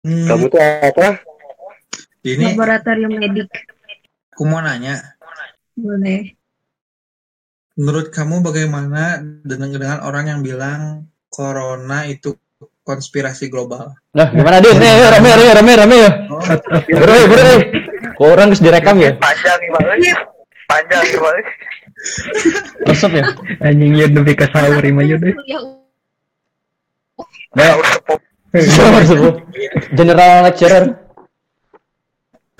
[0.00, 1.20] Hmm, Kamu tuh apa?
[2.22, 3.48] ini Laboratorium medik.
[4.32, 4.96] aku mau nanya,
[5.76, 6.36] Boleh.
[7.76, 10.80] menurut kamu bagaimana dengan, dengan orang yang bilang
[11.28, 12.36] corona itu
[12.80, 13.92] konspirasi global?
[14.12, 14.76] Nah, gimana Din?
[14.76, 16.10] Nih, ayo, rame, rame, rame, rame ya.
[16.28, 17.52] Oh, Bro, bro, bro.
[18.16, 19.12] Kok orang harus direkam ya?
[19.16, 19.96] Panjang nih banget.
[20.66, 21.44] Panjang nih banget.
[22.84, 23.24] Resep ya?
[23.60, 25.34] Anjing ya lebih ke sahur ima deh.
[25.44, 25.60] Ya,
[27.50, 28.29] Nah, sepuh.
[29.94, 30.84] General lecturer.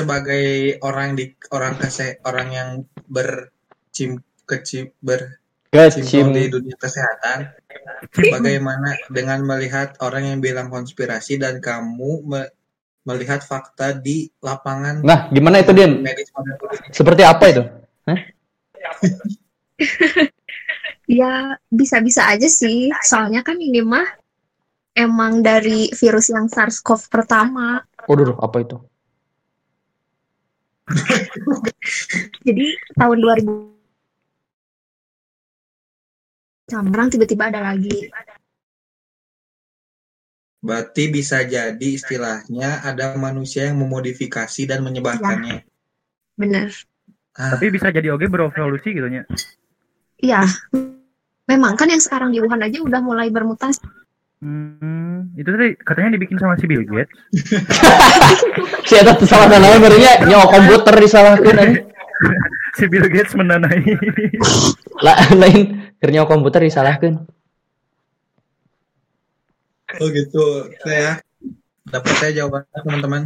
[0.00, 2.68] sebagai orang di orang kese orang yang
[3.04, 4.16] bercim
[4.48, 5.36] kecim ber
[5.68, 6.32] Kecim.
[6.32, 7.52] di dunia kesehatan
[8.32, 12.52] bagaimana dengan melihat orang yang bilang konspirasi dan kamu me-
[13.04, 16.00] melihat fakta di lapangan Nah, gimana itu Din?
[16.90, 17.62] Seperti apa itu?
[21.20, 22.88] ya bisa-bisa aja sih.
[23.04, 24.20] Soalnya kan ini mah
[25.04, 27.80] emang dari virus yang SARS-CoV pertama.
[28.04, 28.77] Waduh, apa itu?
[32.46, 32.66] Jadi
[32.98, 33.71] tahun 2000
[36.71, 38.06] Camrang tiba-tiba ada lagi.
[40.60, 45.65] berarti bisa jadi istilahnya ada manusia yang memodifikasi dan menyebarkannya
[46.37, 46.68] Bener.
[47.37, 49.28] Ah, Tapi bisa jadi oke berevolusi gitu nya.
[50.21, 50.45] Iya.
[51.48, 53.80] Memang kan yang sekarang di Wuhan aja udah mulai bermutasi.
[54.41, 57.13] Hmm, itu tadi katanya dibikin sama si Bill Gates.
[58.88, 61.80] Si eta salah namanya barunya nyawa komputer disalahkeun aja.
[62.79, 63.85] Si Bill Gates mendanai.
[65.05, 67.16] Lah lain nyawa komputer disalahkeun.
[69.91, 71.19] oh gitu saya
[71.91, 73.22] dapat saya jawabannya teman-teman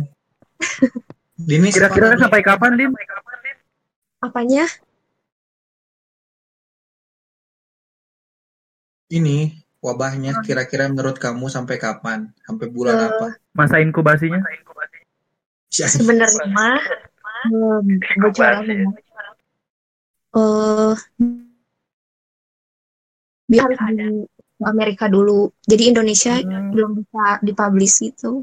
[1.36, 2.88] Dini Kira-kira sampai kapan, Din?
[4.24, 4.64] Apanya?
[9.14, 14.40] ini wabahnya kira-kira menurut kamu sampai kapan sampai bulan Eh, apa Masa inkubasinya?
[15.68, 16.80] Sebenarnya mah
[17.52, 17.78] eh,
[18.16, 18.64] bocoran.
[20.34, 20.94] Eh
[23.44, 24.24] biar di
[24.64, 25.52] Amerika dulu.
[25.68, 26.72] Jadi Indonesia Hmm.
[26.72, 28.40] belum bisa dipublish itu.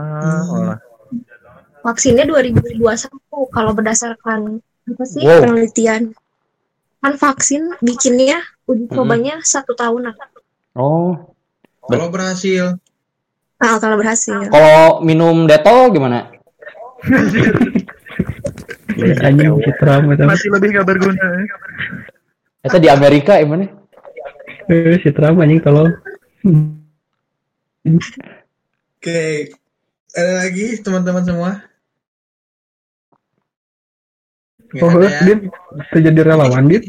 [0.00, 0.78] Ah, olah.
[1.84, 5.44] Vaksinnya 2021 kalau berdasarkan apa sih Wow.
[5.44, 6.02] penelitian.
[7.04, 10.12] Kan vaksin bikinnya uji cobanya satu tahunan.
[10.74, 11.14] Oh,
[11.84, 12.80] kalau berhasil
[13.54, 14.50] Nah, kalau berhasil.
[14.50, 16.28] kalau minum detol gimana?
[19.24, 20.26] Anjing citra macam.
[20.28, 21.28] Masih lebih gak berguna.
[22.60, 23.68] Eta di Amerika gimana?
[24.68, 25.92] Eh, citra anjing tolong.
[27.84, 29.20] oke
[30.14, 31.50] ada lagi teman-teman semua
[34.74, 35.22] Nggak Oh, ya?
[35.22, 35.40] Din,
[35.78, 36.82] bisa jadi relawan, Din.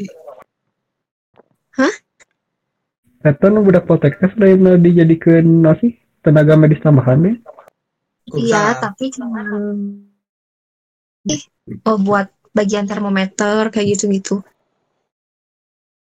[1.76, 1.96] Hah?
[3.26, 7.38] Eta nu budak poltekkes lain dijadikan nasi tenaga medis tambahan deh.
[8.34, 8.82] Iya, Usaha.
[8.90, 9.42] tapi cuma
[11.30, 11.42] eh,
[11.86, 14.42] oh, buat bagian termometer kayak gitu-gitu.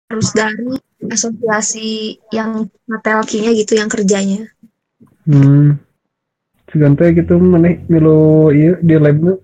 [0.10, 0.74] Terus dari
[1.06, 4.50] asosiasi yang matelkinya gitu yang kerjanya.
[5.30, 5.78] Hmm.
[6.72, 9.38] Segantai gitu maneh milu ieu di labnya.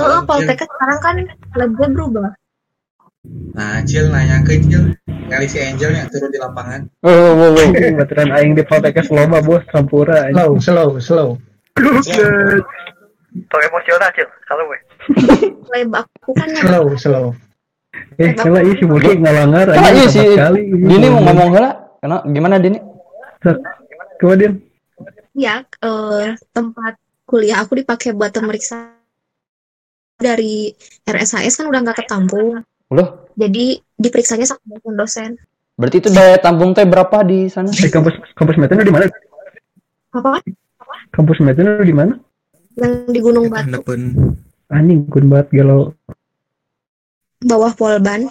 [0.00, 1.16] Oh, Poltekkes sekarang kan
[1.58, 2.30] labnya berubah.
[3.54, 4.98] Nah Cil nanya ke Cil
[5.30, 7.66] kali si Angel yang turun di lapangan Oh, oh, oh.
[7.96, 10.26] Bateran aing di poltekkes loba bos campura.
[10.28, 10.58] anjing.
[10.58, 11.28] Slow, slow, slow.
[13.32, 14.28] Tuh emosional, Cil.
[14.44, 14.78] Kalau gue.
[15.72, 17.26] Lab aku kan Slow, slow.
[18.20, 20.60] Eh, kalau iya si Muki ngalangar Coba iya sama si sekali.
[20.68, 21.70] Dini mau ngomong heula.
[22.00, 22.78] Kenapa gimana Dini?
[24.20, 24.52] Coba Din.
[25.32, 28.92] ya eh, tempat kuliah aku dipakai buat pemeriksa
[30.20, 30.68] dari
[31.08, 32.60] RSHS kan udah nggak ketampung.
[32.92, 35.40] Loh, Jadi diperiksanya sama dosen.
[35.72, 37.72] berarti itu daya tampung teh berapa di sana?
[37.72, 39.08] Eh, kampus kampus Meten di mana?
[40.12, 40.36] Apa?
[41.16, 42.20] Kampus Meten di mana?
[42.76, 43.80] Yang di Gunung Batu,
[44.72, 45.92] Anjing kun banget galau.
[47.42, 48.28] bawah Polban.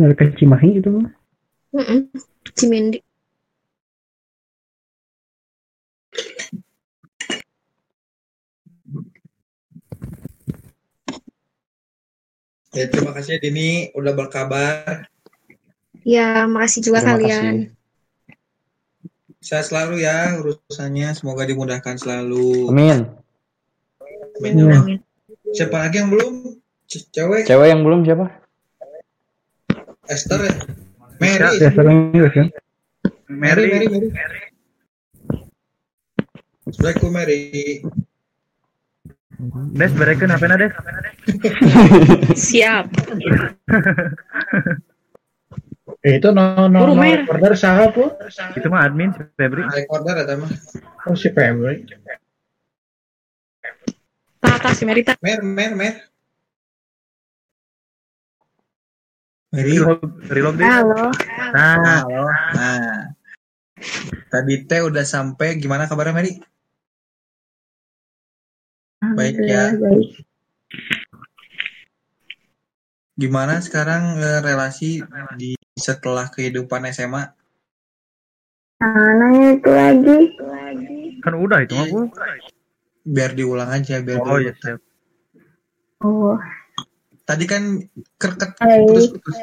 [0.00, 1.12] Ke Cimahi itu mah.
[1.76, 2.08] Mm-mm.
[2.56, 2.98] Cimindi.
[12.70, 15.06] Ya terima kasih ya Dini udah berkabar
[16.00, 17.54] Ya, makasih juga Terima kalian.
[17.68, 17.76] kasih.
[19.40, 23.04] sehat selalu ya urusannya semoga dimudahkan selalu Amin.
[24.36, 24.80] Amin ya Allah.
[24.80, 24.98] Amin.
[25.52, 28.26] siapa lagi yang belum C- cewek Cewek yang belum siapa?
[30.06, 30.54] Esther ya
[31.20, 31.68] Mary Ya
[32.32, 32.48] kan.
[33.28, 34.08] Mary Mary Mary.
[34.08, 34.40] Mary
[36.64, 37.40] Assalamualaikum Mary
[39.72, 40.72] Des, berekeun HP na, Des.
[42.48, 42.86] Siap.
[46.00, 47.28] Eh, itu no no no Mer.
[47.28, 48.08] recorder saha pu?
[48.56, 49.60] Itu mah admin si Febri.
[49.68, 50.48] recorder atau mah
[51.04, 51.84] Oh si Febri.
[54.40, 55.20] Tata si Merita.
[55.20, 55.94] mer mer mer
[59.52, 60.64] Reload, reload deh.
[60.64, 61.12] Halo.
[61.52, 62.24] Nah, halo
[62.56, 63.12] nah
[64.30, 66.32] tadi teh udah sampai gimana kabarnya Mary
[69.12, 70.08] baik ya Baik.
[73.14, 75.04] gimana sekarang eh, relasi
[75.36, 77.24] di setelah kehidupan SMA
[78.80, 80.18] Nah, nanya itu lagi.
[81.20, 82.00] kan udah itu mah Bu.
[83.04, 84.40] biar diulang aja biar Oh diulang.
[84.40, 84.80] iya, siap.
[86.00, 86.32] Oh,
[87.28, 87.76] tadi kan
[88.16, 88.88] kerket Baik.
[88.88, 89.36] putus-putus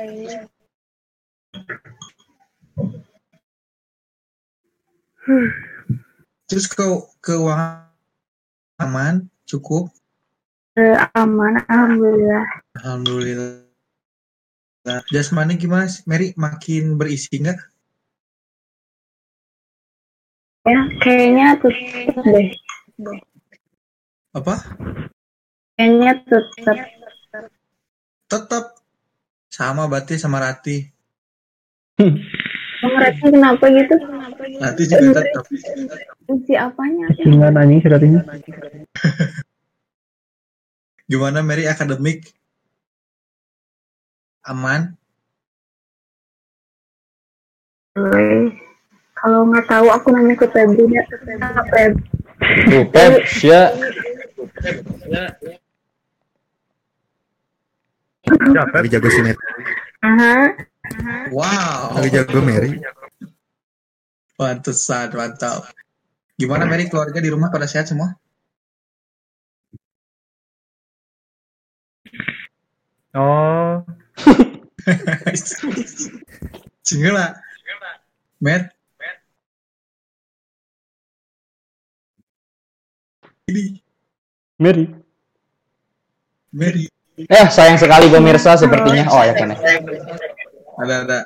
[6.47, 6.83] terus ke
[7.19, 7.91] keuangan
[8.79, 9.87] aman cukup
[10.75, 11.63] eh, aman.
[11.65, 12.43] Alhamdulillah.
[12.77, 13.65] alhamdulillah
[15.09, 16.03] jasmani gimana sih?
[16.05, 17.59] Mary makin berisi nggak
[20.67, 22.51] Ya, kayaknya tetap deh.
[24.35, 24.55] apa
[25.79, 26.77] Kayaknya tetap.
[28.27, 28.65] tetap
[29.47, 30.83] sama berarti sama Rati
[32.77, 33.95] Mereka kenapa gitu?
[34.61, 35.43] Rati juga tetap
[36.27, 37.07] Fungsi apanya?
[37.17, 38.21] Singan anjing si Ratinya.
[41.07, 42.35] gimana Mary akademik
[44.43, 44.91] aman
[47.97, 48.53] Eh,
[49.17, 51.01] Kalau nggak tahu aku nanya ke Febri ya.
[51.73, 51.97] Feb.
[52.93, 53.73] Tuh, sia.
[58.21, 58.85] Siap, Feb.
[58.85, 59.39] Jago si Mary.
[60.05, 60.53] Aha.
[61.33, 62.79] Wow Lagi jago Mary.
[64.37, 65.69] pantesan mantap
[66.37, 68.13] gimana Mary keluarga di rumah pada sehat semua
[73.17, 73.81] Oh,
[76.85, 77.33] Cingela.
[78.37, 78.69] Mer.
[83.49, 83.81] Ini
[84.61, 84.85] Mary.
[86.53, 86.85] Mary.
[87.17, 89.09] Eh, sayang sekali pemirsa sepertinya.
[89.09, 89.49] Oh, ya kan.
[90.77, 91.19] Ada ada.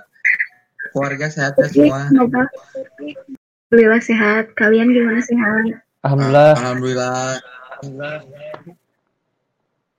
[0.91, 2.07] Keluarga sehat ya semua.
[2.07, 4.55] Alhamdulillah sehat.
[4.55, 5.83] Kalian gimana sehat?
[6.03, 6.53] Alhamdulillah.
[6.57, 7.21] Alhamdulillah.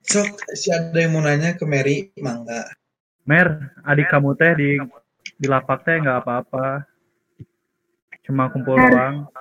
[0.03, 2.67] Sok, si ada yang mau nanya ke Mary, mangga.
[3.23, 4.75] Mer, adik kamu teh di
[5.39, 6.83] di lapak teh nggak apa-apa.
[8.27, 9.31] Cuma kumpul doang.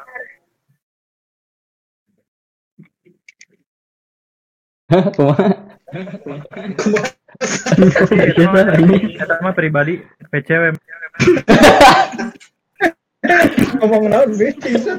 [4.93, 5.73] Kumaha?
[5.93, 7.21] Siapa
[8.76, 9.05] anjing?
[9.19, 10.76] Kata mah pribadi PCW.
[13.79, 14.99] Ngomong naon bisa.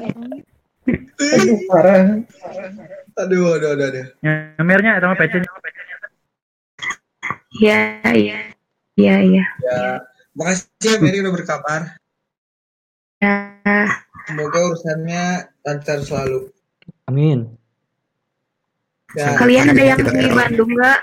[1.20, 2.20] Aduh parah.
[3.14, 4.06] Aduh, aduh, aduh, aduh.
[4.58, 5.34] Nyemernya itu mah PC.
[7.62, 7.80] Iya,
[8.12, 8.38] iya.
[8.94, 9.44] Iya, iya.
[9.58, 9.78] Ya,
[10.38, 11.80] makasih ya Mary udah berkabar.
[13.18, 13.58] Ya,
[14.30, 16.50] Semoga urusannya lancar selalu.
[17.10, 17.50] Amin.
[19.18, 20.30] Ya, kalian ada yang Kita di.
[20.30, 20.98] Bandung nggak?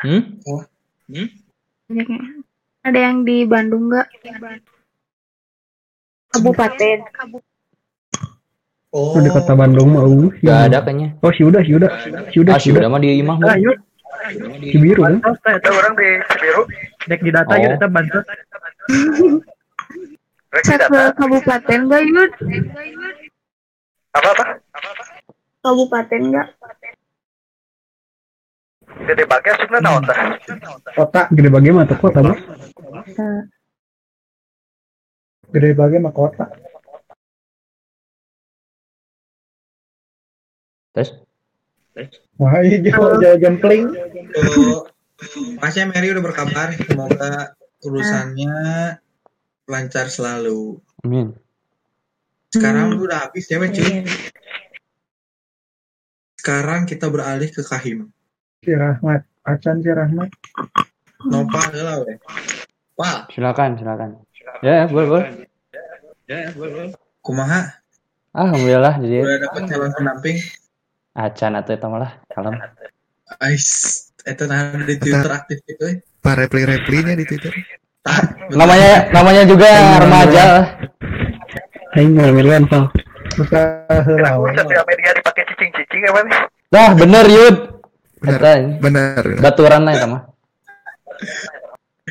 [0.00, 0.22] Hmm?
[1.86, 2.20] Banyaknya.
[2.80, 4.06] Ada yang di Bandung nggak?
[6.30, 6.98] Kabupaten.
[8.90, 10.08] oh, di kota Bandung mau.
[10.38, 11.18] Gak ada kayaknya.
[11.20, 11.90] Oh si udah si udah
[12.30, 13.56] si udah Ah, si udah udah mah di imah Ah, mah.
[13.58, 13.76] yuk.
[14.62, 15.02] si biru.
[15.02, 16.62] Bansos teh, Ada orang di Cibiru.
[17.02, 17.58] dek di data Oh.
[17.58, 18.24] yuk, kita bansos.
[20.60, 22.30] Cek ke kabupaten nggak, Yud?
[24.12, 24.44] Apa apa?
[25.60, 26.46] Kabupaten nggak?
[28.90, 30.18] Gede bagas sebenarnya naon tah?
[30.96, 32.40] Kota Gede bagaimana tuh kota bos?
[35.50, 36.46] gede bagai mah kota.
[40.94, 41.10] Terus?
[42.38, 43.90] Wah, iya jauh jauh jempling.
[44.38, 44.86] Oh,
[45.60, 46.72] Makasih ya Mary udah berkabar.
[46.72, 47.52] Semoga
[47.84, 48.54] urusannya
[49.68, 50.80] lancar selalu.
[51.04, 51.36] Amin.
[52.50, 54.02] Sekarang udah habis ya, cuy.
[56.40, 58.08] Sekarang kita beralih ke Kahim.
[58.60, 60.28] Si Rahmat, Acan si Rahmat.
[61.24, 62.20] Nopal lah, weh.
[62.92, 64.20] Pal, Silakan, silakan.
[64.60, 66.92] Ya, boleh, boleh.
[67.24, 67.80] kumaha?
[68.36, 70.36] Alhamdulillah jadi Udah dapet calon pendamping?
[71.10, 72.54] acan atau itu malah kalem.
[73.40, 73.66] Ais,
[74.22, 75.96] itu nah di Twitter aktif gitu, eh.
[76.20, 77.56] Pak repli-replinya di Twitter.
[78.04, 79.68] Tak, Namanya namanya juga
[80.04, 80.44] remaja.
[81.96, 82.92] Val.
[83.40, 83.60] Buka
[84.04, 84.36] heula.
[84.36, 84.52] we.
[84.52, 86.40] Setiap media dipakai cicing-cicing apa nih?
[86.68, 87.56] Dah, bener Yud.
[88.20, 88.80] Ini.
[88.80, 89.24] bener.
[89.40, 90.22] Baturan lah itu mah.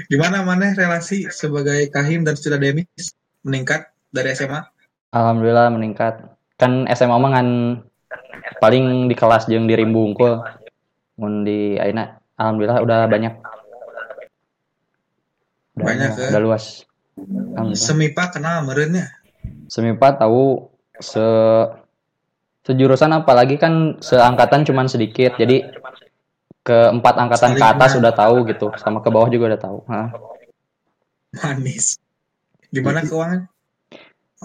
[0.09, 3.13] Gimana mana relasi sebagai Kahim dan sudah Demis
[3.45, 4.65] meningkat dari SMA?
[5.13, 6.25] Alhamdulillah meningkat.
[6.57, 7.49] Kan SMA mah ngan
[8.57, 10.41] paling di kelas jeung di rimbu unggul.
[11.21, 13.33] Mun di aina alhamdulillah udah banyak
[15.79, 16.29] Udah, Banyak, udah, ya?
[16.35, 16.65] udah luas.
[17.79, 19.07] Semipa kenal merenya.
[19.71, 20.67] Semipa tahu
[20.99, 21.23] se
[22.67, 25.39] sejurusan apalagi kan seangkatan cuman sedikit.
[25.39, 25.63] Jadi
[26.69, 28.01] ke empat angkatan ke Saling atas kenal.
[28.05, 28.67] udah tahu gitu.
[28.77, 29.77] Sama ke bawah juga udah tahu.
[29.89, 30.13] Hah.
[31.33, 31.97] Manis.
[32.69, 33.49] Gimana keuangan?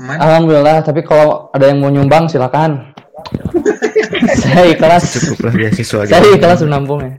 [0.00, 0.16] Aman?
[0.16, 2.96] Alhamdulillah, tapi kalau ada yang mau nyumbang silakan.
[4.40, 5.20] saya ikhlas.
[5.20, 7.12] Cukuplah beasiswa Saya ikhlas menampung ya.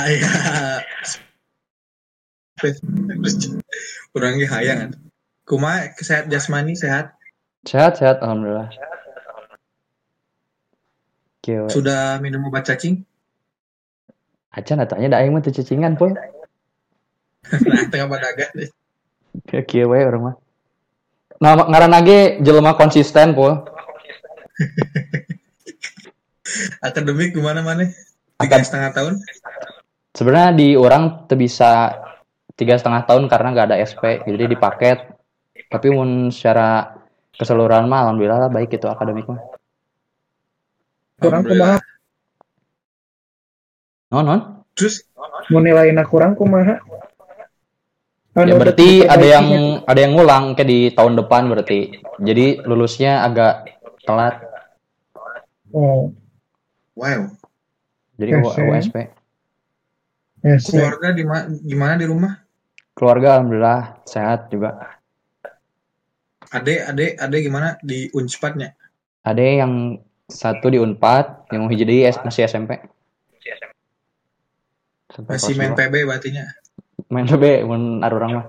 [0.00, 0.80] Ayah.
[4.16, 4.90] Kurangnya hayang kan.
[5.44, 7.12] Kuma sehat jasmani sehat.
[7.68, 8.72] Sehat, sehat, alhamdulillah.
[11.42, 11.66] Kieu.
[11.66, 13.02] Sudah minum obat cacing?
[14.54, 16.14] Acan datanya da aing mah teu cicingan, Pul.
[16.14, 18.46] Nah, tengah badaga.
[19.50, 20.34] Kieu kieu we urang mah.
[21.42, 23.58] Nama ngaran ge jelema konsisten, Pul.
[26.86, 27.90] Akademik gimana mana?
[28.38, 29.14] Tiga Akad- setengah tahun?
[30.12, 31.96] Sebenarnya di orang tuh bisa
[32.54, 35.10] tiga setengah tahun karena nggak ada SP, jadi di paket.
[35.72, 36.92] Tapi mun secara
[37.32, 39.40] keseluruhan mah alhamdulillah lah baik itu akademik mah.
[41.22, 41.78] Kurang kumaha?
[44.12, 44.40] Non, non.
[44.76, 45.06] Terus
[45.50, 46.78] Mau nilainya kurang kumaha?
[48.32, 52.00] Ya Anu, berarti ada yang ada yang ngulang kayak di tahun depan berarti.
[52.16, 53.68] Jadi lulusnya agak
[54.08, 54.40] telat.
[55.68, 56.12] Oh,
[56.96, 57.28] wow.
[58.16, 58.64] Jadi Yes, ya.
[58.64, 58.96] USP.
[60.40, 60.80] ya sih.
[60.80, 62.32] Keluarga di ma- gimana di rumah?
[62.96, 64.96] Keluarga alhamdulillah sehat juga.
[66.52, 68.72] Ade, ade, ade gimana di Unspatnya?
[69.24, 69.96] Ada yang
[70.32, 72.80] satu di Unpad, yang hiji jadi S- masih SMP.
[75.12, 75.76] Sampai Masih main.
[75.76, 76.48] PB berartinya.
[77.12, 78.46] main PB mun arurang mah.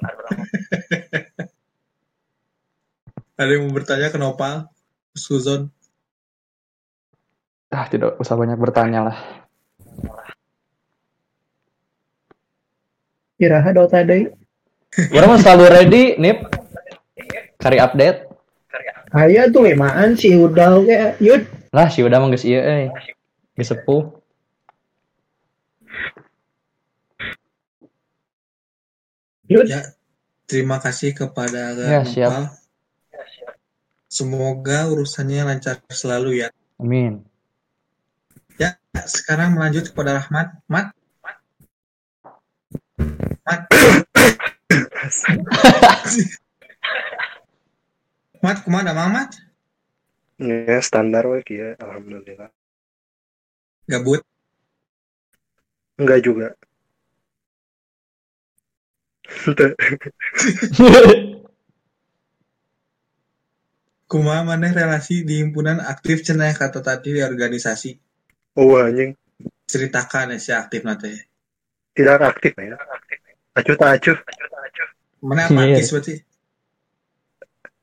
[3.38, 4.72] Ada yang mau bertanya ke Nopal?
[5.12, 5.68] Suzon?
[7.68, 9.18] Ah, tidak usah banyak bertanya lah.
[13.38, 14.32] Iraha Dota deui.
[15.14, 16.42] Orang selalu ready, Nip.
[17.60, 18.27] Cari update.
[19.08, 21.16] Aya tuh limaan sih udah oke.
[21.24, 21.48] Yud.
[21.72, 22.92] Lah, si udah mah geus ieu euy.
[23.56, 24.04] Geus sepuh.
[29.48, 29.64] Yud.
[29.64, 29.96] Ya,
[30.44, 32.28] terima kasih kepada Ya, siap.
[32.28, 32.44] Nopal.
[34.08, 36.48] Semoga urusannya lancar selalu ya.
[36.80, 37.24] Amin.
[38.60, 38.76] Ya,
[39.08, 40.52] sekarang melanjut kepada Rahmat.
[40.68, 40.92] Mat.
[43.44, 43.48] Mat.
[43.48, 43.60] Mat,
[48.64, 49.30] ke mana Mamat?
[50.38, 52.50] Ya standar we kieu alhamdulillah.
[53.90, 54.22] Gabut.
[55.98, 56.48] Enggak juga.
[64.08, 67.90] Kumaha maneh relasi di himpunan aktif cenah kata tadi di organisasi.
[68.56, 69.12] oh anjing
[69.68, 71.12] Ceritakan ya si aktif nanti.
[71.92, 72.78] tidak aktif ya.
[73.58, 74.16] Acuh tak acuh.
[75.28, 75.50] Mana Iya.
[75.50, 76.14] apatis berarti?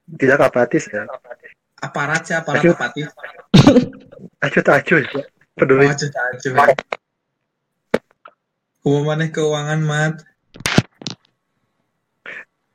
[0.06, 1.10] Tidak apatis ya.
[1.82, 2.74] Aparat sih aparat Acuh.
[2.78, 3.10] apatis.
[4.40, 5.02] Acuh tak acuh.
[5.02, 5.24] ya.
[5.56, 5.88] Peduli.
[5.88, 6.50] Oh, cerita aja.
[8.86, 10.16] Kumaha maneh keuangan mat.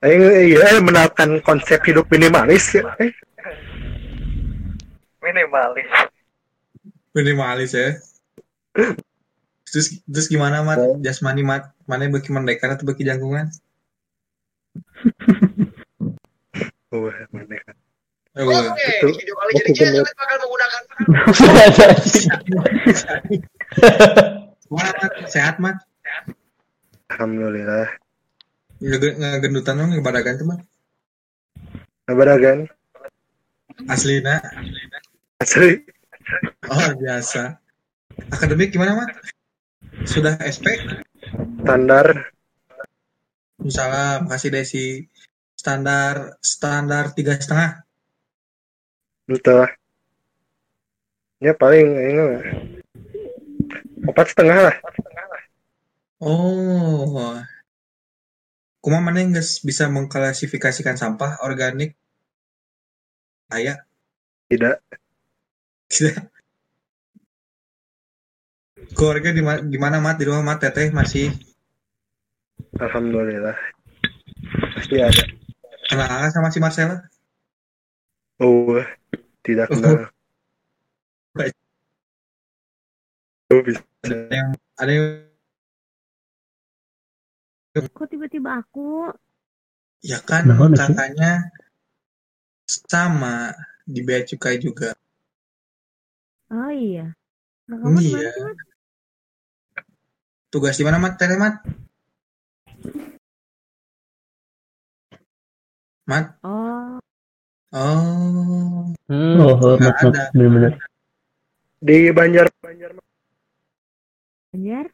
[0.00, 2.88] Eh, iya menerapkan konsep hidup minimalis ya.
[2.98, 3.12] Eh,
[5.20, 5.86] Minimalis.
[7.12, 8.00] Minimalis ya.
[9.68, 10.80] Terus terus gimana mat?
[11.04, 11.70] Jasmani mat.
[11.84, 13.52] Mana bagi merdeka atau bagi jangkungan?
[16.90, 17.72] Wah, mereka.
[18.38, 18.66] Oh, boleh.
[18.94, 20.06] Itu masih gemuk.
[24.70, 25.12] Kumaha, Mat?
[25.26, 25.76] Sehat mat?
[27.10, 27.90] Alhamdulillah.
[28.78, 30.60] Nge- Ngegendutan mah ngebadagan tuh mat.
[32.06, 32.70] Nabaragan.
[33.90, 34.38] Aslina.
[35.42, 35.82] Asli.
[36.70, 37.58] Oh biasa.
[38.30, 39.10] Akademik gimana mat?
[40.06, 40.70] Sudah SP?
[41.66, 42.30] Standar.
[43.60, 45.09] Misalnya makasih Desi.
[45.60, 47.84] Standar standar tiga setengah.
[49.28, 49.68] Entah.
[51.36, 52.44] Ya paling ini mah.
[54.08, 54.76] Empat setengah lah.
[56.16, 57.36] Oh.
[58.80, 61.92] Kuma mana yang bisa mengklasifikasikan sampah organik?
[63.52, 63.84] Aya.
[64.48, 64.80] Tidak.
[65.92, 66.16] Tidak.
[68.96, 71.28] Keluarga di ma- gimana mat di rumah mat teteh masih
[72.80, 73.56] Alhamdulillah.
[74.72, 75.39] Pasti ada.
[75.90, 77.02] Kenal sama si Marcella?
[78.38, 78.78] Oh,
[79.42, 80.08] tidak kenal.
[81.34, 81.54] Baik.
[83.50, 83.82] Oh, bisa.
[84.06, 85.06] Ada yang ada yang
[87.90, 89.10] Kok tiba-tiba aku?
[90.06, 90.78] ya kan Naon, Ci?
[90.78, 91.50] kakaknya
[92.86, 93.50] sama
[93.82, 94.94] di bea cukai juga.
[96.54, 97.10] Oh iya.
[97.66, 98.22] Nah, kamu Iya.
[98.22, 98.58] mana sih, Mas?
[100.54, 101.18] Tugas di mana Mat?
[101.18, 101.58] Teh Mat?
[106.10, 106.26] Mat?
[106.42, 106.98] Oh,
[107.70, 109.38] Oh, Hmm.
[109.38, 110.10] Oh, nggak mat, mat.
[110.10, 110.22] ada.
[110.34, 110.72] bener-bener.
[111.78, 112.90] Di Banjar Banjar
[114.50, 114.86] Banjar?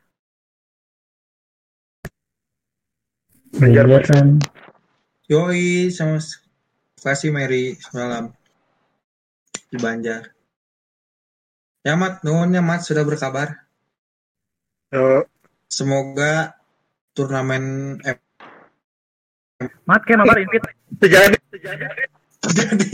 [3.57, 4.29] Banjar Banjaran.
[5.33, 6.21] Yoi sama
[7.01, 8.29] kasih Mary semalam
[9.73, 10.29] di Banjar.
[11.81, 13.65] Ya Mat, nuhunnya Mat sudah berkabar.
[14.93, 15.25] Eh,
[15.67, 16.53] Semoga
[17.17, 18.21] turnamen eh,
[19.89, 20.76] Mat kayak mabar invite.
[21.03, 21.37] Terjadi
[22.47, 22.89] jadi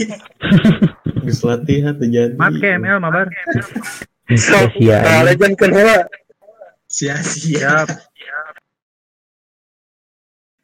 [1.23, 2.35] Geus latihan terjadi.
[2.35, 3.31] Mat kayak ML mabar.
[4.27, 4.99] Sia-sia.
[5.03, 6.03] Nah, legend kan heula.
[6.87, 7.87] sia-sia.
[7.87, 7.87] Siap.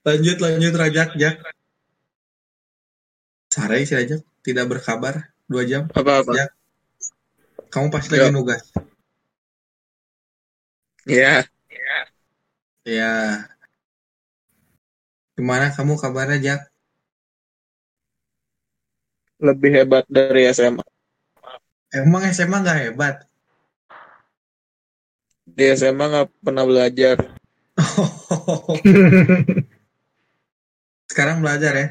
[0.04, 1.36] Lanjut lanjut Rajak, Jak.
[3.50, 5.88] Sare si Rajak tidak berkabar dua jam.
[5.96, 6.32] Apa apa?
[6.36, 6.46] Ya.
[7.70, 8.64] Kamu pasti lagi nugas.
[11.08, 11.46] Ya,
[12.86, 13.46] Ya.
[15.38, 16.62] Gimana kamu kabarnya, Jak?
[19.40, 20.84] Lebih hebat dari SMA.
[21.96, 23.16] Emang SMA nggak hebat?
[25.48, 27.18] Di SMA nggak pernah belajar.
[31.10, 31.88] Sekarang belajar ya?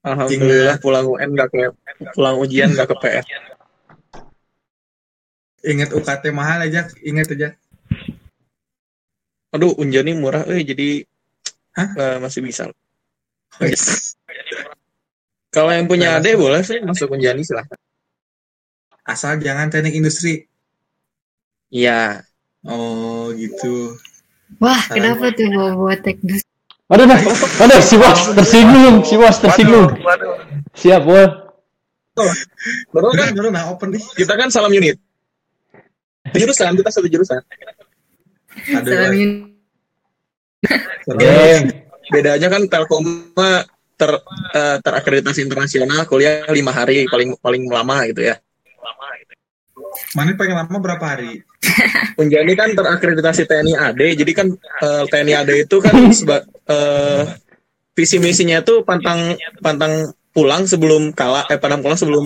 [0.00, 1.70] Alhamdulillah pulang UN nggak ke
[2.16, 3.24] pulang ujian nggak ke PR.
[5.60, 7.52] Ingat UKT mahal aja, ingat aja.
[9.52, 11.04] Aduh, Unjani murah, eh jadi
[11.76, 12.72] eh, masih bisa.
[15.50, 17.74] Kalau yang punya ade boleh sih masuk Unjani silahkan.
[19.02, 20.46] Asal jangan teknik industri.
[21.70, 22.22] Iya.
[22.62, 23.98] Oh, gitu.
[24.62, 26.46] Wah, kenapa tuh mau buat teknis?
[26.90, 29.94] Aduh, aduh, aduh, si bos tersinggung, si bos tersinggung.
[30.74, 31.30] Siap, bos.
[32.90, 34.02] Baru kan, baru nah open nih.
[34.14, 34.98] Kita kan salam unit.
[36.34, 37.40] Jurusan, kita satu jurusan.
[38.74, 39.18] Aduh, Salam woy.
[39.22, 39.50] yun-
[41.16, 41.64] Geng.
[42.10, 43.02] Bedanya kan Telkom
[44.00, 44.16] ter
[44.56, 48.40] eh, terakreditasi internasional kuliah lima hari paling paling lama gitu ya.
[50.16, 51.44] Mana paling lama berapa hari?
[52.20, 57.22] Unjani kan terakreditasi TNI AD, jadi kan eh, TNI AD itu kan seba, eh,
[57.92, 62.24] visi misinya tuh pantang pantang pulang sebelum kalah, eh pantang pulang sebelum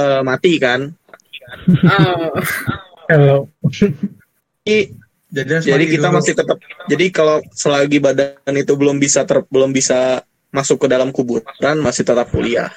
[0.00, 0.88] eh, mati kan.
[1.84, 2.32] Oh,
[3.04, 3.52] Hello.
[4.64, 4.96] Jadi,
[5.34, 6.16] Jadi, jadi kita dulu.
[6.22, 10.22] masih tetap, jadi kalau selagi badan itu belum bisa ter, belum bisa
[10.54, 12.70] masuk ke dalam kuburan masih tetap kuliah.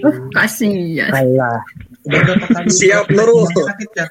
[0.00, 1.12] uh, kasihan.
[1.12, 1.60] Alah.
[2.08, 2.68] Udah berapa kali?
[2.72, 3.44] Siap Nurul.
[3.52, 4.06] Sakit ya?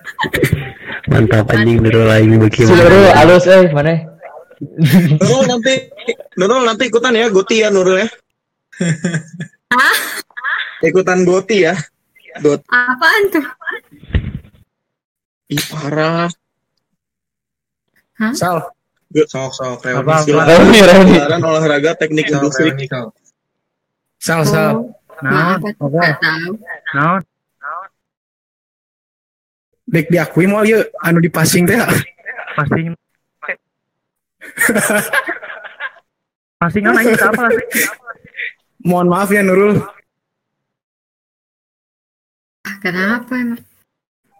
[1.09, 2.77] Mantap anjing dulu lagi Si bagaimana?
[2.77, 3.93] Nurul, halus eh, mana?
[5.17, 5.73] Nurul nanti
[6.37, 8.07] Nurul nanti ikutan ya Goti ya Nurul ya.
[10.85, 11.73] Ikutan Goti ya.
[12.41, 13.45] Got Apaan tuh?
[15.53, 16.29] Ih, parah.
[18.17, 18.33] Hah?
[18.33, 18.57] Sal.
[19.13, 20.13] Sok sok reuni.
[20.25, 20.49] Silakan.
[20.49, 21.15] Reuni, reuni.
[21.45, 22.69] Olahraga teknik Sok, industri.
[24.17, 24.89] Sal, sal.
[25.21, 26.51] Nggak tahu.
[26.97, 27.21] Naon?
[29.83, 31.77] Dek diakui mau yuk anu di passing teh.
[32.57, 32.97] Passing.
[36.57, 37.85] Passingan aja apa sih?
[38.87, 39.79] Mohon maaf ya Nurul.
[42.63, 43.59] Ah, Kenapa emang?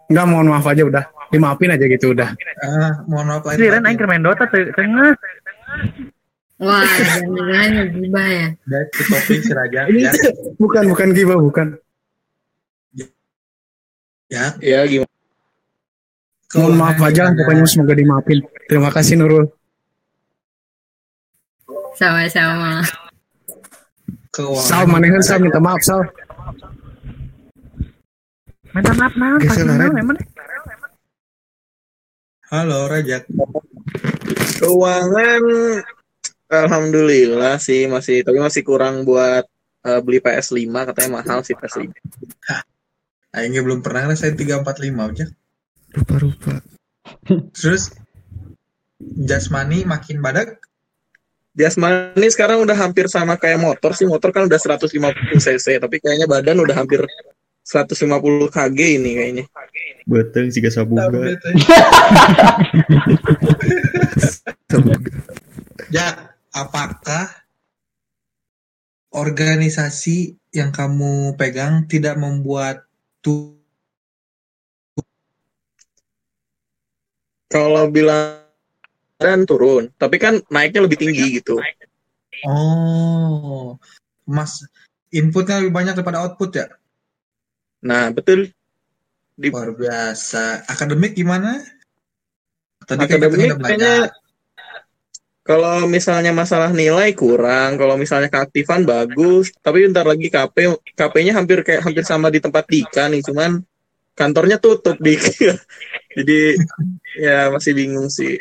[0.08, 1.04] Enggak mohon maaf aja udah.
[1.34, 2.30] Dimaafin aja gitu udah.
[2.62, 3.82] Ah, mohon maaf kan batin.
[3.82, 5.10] aing main Dota teu tengah.
[6.56, 8.46] Wah, jangan-jangan gibah ya.
[8.64, 9.80] Dan topik si Raja.
[9.90, 10.12] Ini Ya,
[10.54, 11.66] bukan bukan gibah bukan.
[14.30, 14.54] ya.
[14.62, 15.10] Ya gimana?
[16.54, 18.38] Mohon maaf aja pokoknya semoga dimaafin.
[18.70, 19.50] Terima kasih Nurul.
[21.94, 22.86] Sama-sama.
[24.60, 26.06] Sal manehan Sal minta maaf Sal.
[28.70, 29.78] Minta maaf naon Geus passing laren.
[29.82, 30.16] naon emang.
[32.54, 33.26] Halo Rajak.
[34.62, 35.42] Keuangan
[36.46, 39.42] Alhamdulillah sih masih tapi masih kurang buat
[39.82, 41.90] eh, beli PS5 katanya mahal sih PS5.
[43.34, 45.26] Aingnya belum pernah ngerasain 345 aja.
[45.98, 46.62] Rupa-rupa.
[47.58, 47.90] Terus
[49.02, 50.62] jasmani makin badak.
[51.58, 54.06] Jasmani sekarang udah hampir sama kayak motor sih.
[54.06, 54.94] Motor kan udah 150
[55.42, 57.02] cc tapi kayaknya badan udah hampir
[57.66, 57.98] 150
[58.46, 59.44] kg ini kayaknya.
[60.04, 61.08] Beteng jika sabuga.
[65.94, 67.30] Ya, apakah
[69.14, 72.82] organisasi yang kamu pegang tidak membuat
[73.22, 73.54] tuh
[77.54, 78.42] Kalau bilang
[79.22, 81.62] dan turun, tapi kan naiknya lebih tinggi gitu.
[82.42, 83.78] Oh,
[84.26, 84.66] mas
[85.14, 86.66] inputnya lebih banyak daripada output ya?
[87.86, 88.50] Nah, betul.
[89.34, 90.66] Di Luar biasa.
[90.70, 91.58] Akademik gimana?
[92.86, 94.14] Tadi kan akademik kayaknya
[95.44, 101.60] kalau misalnya masalah nilai kurang, kalau misalnya keaktifan bagus, tapi bentar lagi KP KP-nya hampir
[101.60, 103.60] kayak hampir sama di tempat Dika nih, cuman
[104.16, 105.20] kantornya tutup di
[106.16, 106.56] jadi
[107.20, 108.40] ya masih bingung sih.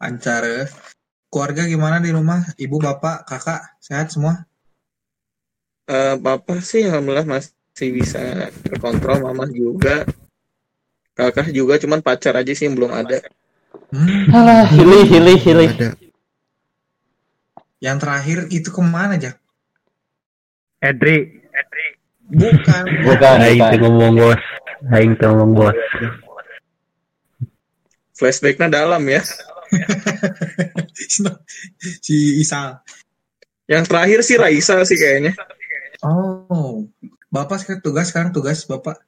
[0.00, 0.64] Lancar ya.
[1.28, 2.44] Keluarga gimana di rumah?
[2.56, 4.48] Ibu, bapak, kakak, sehat semua?
[5.84, 7.52] Eh papa sih alhamdulillah masih
[7.92, 10.04] bisa terkontrol, mama juga.
[11.12, 13.20] Kakak juga cuman pacar aja sih yang belum ada.
[14.32, 15.70] Alah, hilih, hilih, hilih.
[17.82, 19.36] Yang terakhir itu ke mana, Jak?
[20.80, 21.42] Edri.
[22.32, 22.82] Bukan.
[23.06, 23.72] Bukan, Aing bukan.
[23.76, 24.42] teu ngomong bos.
[24.88, 25.78] Aing teu ngomong bos.
[28.16, 29.20] Flashbacknya dalam ya.
[32.04, 32.80] si Isal.
[33.68, 35.32] Yang terakhir sih Raisa sih kayaknya.
[36.02, 36.88] Oh,
[37.32, 39.00] bapak sekarang tugas sekarang tugas bapak.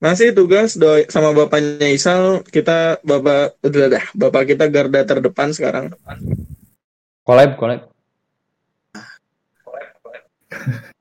[0.00, 5.92] Masih tugas do sama bapaknya Isal, kita bapak udah dah, bapak kita garda terdepan sekarang.
[7.24, 7.88] Collab, collab.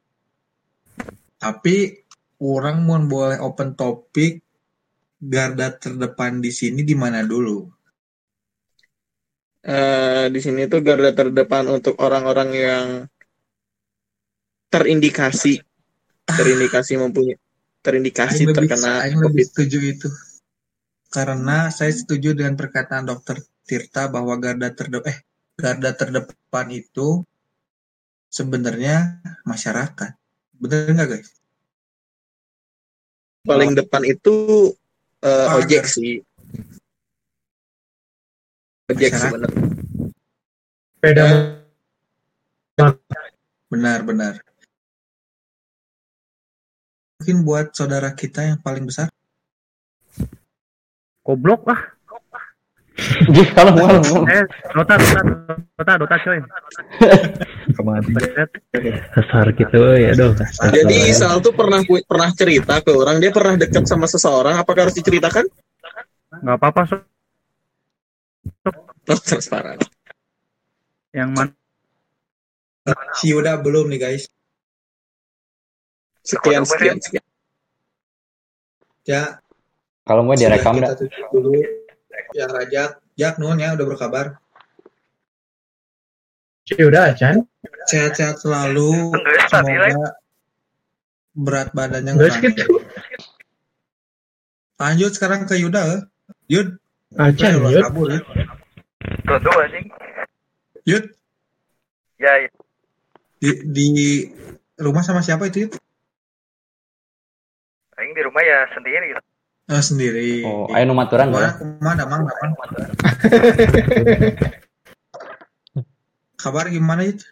[1.43, 1.75] Tapi
[2.39, 4.39] orang mau boleh open topik
[5.19, 7.67] garda terdepan di sini di mana dulu?
[9.63, 12.87] Eh di sini tuh garda terdepan untuk orang-orang yang
[14.71, 15.59] terindikasi
[16.27, 17.37] terindikasi mempunyai
[17.83, 19.45] terindikasi lebih, terkena lebih COVID.
[19.51, 20.09] setuju itu.
[21.11, 25.17] Karena saya setuju dengan perkataan dokter Tirta bahwa garda terdepan eh
[25.59, 27.21] garda terdepan itu
[28.31, 30.15] sebenarnya masyarakat.
[30.57, 31.29] Bener nggak guys?
[33.43, 34.71] Paling depan itu
[35.19, 36.23] eh, Ah, ojek sih.
[38.87, 39.63] Ojek sebenarnya.
[41.03, 41.27] Beda.
[43.67, 44.52] Benar-benar.
[47.23, 49.07] Mungkin buat saudara kita yang paling besar.
[51.23, 51.79] Goblok ah.
[53.55, 54.27] Kalau kalau kalau.
[54.27, 54.43] Eh,
[54.75, 55.21] Dota, Dota,
[55.79, 56.39] Dota, Dota coy.
[59.15, 60.35] Dasar gitu ya dong.
[60.67, 64.59] Jadi Isal tuh pernah pernah cerita ke orang dia pernah dekat sama seseorang.
[64.59, 65.47] Apakah harus diceritakan?
[66.43, 66.95] Nggak apa-apa, so.
[69.07, 69.79] Oh, transparan.
[71.15, 71.55] Yang mana?
[73.15, 74.27] Si Yuda belum nih guys.
[76.23, 77.25] Sekian, sekian, sekian.
[79.03, 79.43] Ya,
[80.03, 81.07] Kalau mau sudah direkam kita dah.
[81.29, 81.51] dulu.
[82.31, 84.25] Yang Rajak, Jak Nun ya udah berkabar.
[86.65, 87.43] Ya udah, Chan.
[87.85, 89.11] Sehat-sehat selalu.
[89.51, 90.15] Semoga
[91.35, 92.39] berat badannya nggak.
[94.75, 95.81] Lanjut sekarang ke Yuda.
[95.91, 96.01] eh.
[96.47, 96.79] Yud.
[97.13, 97.83] Acan, Udah, Yud.
[97.83, 98.23] kabur, Yud.
[99.23, 99.85] Tuh anjing.
[100.83, 101.05] Yud,
[102.17, 102.49] Ya, ya.
[103.37, 103.87] di, di
[104.75, 105.73] rumah sama siapa itu Yud?
[108.03, 109.21] Aing di rumah ya sendiri gitu.
[109.71, 110.43] Eh, sendiri.
[110.43, 111.55] Oh, ayo numaturan ya.
[111.55, 112.27] Ke mana, Mang?
[112.27, 112.51] Mang?
[116.43, 117.23] Kabar gimana Yud?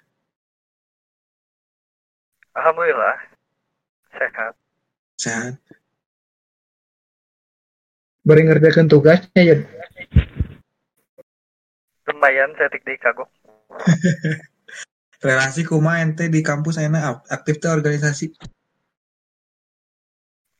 [2.55, 3.19] Alhamdulillah.
[4.15, 4.55] Sehat.
[5.19, 5.59] Sehat.
[8.23, 9.55] Bari ngerjakan tugasnya ya.
[12.07, 13.27] Lumayan saya tik di kagok.
[15.27, 18.31] Relasi kuma ente di kampus enak aktif tuh organisasi.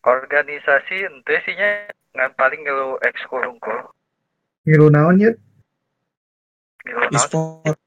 [0.02, 1.86] Organisasi ente sih nya
[2.18, 3.78] ngan paling ngilu ekskul unggul.
[4.66, 5.32] Ngilu naon ya?
[6.90, 7.14] Naon?
[7.14, 7.78] E-sport.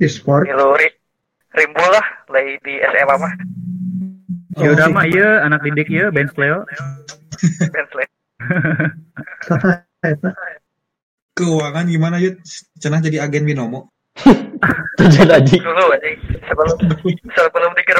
[0.00, 0.44] E-sport.
[0.48, 0.88] Ngilu ri
[1.52, 3.32] rimbul lah lay di SMA mah.
[4.58, 6.64] Ya udah mah iya anak didik iya Ben Sleo.
[7.74, 8.06] Bentley.
[11.38, 12.42] Keuangan gimana Yud?
[12.82, 13.92] Cenah jadi agen binomo.
[14.98, 15.58] Aji.
[15.62, 16.76] Dulu anjing sebelum
[17.30, 17.97] sebelum digerebek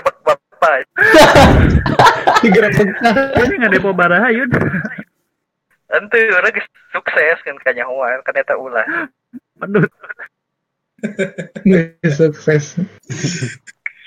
[3.39, 4.53] Ini nggak depo baraha yud.
[5.89, 6.53] Ente orang
[6.93, 8.85] sukses kan kanyahuan kan eta ulah.
[9.65, 9.89] Aduh.
[12.05, 12.77] Sukses.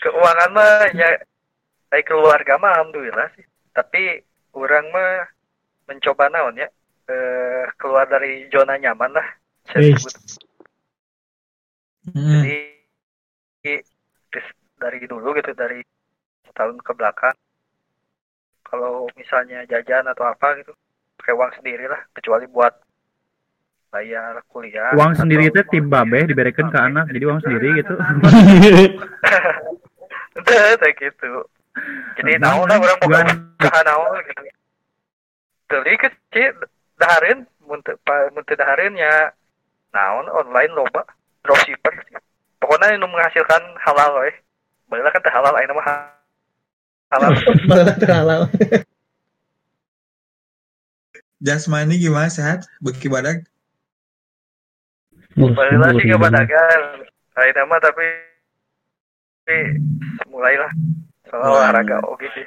[0.01, 1.09] Keuangan mah ya
[1.89, 3.45] baik keluarga mah alhamdulillah sih.
[3.73, 4.21] Tapi
[4.53, 5.25] orang mah
[5.89, 6.67] mencoba naon ya
[7.09, 9.27] eh, keluar dari zona nyaman lah.
[12.11, 12.43] Hmm.
[12.43, 13.77] Jadi
[14.81, 15.85] dari dulu gitu dari
[16.51, 17.35] setahun ke belakang.
[18.67, 20.75] Kalau misalnya jajan atau apa gitu
[21.19, 22.73] pakai uang sendiri lah kecuali buat
[23.91, 27.93] bayar kuliah Uang sendiri itu tim babe diberikan ke anak jadi uang sendiri gitu.
[30.41, 31.31] Teh, teh gitu.
[32.19, 33.25] Jadi naon lah orang bukan
[33.59, 34.41] usaha naon gitu.
[35.71, 36.51] Tadi kecil
[36.99, 39.31] dahareun mun teu pa- mun teu dahareun ya
[39.91, 41.03] naon online loba
[41.43, 41.91] dropshipper.
[42.63, 44.31] Pokoknya nu menghasilkan halal we
[44.91, 45.87] Baheula kan halal ayeuna mah
[47.11, 47.33] ha- halal
[47.69, 48.41] Malah terhalal.
[51.41, 52.69] Jasmani gimana sehat?
[52.79, 53.43] Beki badak?
[55.35, 56.81] Balik lagi ke Badagan.
[57.33, 58.05] Lain nama tapi
[59.41, 59.57] tapi
[60.29, 60.71] mulailah
[61.25, 62.45] soal olahraga oke sih.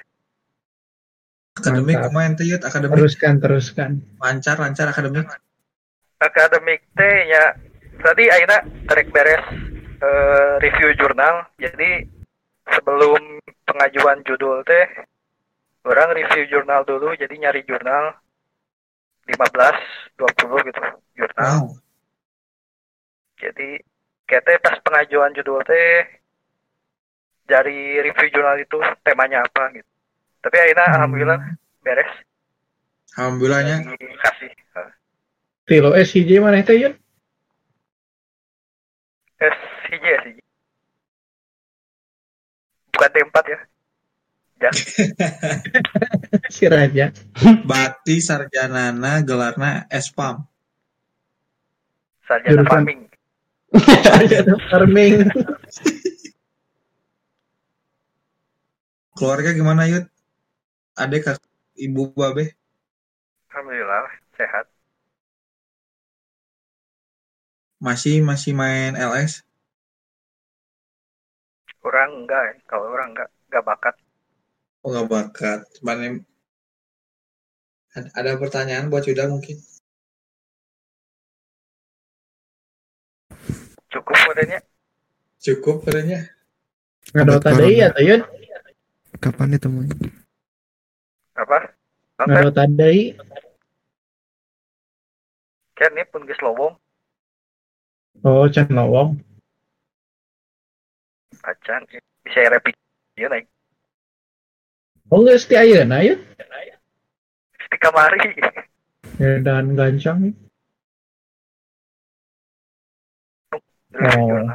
[1.59, 3.91] Akademik kemarin tuh akademik Teruskan, teruskan.
[4.21, 5.27] lancar lancar akademik.
[6.23, 7.57] Akademik teh ya
[7.99, 9.43] tadi Aina tarik beres
[9.99, 11.49] eh, review jurnal.
[11.59, 12.05] Jadi
[12.69, 14.87] sebelum pengajuan judul teh
[15.85, 18.17] orang review jurnal dulu jadi nyari jurnal
[19.29, 20.83] 15 20 gitu
[21.17, 21.53] jurnal.
[21.61, 21.67] Wow.
[23.41, 23.81] Jadi
[24.25, 26.05] kita pas pengajuan judul teh
[27.45, 29.91] dari review jurnal itu temanya apa gitu.
[30.45, 31.41] Tapi Aina alhamdulillah
[31.85, 32.13] beres
[33.15, 34.91] Alhamdulillahnya dikasih eh,
[35.65, 36.95] Filo SCJ mana itu Yun?
[39.39, 40.44] SCJ SCJ.
[42.95, 43.61] Bukan T4 ya.
[44.63, 44.71] Ya.
[46.55, 47.11] Si Raja.
[47.67, 50.47] Bakti sarjanana gelarna Espam.
[52.25, 53.01] Sarjana Jurusan- farming.
[54.07, 55.15] Sarjana farming.
[59.15, 60.07] Keluarga gimana Yud?
[60.95, 61.39] Adek kak
[61.75, 62.55] ibu babe?
[63.51, 64.67] Alhamdulillah sehat.
[67.79, 69.43] Masih masih main LS?
[71.85, 72.55] Orang enggak, ya.
[72.65, 73.95] kalau orang enggak enggak bakat.
[74.81, 75.61] Oh nggak bakat.
[75.81, 76.25] Cuman
[77.95, 79.61] ada pertanyaan buat Yuda mungkin?
[83.93, 84.61] Cukup modelnya.
[85.39, 86.25] Cukup katanya.
[87.15, 88.25] Ngadota deui ya, Yun.
[89.23, 89.93] Kapan ditemuin?
[91.39, 91.71] Apa?
[92.19, 93.15] Nonton Ngadota deui.
[95.75, 96.79] kan ini pun geus lowong
[98.23, 99.19] Oh, can lowong.
[101.45, 101.85] Acan
[102.25, 102.77] bisa repeat
[103.15, 103.47] ya naik
[105.13, 106.17] Oh, geus ti ayeuna Yun.
[107.69, 108.25] di kamari.
[109.21, 110.33] Ya, dan gancang.
[113.95, 114.49] Oh.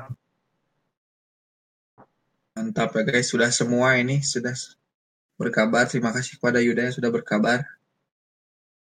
[2.57, 4.51] Mantap ya guys, sudah semua ini sudah
[5.39, 5.87] berkabar.
[5.87, 7.63] Terima kasih kepada Yuda yang sudah berkabar.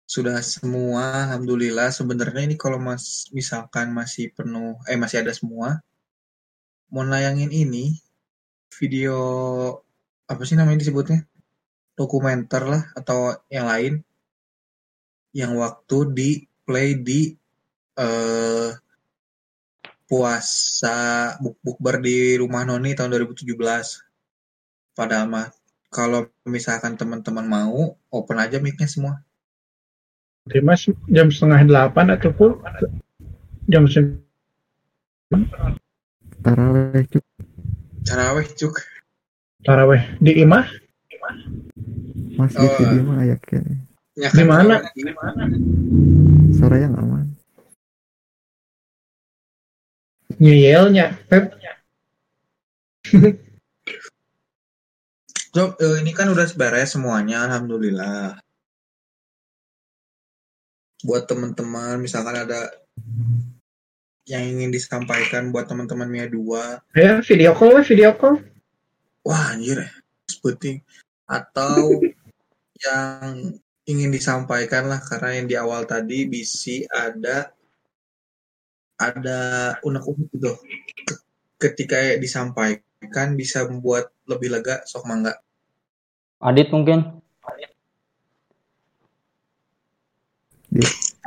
[0.09, 1.95] Sudah semua, alhamdulillah.
[1.95, 5.79] Sebenarnya ini kalau mas misalkan masih penuh, eh masih ada semua,
[6.93, 7.97] mau nayangin ini
[8.77, 9.17] video
[10.29, 11.25] apa sih namanya disebutnya?
[11.97, 14.05] Dokumenter lah atau yang lain.
[15.33, 16.31] Yang waktu di
[16.69, 17.33] play di
[17.97, 18.73] eh
[20.13, 23.49] puasa buk bukber di rumah Noni tahun 2017
[24.93, 25.49] padahal mah
[25.89, 29.25] kalau misalkan teman-teman mau open aja mic-nya semua.
[30.45, 32.61] Dimas jam setengah delapan atau full?
[33.73, 35.81] Jam sembilan
[36.43, 37.25] Taraweh cuk.
[38.03, 38.75] taraweh cuk
[39.63, 40.67] taraweh di imah
[42.35, 42.67] Mas Oh.
[42.67, 43.61] di video mah ayak ya.
[44.19, 44.83] Ya Di mana?
[46.59, 47.31] Sore yang aman.
[50.43, 51.55] nyeyelnya Pep
[55.53, 58.41] So, eh, ini kan udah beres semuanya, alhamdulillah.
[61.05, 62.73] Buat teman-teman, misalkan ada
[64.31, 68.39] yang ingin disampaikan buat teman-teman Mia 2, ya video call we video call
[69.27, 69.87] wah anjir,
[70.43, 70.83] penting.
[71.27, 72.03] Atau
[72.87, 73.55] yang
[73.87, 77.51] ingin disampaikan lah, karena yang di awal tadi bisi ada
[78.99, 79.41] ada
[79.83, 80.53] unek-unek gitu.
[81.59, 85.39] Ketika disampaikan bisa membuat lebih lega, sok mangga.
[86.43, 87.23] Adit mungkin.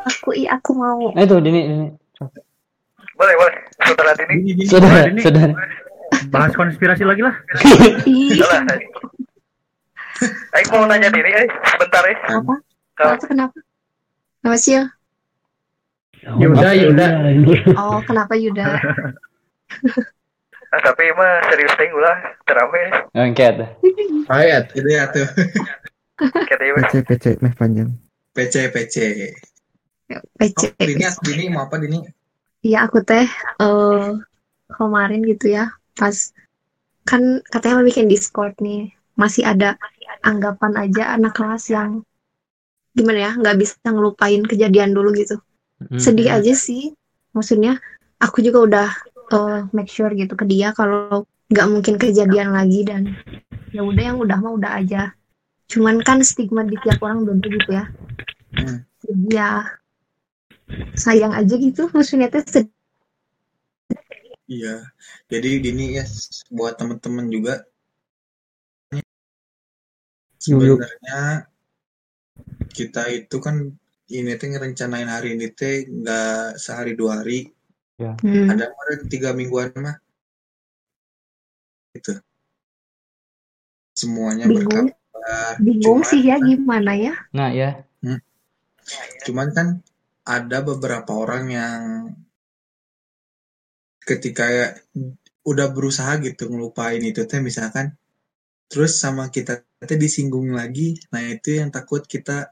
[0.05, 0.99] Aku iya aku mau.
[1.15, 1.88] Eh itu Dini, Dini.
[3.15, 3.56] Boleh, boleh.
[3.80, 4.65] Saudara Dini.
[4.67, 5.21] Saudara, Dini.
[5.23, 5.54] saudara.
[6.32, 7.36] Bahas konspirasi lagi lah.
[8.39, 8.86] Salah tadi.
[10.56, 12.15] Aing mau nanya diri, eh, sebentar eh.
[12.32, 12.56] apa?
[12.95, 13.58] Kalau Kenapa kenapa?
[14.39, 14.84] Kenapa sih ya?
[16.39, 17.08] Yuda Yuda
[17.75, 18.65] Oh, kenapa Yuda?
[20.71, 22.88] ah, tapi mah serius ting ulah terawih.
[23.12, 23.75] Ngangkat.
[24.32, 25.28] ayat Itu ya tuh.
[26.56, 27.91] PC PC meh panjang.
[28.32, 28.95] PC, PC.
[30.39, 30.62] PC.
[30.71, 31.99] Oh, Dini, Dini mau apa Dini?
[32.65, 33.30] Iya aku teh
[33.62, 34.10] eh
[34.73, 36.34] kemarin gitu ya pas
[37.06, 39.78] kan katanya mau bikin Discord nih masih ada
[40.25, 42.01] anggapan aja anak kelas yang
[42.97, 45.38] gimana ya nggak bisa ngelupain kejadian dulu gitu.
[46.01, 46.97] Sedih aja sih
[47.38, 47.78] maksudnya
[48.17, 48.88] aku juga udah
[49.30, 53.13] eh, make sure gitu ke dia kalau nggak mungkin kejadian lagi dan
[53.69, 55.13] ya udah yang udah mah udah aja.
[55.69, 57.86] Cuman kan stigma di tiap orang beda gitu ya.
[58.56, 58.88] Hmm.
[59.04, 59.49] jadi ya
[60.97, 62.73] sayang aja gitu maksudnya teh sedih
[64.45, 64.86] Iya.
[65.25, 66.06] Jadi Dini ya
[66.54, 67.65] buat teman-teman juga
[70.38, 71.49] sebenarnya
[72.69, 73.73] kita itu kan
[74.06, 77.49] ini teh ngerencanain hari ini teh nggak sehari dua hari
[77.95, 78.12] Ya.
[78.19, 78.51] Hmm.
[78.51, 79.95] ada kemarin tiga mingguan mah
[81.95, 82.12] itu
[83.95, 84.91] semuanya Bingung.
[84.91, 87.15] berkabar Bingung cuman sih ya gimana ya.
[87.32, 87.88] Nah, ya.
[88.04, 88.19] Hmm.
[89.23, 89.67] Cuman kan
[90.25, 91.81] ada beberapa orang yang
[94.01, 94.67] ketika ya
[95.45, 97.93] udah berusaha gitu ngelupain itu teh misalkan
[98.69, 102.49] terus sama kita teh disinggung lagi nah itu yang takut kita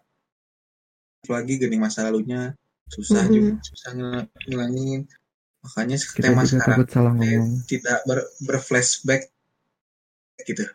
[1.26, 2.54] lagi gini masa lalunya
[2.90, 3.34] susah Mhm.
[3.34, 5.02] juga susah ngil- ngilangin
[5.64, 7.50] makanya Kita tema sekarang takut salah ngomong.
[7.66, 9.32] tidak ber, berflashback
[10.44, 10.66] gitu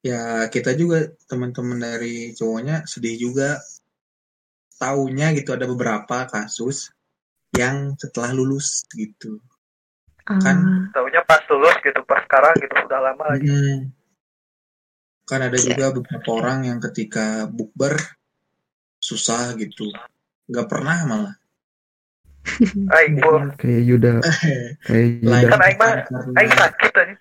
[0.00, 3.60] ya kita juga teman-teman dari cowoknya sedih juga
[4.78, 6.94] taunya gitu ada beberapa kasus
[7.52, 9.42] yang setelah lulus gitu
[10.28, 13.48] kan Ah, Taunya pas lulus gitu, pas sekarang gitu udah lama lagi.
[13.48, 13.78] mm,
[15.24, 17.96] kan ada juga beberapa orang yang ketika bukber
[19.00, 19.88] susah gitu
[20.48, 21.34] nggak pernah malah
[22.96, 23.20] Aing
[23.56, 24.12] Kayak Yuda.
[24.88, 25.28] Kayak Yuda.
[25.32, 25.92] lain kan aing mah
[26.36, 27.14] aing sakit aja.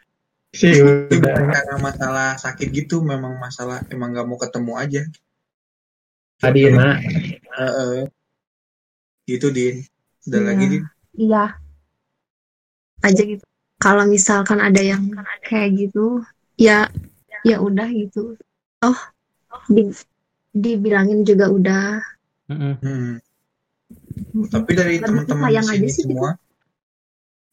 [0.55, 1.19] Si itu udah.
[1.19, 5.01] bukan karena masalah sakit gitu memang masalah emang nggak mau ketemu aja
[6.37, 7.01] Tadi mah
[7.57, 8.05] Heeh.
[9.27, 9.81] gitu din
[10.29, 10.47] udah Iya.
[10.47, 10.83] lagi din
[11.17, 11.45] iya.
[13.01, 13.43] Aja gitu.
[13.77, 15.05] Kalau misalkan ada yang
[15.45, 16.25] kayak gitu,
[16.57, 16.89] ya
[17.45, 18.33] ya udah gitu.
[18.81, 18.99] Oh,
[19.69, 19.93] di,
[20.49, 22.01] dibilangin juga udah.
[22.49, 23.21] Hmm.
[24.49, 26.17] Tapi dari teman-teman di sini sih gitu.
[26.17, 26.29] semua,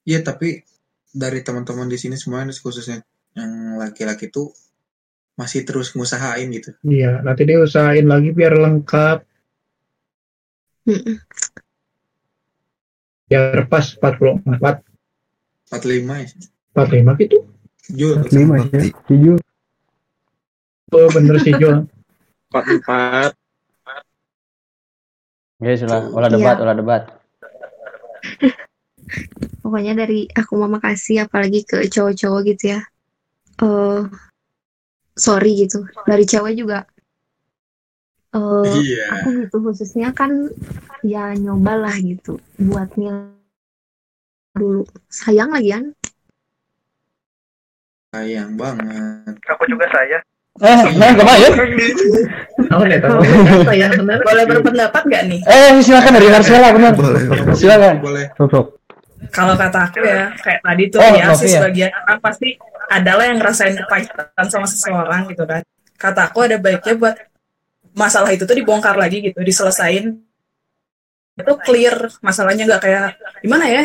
[0.08, 0.64] iya tapi
[1.12, 3.04] dari teman-teman di sini semua khususnya
[3.36, 4.50] yang laki-laki tuh
[5.34, 6.70] masih terus ngusahain gitu.
[6.86, 9.18] Iya, nanti dia usahain lagi biar lengkap.
[13.26, 14.84] Biar pas 44,
[15.72, 16.28] 45 ya.
[16.74, 17.38] 45 gitu.
[17.84, 18.16] Jul.
[18.32, 19.36] lima ya tujuh
[20.88, 21.84] Oh, bener sih Jul.
[22.48, 23.32] empat empat
[25.60, 26.62] Guys, ulah, ulah debat, Iya.
[26.64, 27.02] ulah debat.
[29.60, 32.80] Pokoknya dari aku mau makasih apalagi ke cowok-cowok gitu ya.
[33.60, 34.00] Eh
[35.14, 35.86] sorry gitu.
[36.06, 36.84] Dari cewek juga.
[38.34, 39.04] Eh Iya.
[39.14, 40.50] aku gitu khususnya kan
[41.06, 43.30] ya nyobalah gitu buat mil
[44.54, 44.82] dulu.
[45.06, 45.84] Sayang lagi kan?
[48.14, 49.34] Sayang banget.
[49.50, 50.18] Aku juga saya.
[50.62, 51.50] Eh, nah, gak main.
[52.70, 53.18] Oh, nih tahu.
[53.66, 54.22] Saya benar.
[54.22, 55.40] Boleh berpendapat nggak nih?
[55.50, 56.94] Eh, silakan dari Marcella, benar.
[57.58, 57.98] Silakan.
[57.98, 58.30] Boleh.
[58.38, 58.83] sosok
[59.30, 61.62] Kalau kata aku ya, kayak tadi tuh Oh, ya, sih ya?
[61.62, 62.48] sebagian orang pasti
[62.90, 65.62] adalah yang ngerasain kepahitan sama seseorang gitu kan.
[65.96, 67.16] Kata aku ada baiknya buat
[67.94, 70.18] masalah itu tuh dibongkar lagi gitu, diselesain.
[71.34, 73.06] Itu clear, masalahnya nggak kayak
[73.40, 73.84] gimana ya?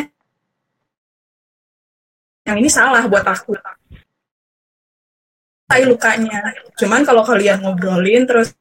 [2.49, 3.53] Yang ini salah buat aku.
[5.69, 6.41] Tai lukanya.
[6.81, 8.57] Cuman kalau kalian ngobrolin terus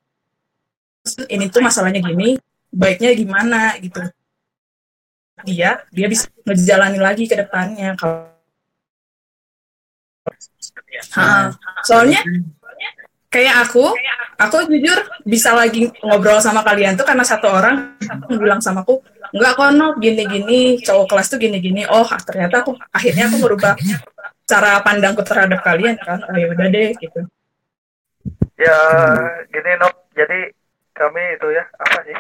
[1.33, 2.37] ini tuh masalahnya gini,
[2.69, 4.05] baiknya gimana gitu
[5.47, 8.31] dia dia bisa ngejalani lagi ke depannya kalau
[11.15, 11.49] Ha,
[11.89, 12.21] soalnya
[13.33, 13.97] kayak aku
[14.37, 17.97] aku jujur bisa lagi ngobrol sama kalian tuh karena satu orang
[18.29, 19.01] bilang sama aku
[19.33, 23.37] enggak kok no gini gini cowok kelas tuh gini gini oh ternyata aku akhirnya aku
[23.41, 23.73] merubah
[24.49, 26.25] cara pandangku terhadap kalian kan.
[26.25, 27.21] Oh ya udah deh gitu.
[28.57, 28.81] Ya
[29.53, 30.51] gini Nop, jadi
[30.97, 32.17] kami itu ya apa sih?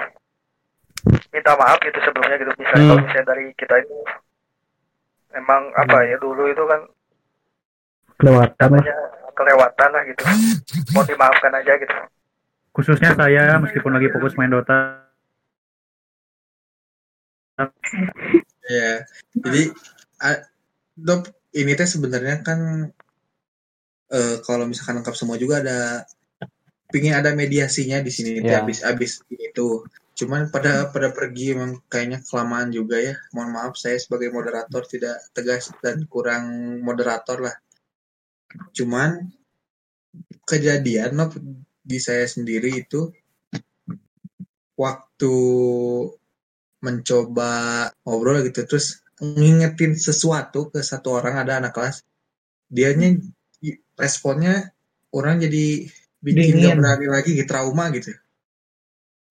[1.29, 2.90] Minta maaf gitu sebelumnya gitu misalnya Hmm.
[2.90, 3.97] kalau misalnya dari kita itu
[5.33, 6.81] emang apa ya dulu itu kan
[8.18, 8.97] kelewatan lah namanya
[9.37, 10.23] kelewatan lah gitu.
[10.90, 11.94] Mau dimaafkan aja gitu.
[12.75, 15.07] Khususnya saya meskipun lagi fokus main Dota.
[18.68, 19.07] Ya.
[19.35, 19.62] Jadi
[20.99, 22.90] Dok, ini teh sebenarnya kan
[24.11, 26.03] eh, kalau misalkan lengkap semua juga ada
[26.90, 28.66] pingin ada mediasinya di sini teh Iya.
[28.66, 29.87] habis habis itu.
[30.18, 33.14] Cuman pada pada pergi emang kayaknya kelamaan juga ya.
[33.31, 37.54] Mohon maaf saya sebagai moderator tidak tegas dan kurang moderator lah.
[38.74, 39.31] Cuman
[40.42, 41.38] kejadian Nop,
[41.87, 43.14] di saya sendiri itu
[44.74, 45.36] waktu
[46.82, 47.53] mencoba
[48.03, 52.07] ngobrol gitu terus ngingetin sesuatu ke satu orang ada anak kelas
[52.70, 53.18] dianya
[53.99, 54.70] responnya
[55.11, 55.90] orang jadi
[56.22, 58.14] bikin gak berani lagi gitu trauma gitu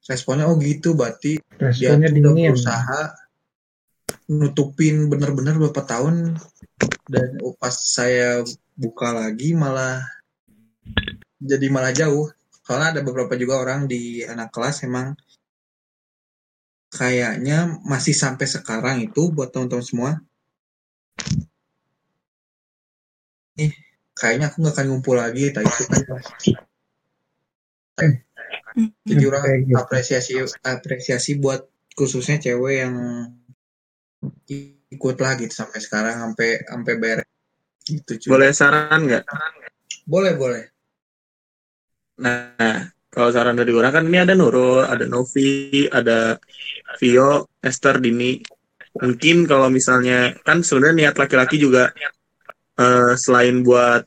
[0.08, 1.38] responnya oh gitu berarti
[1.76, 2.50] dia Responnya udah dingin.
[2.56, 3.02] berusaha
[4.28, 6.40] nutupin bener-bener beberapa tahun
[7.08, 8.44] dan pas saya
[8.76, 10.04] buka lagi malah
[11.40, 12.28] jadi malah jauh.
[12.64, 15.16] Soalnya ada beberapa juga orang di anak kelas emang
[16.92, 20.12] kayaknya masih sampai sekarang itu buat teman-teman semua.
[23.56, 23.72] Nih
[24.12, 25.84] kayaknya aku nggak akan ngumpul lagi tadi itu
[27.98, 28.27] kan jadi
[29.28, 29.76] orang Kayak gitu.
[29.78, 31.66] apresiasi apresiasi buat
[31.98, 32.94] khususnya cewek yang
[34.94, 37.30] ikut lah gitu sampai sekarang sampai sampai beres
[37.88, 38.30] gitu cuy.
[38.32, 39.24] Boleh saran nggak?
[40.08, 40.64] boleh boleh
[42.18, 46.34] Nah, kalau saran dari orang kan ini ada Nurul, ada Novi, ada
[46.98, 48.42] Vio, Esther, Dini.
[48.98, 51.94] Mungkin kalau misalnya kan sebenarnya niat laki-laki juga
[52.82, 54.02] eh, selain buat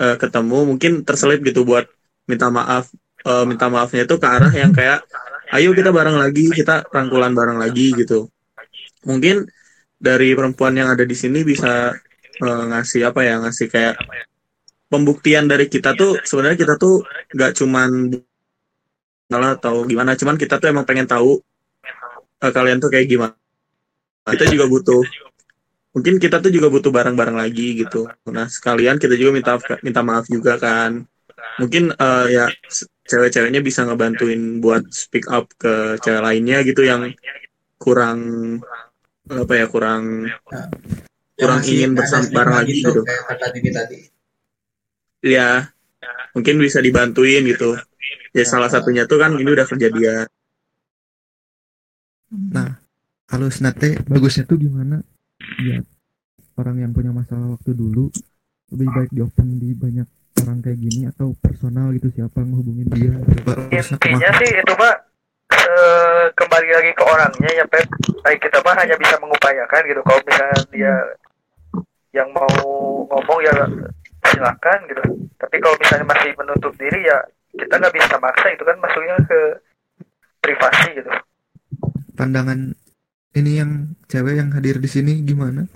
[0.00, 1.84] eh, ketemu, mungkin terselip gitu buat
[2.24, 2.88] minta maaf.
[3.28, 5.04] Eh, minta maafnya itu ke arah yang kayak,
[5.52, 8.24] ayo kita bareng lagi, kita rangkulan bareng lagi gitu.
[9.04, 9.44] Mungkin
[10.00, 11.92] dari perempuan yang ada di sini bisa
[12.40, 14.00] eh, ngasih apa ya, ngasih kayak
[14.88, 17.04] pembuktian dari kita tuh sebenarnya kita tuh
[17.36, 18.16] nggak cuman
[19.28, 21.36] salah atau gimana cuman kita tuh emang pengen tahu
[22.40, 23.36] eh, kalian tuh kayak gimana.
[24.24, 25.04] Kita juga butuh
[25.92, 28.08] mungkin kita tuh juga butuh barang-barang lagi gitu.
[28.32, 29.52] Nah sekalian kita juga minta
[29.84, 31.04] minta maaf juga kan.
[31.60, 32.48] Mungkin eh, ya
[33.08, 37.08] cewek-ceweknya bisa ngebantuin buat speak up ke cewek lainnya gitu yang
[37.80, 38.20] kurang
[39.28, 40.28] apa ya kurang
[41.38, 41.92] kurang masih ingin
[42.32, 43.98] bareng lagi gitu kayak kata Dini tadi.
[45.24, 45.72] Ya
[46.36, 47.74] mungkin bisa dibantuin gitu.
[48.36, 50.28] Ya salah satunya tuh kan ini udah kejadian.
[52.28, 52.76] Nah,
[53.24, 54.04] kalau snate.
[54.04, 55.00] Bagusnya tuh gimana?
[55.40, 55.80] Biar
[56.58, 58.10] orang yang punya masalah waktu dulu
[58.74, 60.08] lebih baik di open di banyak
[60.44, 63.50] orang kayak gini atau personal gitu siapa ngehubungin dia gitu.
[63.72, 64.94] Intinya sih itu pak
[65.54, 67.86] eh, kembali lagi ke orangnya ya Pep.
[68.38, 70.00] Kita mah hanya bisa mengupayakan gitu.
[70.04, 70.94] Kalau misalnya dia
[72.12, 72.50] yang mau
[73.08, 73.52] ngomong ya
[74.28, 75.02] silakan gitu.
[75.38, 77.18] Tapi kalau misalnya masih menutup diri ya
[77.58, 79.40] kita nggak bisa maksa itu kan masuknya ke
[80.44, 81.10] privasi gitu.
[82.14, 82.74] Pandangan
[83.36, 85.68] ini yang cewek yang hadir di sini gimana?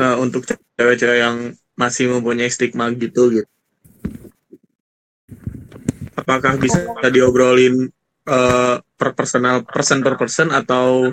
[0.00, 1.36] Eh, untuk cewek-cewek yang
[1.76, 3.48] masih mempunyai stigma gitu gitu.
[6.16, 7.88] Apakah bisa diobrolin
[8.24, 11.12] eh, per personal person per person atau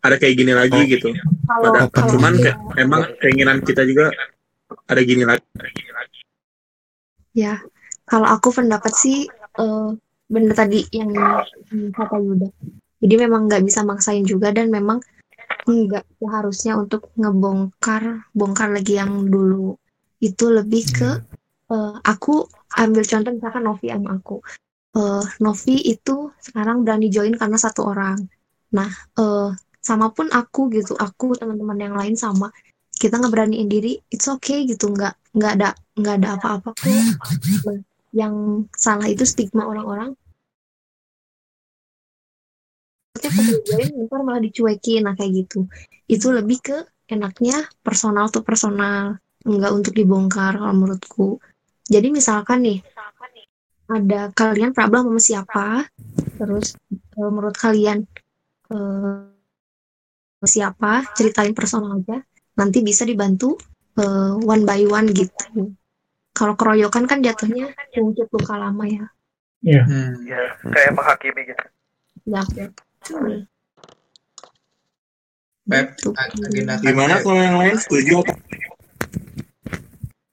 [0.00, 1.12] ada kayak gini lagi gitu?
[1.48, 4.12] Kalau- Pada- kalau- cuman kayak emang keinginan kita juga
[4.84, 5.44] ada gini lagi.
[7.32, 7.60] Ya,
[8.04, 9.88] kalau aku pendapat sih eh,
[10.26, 12.48] bener tadi yang yang kata Yuda.
[13.00, 15.00] Jadi memang nggak bisa maksain juga dan memang
[15.66, 19.74] nggak seharusnya untuk ngebongkar bongkar lagi yang dulu.
[20.22, 21.10] Itu lebih ke
[21.74, 22.46] eh, aku
[22.78, 24.36] ambil contoh misalkan Novi sama aku.
[24.96, 28.18] Eh, Novi itu sekarang berani join karena satu orang.
[28.72, 29.50] Nah, eh,
[29.82, 32.50] sama pun aku gitu, aku teman-teman yang lain sama.
[32.96, 35.70] Kita ngeberaniin diri, it's okay gitu, nggak nggak ada
[36.00, 36.88] nggak ada apa-apa kok.
[37.68, 37.78] Nah,
[38.16, 40.16] yang salah itu stigma orang-orang.
[43.66, 45.66] Join, ntar malah dicuekin, nah kayak gitu.
[46.06, 46.76] Itu lebih ke
[47.10, 51.28] enaknya personal tuh personal, nggak untuk dibongkar kalau menurutku.
[51.86, 52.78] Jadi misalkan nih,
[53.86, 55.66] ada kalian problem sama siapa,
[56.38, 58.02] terus eh, menurut kalian
[58.74, 59.18] eh,
[60.42, 62.18] siapa, ceritain personal aja,
[62.58, 63.54] nanti bisa dibantu
[63.98, 65.74] eh, one by one gitu.
[66.36, 69.06] Kalau keroyokan kan jatuhnya mungkin luka lama ya.
[69.66, 69.82] Iya.
[70.22, 71.64] ya kayak menghakimi gitu
[72.26, 72.42] Ya.
[75.66, 78.22] Pep, agenda gimana kalau yang lain setuju?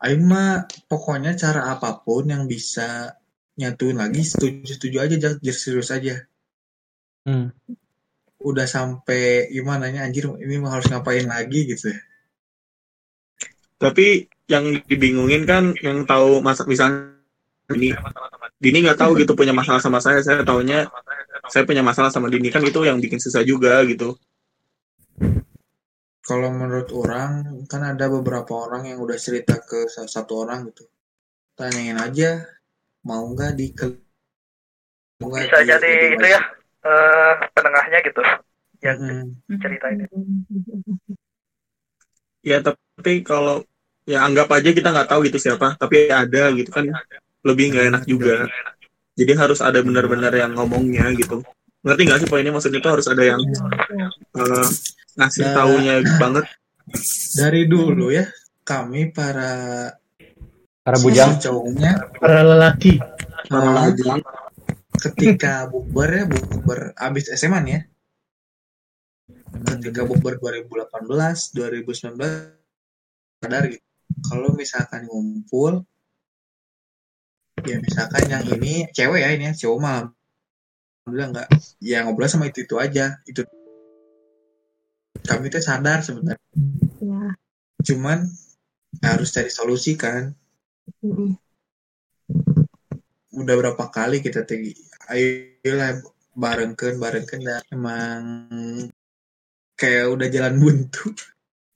[0.03, 3.17] Aing mah pokoknya cara apa pun yang bisa
[3.57, 6.21] nyatuin lagi setuju-setuju aja jadi serius aja.
[7.25, 7.49] Hmm.
[8.43, 11.93] Udah sampai gimana nya anjir ini mah harus ngapain lagi gitu.
[13.83, 17.11] tapi yang dibingungin kan yang tahu masa misalnya
[17.67, 17.91] Dini
[18.63, 20.23] Dini nggak tahu gitu punya masalah sama saya.
[20.23, 20.87] Saya taunya
[21.51, 22.47] saya punya masalah sama Dini.
[22.47, 24.15] Kan itu yang bikin susah juga gitu.
[26.23, 27.31] Kalau menurut orang
[27.67, 30.87] kan ada beberapa orang yang udah cerita ke salah satu orang gitu.
[31.59, 32.47] Tanyain aja
[33.03, 33.75] mau nggak di
[35.19, 36.41] mau nggak bisa di- jadi di- itu ya
[36.83, 38.21] eh, penengahnya gitu
[38.83, 38.99] yang
[39.63, 40.05] cerita ini
[42.43, 43.63] ya tapi kalau
[44.03, 46.91] ya anggap aja kita nggak tahu gitu siapa tapi ada gitu kan
[47.43, 48.47] lebih nggak enak juga.
[49.13, 51.45] Jadi harus ada benar-benar yang ngomongnya gitu.
[51.83, 52.51] Ngerti nggak sih poinnya?
[52.51, 53.39] Maksudnya itu harus ada yang
[54.33, 54.67] eh,
[55.13, 55.53] ngasih Nah.
[55.53, 56.45] taunya banget.
[57.35, 58.25] Dari dulu ya
[58.63, 59.91] kami para
[60.83, 61.39] Para bujang.
[61.39, 62.99] cowoknya Para lelaki.
[63.47, 63.91] para
[65.03, 67.81] ketika bukber ya bukber abis SMA nih ya.
[69.79, 72.19] Ketika bukber 2018 2019
[73.37, 73.83] sadar gitu.
[74.23, 75.83] Kalau misalkan ngumpul
[77.63, 80.11] ya misalkan yang ini cewek ya ini ya cowok mah
[81.03, 81.47] alhamdulillah nggak
[81.83, 83.43] ya ngobrol sama itu itu aja itu.
[85.23, 86.39] Kami tuh sadar sebenarnya.
[87.03, 87.35] Ya.
[87.83, 88.23] cuman
[89.03, 90.31] harus cari solusi kan.
[93.35, 94.71] Udah berapa kali kita tegi
[95.11, 95.99] ayolah
[96.33, 98.21] barengkan barengkan dan emang
[99.75, 101.11] kayak udah jalan buntu.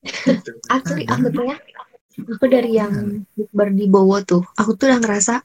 [0.76, 1.58] Asli aku tuh ya,
[2.24, 5.44] aku dari yang bukber di Bowo tuh, aku tuh udah ngerasa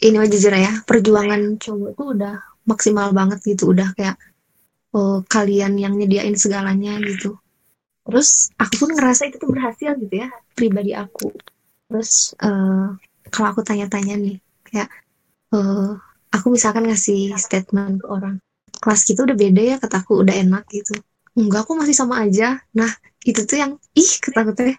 [0.00, 2.34] ini mah jujur ya, perjuangan cowok tuh udah
[2.64, 4.16] maksimal banget gitu, udah kayak
[4.96, 7.36] oh, kalian yang nyediain segalanya gitu.
[8.04, 11.30] Terus aku pun ngerasa itu tuh berhasil gitu ya, pribadi aku.
[11.90, 12.86] Terus eh,
[13.28, 14.36] kalau aku tanya-tanya nih,
[14.66, 14.88] kayak
[15.52, 15.92] eh,
[16.32, 18.40] aku misalkan ngasih statement ke orang,
[18.80, 20.96] kelas kita udah beda ya, kataku udah enak gitu.
[21.36, 22.58] Enggak, aku masih sama aja.
[22.74, 22.90] Nah,
[23.22, 24.10] itu tuh yang ih
[24.56, 24.76] teh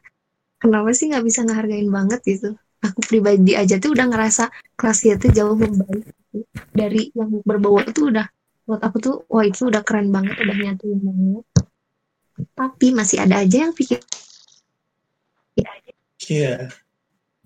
[0.61, 5.32] kenapa sih nggak bisa ngehargain banget gitu aku pribadi aja tuh udah ngerasa kelasnya tuh
[5.32, 6.42] jauh membaik gitu.
[6.74, 8.26] dari yang berbau itu udah
[8.66, 11.46] buat aku tuh wah itu udah keren banget udah nyatuin banget
[12.58, 14.02] tapi masih ada aja yang pikir
[16.32, 16.70] Iya.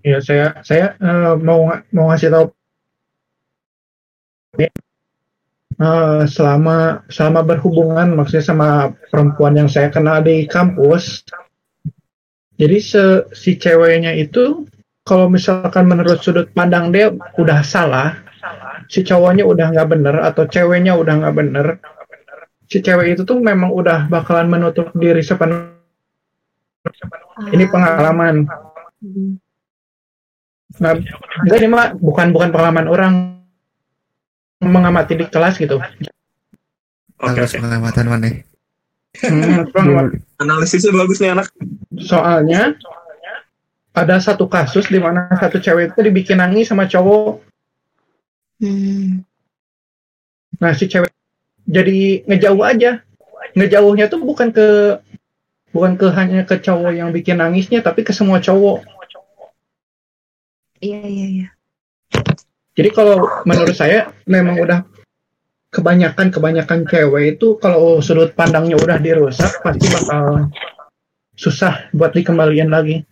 [0.05, 2.45] Ya saya saya eh, mau mau ngasih tahu
[5.75, 8.69] Eh, selama selama berhubungan maksudnya sama
[9.11, 11.27] perempuan yang saya kenal di kampus.
[12.55, 14.63] Jadi se, si ceweknya itu
[15.05, 18.17] kalau misalkan menurut sudut pandang dia udah salah,
[18.89, 21.67] si cowoknya udah nggak bener atau ceweknya udah nggak bener,
[22.65, 25.77] si cewek itu tuh memang udah bakalan menutup diri sepenuhnya.
[27.53, 28.49] Ini pengalaman.
[30.75, 30.91] Nah,
[31.45, 33.13] enggak ini mah bukan bukan pengalaman orang
[34.65, 35.77] mengamati di kelas gitu.
[37.21, 38.27] Harus pengamatan mana?
[39.21, 40.09] Hmm.
[40.41, 41.47] Analisisnya bagus nih anak.
[41.95, 42.75] Soalnya
[43.95, 47.39] ada satu kasus di mana satu cewek itu dibikin nangis sama cowok.
[50.59, 51.11] Nah si cewek
[51.63, 53.01] jadi ngejauh aja.
[53.55, 54.99] Ngejauhnya tuh bukan ke
[55.71, 58.83] bukan ke hanya ke cowok yang bikin nangisnya, tapi ke semua cowok.
[60.83, 61.47] iya iya iya
[62.75, 64.83] Jadi kalau menurut saya memang udah
[65.71, 70.51] kebanyakan kebanyakan cewek itu kalau sudut pandangnya udah dirusak pasti bakal
[71.39, 73.07] susah buat dikembaliin lagi.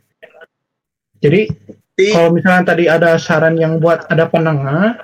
[1.23, 1.47] Jadi
[2.11, 4.99] kalau misalnya tadi ada saran yang buat ada penengah,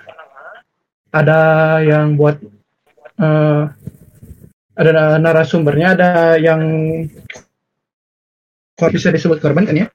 [1.15, 1.41] ada
[1.79, 2.35] yang buat
[3.15, 3.63] eh,
[4.75, 6.61] ada narasumbernya, ada yang
[8.75, 9.87] kok bisa disebut korban kan ya?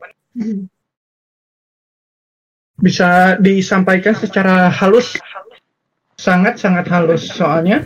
[2.81, 5.20] Bisa disampaikan secara halus,
[6.16, 7.85] sangat sangat halus soalnya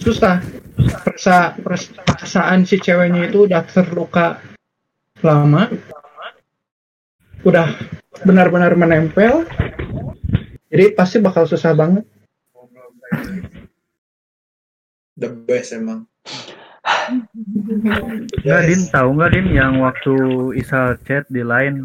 [0.00, 0.40] susah.
[0.74, 4.42] Perasa, perasaan si ceweknya itu udah terluka
[5.22, 5.70] lama,
[7.44, 7.68] udah
[8.24, 9.44] benar-benar menempel,
[10.72, 12.04] jadi pasti bakal susah banget.
[15.14, 16.10] The best emang.
[18.42, 20.14] Nggak, Din, tahu nggak Din yang waktu
[20.58, 21.84] Isal chat di line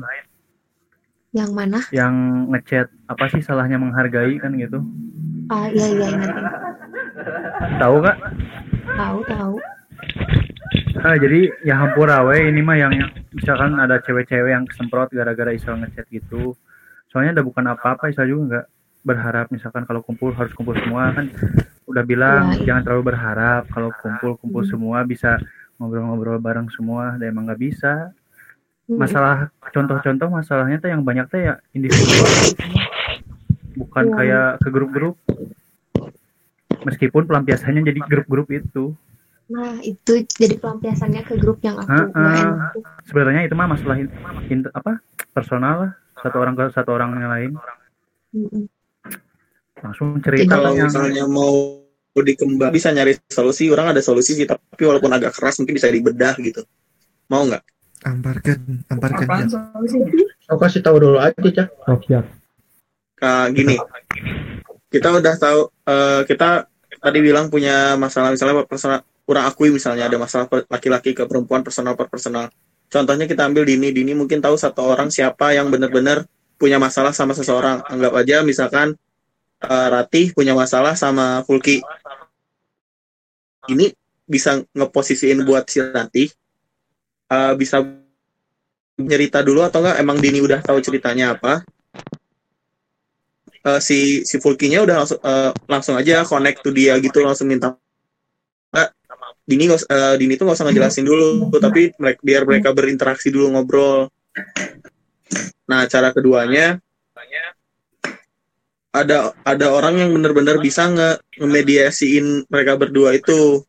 [1.29, 2.13] yang mana yang
[2.49, 4.81] ngechat apa sih salahnya menghargai kan gitu?
[5.53, 6.31] ah iya iya ingat.
[7.77, 8.17] Tahu nggak?
[8.97, 9.53] tahu tahu
[10.99, 12.91] Ah, jadi ya hampura we ini mah yang
[13.31, 16.55] misalkan ada cewek-cewek yang kesemprot gara-gara Isal ngechat gitu.
[17.07, 18.65] Soalnya udah bukan apa-apa Isal juga nggak
[19.07, 19.45] berharap.
[19.49, 21.15] Misalkan kalau kumpul harus kumpul semua.
[21.15, 21.31] Kan
[21.87, 22.67] udah bilang iya.
[22.67, 23.63] jangan terlalu berharap.
[23.71, 24.71] Kalau kumpul-kumpul Hmm.
[24.75, 24.97] semua.
[25.07, 25.39] Bisa
[25.79, 27.15] ngobrol-ngobrol bareng semua.
[27.15, 28.11] Dan emang nggak bisa.
[28.89, 32.25] Masalah contoh-contoh masalahnya tuh yang banyak tuh ya individual
[33.77, 34.15] bukan Iya.
[34.17, 35.15] kayak ke grup-grup.
[36.83, 38.97] Meskipun pelampiasannya jadi grup-grup itu
[39.49, 42.85] nah itu jadi pelampiasannya ke grup yang aku enak tuh.
[43.09, 44.13] sebenarnya itu mah masalah in-
[44.53, 45.01] in- apa
[45.33, 45.91] personal lah
[46.21, 47.51] satu orang ke satu orang yang lain
[48.29, 48.63] Mm-mm.
[49.81, 51.81] langsung cerita Kalau yang misalnya mau
[52.19, 56.35] dikembang bisa nyari solusi, orang ada solusi sih, tapi walaupun agak keras mungkin bisa dibedah
[56.43, 56.67] gitu.
[57.31, 57.63] Mau nggak?
[58.03, 58.59] Amparkan,
[58.91, 59.27] amparkan.
[59.27, 59.97] Apaan solusi?
[60.51, 61.67] Aku kasih tahu dulu aja, Cak.
[61.71, 62.25] Siap, siap.
[63.23, 63.75] Nah, gini,
[64.91, 66.49] kita udah tahu eh, kita
[66.99, 71.93] tadi bilang punya masalah misalnya personal kurang akui misalnya ada masalah laki-laki ke perempuan personal
[71.93, 72.49] per personal.
[72.89, 76.25] Contohnya kita ambil Dini, Dini mungkin tahu satu orang siapa yang benar-benar
[76.57, 77.85] punya masalah sama seseorang.
[77.85, 78.97] Anggap aja misalkan
[79.61, 81.85] eh, Ratih punya masalah sama Fulki.
[83.69, 83.93] Ini
[84.25, 86.33] bisa ngeposisiin buat si Ratih.
[87.29, 87.85] Eh, bisa
[88.97, 91.61] nyerita dulu atau enggak emang Dini udah tahu ceritanya apa?
[93.65, 97.75] Eh, si si Fulkinya udah langsung eh, langsung aja connect to dia gitu langsung minta
[98.69, 98.89] Nggak,
[99.49, 103.33] Dini nggak us- eh, Dini tuh nggak usah ngejelasin dulu tapi mereka, biar mereka berinteraksi
[103.33, 104.07] dulu ngobrol.
[105.69, 106.77] Nah cara keduanya
[108.89, 113.61] ada ada orang yang benar-benar bisa nge ngemediasiin mereka berdua itu.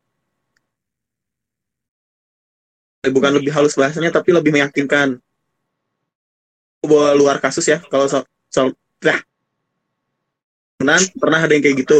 [3.01, 5.17] Bukan lebih halus bahasanya tapi lebih meyakinkan.
[6.81, 8.73] Bawa luar kasus ya kalau so, soal
[9.05, 9.21] nah,
[10.81, 11.97] himpunan pernah ada yang kayak gitu.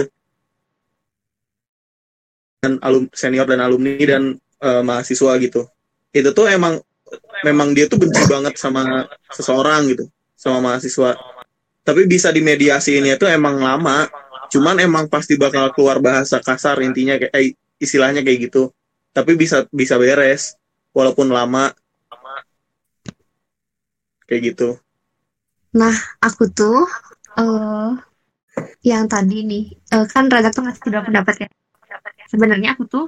[2.65, 5.69] Dan alum senior dan alumni dan eh, mahasiswa gitu.
[6.09, 6.81] Itu tuh emang
[7.45, 11.13] memang dia tuh benci banget sama seseorang gitu sama mahasiswa.
[11.85, 14.09] Tapi bisa dimediasiinnya tuh emang lama.
[14.49, 18.73] Cuman emang pasti bakal keluar bahasa kasar intinya kayak eh, istilahnya kayak gitu.
[19.13, 20.57] Tapi bisa bisa beres
[20.89, 21.69] walaupun lama.
[24.25, 24.69] Kayak gitu.
[25.71, 26.87] Nah, aku tuh
[27.39, 28.10] eh
[28.81, 31.49] yang tadi nih eh, kan Raga tuh ngasih dua pendapat ya.
[32.31, 33.05] Sebenarnya aku tuh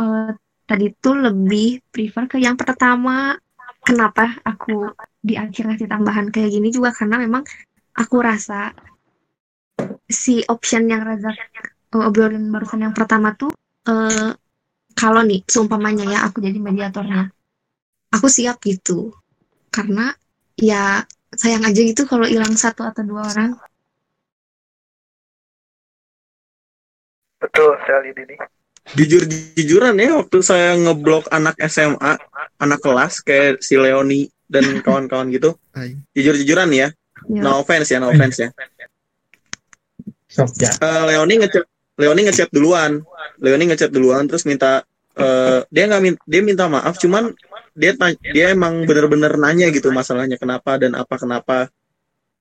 [0.00, 0.32] eh,
[0.66, 3.36] tadi tuh lebih prefer ke yang pertama.
[3.86, 4.90] Kenapa aku
[5.22, 7.46] di akhir ngasih tambahan kayak gini juga karena memang
[7.94, 8.74] aku rasa
[10.10, 13.54] si option yang Raga eh, obrolin barusan yang pertama tuh
[13.86, 14.34] eh
[14.96, 17.28] kalau nih seumpamanya ya aku jadi mediatornya,
[18.08, 19.12] aku siap gitu
[19.68, 20.16] karena
[20.56, 21.04] ya
[21.36, 23.60] sayang aja gitu kalau hilang satu atau dua orang.
[27.46, 28.36] Betul sekali Dini.
[28.86, 29.26] jujur
[29.58, 32.22] jujuran ya waktu saya ngeblok anak SMA
[32.62, 35.54] anak kelas kayak si Leoni dan kawan-kawan gitu.
[36.14, 36.88] Jujur jujuran ya.
[37.26, 37.42] Ya.
[37.42, 38.50] no offense ya no offense ya.
[40.36, 41.64] Eh, Leoni ngechat
[41.98, 43.02] Leoni ngechat duluan.
[43.42, 44.86] Leoni ngechat duluan terus minta
[45.16, 47.32] eh, dia nggak min- dia minta maaf cuman
[47.76, 47.92] dia
[48.32, 51.68] dia emang bener-bener nanya gitu masalahnya kenapa dan apa kenapa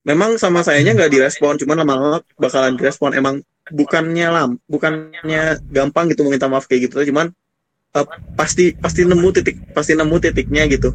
[0.05, 3.11] memang sama sayanya nggak direspon cuman lama-lama bakalan direspon.
[3.17, 3.41] Emang
[3.73, 7.33] bukannya lam bukannya gampang gitu meminta maaf kayak gitu cuman
[7.97, 8.05] eh,
[8.37, 10.93] pasti pasti nemu titik pasti nemu titiknya gitu.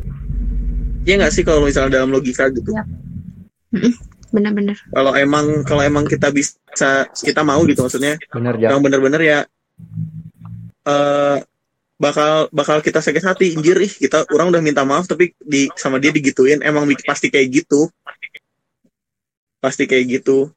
[1.02, 2.70] Iya nggak sih kalau misalnya dalam logika gitu?
[4.30, 4.78] Bener-bener.
[4.94, 8.70] kalau emang kalau emang kita bisa kita mau gitu maksudnya Bener, Ja.
[8.70, 9.38] yang bener-bener ya
[10.86, 11.38] eh
[12.00, 13.46] bakal bakal kita sakit hati.
[13.52, 16.64] Injir ih kita orang udah minta maaf tapi di sama dia digituin.
[16.64, 17.92] Emang pasti kayak gitu
[19.60, 20.50] pasti kayak gitu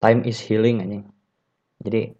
[0.00, 1.04] Time is healing anjing.
[1.84, 2.16] Jadi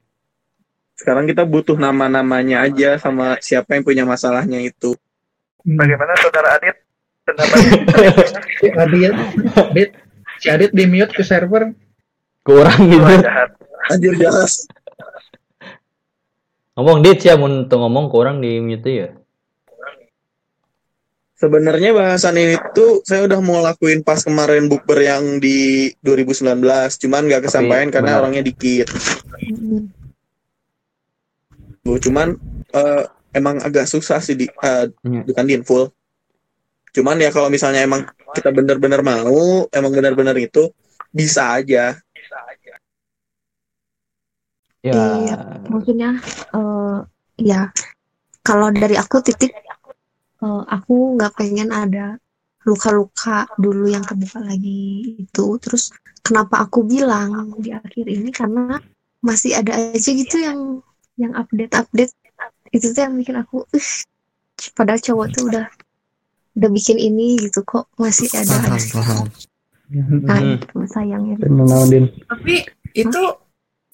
[1.01, 4.93] sekarang kita butuh nama-namanya aja sama siapa yang punya masalahnya itu
[5.65, 6.77] Bagaimana saudara Adit?
[8.61, 9.13] Si Adit,
[9.57, 9.91] Adit,
[10.41, 11.73] si Adit di mute ke server.
[12.41, 13.05] kurang gitu.
[13.93, 14.65] anjir jelas
[16.73, 19.09] Ngomong dit ya mun tuh ngomong kurang di mute ya.
[21.41, 26.61] Sebenarnya bahasan ini tuh saya udah mau lakuin pas kemarin bukber yang di 2019,
[27.01, 28.21] cuman nggak kesampaian karena benar.
[28.21, 28.93] orangnya dikit.
[31.81, 32.37] Tuh, Cuman
[32.77, 35.89] eh, emang agak susah sih di eh, bukan di full.
[36.93, 38.05] Cuman ya kalau misalnya emang
[38.37, 40.69] kita bener-bener mau, emang bener-bener itu
[41.09, 41.97] bisa aja.
[44.85, 44.93] Ya.
[44.93, 45.37] Iya,
[45.73, 46.21] maksudnya
[46.53, 46.99] eh
[47.41, 47.73] ya
[48.45, 49.57] kalau dari aku titik
[50.45, 52.17] eh, aku nggak pengen ada
[52.69, 55.47] luka-luka dulu yang kebuka lagi itu.
[55.61, 58.29] Terus kenapa aku bilang di akhir ini?
[58.29, 58.77] Karena
[59.21, 60.81] masih ada aja gitu yang
[61.21, 62.13] yang update-update
[62.73, 63.89] itu tuh yang bikin aku ih
[64.73, 65.67] padahal cowok tuh udah
[66.57, 69.27] udah bikin ini gitu kok masih ada Paham, paham.
[70.25, 71.35] nah itu sayangnya
[72.25, 72.55] Tapi
[72.95, 73.23] itu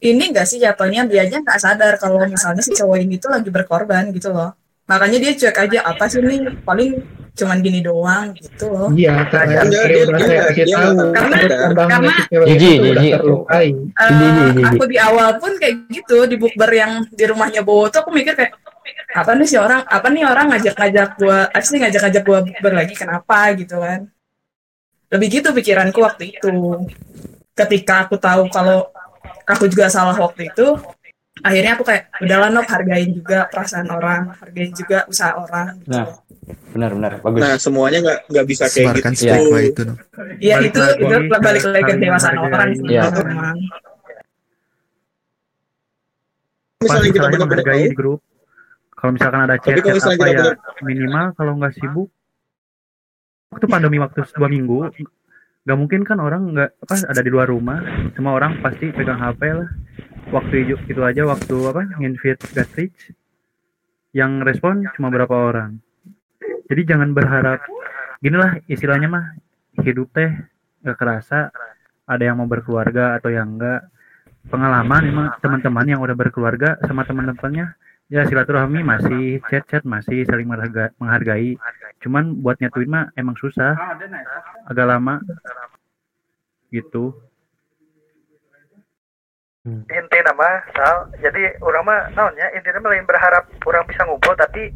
[0.04, 1.08] ini enggak sih jatuhnya?
[1.08, 4.52] Dia aja nggak sadar kalau misalnya si cowok ini tuh lagi berkorban gitu loh.
[4.86, 7.02] Makanya dia cuek aja apa sih nih paling
[7.36, 8.88] cuman gini doang gitu loh.
[8.88, 10.96] Iya, karena Enggak, dia dia- udah saya kasih tahu.
[11.12, 11.38] karena-
[11.84, 13.12] karena- si cewek Jiji, itu udah jiji.
[13.12, 13.68] terlukai.
[13.76, 18.10] Eh, aku di awal pun kayak gitu di bukber yang di rumahnya Bowo tuh aku
[18.10, 18.56] mikir kayak
[19.12, 23.38] apa nih si orang apa nih orang ngajak-ngajak gua asli ngajak-ngajak gua bukber lagi kenapa
[23.52, 24.00] gitu kan
[25.08, 26.52] lebih gitu pikiranku waktu itu
[27.52, 28.86] ketika aku tahu kalau
[29.44, 30.76] aku juga salah waktu itu
[31.44, 36.06] akhirnya aku kayak udahlah Nop hargain juga perasaan orang hargain juga usaha orang Nah,
[36.72, 37.40] benar benar bagus.
[37.42, 39.20] Nah, semuanya nggak nggak bisa kayak Sebarkan gitu.
[39.26, 39.82] stigma itu.
[40.40, 43.02] Iya itu itu balik lagi ke dewasaan orang sih Iya.
[43.12, 43.58] memang
[46.76, 48.20] Misalnya kita menghargai grup.
[48.96, 50.44] Kalau misalkan ada chat, chat apa ya
[50.80, 52.08] minimal kalau nggak sibuk.
[53.52, 54.92] Waktu pandemi waktu dua minggu,
[55.66, 57.80] nggak mungkin kan orang nggak apa ada di luar rumah.
[58.16, 59.68] Semua orang pasti pegang HP lah.
[60.26, 63.14] Waktu itu, aja waktu apa nginvite Gatrich
[64.10, 65.78] yang respon cuma berapa orang.
[66.66, 67.62] Jadi jangan berharap
[68.18, 69.24] ginilah istilahnya mah
[69.86, 70.30] hidup teh
[70.82, 71.52] nggak kerasa
[72.08, 73.86] ada yang mau berkeluarga atau yang enggak
[74.50, 77.74] pengalaman emang teman-teman yang udah berkeluarga sama teman-temannya
[78.06, 81.58] ya silaturahmi masih chat-chat masih saling mengharga- menghargai.
[82.02, 83.74] Cuman buat nyatuin mah emang susah
[84.66, 85.22] agak lama
[86.70, 87.14] gitu
[89.66, 94.70] inti nama sal jadi orang mah naonnya intinya mah lain berharap orang bisa ngumpul tapi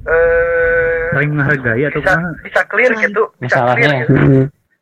[0.00, 2.30] eh saling menghargai atau bisa kumaha?
[2.40, 4.14] bisa clear gitu bisa clear Masalahnya gitu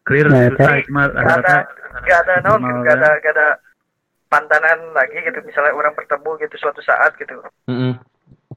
[0.04, 0.84] clear Nah, susah eta.
[0.86, 1.56] cuma rata-rata
[1.98, 3.20] gak ada naon Normal, gak ada kan?
[3.20, 3.48] gak ada
[4.28, 7.34] pantanan lagi gitu misalnya orang bertemu gitu suatu saat gitu
[7.66, 7.92] Mm-mm.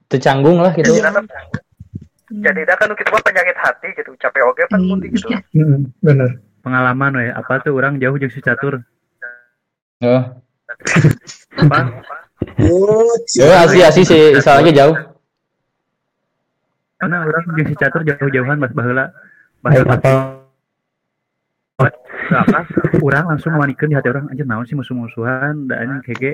[0.07, 0.91] Tercanggung lah gitu.
[0.91, 1.23] jadi dah
[2.31, 6.39] jadi dah kan kita penyakit hati gitu capek oke pan mundi gitu Hmm, bener.
[6.61, 8.85] Pengalaman we, apa tuh orang jauh jeung si catur.
[9.99, 10.23] Oh.
[11.61, 11.79] Apa?
[12.61, 14.97] Oh, Ya, asli asli si Isal lagi jauh.
[17.01, 19.09] Karena orang si catur jauh-jauhan mas baheula.
[19.61, 20.41] Baheula apa?
[23.01, 26.31] Orang langsung wanikeun di hati orang anjir naon sih musuh-musuhan da anjing kege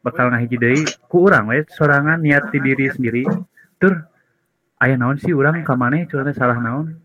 [0.00, 0.82] bakal ngahiji deui
[1.12, 3.22] ku urang we sorangan niat di diri sendiri.
[3.76, 4.08] Tur
[4.80, 6.96] aya naon sih urang ka maneh salah naon?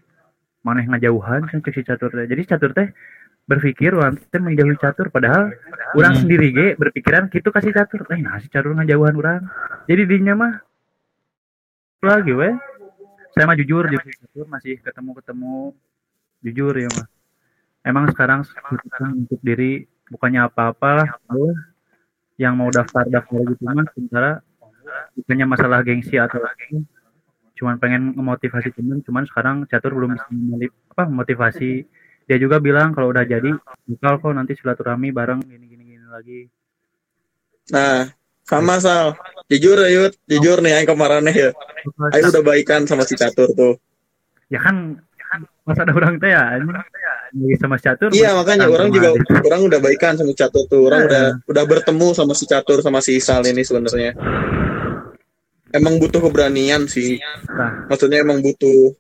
[0.64, 2.26] Maneh ngajauhan cek si catur teh.
[2.32, 2.88] Jadi catur teh
[3.52, 5.52] berpikir orang teh menjauhi catur padahal
[5.99, 6.22] orang Hmm.
[6.24, 8.08] sendiri ge berpikiran gitu kasih catur.
[8.08, 9.43] Eh nah si catur ngajauhan orang.
[9.91, 10.54] Jadi dinya mah
[11.99, 12.56] lagi we.
[13.36, 15.76] Saya mah jujur si catur masih ketemu-ketemu
[16.47, 17.08] jujur ya mah.
[17.84, 21.56] Emang sekarang keputusan untuk diri bukannya apa-apa lah Allah
[22.39, 24.32] yang mau daftar-daftar gitu mah sementara
[25.16, 26.84] bukannya masalah gengsi atau apa,
[27.56, 30.26] cuman pengen memotivasi temen cuman sekarang catur belum bisa
[30.97, 31.86] apa motivasi
[32.32, 33.52] dia juga bilang kalau udah jadi
[34.00, 36.48] bakal kok nanti silaturahmi bareng gini gini gini lagi
[37.72, 38.08] Nah,
[38.44, 39.16] sama Sal.
[39.48, 41.52] Jujur Ayut, jujur nih aing kemarin ya.
[42.12, 43.76] Aing udah baikan sama si Catur tuh.
[44.52, 45.00] ya kan
[45.64, 49.48] masa ada orang teh ya lagi sama si catur Iya makanya orang juga Adit.
[49.48, 50.82] orang udah baikan sama Catur tuh.
[50.92, 54.12] Orang udah udah bertemu sama si Catur sama si Isal ini sebenarnya.
[55.72, 57.16] Emang butuh keberanian sih.
[57.48, 57.88] Nah.
[57.88, 58.92] Maksudnya emang butuh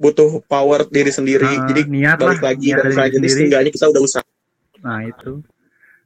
[0.00, 1.44] butuh power diri sendiri.
[1.44, 3.14] Ah, Jadi niat balik lah, lagi niat dari lagi.
[3.20, 3.32] Jadi sendiri.
[3.36, 4.24] setidaknya kita udah usaha.
[4.80, 5.44] nah itu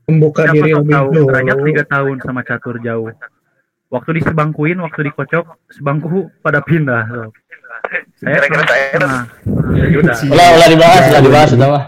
[0.04, 1.08] Membuka Siapa diri tahu lebih tahu.
[1.30, 3.08] Derajat tiga tahun sama catur jauh
[3.94, 7.30] waktu disebangkuin waktu dikocok sebangku pada pindah tuh.
[8.18, 9.22] Saya Kira-kira saya nah,
[9.76, 11.84] ya udah dibahas, ulah dibahas itu mah.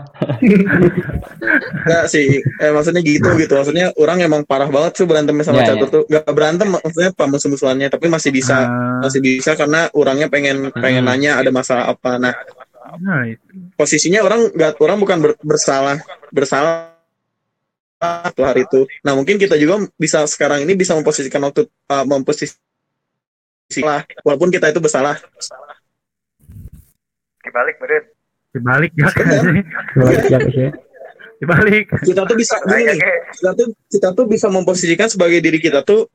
[1.86, 3.52] Enggak sih, eh, maksudnya gitu gitu.
[3.56, 5.94] Maksudnya orang emang parah banget tuh berantem sama Iya, Catur iya.
[5.94, 6.02] tuh.
[6.08, 9.00] Gak berantem maksudnya apa musuh-musuhannya, tapi masih bisa Ah.
[9.04, 11.10] masih bisa karena orangnya pengen pengen Hmm.
[11.12, 12.20] nanya ada masalah apa.
[12.20, 12.34] Nah,
[13.00, 13.44] nah itu
[13.76, 16.00] posisinya orang nggak orang bukan ber- bersalah
[16.32, 16.92] bersalah
[18.36, 18.84] tuh hari itu.
[19.04, 22.56] Nah mungkin kita juga bisa sekarang ini bisa memposisikan waktu uh, memposisi
[23.82, 25.16] lah walaupun kita itu bersalah.
[27.46, 28.04] Dibalik beren
[28.50, 29.26] dibalik ya kan
[29.96, 30.70] Balik ya, ya.
[31.38, 32.94] dibalik Kita tuh bisa gini
[33.32, 36.10] kita tuh kita tuh bisa memposisikan sebagai diri kita tuh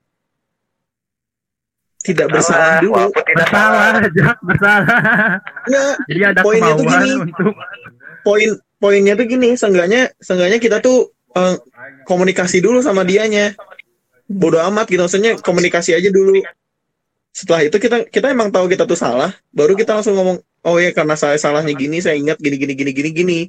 [2.02, 2.98] tidak bersalah dulu.
[2.98, 4.98] walaupun tidak bersalah Jak bersalah
[5.70, 7.12] Ya, jadi ada Poinnya tuh gini.
[7.22, 7.54] untuk
[8.26, 8.50] poin
[8.82, 11.56] poinnya tuh gini, seenggaknya seenggaknya kita tuh eh,
[12.10, 13.54] komunikasi dulu sama dianya.
[14.26, 16.42] Bodoh amat gitu, maksudnya komunikasi aja dulu.
[17.32, 20.92] Setelah itu kita kita emang tahu kita tuh salah, baru kita langsung ngomong, oh ya
[20.94, 23.40] karena saya salahnya gini, saya ingat gini gini gini gini gini.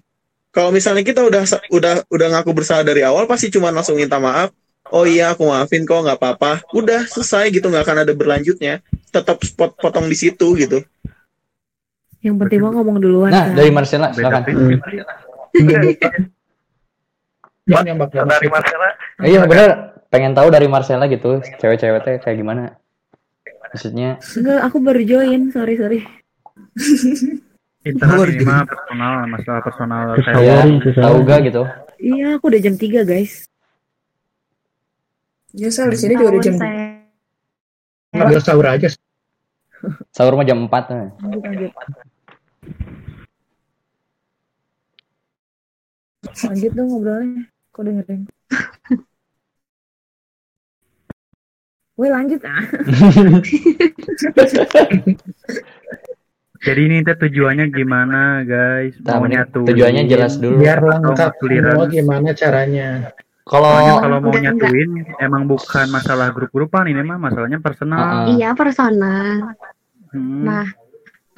[0.53, 4.53] Kalau misalnya kita udah udah udah ngaku bersalah dari awal, pasti cuma langsung minta maaf.
[4.93, 6.61] Oh iya, aku maafin kok, nggak apa-apa.
[6.77, 8.85] Udah selesai gitu, nggak akan ada berlanjutnya.
[9.09, 10.85] Tetap spot potong di situ gitu.
[12.21, 13.33] Yang penting mah ngomong duluan.
[13.33, 13.57] Nah, kan.
[13.57, 14.43] dari Marcella silakan.
[17.65, 18.89] Yang yang bakal dari Marcella
[19.23, 19.71] Eh, Iya bener,
[20.13, 22.77] pengen tahu dari Marcella gitu, cewek-cewek teh kayak gimana?
[23.73, 25.49] Maksudnya, Enggak, aku baru join.
[25.49, 26.05] Sorry, sorry.
[27.83, 30.03] Internal ini mah personal masalah personal
[30.39, 31.63] ya, sih, tahu gak gitu?
[32.03, 33.47] Iya, aku udah jam 3, guys.
[35.55, 37.07] Ya, Sal, di sini juga udah jam saya.
[38.17, 38.89] Ambil sahur aja.
[40.15, 41.11] Sahur mah jam 4 nah.
[41.23, 41.73] Lanjut, lanjut.
[46.43, 47.43] Lanjut dong ngobrolnya.
[47.73, 48.23] Kok dengerin?
[51.97, 52.63] Woi lanjut ah.
[56.63, 60.63] jadi ini tujuannya gimana guys Nah, mau nyatuin tujuannya jelas dulu.
[60.63, 62.89] Biar lengkap semua gimana caranya.
[63.43, 64.71] Kalau kalau mau enggak, enggak.
[64.71, 67.99] nyatuin emang bukan masalah grup-grupan ini mah masalahnya personal.
[67.99, 68.27] Ah.
[68.31, 69.59] Iya personal.
[70.15, 70.47] Hmm.
[70.47, 70.67] Nah,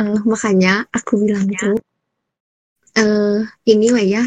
[0.04, 1.72] eh, makanya aku bilang itu
[2.94, 4.24] eh ini lah ya.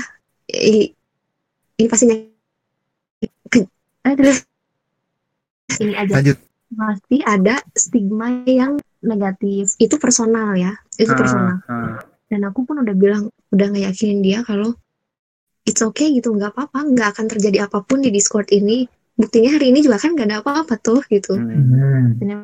[1.78, 2.34] Ini pasti ny-
[3.45, 3.70] ke-
[4.02, 4.41] eh, terus
[5.78, 6.38] ini aja Lanjut.
[6.74, 9.76] pasti ada stigma yang negatif.
[9.78, 10.74] Itu personal ya.
[10.95, 11.56] Itu Ah, personal.
[11.68, 11.98] ah.
[12.28, 14.76] Dan aku pun udah bilang udah ngeyakinin dia kalau
[15.64, 18.88] it's okay gitu nggak apa-apa nggak akan terjadi apa pun di Discord ini.
[19.18, 21.34] Buktinya hari ini juga kan nggak ada apa-apa tuh gitu.
[21.36, 22.16] Hmm.
[22.22, 22.43] Dan yang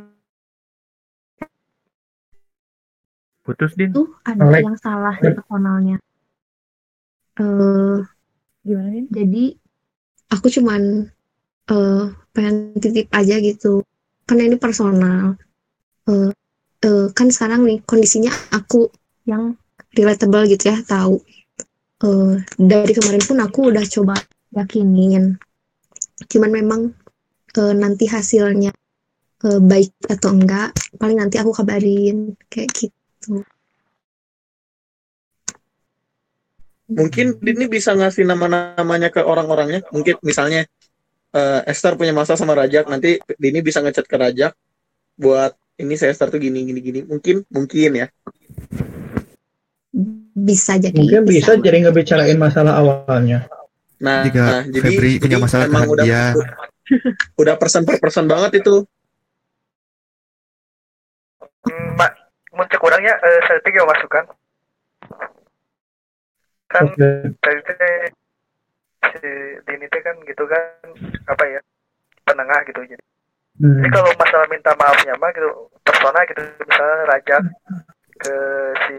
[3.43, 3.91] Putus din.
[3.91, 4.63] itu ada Like.
[4.63, 5.97] yang salah di personalnya.
[7.35, 7.99] Eh
[8.63, 9.03] Gimana nih?
[9.11, 9.43] jadi
[10.31, 11.11] aku cuman
[11.67, 13.83] eh pengen titip aja gitu
[14.23, 15.35] karena ini personal
[16.07, 16.31] eh
[16.83, 18.91] eh, kan sekarang nih kondisinya aku
[19.23, 19.55] yang
[19.95, 21.23] relatable gitu ya tahu
[22.03, 24.15] eh, dari kemarin pun aku udah coba
[24.53, 25.39] yakinin.
[26.29, 26.81] Cuman memang
[27.57, 28.71] eh, nanti hasilnya
[29.47, 33.41] eh, baik atau enggak, paling nanti aku kabarin kayak gitu.
[36.93, 39.81] Mungkin Dini bisa ngasih nama-namanya ke orang-orangnya.
[39.89, 40.67] Mungkin misalnya
[41.33, 44.53] eh, Esther punya masalah sama Rajak, nanti Dini bisa ngechat ke Rajak
[45.17, 46.99] buat ini saya Esther tuh gini gini gini.
[47.05, 48.07] Mungkin mungkin ya.
[50.33, 50.97] Bisa jadi.
[50.97, 53.45] Mungkin bisa jadi ngebicarain masalah awalnya.
[54.03, 56.23] Nah, Jika nah, jadi, Febri punya jadi masalah emang udah dia.
[57.41, 58.83] udah person per person banget itu.
[61.95, 62.11] Mak
[62.53, 64.29] muncul kurangnya eh, saya tiga masukan
[66.73, 66.89] kan
[67.41, 67.97] tadi teh
[69.13, 69.29] si
[69.65, 70.89] Dini teh kan gitu kan
[71.29, 71.59] apa ya
[72.25, 73.03] penengah gitu jadi
[73.53, 73.79] Hmm.
[73.79, 75.49] jadi kalau masalah minta maafnya mah gitu
[75.85, 77.37] persona gitu misalnya raja
[78.17, 78.33] ke
[78.83, 78.95] si,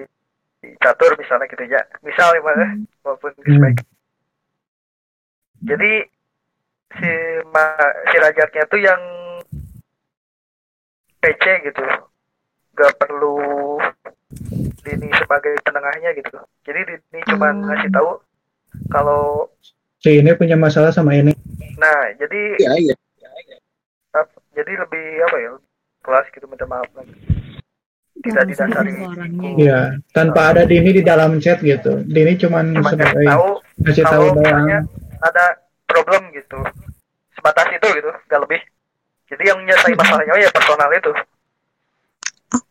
[0.79, 2.65] catur misalnya gitu ya misal gimana
[3.03, 3.61] maupun Hmm.
[3.61, 3.79] baik
[5.65, 5.93] jadi
[6.95, 7.11] si
[7.51, 7.65] ma,
[8.07, 9.03] si rajaknya tuh yang
[11.19, 11.85] PC gitu
[12.75, 13.39] gak perlu
[14.85, 18.21] Dini sebagai penengahnya gitu jadi Dini cuma ngasih tahu
[18.91, 19.49] kalau
[19.99, 21.33] Si ini punya masalah sama ini.
[21.81, 22.95] nah jadi Iya, iya.
[24.55, 25.53] Jadi lebih apa ya
[26.01, 27.15] kelas gitu minta maaf lagi
[28.17, 28.93] tidak didasari
[29.59, 32.01] Iya, tanpa ada Dini di dalam chat gitu.
[32.05, 33.49] Dini cuman cuma sebagai tahu
[33.83, 34.65] ngasih tahu doang.
[35.21, 35.45] ada
[35.85, 36.57] problem gitu
[37.35, 38.61] sebatas itu gitu gak lebih
[39.27, 41.13] jadi yang menyelesaikan masalahnya ya personal itu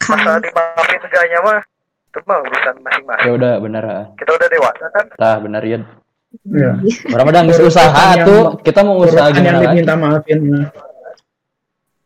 [0.04, 1.60] masalah dimaafin enggaknya mah
[2.08, 3.84] itu mah urusan masing-masing Ya udah bener.
[3.84, 4.06] ah.
[4.16, 5.80] kita udah dewasa kan Tah bener ya.
[6.46, 6.72] Iya.
[7.14, 9.66] Urusan usaha yang- tuh, kita mau usaha yang gimana lagi?
[9.78, 10.40] diminta maafin.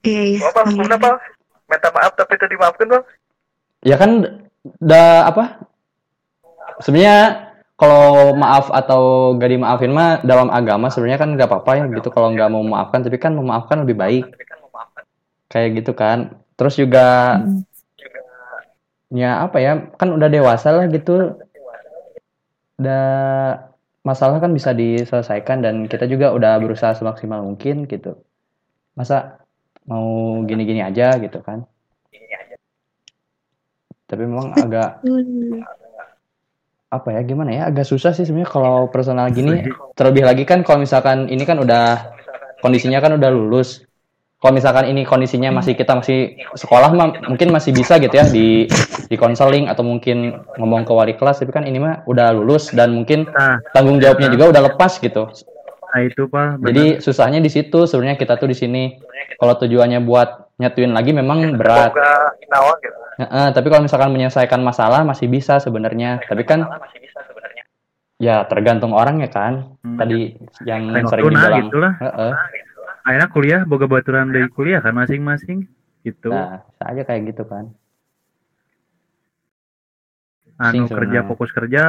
[0.07, 0.39] Iya, iya.
[0.47, 1.09] apa kenapa
[1.67, 3.03] minta maaf tapi itu dimaafkan bang
[3.85, 4.41] Ya kan
[4.81, 5.43] udah apa?
[6.81, 12.09] Sebenarnya kalau maaf atau gak dimaafin mah dalam agama sebenarnya kan nggak apa-apa ya gitu.
[12.09, 14.25] Kalau nggak mau memaafkan tapi kan memaafkan lebih baik.
[15.47, 16.41] Kayak gitu kan.
[16.57, 17.37] Terus juga
[19.07, 21.37] ya apa ya kan udah dewasa lah gitu.
[22.81, 23.07] Udah
[24.01, 28.17] masalah kan bisa diselesaikan dan kita juga udah berusaha semaksimal mungkin gitu.
[28.97, 29.46] Masa
[29.87, 31.63] mau gini-gini aja gitu kan.
[34.07, 35.03] Tapi memang agak
[36.87, 39.67] apa ya gimana ya agak susah sih sebenarnya kalau personal gini.
[39.95, 42.15] Terlebih lagi kan kalau misalkan ini kan udah
[42.63, 43.83] kondisinya kan udah lulus.
[44.37, 48.69] Kalau misalkan ini kondisinya masih kita masih sekolah mah mungkin masih bisa gitu ya di
[49.09, 51.41] di konseling atau mungkin ngomong ke wali kelas.
[51.41, 53.25] Tapi kan ini mah udah lulus dan mungkin
[53.73, 55.25] tanggung jawabnya juga udah lepas gitu
[55.87, 56.59] Nah itu pak.
[56.59, 56.67] benar.
[56.67, 58.83] jadi susahnya di situ sebenarnya kita tuh di sini
[59.39, 61.93] kalau tujuannya buat nyatuin lagi memang berat
[62.43, 66.21] inawa gitu Heeh, tapi kalau misalkan menyelesaikan masalah masih bisa sebenarnya.
[66.21, 66.69] Tapi kan
[68.21, 69.73] ya tergantung orang ya kan.
[69.81, 70.37] Tadi
[70.69, 71.65] yang Lain sering waktu, nah, dibilang.
[71.65, 71.93] gitulah.
[71.97, 72.33] Heeh.
[73.09, 75.65] Akhirnya kuliah boga baturan dari kuliah kan masing-masing
[76.05, 76.29] gitu.
[76.29, 77.73] Nah, bisa aja kayak gitu kan.
[80.57, 81.21] Anu kerja sebenarnya.
[81.29, 81.83] fokus kerja,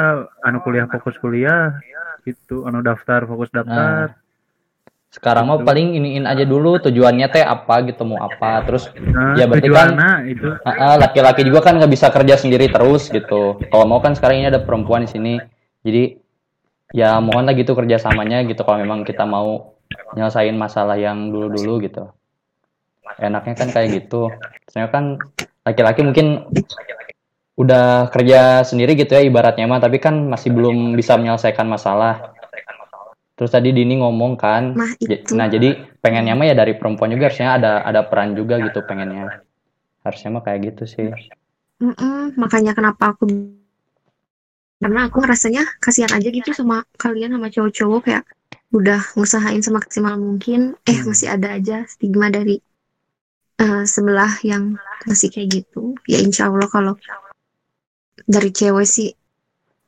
[0.45, 1.77] anu kuliah fokus kuliah,
[2.23, 2.69] gitu.
[2.69, 4.17] Anu daftar fokus daftar.
[5.09, 8.61] Sekarang mah paling iniin aja dulu tujuannya teh apa gitu mau apa.
[8.69, 9.97] Terus Nah, ya berarti kan
[10.29, 10.53] itu.
[11.01, 13.57] Laki-laki juga kan nggak bisa kerja sendiri terus gitu.
[13.73, 15.35] Kalau mau kan sekarang ini ada perempuan di sini.
[15.81, 16.13] Jadi
[16.93, 19.81] ya mohonlah gitu kerjasamanya gitu kalau memang kita mau
[20.13, 22.13] nyelesain masalah yang dulu-dulu gitu.
[23.17, 24.29] Enaknya kan kayak gitu.
[24.69, 25.17] Soalnya kan
[25.65, 26.53] laki-laki mungkin
[27.59, 32.39] udah kerja sendiri gitu ya ibaratnya mah tapi kan masih belum bisa menyelesaikan masalah.
[33.35, 34.99] Terus tadi Dini ngomong kan, Nah,
[35.35, 39.43] nah jadi pengennya mah ya dari perempuan juga harusnya ada ada peran juga gitu pengennya.
[40.03, 41.07] Harusnya mah kayak gitu sih.
[41.79, 43.31] Mm-mm, makanya kenapa aku
[44.79, 48.25] karena aku ngerasanya kasihan aja gitu sama kalian sama cowok-cowok kayak
[48.71, 52.63] udah ngusahain semaksimal mungkin eh masih ada aja stigma dari
[53.59, 56.95] eh, sebelah yang masih kayak gitu ya insya Allah kalau
[58.29, 59.09] dari cewek sih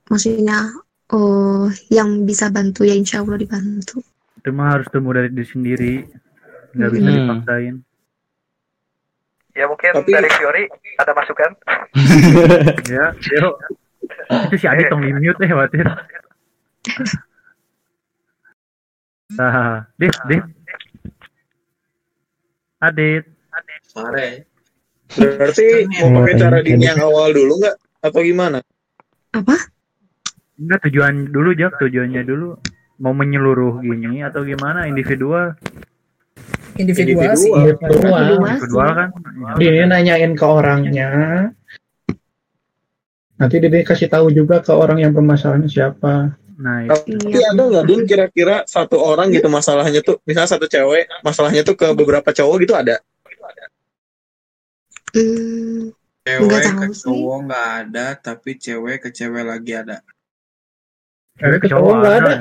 [0.09, 0.73] maksudnya
[1.13, 4.01] oh yang bisa bantu ya insya Allah dibantu
[4.35, 5.95] Itu mah harus tumbuh dari diri sendiri.
[6.73, 7.17] Nggak bisa Hmm.
[7.19, 7.75] dipaksain.
[9.51, 10.65] ya mungkin Tapi- dari Fiori
[10.97, 11.51] ada masukan
[12.95, 13.55] ya, yuk.
[14.47, 15.85] Itu si Adit tong di mute eh khawatir.
[19.31, 20.45] Nah, Dit, Dit.
[22.81, 23.25] Adit.
[23.93, 24.29] Mare.
[25.11, 25.67] Berarti
[26.01, 27.77] mau pakai cara Dini yang awal dulu nggak?
[28.01, 28.65] Atau gimana?
[30.61, 32.57] Enggak tujuan dulu Jak, tujuannya dulu
[33.01, 35.57] mau menyeluruh gini atau gimana individual?
[36.77, 37.53] Individual sih.
[37.53, 38.25] Individual.
[38.41, 39.09] Individual kan?
[39.57, 41.09] Dini nanyain ke orangnya.
[43.41, 46.37] Nanti dia kasih tahu juga ke orang yang bermasalahnya siapa.
[46.61, 51.65] Nah, Tapi ada nggak Din kira-kira satu orang gitu masalahnya tuh misalnya satu cewek masalahnya
[51.65, 53.01] tuh ke beberapa cowok gitu ada?
[55.17, 55.89] Hmm,
[56.31, 59.99] Cewek Nggak ke cowok nggak ada, tapi cewek ke cewek lagi ada.
[61.43, 62.35] Cewek ke cowok nggak ada.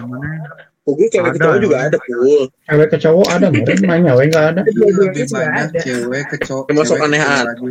[0.85, 2.43] Pukul cewek ke cowok juga ada pukul.
[2.69, 3.77] Cewek ke cowok ada nggak?
[3.81, 4.61] Nanya, we nggak ada.
[4.61, 6.65] Lebih banyak cewek ke cowok.
[6.69, 7.47] Termasuk cewek ke aneh cowok aneh.
[7.49, 7.69] lagi.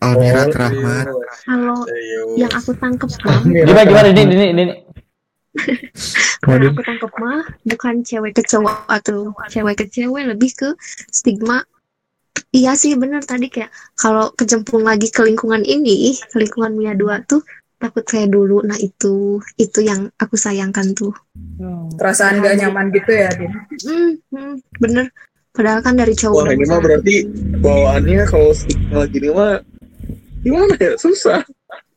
[0.00, 1.06] Almirat Rahmat.
[1.44, 1.80] Kalau
[2.36, 4.64] yang aku tangkep mah, Gimana gimana ini ini ini.
[6.48, 10.68] yang aku tangkep mah bukan cewek ke cowok atau cewek ke cewek lebih ke
[11.08, 11.64] stigma.
[12.50, 17.18] Iya sih bener tadi kayak kalau kecemplung lagi ke lingkungan ini, ke lingkungan Mia dua
[17.26, 17.42] tuh
[17.76, 18.62] takut kayak dulu.
[18.62, 21.10] Nah itu itu yang aku sayangkan tuh.
[21.98, 23.50] Perasaan gak nyaman gitu ya, Din.
[23.82, 25.10] Hmm, hmm, bener.
[25.50, 27.14] Padahal kan dari cowok Wah ini mah berarti
[27.58, 29.62] bawaannya kalau stigma gini mah
[30.42, 31.42] gimana ya susah.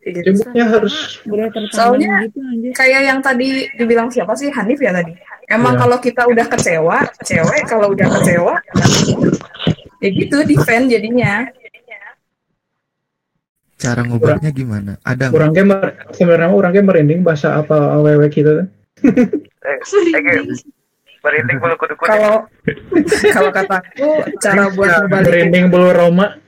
[0.08, 2.72] Cebuknya harus Udah tertanam Soalnya gitu anjir.
[2.72, 5.12] kayak yang tadi dibilang siapa sih Hanif ya tadi.
[5.48, 5.82] Emang Iya.
[5.84, 8.56] kalau kita udah kecewa, cewek kalau udah kecewa,
[10.02, 11.48] ya gitu defend jadinya.
[13.78, 14.98] Cara ngobrolnya gimana?
[15.06, 18.66] Ada Kurang gamer, sebenarnya orang gamer merinding bahasa apa aww gitu.
[19.06, 20.42] Eh, eh,
[21.22, 21.94] merinding bulu kudu.
[22.02, 22.50] Kalau
[23.36, 26.42] kalau kataku cara buat ngebalikin Merinding bulu Roma.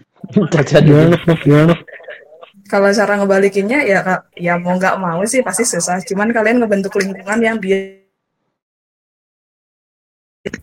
[2.70, 6.02] Kalau cara ngebalikinnya ya Kak, ya mau nggak mau sih pasti susah.
[6.06, 8.00] Cuman kalian ngebentuk lingkungan yang biar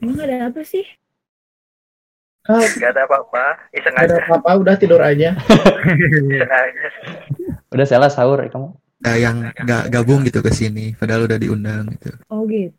[0.01, 0.83] Emang ada apa sih?
[2.81, 3.45] Gak ada apa-apa,
[3.75, 4.25] iseng nggak ada aja.
[4.31, 5.35] apa-apa, udah tidur aja.
[6.31, 6.87] Iseng aja.
[7.75, 8.71] Udah salah sahur ya kamu.
[9.07, 12.11] yang nggak gabung gitu ke sini, padahal udah diundang gitu.
[12.31, 12.75] Oh gitu.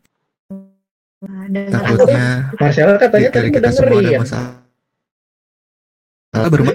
[1.24, 4.54] Dan Takutnya Marcel katanya dari tadi kita semua ada masalah.
[6.30, 6.72] Salah berma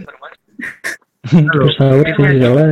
[1.23, 2.69] Terus sahur sih jalan.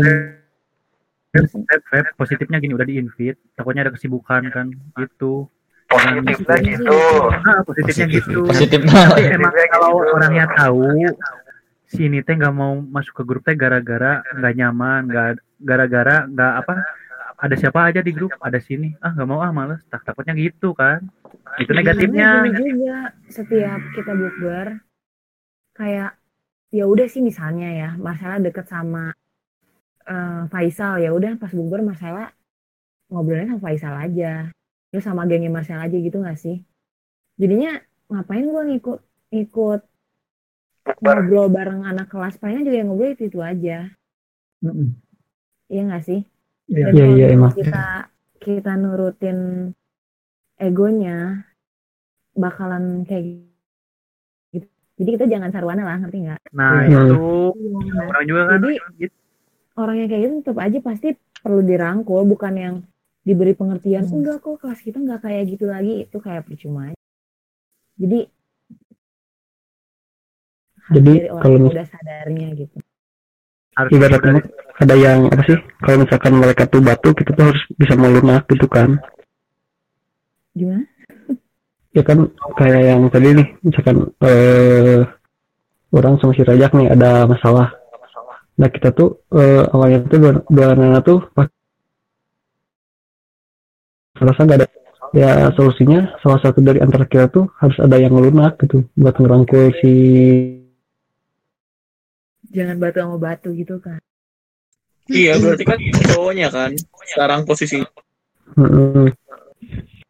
[2.19, 4.67] Positifnya gini udah di invite, takutnya ada kesibukan kan
[4.99, 5.47] gitu.
[5.91, 6.99] Positifnya gitu.
[7.43, 8.23] Nah, positifnya Positif.
[8.23, 8.39] gitu.
[8.51, 8.91] Positifnya.
[9.11, 10.11] Tapi emang Positifnya kalau gitu.
[10.15, 10.83] orangnya tahu
[11.91, 15.29] si ini teh nggak mau masuk ke grup teh gara-gara nggak nyaman, nggak
[15.59, 16.73] gara-gara nggak apa
[17.41, 20.71] ada siapa aja di grup, ada sini, ah nggak mau ah males, tak takutnya gitu
[20.77, 21.03] kan.
[21.59, 22.47] Itu negatifnya.
[22.47, 24.67] Sebenarnya gini juga setiap kita bukber
[25.75, 26.11] kayak
[26.71, 29.11] ya udah sih misalnya ya Marcella deket sama
[30.07, 32.31] eh, Faisal ya udah pas bukber Marcella
[33.11, 34.47] ngobrolnya sama Faisal aja
[34.91, 36.57] terus sama gengnya Marcella aja gitu nggak sih
[37.41, 37.79] jadinya
[38.11, 38.99] ngapain gue ngikut
[39.33, 39.81] ngikut
[41.01, 43.77] ngobrol bareng anak kelas palingan juga yang ngobrol itu itu aja
[44.61, 44.87] Mm-mm.
[45.71, 46.21] iya nggak sih
[46.71, 46.87] Iya.
[46.87, 47.51] dan Iya, kalau iya, emang.
[47.59, 47.85] kita
[48.39, 49.39] kita nurutin
[50.61, 51.17] egonya
[52.37, 53.23] bakalan kayak
[54.55, 54.67] gitu.
[55.01, 56.39] Jadi kita jangan sarwana lah, ngerti nggak?
[56.55, 56.91] Nah, Hmm.
[56.91, 57.19] itu
[58.07, 59.15] orang juga kan jadi gitu.
[59.81, 61.07] orang yang kayak gitu tetap aja pasti
[61.41, 62.75] perlu dirangkul, bukan yang
[63.21, 64.03] diberi pengertian.
[64.09, 66.99] Enggak kok kelas kita nggak kayak gitu lagi, itu kayak percuma aja.
[68.01, 68.19] Jadi
[70.91, 72.77] Jadi, orang kalau udah sadarnya gitu.
[73.71, 74.43] harus Ibaratnya
[74.83, 75.59] ada yang apa sih?
[75.79, 78.99] Kalau misalkan mereka tuh batu, kita tuh harus bisa melunak gitu kan.
[80.51, 80.83] Gimana?
[81.95, 82.27] Ya kan
[82.59, 85.07] kayak yang tadi nih, misalkan eh
[85.95, 87.71] orang sama si Rajak nih ada masalah.
[88.59, 91.47] Nah kita tuh eh, awalnya tuh dua, dua anak tuh pas
[94.21, 94.67] merasa nggak ada
[95.11, 99.73] ya solusinya salah satu dari antara kita tuh harus ada yang ngelunak gitu buat ngerangkul
[99.81, 99.93] si
[102.51, 103.99] Jangan batu sama batu gitu kan.
[105.07, 105.79] Iya berarti kan
[106.11, 106.71] cowoknya kan
[107.07, 107.79] sekarang posisi
[108.59, 109.07] Heeh.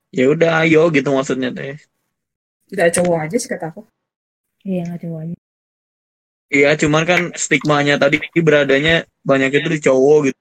[0.10, 1.78] ya udah ayo gitu maksudnya teh.
[2.74, 3.86] tidak cowok aja sih kata aku.
[4.66, 5.36] Iya nggak coba aja.
[6.52, 10.40] Iya cuman kan stigmanya tadi beradanya banyak itu di cowok gitu.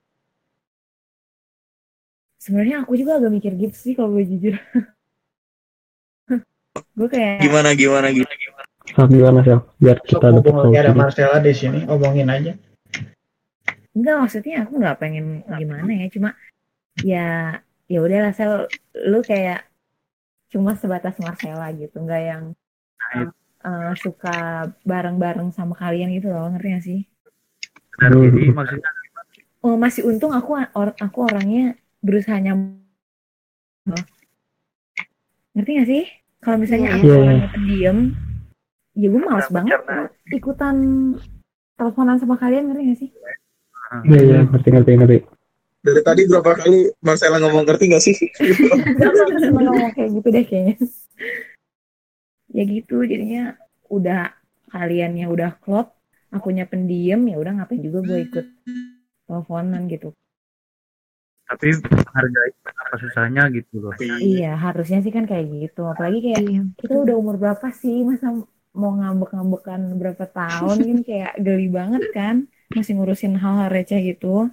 [2.50, 4.58] Sebenarnya aku juga agak mikir gitu sih kalau gue jujur.
[6.98, 8.26] gue kayak Gimana gimana gitu.
[8.98, 12.58] Nah, gimana sih biar kita dapat ngomong lagi ada Marcella di sini, omongin aja.
[13.94, 16.30] enggak maksudnya aku nggak pengen gimana ya cuma
[17.02, 17.26] ya
[17.90, 19.66] ya udahlah sel lu kayak
[20.50, 22.44] cuma sebatas Marcella gitu nggak yang
[23.66, 27.00] eh, suka bareng-bareng sama kalian gitu loh ngerti gak sih
[28.00, 28.90] jadi maksudnya
[29.66, 32.80] oh masih untung aku or- aku orangnya berusaha nyam
[33.84, 34.04] loh.
[35.52, 36.04] ngerti gak sih
[36.38, 37.20] kalau misalnya aku Iya, iya.
[37.20, 37.98] orangnya pendiam
[38.92, 39.80] ya gue males banget
[40.30, 40.76] ikutan
[41.74, 43.10] teleponan sama kalian ngerti gak sih
[44.06, 45.18] Iya iya ngerti ngerti ngerti.
[45.80, 48.14] Dari tadi berapa kali Marcella ngomong ngerti gak sih?
[49.00, 50.76] Gak ngomong kayak gitu deh kayaknya.
[52.50, 54.30] ya gitu jadinya udah
[54.68, 55.90] kaliannya udah klop,
[56.30, 58.46] akunya pendiam ya udah ngapain juga gue ikut
[59.26, 60.14] teleponan gitu.
[61.50, 61.66] Tapi
[62.14, 63.94] hargai apa susahnya gitu loh.
[63.98, 65.82] Iya, harusnya sih kan kayak gitu.
[65.82, 66.42] Apalagi kayak
[66.78, 68.30] kita udah umur berapa sih masa
[68.70, 74.46] mau ngambek-ngambekan berapa tahun kan kayak geli banget kan masih ngurusin hal-hal receh gitu.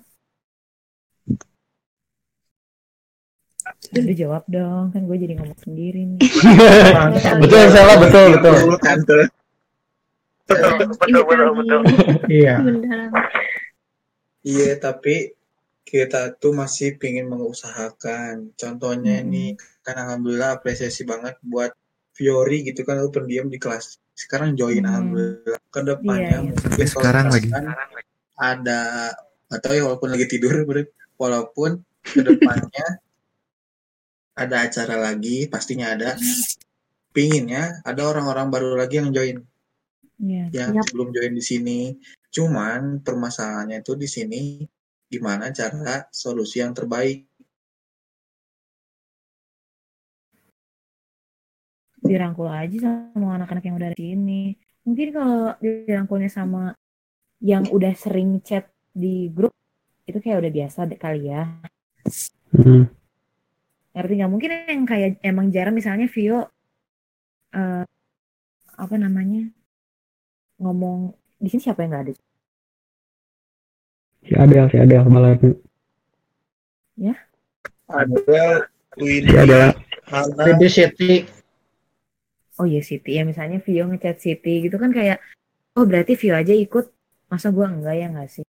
[3.93, 6.19] Udah jawab dong, kan gue jadi ngomong sendiri nih.
[7.45, 8.55] betul salah betul betul.
[10.49, 11.81] betul betul betul.
[12.25, 12.55] Iya.
[14.41, 15.36] Iya, tapi
[15.87, 18.51] kita tuh masih pengen mengusahakan.
[18.59, 21.71] Contohnya nih, kan alhamdulillah apresiasi banget buat
[22.11, 23.95] Fiori gitu kan lu pendiam di kelas.
[24.11, 25.61] Sekarang join alhamdulillah.
[25.71, 26.51] Ke depannya Iya, iya.
[26.51, 27.49] mungkin Sekarang lagi.
[28.35, 28.81] ada
[29.47, 30.67] atau ya walaupun lagi tidur,
[31.21, 32.87] walaupun ke depannya
[34.35, 36.19] ada acara lagi, pastinya ada.
[37.15, 39.37] Pinginnya ada orang-orang baru lagi yang join
[40.17, 40.49] Iya.
[40.51, 41.79] yang sebelum join di sini.
[42.27, 44.41] Cuman permasalahannya itu di sini
[45.07, 47.27] gimana cara solusi yang terbaik.
[52.07, 54.43] dirangkul aja sama anak-anak yang udah ada di sini.
[54.87, 56.71] Mungkin kalau dirangkulnya sama
[57.43, 59.51] yang udah sering chat di grup
[60.07, 61.43] itu kayak udah biasa deh kali ya.
[62.55, 62.87] Hmm.
[63.91, 64.31] Ngerti nggak?
[64.31, 66.47] Mungkin yang kayak emang jarang misalnya Vio
[67.51, 67.83] eh,
[68.77, 69.51] apa namanya
[70.63, 72.26] ngomong di sini siapa yang nggak ada?
[74.27, 75.39] Si Adel, si Adel malah
[76.99, 77.15] Ya?
[77.87, 78.67] Ada
[78.99, 79.71] si Windy, Adel.
[80.07, 81.11] Hana, Jadi Siti.
[82.59, 85.21] Oh iya Siti ya misalnya Vio ngechat Siti gitu kan kayak
[85.79, 86.89] oh berarti Vio aja ikut
[87.31, 88.43] masa gua enggak ya nggak sih?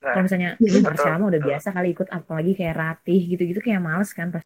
[0.00, 1.50] Nah, Kalau misalnya Marcel mah udah betul.
[1.52, 4.44] biasa kali ikut apalagi kayak Ratih gitu-gitu kayak males kan pas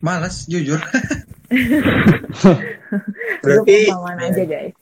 [0.00, 0.80] Malas, jujur.
[1.52, 2.56] Itu
[3.44, 4.76] Berarti aja guys.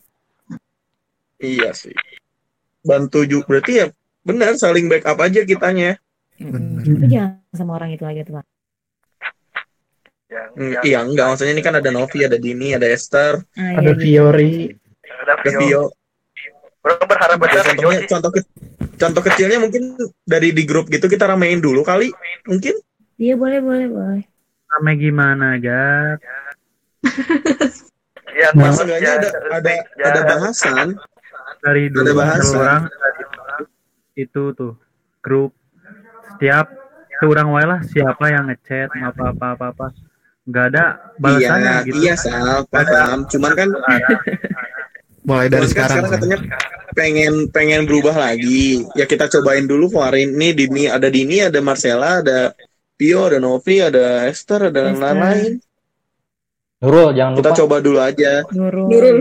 [1.42, 1.90] iya sih.
[2.86, 3.86] Bantu juga berarti ya
[4.28, 5.96] benar saling backup aja kitanya.
[6.38, 8.46] Jangan sama orang itu lagi tuh Pak.
[10.28, 13.90] Yang, Hmm, iya enggak maksudnya ini kan ada Novi, ada Dini, ada Esther, Ah, Ada
[13.90, 13.98] iya.
[13.98, 14.76] Fiori.
[15.08, 15.88] ada ada Vio.
[16.78, 18.06] Orang berharap besar contohnya sih.
[18.06, 18.48] contoh ke-
[18.94, 22.12] contoh kecilnya mungkin dari di grup gitu kita ramein dulu kali
[22.44, 22.76] mungkin
[23.16, 24.22] Iya boleh boleh boleh.
[24.68, 26.20] Rame gimana, Gat?
[28.30, 30.04] Ya, Nah, bagus seenggaknya ya, ada ada ya.
[30.04, 30.86] ada bahasan
[31.58, 32.82] Dari ada dulu bahasan orang
[34.18, 34.74] itu tuh
[35.22, 35.54] grup.
[36.34, 36.66] Setiap
[37.22, 39.86] tuh orang wae lah siapa yang ngechat apa apa apa apa.
[40.48, 40.84] Nggak ada
[41.20, 41.96] balasannya iya gitu.
[42.02, 43.30] iya sal paham.
[43.30, 43.68] Cuman kan
[45.22, 45.88] Mulai dari cuman kan sekarang.
[46.02, 46.38] sekarang katanya
[46.98, 48.82] pengen pengen berubah lagi.
[48.98, 50.34] Ya kita cobain dulu kemarin.
[50.34, 52.50] Nih Dini ada Dini ada Marcella ada
[52.98, 55.62] Pio ada Novi ada Esther ada lain-lain.
[56.78, 57.58] Nurul jangan kita lupa.
[57.62, 58.32] coba dulu aja.
[58.50, 58.86] Nurul.
[58.90, 59.18] Nurul.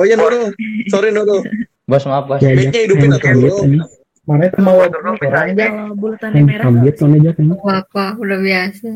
[0.00, 0.52] oh iya Nurul.
[0.88, 1.44] Sorry Nurul
[1.90, 2.38] Bos maaf bos.
[2.38, 3.78] Ya, mic-nya hidupin yang atau kambit Nurul ini.
[4.22, 5.66] Mana itu mau orang aja.
[5.90, 7.56] Bulatannya Yang merah kambit mana aja kayaknya.
[7.58, 8.88] Apa udah biasa.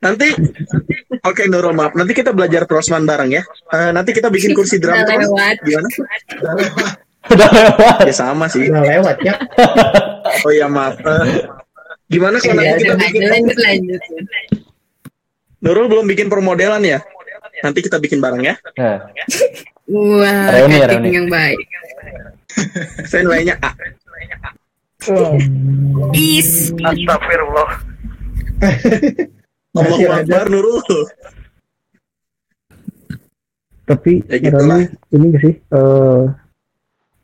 [0.00, 0.26] nanti
[1.20, 4.96] oke Nurul maaf nanti kita belajar prosman bareng ya Eh, nanti kita bikin kursi drum
[4.96, 5.56] Udah lewat.
[5.60, 5.88] gimana
[7.28, 7.96] Udah lewat.
[8.08, 9.36] ya sama sih Udah lewat ya.
[10.40, 11.26] oh ya maaf Eh,
[12.08, 14.00] gimana kalau Iya, nanti kita bikin lanjut lanjut.
[15.60, 16.98] Nurul belum bikin permodelan ya
[17.60, 19.04] nanti kita bikin bareng ya Nah,
[19.90, 21.08] Wah, Reuni ya, reuni.
[21.10, 21.58] yang baik.
[23.10, 23.70] saya nilainya A
[26.12, 26.70] Is.
[26.76, 27.70] Astagfirullah.
[29.70, 30.20] Allah Masih ada.
[30.22, 30.82] Akbar Nurul
[33.86, 34.58] Tapi Ya gitu
[35.10, 35.54] ini gak sih?
[35.58, 36.22] eh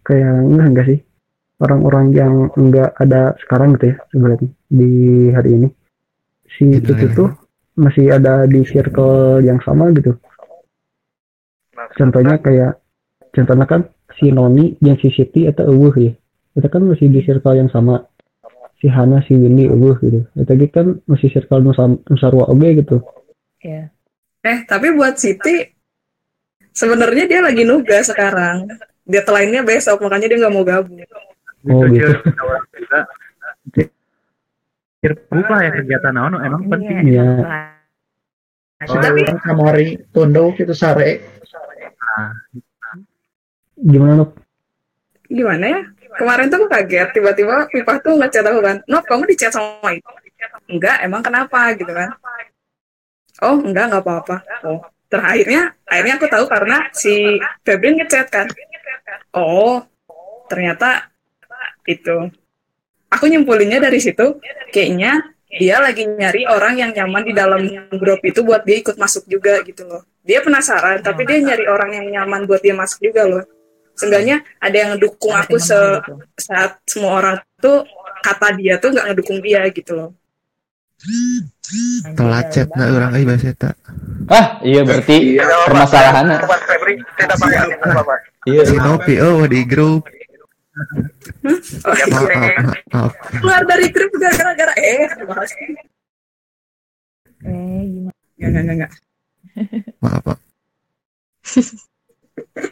[0.02, 0.98] kayak enggak enggak sih?
[1.56, 4.90] Orang-orang yang enggak ada sekarang gitu ya sebenarnya di
[5.30, 5.68] hari ini.
[6.48, 7.14] Si Gitu, itu ya.
[7.14, 7.28] tuh
[7.76, 10.16] masih ada di circle yang sama gitu.
[11.96, 12.76] Contohnya kayak
[13.32, 13.80] contohnya kan
[14.20, 16.12] si Noni yang si Siti atau Eueuh ya.
[16.56, 18.04] Itu kan masih di circle yang sama.
[18.76, 20.20] Si Hana, si Windy, Eueuh gitu.
[20.36, 23.00] Itu gitu kan masih circle Nusa, Nusarwa oge gitu.
[23.64, 23.88] ya.
[24.44, 25.64] Eh, tapi buat Siti,
[26.70, 28.68] sebenarnya dia lagi nugas sekarang.
[29.02, 31.02] Deadline-nya besok, makanya dia nggak mau gabung.
[31.66, 32.10] Oh gitu gitu.
[32.14, 32.42] Cil.
[32.46, 33.00] orang juga
[35.02, 37.30] Circuk lah ya kegiatan naon emang penting Iya.
[38.76, 41.22] Tapi kamari tunduk itu sare.
[43.76, 44.30] Gimana Nuk?
[45.28, 45.80] Gimana ya?
[46.16, 49.92] Kemarin tuh aku kaget, tiba-tiba Pipah tuh ngechat aku kan, Nop, kamu di chat sama
[49.92, 50.08] itu?
[50.70, 52.16] Enggak, emang kenapa gitu kan?
[53.44, 54.36] Oh, enggak, enggak apa-apa.
[54.64, 54.80] Oh,
[55.12, 57.36] terakhirnya, akhirnya aku tahu karena si
[57.66, 58.46] Febrin ngechat kan.
[59.36, 59.84] Oh,
[60.48, 61.12] ternyata
[61.84, 62.32] itu.
[63.12, 64.40] Aku nyimpulinnya dari situ,
[64.72, 67.62] kayaknya dia lagi nyari orang yang nyaman di dalam
[67.94, 70.02] grup itu buat dia ikut masuk juga gitu loh.
[70.26, 73.44] Dia penasaran, tapi dia nyari orang yang nyaman buat dia masuk juga loh.
[73.96, 75.72] seenggaknya ada yang ngedukung aku se
[76.36, 77.80] saat semua orang tuh
[78.20, 80.10] kata dia tuh nggak ngedukung dia gitu loh.
[82.12, 82.68] Telat chat.
[82.76, 83.70] Nggak orang eh bahasa eta
[84.28, 85.40] Ah, iya berarti
[86.68, 88.18] Febri tidak pakai aktivitas Bapak.
[88.44, 88.62] Iya.
[88.68, 90.04] si Nopi oh di grup.
[91.88, 92.04] Ya,
[92.92, 93.12] maaf.
[93.32, 95.08] keluar dari grup gara-gara eh
[97.46, 98.12] Eh, gimana?
[98.36, 98.92] nggak nggak nggak nggak
[100.02, 100.38] maaf pak.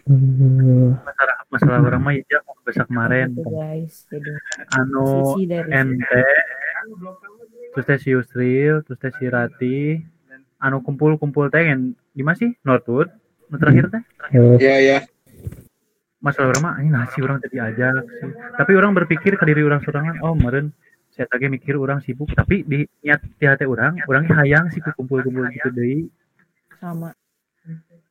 [0.05, 3.33] Masalah masalah orang mah ya besok kemarin.
[3.33, 3.95] Gitu guys.
[4.11, 4.33] Jadi
[4.77, 5.39] anu
[5.73, 6.25] ente
[7.75, 10.01] terus teh si Yusril terus teh si Rati.
[10.61, 12.51] Anu kumpul kumpul teh yang di mana sih?
[12.65, 13.09] Northwood?
[13.49, 14.03] Nu terakhir teh?
[14.61, 14.99] Iya, iya.
[16.25, 18.33] masalah orang mah ini nasi orang tadi aja sih.
[18.57, 20.73] Tapi orang berpikir ke diri orang sorangan oh meren
[21.13, 22.33] saya tadi mikir orang sibuk.
[22.33, 26.09] Tapi di niat di hati orang orangnya hayang sih kumpul kumpul gitu deh
[26.79, 27.11] sama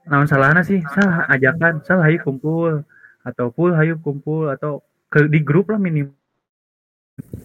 [0.03, 2.84] naon salahnya sih salah ajakan salah hayu kumpul
[3.23, 6.11] atau full hayu kumpul atau ke di grup lah minim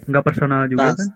[0.08, 1.08] nggak personal juga Nah, kan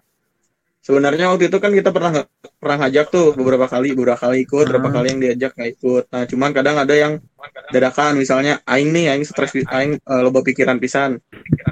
[0.83, 2.27] Sebenarnya waktu itu kan kita pernah
[2.59, 4.95] pernah ngajak tuh beberapa kali, beberapa kali ikut, beberapa Ah.
[4.99, 6.05] kali yang diajak nggak ikut.
[6.11, 7.23] Nah, cuman kadang ada yang
[7.71, 11.23] dadakan, misalnya aing nih, aing stres, aing eh, loba pikiran pisan.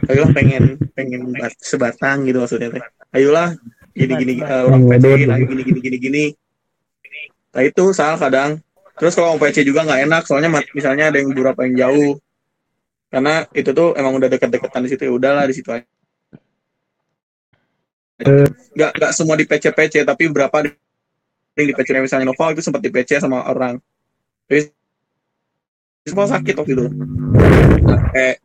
[0.06, 2.82] Ayolah pengen pengen bat- sebatang gitu maksudnya teh.
[3.10, 3.50] Ayolah
[3.90, 5.10] gini gini eh, orang waduh.
[5.10, 6.24] ayo gini gini gini gini.
[7.50, 8.50] Nah itu salah kadang.
[9.00, 12.12] Terus kalau mau PC juga nggak enak, soalnya misalnya ada yang beberapa yang jauh.
[13.10, 15.86] Karena itu tuh emang udah deket-deketan di situ ya udahlah di situ aja.
[18.20, 20.70] nggak nggak semua di PC PC tapi berapa di,
[21.56, 23.80] di PC misalnya Noval itu sempat di PC sama orang
[24.44, 24.68] terus
[26.04, 26.84] Noval sakit waktu itu
[27.80, 28.36] Nah, kayak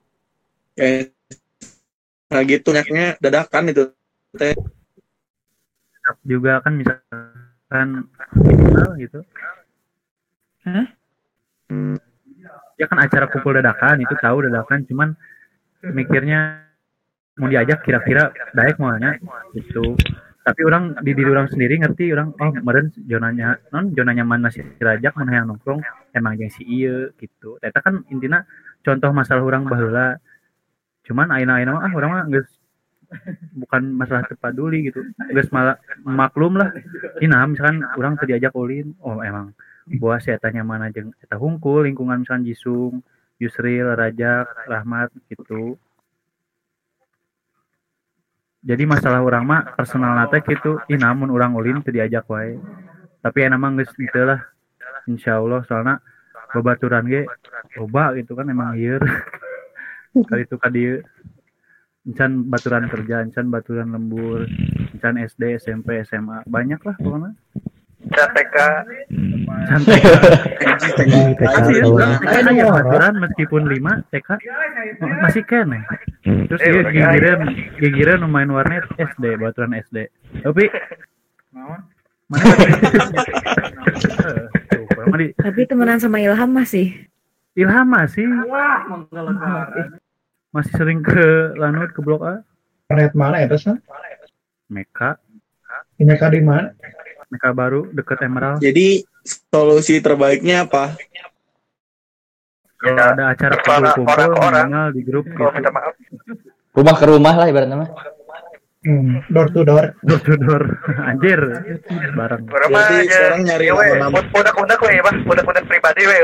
[0.79, 1.11] kayak
[2.31, 3.83] nah gitu nyaknya dadakan itu
[6.23, 6.73] juga kan
[7.65, 7.89] misalkan
[8.37, 9.19] minimal gitu.
[10.65, 10.87] Hah?
[12.75, 15.09] ya kan acara kumpul dadakan itu tahu dadakan cuman
[15.95, 16.61] mikirnya
[17.41, 19.17] mau diajak kira-kira daek maunya
[19.57, 19.97] gitu.
[20.45, 24.61] Tapi orang di diri orang sendiri ngerti orang oh kemarin zonanya non zona nyaman masih
[24.77, 25.81] dirajak mana yang nongkrong
[26.13, 27.57] emang yang si iya gitu.
[27.57, 28.45] Ternyata kan intinya
[28.85, 30.21] contoh masalah orang baheula.
[31.01, 32.54] Cuman aina aina ah orang mah geus
[33.55, 35.01] bukan masalah terpaduli gitu.
[35.31, 36.71] Geus malah maklum lah.
[37.21, 39.55] Ini nah misalkan orang tadi ajak ulin oh emang.
[39.85, 43.05] Buah saya tanya mana jeung eta hungkul lingkungan misalkan Jisung
[43.37, 45.77] Yusril Rajak Rahmat gitu.
[48.65, 50.81] Jadi masalah orang mah personal nate gitu.
[50.89, 52.57] Ih namun orang ulin teu diajak wae.
[53.21, 54.41] Tapi enak mah geus gitu lah.
[55.05, 56.01] Insyaallah soalnya
[56.49, 57.29] babaturan ge
[57.77, 58.97] loba gitu kan emang ieu.
[60.29, 61.03] Kali itu ka dieu
[62.05, 64.45] encan baturan kerja encan baturan lembur
[64.93, 67.33] encan SD SMP SMA banyak lah pokoknya.
[68.05, 68.29] Ya,
[71.81, 71.97] tahu.
[71.97, 74.29] kan aya baturan meskipun lima TK
[75.25, 75.81] masih kene
[76.21, 77.39] terus Eh, dia udah gigiran
[77.81, 80.05] gigiran main warnet SD baturan SD
[80.45, 80.69] tapi
[81.49, 81.81] mana?
[85.15, 87.05] Eh, Tapi temenan sama Ilham masih.
[87.53, 88.25] Ilham masih
[90.55, 92.39] masih sering ke Lanut ke Blok A
[92.87, 93.67] Planet mana ya terus?
[94.71, 95.19] Meka
[95.99, 96.71] Mereka di mana?
[97.27, 99.03] Meka baru deket Emerald jadi
[99.51, 100.95] solusi terbaiknya apa
[102.75, 104.65] kalau ada acara kumpul-kumpul orang ke orang.
[104.69, 105.93] minimal di grup gitu minta maaf
[106.75, 107.89] Rumah ke rumah lah ibaratnya mah.
[108.85, 109.95] Hmm, door to door.
[110.05, 110.61] door to door
[111.09, 111.39] anjir
[112.13, 114.19] Berarti aja sekarang nyari ya we nama-nama.
[114.29, 116.19] unek-unek we bah unek-unek pribadi we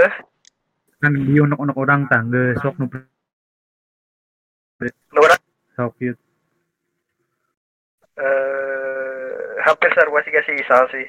[1.02, 2.86] kan di unek-unek orang tangga sok nu
[5.14, 5.42] Orang
[5.78, 6.18] sok yuk
[8.18, 11.08] eh hampir sarua sih si Isal sih.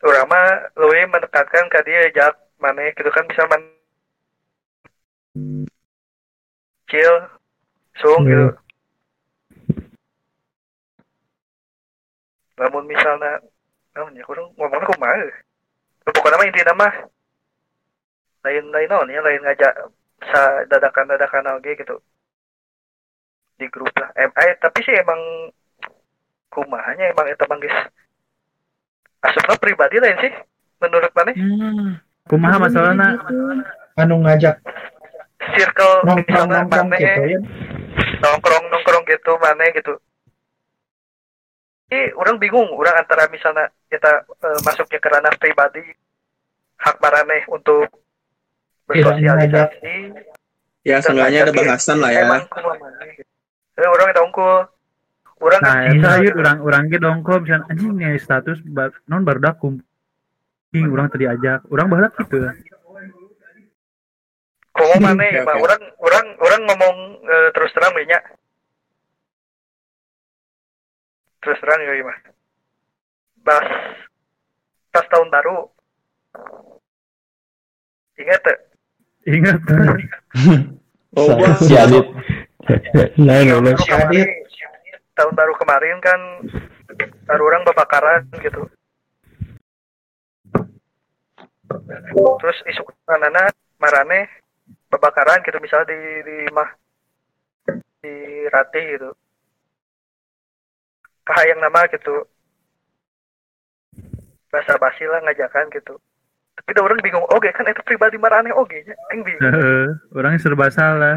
[0.00, 3.60] Orang mah lebih menekankan ke dia jak mana gitu kan bisa man
[6.88, 7.14] chill
[8.00, 8.48] sung gitu.
[12.60, 13.40] Namun misalnya
[13.96, 15.26] namun ya kurang ngomongnya kumaha
[16.06, 16.94] pokoknya mah intinya mah
[18.46, 19.74] lain lain naon ya lain ngajak
[20.28, 21.96] sa dadakan dadakan oge gitu.
[23.56, 24.12] Di grup lah.
[24.16, 25.52] Em eh, tapi sih emang
[26.50, 27.74] kumahanya emang itu manggis
[29.22, 30.32] asupna pribadi lain sih
[30.82, 31.94] menurut mana Nah,
[32.26, 33.20] kumaha masalahnya
[33.94, 34.58] Anu ngajak
[35.54, 37.38] circle nongkrong misalnya nongkrong mana gitu ya.
[38.20, 39.92] nongkrong nongkrong gitu mana gitu.
[41.90, 42.70] Ini orang bingung.
[42.70, 45.82] Orang antara misalnya kita eh, masuknya ke ranah pribadi
[46.80, 47.90] hak maraneh untuk
[48.90, 49.90] bersosialisasi
[50.82, 52.24] ya seenggaknya ada bahasan lah ya.
[53.78, 54.66] Eh, orang itu unggul
[55.40, 59.24] orang nah kan eta yuk orang orang ge dongko misalnya anjing nih status ba- non
[59.24, 59.84] baru dak kumpul
[60.92, 62.36] orang tadi ajak orang bahala gitu
[64.70, 65.54] Komo mana oke.
[65.60, 66.96] orang orang orang ngomong
[67.26, 68.20] eh, terus terang nya.
[71.42, 72.18] Terus terang ya mah.
[73.42, 73.66] Pas
[74.94, 75.66] pas tahun baru.
[78.14, 78.58] Ingat tuh?
[79.26, 79.60] Ingat.
[81.10, 82.06] Oh, si Adit.
[83.18, 83.74] Lain Allah.
[83.74, 84.30] Tahun kemarin,
[85.18, 86.20] tahun baru kemarin kan
[87.26, 88.62] baru orang babakaran gitu.
[92.14, 93.50] Terus isu nana
[93.82, 94.30] marane
[94.86, 96.70] babakaran gitu misalnya di di mah
[98.06, 98.14] di
[98.46, 99.10] Ratih gitu.
[101.26, 102.22] Kahayang nama gitu.
[104.46, 105.98] Bahasa basi lah ngajakan gitu.
[106.60, 108.94] Tapi udah orang bingung, oke kan itu pribadi marane oke nya.
[109.08, 109.42] Aing bingung.
[109.46, 111.16] Heeh, orangnya serba salah.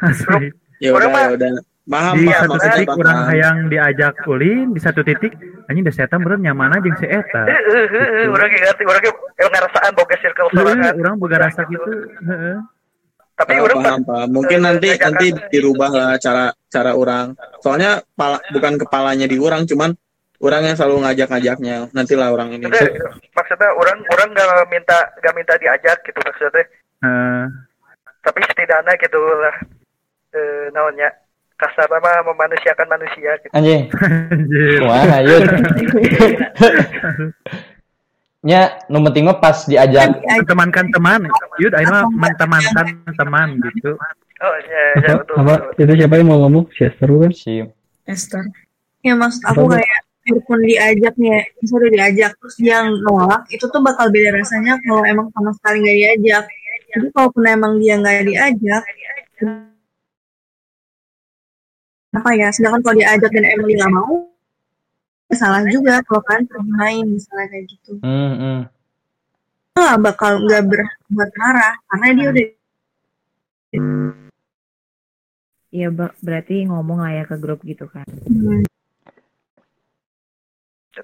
[0.00, 0.54] Asli.
[0.78, 1.52] Ya Orang udah, mah- ya udah.
[1.82, 3.02] Paham, di satu maksudnya titik paham.
[3.02, 5.32] orang hayang diajak ulin di satu titik
[5.66, 9.02] anjing da setan bener nyaman aja si eta Eh, eh, eh, eh, orang ngerti, orang
[9.42, 10.94] ngerasaan boga circle sorangan.
[10.94, 11.90] orang boga rasa gitu
[12.22, 12.56] heeh.
[13.34, 14.28] Tapi Ah, orang paham, paham.
[14.30, 17.34] Mungkin nanti nanti dirubah lah cara cara orang.
[17.58, 19.90] Soalnya pala- bukan kepalanya di orang, cuman
[20.40, 21.92] orang yang selalu ngajak-ngajaknya.
[21.92, 22.64] Nantilah orang ini.
[22.66, 22.88] Gitu.
[23.36, 26.64] maksudnya orang orang nggak minta nggak minta diajak gitu maksudnya
[27.00, 27.44] Heeh.
[28.20, 29.56] tapi setidaknya gitu lah
[30.36, 31.08] eh, namanya
[31.60, 33.92] kasar apa memanusiakan manusia gitu Anjing.
[34.32, 34.80] Anjir.
[34.80, 35.44] Kumaha yud.
[38.40, 40.16] Nya nu penting mah pas diajak
[40.48, 41.28] temankan teman
[41.60, 44.00] yud ayo mah mentemankan teman gitu
[44.40, 46.64] oh iya iya Apa, betul apa itu siapa yang mau ngomong?
[46.72, 47.32] Si Esther kan?
[47.36, 47.52] Si
[48.08, 48.44] Esther.
[49.04, 50.00] Ya maksud aku kayak
[50.30, 54.78] biarpun diajak nih, ya, misalnya udah diajak terus dia nolak, itu tuh bakal beda rasanya
[54.86, 56.44] kalau emang sama sekali nggak diajak.
[56.90, 58.82] Jadi kalaupun emang dia nggak diajak,
[62.10, 62.48] apa ya?
[62.54, 64.14] Sedangkan kalau diajak dan emang dia nggak mau,
[65.30, 67.92] ya salah juga kalau kan pergi main misalnya kayak gitu.
[68.02, 68.60] Hmm, hmm.
[69.74, 72.46] Nggak bakal nggak berbuat marah karena dia udah
[75.70, 75.86] Iya,
[76.18, 78.02] berarti ngomong lah ya ke grup gitu kan.
[78.26, 78.66] Hmm.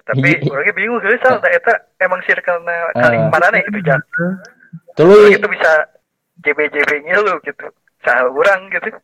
[0.04, 3.30] Tapi orangnya bingung sih tak eta emang circle na kali Ah.
[3.32, 4.00] mana nih gitu jan
[4.96, 5.92] Tuluy itu bisa
[6.40, 7.68] JB JB nya lu gitu.
[8.00, 8.96] Soal orang gitu.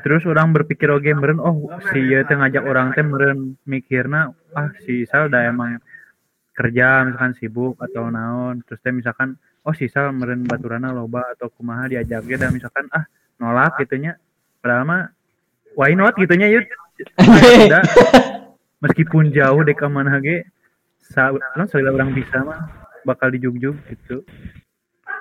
[0.00, 3.60] Terus orang berpikir oke meren oh si ieu teh ngajak orang teh meren.
[3.68, 5.76] Mikirna ah si Sal da emang
[6.56, 8.64] kerja misalkan sibuk atau naon.
[8.64, 12.88] Terus teh misalkan oh si Sal meren baturana loba atau kumaha diajak ge dan misalkan
[12.96, 13.04] ah
[13.36, 14.16] nolak gitunya.
[14.64, 15.02] Padahal mah
[15.76, 16.64] why not gitunya yud?
[17.20, 17.84] Udah,
[18.82, 20.44] meskipun jauh dek ke mana ge
[21.00, 22.60] sa orang orang bisa mah
[23.06, 24.26] bakal dijugjug gitu.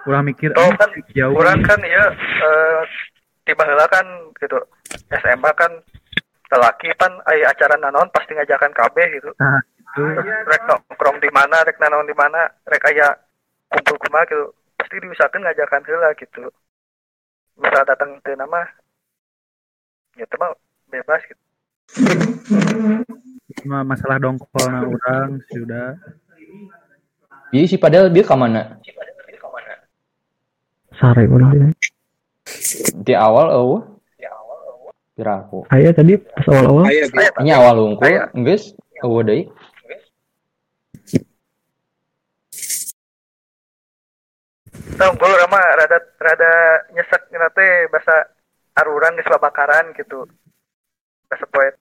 [0.05, 2.81] Orang mikir Oh, kan jauh orang kan ya eh
[3.45, 4.05] tiba kan
[4.37, 4.57] gitu.
[5.09, 5.71] SMA kan
[6.49, 9.29] lelaki kan ay acara nanon pasti ngajakan KB gitu.
[9.37, 9.61] Nah
[9.95, 10.03] itu
[10.49, 13.13] rek nongkrong di mana rek nanon di mana rek aya
[13.69, 14.53] kumpul kumaha gitu.
[14.77, 16.45] Pasti diusahakan ngajakan heula gitu.
[17.55, 18.65] Bisa datang teu nama
[20.15, 20.51] ya itu mah
[20.87, 21.43] bebas gitu
[23.63, 25.95] masalah dongkol na orang sudah
[27.55, 28.83] Iya sih padahal dia ke mana?
[30.95, 31.73] Sare orang bilang.
[32.99, 33.81] Di awal eueuh.
[35.15, 35.63] Kira aku.
[35.71, 36.91] Aya tadi pas awal-awal.
[37.39, 38.11] Ini awal hungkul,
[38.43, 39.41] geus eueuh deui.
[44.95, 46.51] Tahu gue rama rada rada
[46.91, 48.15] nyesek nanti bahasa
[48.75, 50.27] aruran geus babakaran gitu.
[51.31, 51.79] Bahasa poet.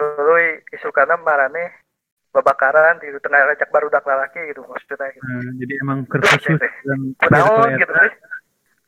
[0.00, 1.84] Tuluy isukana marane
[2.32, 5.26] babakaran di tengah rajak barudak lalaki gitu maksudnya gitu.
[5.28, 8.14] Nah, jadi emang kerkhusus dan Kunaon gitu terus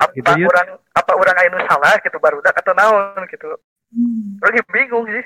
[0.01, 0.49] apa Gitu, Yud.
[0.51, 3.61] orang apa orang anu salah gitu barudak atau naon gitu.
[4.41, 5.25] Orang bingung sih.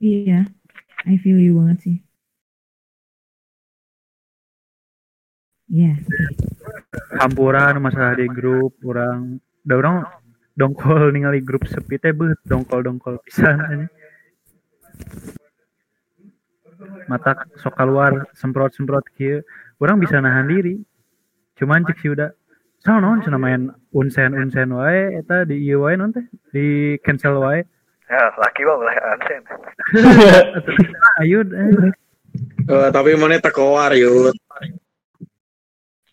[0.00, 0.48] Iya,
[1.04, 1.96] I feel you banget sih.
[5.70, 5.94] Iya.
[7.14, 10.02] campuran masalah di grup orang da orang
[10.60, 13.88] dongkol ningali grup sepi teh beut dongkol dongkol pisan
[17.08, 19.40] mata sok keluar semprot semprot kieu
[19.80, 20.76] orang bisa nahan diri
[21.56, 22.28] cuman cek si udah
[22.84, 27.40] so non cenah main unsen unsen wae eta di ieu wae non teh di cancel
[27.40, 27.64] wae
[28.10, 29.38] Ya, laki mah mulai ansen.
[31.22, 31.94] ayo eh.
[32.66, 34.34] Eh, tapi mana tekowar yud.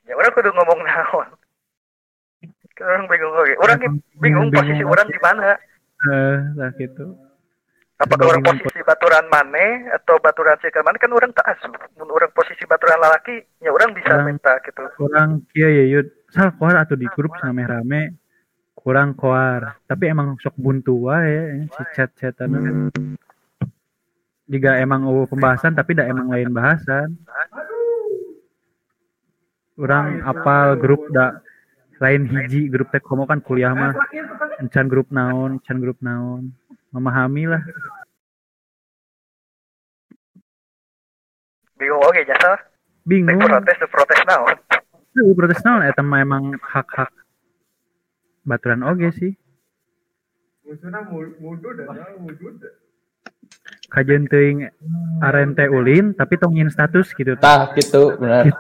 [0.05, 1.27] Ya orang kudu ngomong naon.
[2.77, 3.53] Orang bingung oke.
[3.57, 3.77] Orang
[4.17, 5.57] bingung posisi orang di mana.
[5.97, 7.17] eh lah gitu.
[7.97, 11.01] Apakah orang posisi baturan mana atau baturan sikal mana?
[11.01, 11.73] Kan orang tak asuh.
[11.97, 14.85] Mun orang posisi baturan lalaki, ya orang bisa Orang- minta gitu.
[14.93, 16.07] kurang kia ya yud.
[16.29, 18.01] Sal koar atau di grup rame rame
[18.77, 19.81] kurang koar.
[19.89, 22.93] Tapi emang sok buntu wae si chat chatan
[24.47, 27.17] jika emang eueuh pembahasan tapi dah emang lain bahasan.
[29.77, 31.41] Orang apal grup da
[31.97, 33.93] lain hiji grup teh komo kan kuliah mah.
[34.61, 36.53] Encan grup naon encan grup naon.
[36.93, 37.61] Memahami lah.
[41.77, 42.57] Bingung oke jasa.
[43.05, 43.37] Bingung.
[43.37, 44.55] Protes tuh protes naon?
[45.13, 47.13] Tuh, protes naon eta mah emang hak-hak.
[48.45, 49.33] Baturan oge sih.
[53.87, 54.67] Kajian teuing
[55.23, 57.33] aren teh ulin tapi tongin status gitu.
[57.39, 58.51] Tah gitu benar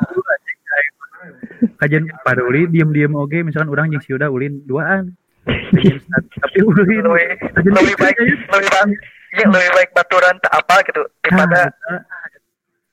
[1.77, 5.13] kajian pada ulin diem diem oge misalkan orang jeung si udah ulin duaan.
[6.41, 8.89] Tapi ulin lebih lebih baik lebih baik
[9.35, 11.03] ya lebih baik baturan tak apa gitu.
[11.23, 11.61] Daripada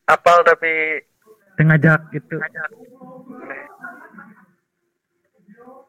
[0.05, 1.01] apal tapi
[1.57, 2.37] tengajak gitu.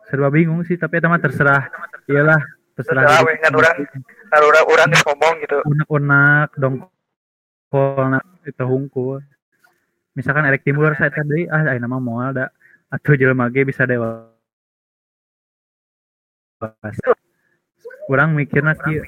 [0.07, 1.67] Serba bingung sih tapi eta mah terserah.
[2.07, 2.39] Iyalah
[2.77, 3.77] terserah terserah we kan orang.
[4.35, 5.57] Orang orang ngomong gitu.
[5.65, 9.19] Unak-unak dongkol itu hungkul
[10.15, 12.47] misalkan erek timbul saya tadi ah ayeuna mah moal da
[12.93, 14.29] atuh jelema ge bisa dewa
[18.09, 19.01] orang mikirna kieu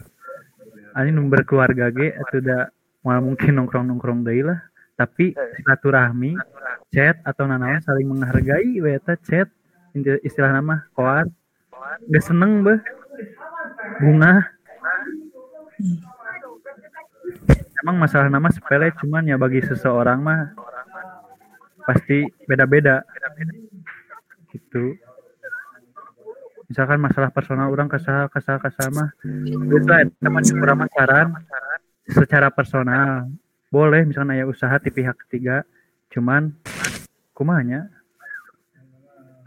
[0.98, 2.74] ani nu berkeluarga ge atuh da
[3.06, 4.60] moal mungkin nongkrong-nongkrong deui lah.
[4.98, 6.34] Tapi silaturahmi
[6.90, 9.46] chat atau nanaon saling menghargai we eta chat
[10.26, 11.30] istilah nama koar
[12.10, 12.82] gak seneng beh
[14.02, 14.42] bunga.
[17.86, 20.58] Emang masalah nama sepele cuman ya bagi seseorang mah
[21.86, 23.06] pasti beda-beda
[24.58, 24.98] gitu
[26.68, 29.10] misalkan masalah personal orang kesal kesal kesal mah.
[29.24, 29.80] Itu
[30.20, 31.28] teman kurang saran
[32.08, 33.32] secara personal.
[33.72, 35.64] Boleh misalkan aya usaha di pihak ketiga.
[36.12, 36.52] Cuman
[37.32, 37.88] kumanya.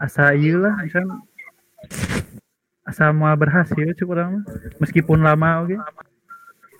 [0.01, 1.21] Asa lah misalkan.
[2.81, 4.43] Asa mau berhasil cukup orang mah.
[4.81, 5.77] meskipun lama oke.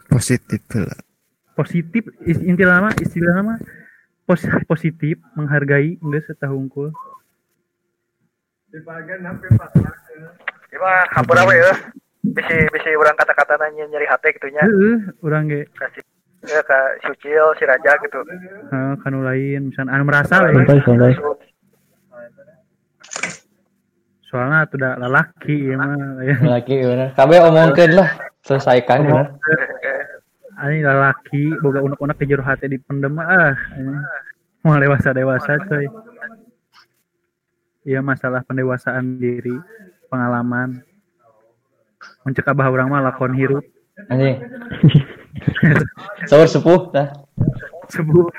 [0.10, 0.98] Positif lah.
[1.54, 3.62] Positif inti lama istilah
[4.26, 6.90] pos, positif menghargai enggak setahunku
[8.72, 8.88] Ieu
[10.80, 11.76] mah hampura we ya?
[12.24, 15.68] Bisi bisi orang kata-kata nanya nyeri hati gitunya Heeh, orang ge.
[15.76, 16.00] Kasih
[16.48, 18.24] ya ke si Ucil si Raja gitu.
[18.72, 20.56] Eh, kanu lain misalkan anu merasa we.
[20.56, 21.14] Santai, santai.
[24.32, 26.24] soalnya tuh udah lalaki ya mah.
[26.24, 26.40] Ya.
[26.56, 27.12] lagi bener.
[27.20, 28.08] Kabe omongkeun lah
[28.48, 29.36] selesaikan bener.
[30.56, 33.52] Ani lalaki boga unek-unek ke hati dipendem ah.
[33.76, 34.00] Ini.
[34.62, 35.90] mau dewasa dewasa coy
[37.82, 39.58] Iya masalah pendewasaan diri
[40.06, 40.86] pengalaman.
[42.22, 43.66] Mencek abah orang mah lakon hirup
[44.06, 44.38] anjing.
[46.30, 47.10] Sahur sepuh dah.
[47.90, 48.30] Sebuah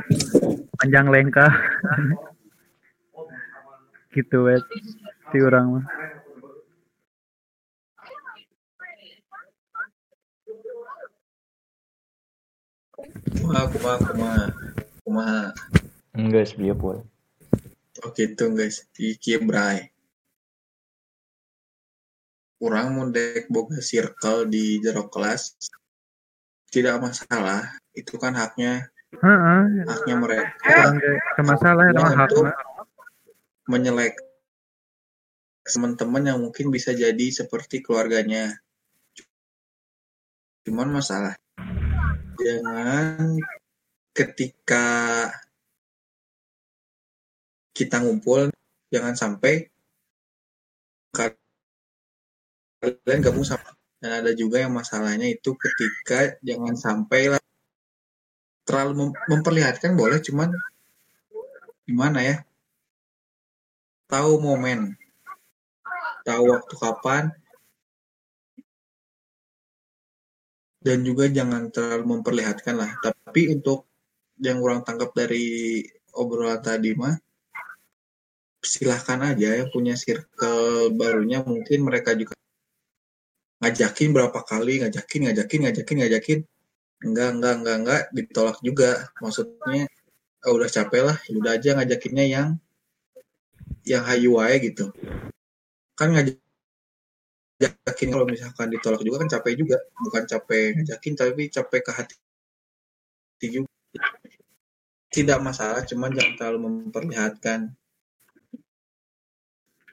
[0.79, 1.51] panjang lengkah.
[4.15, 4.63] Gitu wet
[5.35, 5.87] ti orang mah.
[13.43, 14.45] Kumaha kumaha kumaha
[15.03, 15.41] kumaha?
[16.15, 16.63] Enggak sih
[18.03, 18.83] boleh oh gitu guys.
[18.99, 19.87] Iki bray
[22.59, 25.55] kurang mau dek boga circle di jero kelas.
[26.71, 27.75] Tidak masalah.
[27.95, 28.87] Itu kan haknya.
[29.19, 29.87] Heeh.
[29.87, 30.95] haknya mereka.
[31.43, 32.55] Masalah untuk hakna.
[33.67, 34.19] menyelek
[35.63, 38.59] teman-teman yang mungkin bisa jadi seperti keluarganya.
[40.67, 41.35] Cuman masalah.
[42.39, 43.39] Jangan
[44.15, 44.87] ketika
[47.73, 48.53] kita ngumpul
[48.93, 49.73] jangan sampai
[52.83, 53.73] kalian gabung sama.
[54.03, 57.43] Dan ada juga yang masalahnya itu ketika jangan sampai lah
[58.67, 60.51] terlalu mem- memperlihatkan boleh cuman
[61.87, 62.37] gimana ya?
[64.11, 64.99] Tahu momen.
[66.27, 67.25] Tahu waktu kapan.
[70.83, 72.91] Dan juga jangan terlalu memperlihatkan lah.
[72.99, 73.87] Tapi untuk
[74.43, 75.79] yang kurang tangkap dari
[76.19, 77.15] obrolan tadi mah
[78.63, 82.33] silahkan aja yang punya circle barunya mungkin mereka juga
[83.63, 86.39] ngajakin berapa kali ngajakin ngajakin ngajakin ngajakin.
[87.03, 88.91] Enggak enggak enggak enggak ditolak juga.
[89.23, 89.87] Maksudnya
[90.43, 92.49] "Ah, udah capek lah ya udah aja ngajakinnya yang
[93.87, 94.91] yang hayu wae gitu.
[95.99, 99.79] Kan ngajakin kalau misalkan ditolak juga kan capek juga.
[100.07, 102.15] Bukan capek ngajakin tapi capek ke hati
[103.47, 103.71] juga.
[105.13, 107.71] Tidak masalah cuman jangan terlalu memperlihatkan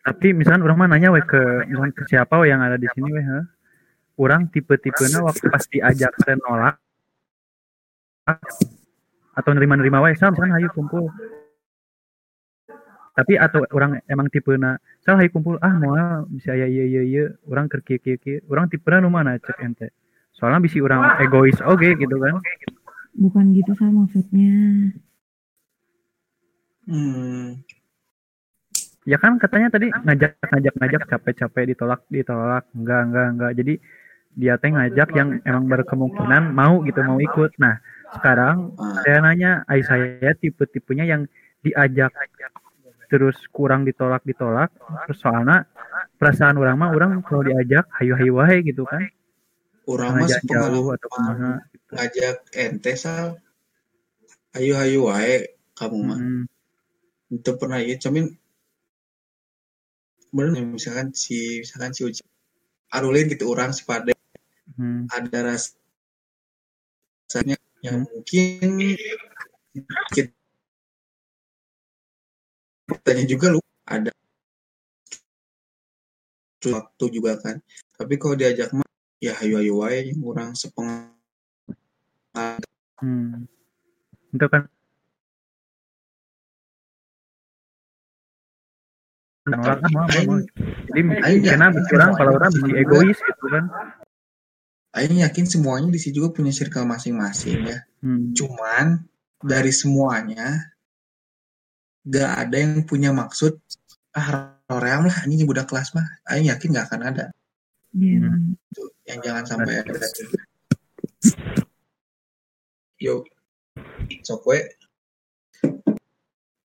[0.10, 3.14] Tapi misalkan orang mah nanya we ke misalkan ke siapa we yang ada di sini
[3.14, 3.46] we, heh.
[4.18, 6.82] Orang tipe-tipenya waktu pas diajak teh nolak
[9.38, 11.14] atau nerima-nerima wae, sama misalkan hayu kumpul.
[13.14, 17.26] Tapi atau orang emang tipena, sal hayu kumpul ah moal bisa aya ieu ieu ieu,
[17.46, 18.42] urang keur kieu kieu kieu.
[18.50, 19.94] Urang tipena nu mana cek ente.
[20.34, 22.42] Soalnya bisi orang egois oge gitu kan.
[23.14, 24.52] Bukan gitu sama maksudnya.
[26.90, 27.62] hmm,
[29.08, 33.52] Ya kan katanya tadi ngajak ngajak ngajak capek-capek ditolak ditolak enggak enggak enggak.
[33.56, 33.74] Jadi
[34.36, 37.56] dia teh ngajak yang emang berkemungkinan mau gitu mau ikut.
[37.60, 37.80] Nah
[38.20, 41.22] sekarang saya nanya, ay saya tipe-tipenya yang
[41.64, 42.12] diajak
[43.10, 44.70] terus kurang ditolak ditolak
[45.10, 45.66] terus soalnya
[46.22, 49.02] perasaan orang mah orang kalau diajak hayu hayu wae gitu kan
[49.90, 51.52] Urang mah sepengalaman atau kumaha
[51.90, 53.42] ngajak ente sal.
[54.54, 54.78] Ayo
[55.10, 56.18] wae kamu mah.
[56.18, 56.44] Hmm.
[57.30, 58.34] Itu pernah ya, cuman
[60.30, 62.24] bener misalkan si misalkan si Uci
[62.94, 64.14] Arulin gitu orang si Pade
[64.80, 65.12] Hmm.
[65.12, 65.76] ada rasanya
[67.84, 68.96] yang mungkin
[70.16, 70.32] kita
[73.04, 74.08] tanya juga lu ada
[76.64, 77.60] waktu juga kan
[77.98, 78.88] tapi kalau diajak mah
[79.20, 81.12] ya hayu hayu wae yang kurang sepengalaman
[83.00, 83.48] Hmm.
[84.36, 84.68] Itu kan
[89.50, 90.40] nolak ah, mau, mau, mau.
[90.90, 91.02] Jadi
[91.46, 93.66] karena yakin orang kalau orang juga- egois gitu kan.
[94.90, 97.80] Aing yakin semuanya di sini juga punya circle masing-masing ya.
[98.02, 98.34] Hmm.
[98.34, 99.06] Cuman
[99.42, 100.74] dari semuanya
[102.10, 103.62] gak ada yang punya maksud
[104.18, 106.06] ah ream lah ini budak kelas mah.
[106.26, 107.26] Aing yakin gak akan ada.
[107.94, 108.58] Hmm.
[108.74, 109.98] Itu yang jangan sampai ada.
[113.00, 113.24] Yo,
[114.26, 114.60] sok we.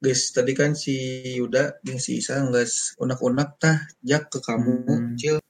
[0.05, 0.93] Guys, tadi kan si
[1.41, 5.17] Yuda dan si Isa nggak unak-unak tah jak ke kamu, Hmm.
[5.17, 5.41] Cil.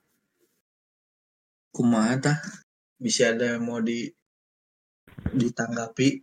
[1.74, 2.38] Kumaha tah?
[2.94, 4.06] Bisa ada yang mau di
[5.34, 6.22] ditanggapi?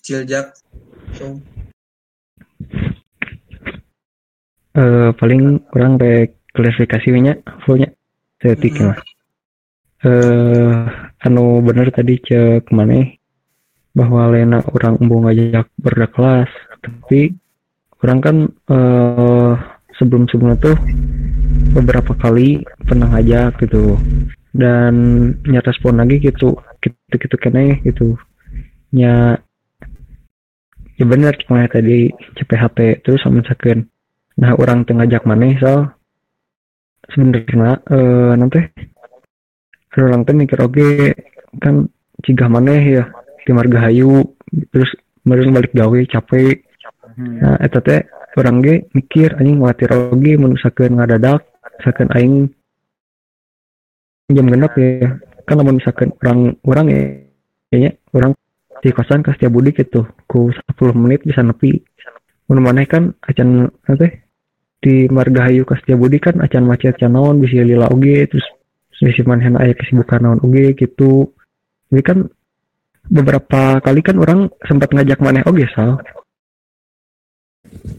[0.00, 0.56] Cil jak.
[1.20, 1.44] So,
[4.72, 7.36] Eh, paling kurang rek klarifikasinya
[7.68, 7.92] fullnya
[8.40, 8.96] setik lah.
[10.08, 10.88] Eh,
[11.20, 13.12] anu bener tadi cek mana
[13.92, 16.48] bahwa Lena orang embung ngajak berkelas
[16.80, 17.36] tapi
[18.04, 18.36] orang kan
[18.70, 19.52] eh
[19.98, 20.76] sebelum sebelumnya tuh
[21.74, 23.98] beberapa kali pernah ngajak gitu.
[24.48, 24.94] Dan
[25.44, 28.18] nya respon lagi gitu gitu gitu kene gitu.
[28.94, 29.38] Nya
[30.98, 33.86] ya bener cuma tadi CPHP terus sama misalkan
[34.38, 35.86] nah orang tengah ngajak mana so
[37.10, 38.60] sebenarnya eh nanti
[39.98, 40.90] orang teh mikir oke
[41.58, 41.90] kan
[42.22, 43.04] cigah mana ya
[43.46, 44.26] di Margahayu?
[44.72, 44.90] Terus
[45.26, 46.67] meureun balik gawe capek
[47.18, 48.00] nah eta teh
[48.38, 51.42] orang ge mikir anjing khawatir oge mun misalkeun ngadadak
[51.78, 52.34] misalkan aing
[54.30, 55.16] jam genep ya.
[55.48, 57.02] Kan lamun misalkan orang orang ya
[57.72, 58.32] kayaknya orang
[58.78, 61.80] di kosan ke Setiabudi gitu ku 10 menit bisa nepi.
[62.46, 64.28] Mun maneh kan acan apa
[64.78, 68.46] di Margahayu ke Setiabudi kan acan macet acan naon bisa lila oge terus
[69.00, 71.34] bisa maneh aya kesibukan naon oge gitu
[71.90, 72.18] jadi kan
[73.08, 75.98] beberapa kali kan orang sempat ngajak maneh oge sal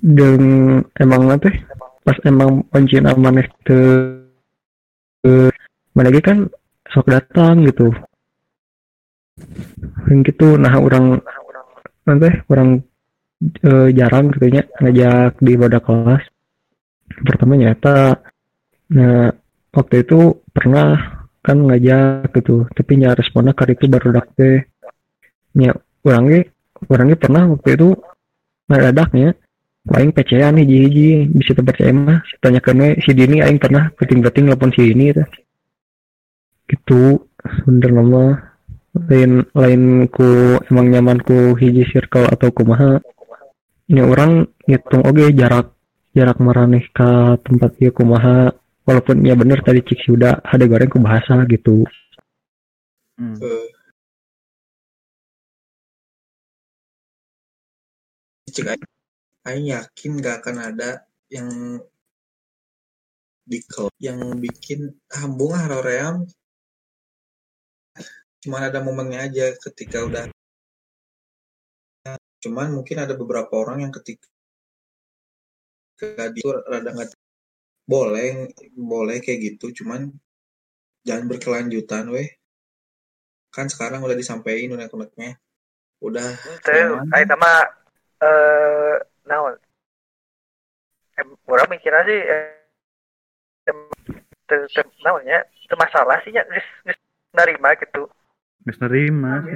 [0.04, 0.42] dan
[0.98, 1.50] emang nanti
[2.04, 3.80] pas emang pancina maneh ke
[5.20, 5.34] ke
[5.94, 6.38] mana lagi kan
[6.90, 7.92] sok datang gitu.
[10.08, 11.20] Yang gitu nah orang
[12.08, 12.82] nanti orang
[13.44, 16.24] eh, jarang katanya ngajak di pada kelas.
[17.10, 18.20] Pertama nyata
[18.90, 19.30] nah
[19.70, 24.28] waktu itu pernah kan ngajak gitu tapi nya responnya kali itu baru dak
[25.56, 25.72] nya
[26.04, 26.46] orangnya
[26.92, 27.90] orangnya pernah waktu itu
[28.70, 29.10] ngadadak
[29.96, 34.72] aing percaya nih hiji bisa terpercaya mah tanya kene si Dini aing pernah penting-penting telepon
[34.76, 35.24] si Dini itu
[36.70, 37.02] gitu.
[37.66, 38.24] Bener nama
[39.10, 43.00] lain lain ku emang nyaman ku hiji circle atau kumaha.
[43.90, 45.74] Ini orang ngitung oke jarak
[46.14, 47.12] jarak maraneh ke
[47.42, 48.54] tempat dia kumaha.
[48.86, 51.86] Walaupun ya bener tadi cik sudah ada goreng ku bahasa gitu
[53.20, 53.68] eh,
[58.50, 58.99] cek
[59.50, 60.90] aing, yakin gak akan ada
[61.30, 61.50] yang
[63.50, 66.22] di klub yang bikin hambung ah ream
[68.40, 70.32] cuman ada momennya aja ketika udah.
[72.40, 74.24] Cuman mungkin ada beberapa orang yang ketika
[76.32, 77.12] di itu rada nggak
[77.84, 80.08] boleh boleh kayak gitu cuman
[81.04, 82.32] jangan berkelanjutan weh.
[83.52, 85.36] Kan sekarang udah disampaikan unek-uneknya
[86.00, 86.32] udah.
[87.12, 87.52] Ayo sama
[88.24, 89.56] eh naon?
[91.22, 92.50] Em, orang mikirnya sih eh,
[93.70, 93.78] em,
[94.50, 97.00] teu teu naon ya, teu masalah sih ya, geus geus
[97.38, 98.10] narima gitu.
[98.66, 99.56] Geus nerima sih.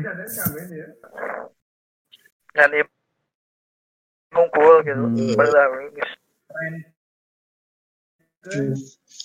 [2.54, 2.86] Ngan ieu
[4.34, 5.04] ngumpul gitu.
[5.10, 5.34] Hmm.
[5.34, 5.68] Bener
[5.98, 6.14] geus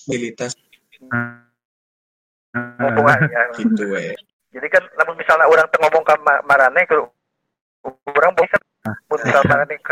[0.07, 0.55] mobilitas
[2.55, 3.43] mumpung aja.
[3.59, 4.15] gitu weh
[4.49, 6.97] Jadi kan lamun misalnya orang teu ngomong ka ma- marane ke
[8.17, 8.63] orang boleh kan
[9.13, 9.85] mun misalnya marane nah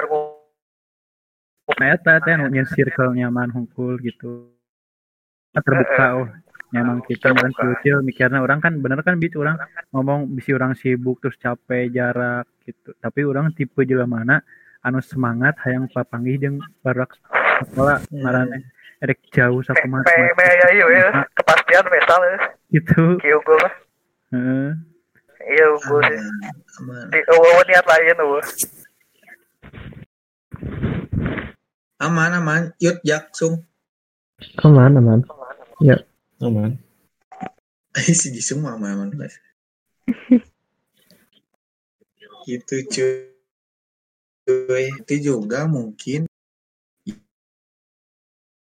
[1.74, 4.52] eta teh nu circle nyaman hungkul gitu.
[5.50, 6.28] Terbuka oh
[6.74, 9.56] nyaman kita kan kecil mikirnya orang kan bener kan gitu orang
[9.94, 12.94] ngomong bisi orang sibuk terus capek jarak gitu.
[12.98, 14.36] Tapi orang tipe jelema mana
[14.82, 17.14] anu semangat hayang papanggih jeung barak
[17.66, 18.62] sekolah ngaranna
[19.02, 21.08] erek jauh sakumaha me me ya iya ya.
[21.36, 22.36] kepastian mesal ya.
[22.70, 23.02] gitu.
[23.18, 23.74] Kieu gue mah.
[24.34, 24.70] Heeh.
[25.46, 26.18] iya unggul sih
[27.14, 28.44] di eueuh niat lain eueuh
[31.96, 32.62] Aman aman.
[32.76, 33.64] Yut Jaksung.
[34.60, 35.20] Aman, aman.
[35.80, 35.96] Ya.
[36.44, 36.76] Aman.
[38.20, 39.08] si Jisung mah aman aman.
[39.16, 39.36] guys.
[42.46, 43.32] gitu cuy.
[44.46, 46.28] Cuy, Itu juga mungkin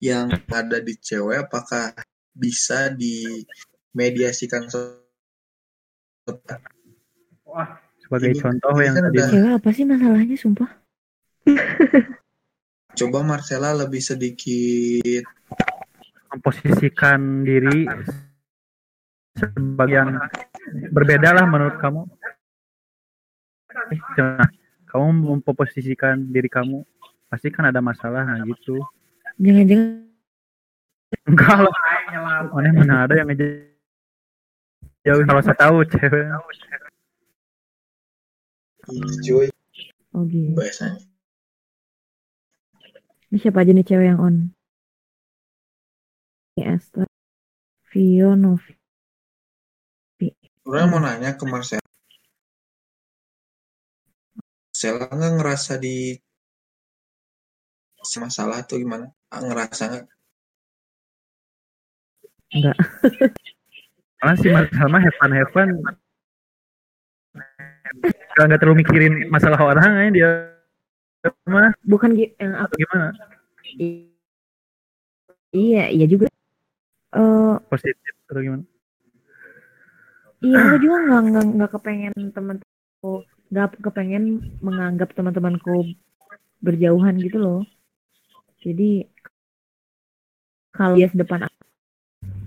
[0.00, 1.92] yang ada di cewek apakah
[2.32, 4.96] bisa dimediasikan so-
[8.00, 10.70] sebagai Ini- contoh yang kan tadi udah- Cewek apa sih masalahnya sumpah?
[12.98, 15.24] coba Marcella lebih sedikit
[16.30, 17.86] memposisikan diri
[19.34, 20.18] sebagian
[20.90, 22.02] berbeda lah menurut kamu.
[24.18, 24.48] Nah,
[24.90, 25.06] kamu
[25.38, 26.82] memposisikan diri kamu.
[27.30, 28.82] Pasti kan ada masalah nah gitu.
[29.38, 30.06] Jangan-jangan
[31.30, 31.74] enggak lah.
[32.50, 33.46] Mana mana ada yang ngeja
[35.06, 36.26] jauh kalau saya tahu cewek.
[38.90, 39.48] Ini cuy.
[40.10, 40.58] Oh gitu.
[40.58, 41.09] bahasanya.
[43.30, 44.36] Ini siapa aja nih cewek yang on?
[46.58, 47.06] Ini Esther,
[47.94, 48.74] Vio, Novi.
[50.66, 51.86] Orang mau nanya ke Marcella.
[54.74, 56.18] Marcella nggak ngerasa di
[58.18, 59.06] masalah tuh gimana?
[59.30, 60.06] Ah, Ngerasa nggak?
[62.50, 62.76] Enggak.
[64.20, 65.68] karena si Mas Salma have fun have fun
[68.36, 70.30] kalau nggak terlalu mikirin masalah orang aja dia
[71.52, 73.12] mah Bukan yang aku gimana
[73.78, 74.08] I-
[75.50, 76.26] Iya, iya juga.
[77.16, 78.64] Eh, positif atau gimana
[80.46, 83.10] iya aku juga nggak nggak nggak kepengen teman-temanku
[83.50, 84.24] nggak kepengen
[84.66, 85.74] menganggap teman-temanku
[86.66, 87.60] berjauhan gitu loh.
[88.62, 89.08] Jadi
[90.76, 91.62] kalau dia sedepan aku,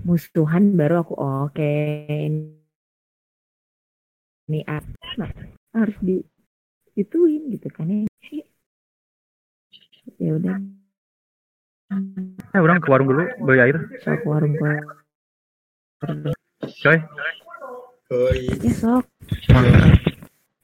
[0.07, 1.71] musuhan baru aku "Oh, oke
[4.49, 5.25] ini apa
[5.75, 6.15] harus di
[7.01, 8.12] ituin gitu kan ya.
[10.21, 10.55] Ya udah.
[12.53, 14.69] eh orang ke warung dulu beli air Sok warung ke
[16.81, 16.97] coy
[18.09, 19.05] Oh Ya sok.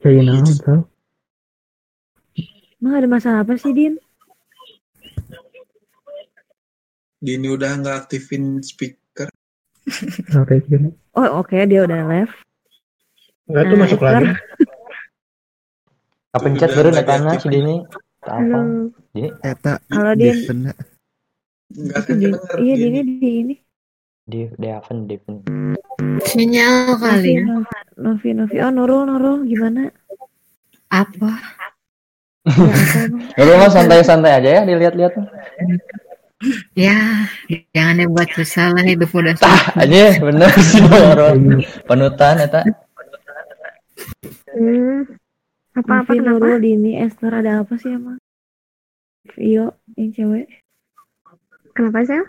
[0.00, 0.80] Kayak naon tau?
[2.80, 3.94] Emang ada masalah apa sih Din?
[7.20, 9.28] Dini udah nggak aktifin speaker.
[11.10, 12.34] Oh oke dia udah left.
[13.44, 14.26] Enggak tuh Nah, masuk lagi.
[16.30, 17.38] Kapencet Udah baru diaktifin.
[17.42, 17.74] si Dini.
[18.22, 18.58] Apa.
[19.10, 19.28] Dini.
[19.42, 20.38] Eta Halo Din.
[20.46, 20.72] kena
[21.70, 22.30] Nggak Itu Din.
[22.30, 22.98] kedenger, Iya Dini.
[23.02, 23.54] Dini di ini.
[24.30, 25.34] Di Deaven Deaven.
[26.22, 27.42] Sinyal kali ya.
[27.98, 28.56] Novi Novi.
[28.62, 29.90] Oh Nurul Nurul gimana?
[30.94, 31.30] Apa?
[32.46, 32.54] Ya?
[33.34, 35.12] Nurul mah santai-santai aja ya dilihat-lihat.
[36.72, 37.26] Ya,
[37.74, 39.34] jangan buat susah lah hidup udah
[39.74, 41.66] Aja bener sih Nurul.
[41.90, 42.62] Panutan eta.
[44.54, 45.02] Hmm.
[45.74, 46.38] Apa apa Novi kenapa?
[46.38, 48.19] Nurul Dini Esther ada apa sih emang?
[49.36, 50.46] Vio yang cewek.
[51.74, 52.22] Kenapa sih?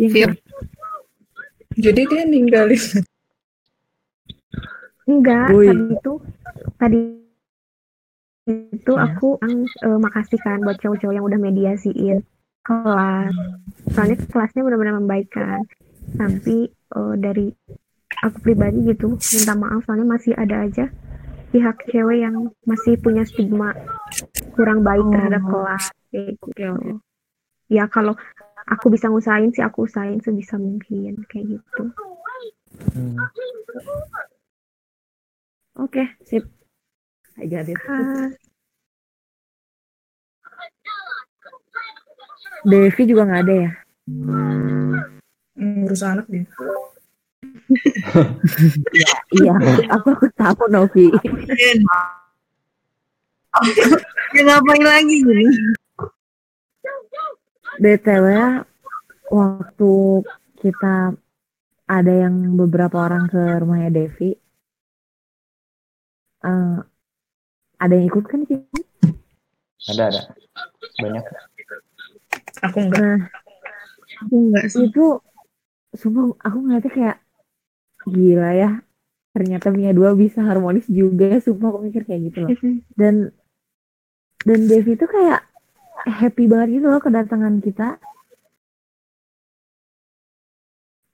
[0.00, 0.28] Yang Vio.
[1.78, 2.82] Jadi dia ninggalin.
[5.08, 5.72] Enggak, Woi.
[5.72, 6.12] tadi itu
[6.76, 7.00] tadi
[8.48, 12.18] itu aku yang eh, makasih kan buat cowok-cowok yang udah mediasiin
[12.64, 13.32] kelas.
[13.92, 15.64] Soalnya kelasnya benar-benar membaikkan.
[16.16, 17.52] Tapi eh, dari
[18.24, 20.90] aku pribadi gitu minta maaf soalnya masih ada aja
[21.48, 23.72] pihak cewek yang masih punya stigma
[24.52, 27.00] kurang baik terhadap kelas kayak gitu.
[27.68, 28.16] Ya kalau
[28.68, 31.82] aku bisa ngusahain sih aku usahain sebisa mungkin kayak gitu.
[35.78, 36.44] Oke sip.
[37.38, 37.76] Aja deh.
[42.66, 43.70] Devi juga nggak ada ya?
[44.10, 44.98] Hmm,
[45.54, 46.44] ngurus anak dia.
[49.36, 49.52] Iya,
[49.92, 51.06] aku aku tahu Novi.
[54.34, 55.46] Ya ngapain lagi gini?
[57.78, 58.26] BTW
[59.28, 59.92] waktu
[60.58, 61.14] kita
[61.88, 64.36] ada yang beberapa orang ke rumahnya Devi,
[66.44, 66.76] eh,
[67.78, 68.60] ada yang ikut kan sih?
[69.88, 70.20] Ada ada.
[71.00, 71.24] Banyak.
[72.66, 73.00] Aku enggak.
[73.00, 73.18] Nah,
[74.26, 74.90] Aku enggak sih.
[74.90, 75.22] itu
[75.94, 77.16] sumpah aku ngeliatnya kayak
[78.10, 78.70] gila ya.
[79.36, 82.50] Ternyata Mia dua bisa harmonis juga, sumpah aku mikir kayak gitu loh.
[82.96, 83.30] Dan
[84.42, 85.48] dan Devi tuh kayak
[86.08, 87.98] happy banget gitu loh kedatangan kita.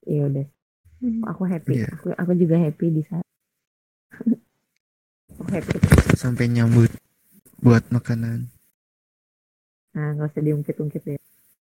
[0.04, 0.46] Iya udah.
[1.32, 1.84] Aku happy.
[1.84, 1.88] Iya.
[1.92, 3.24] aku aku juga happy di sana.
[5.34, 5.76] Aku happy.
[6.14, 6.94] Sampai nyambut
[7.58, 8.46] buat makanan.
[9.98, 11.18] Nah nggak usah diungkit-ungkit ya.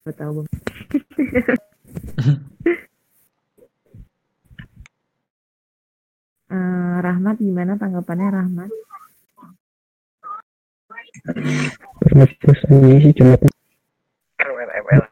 [0.06, 0.48] Aku tahu
[6.48, 6.56] Eh,
[6.98, 8.70] Rahmat gimana tanggapannya Rahmat
[12.40, 15.02] terus ini sih cuma ML.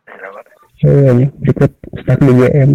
[0.86, 2.70] oh ini berikut stuck di GM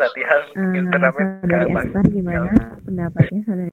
[0.00, 1.72] Latihan Eh, turnamen saudari?
[1.76, 3.72] Esther gimana pendapatnya saudari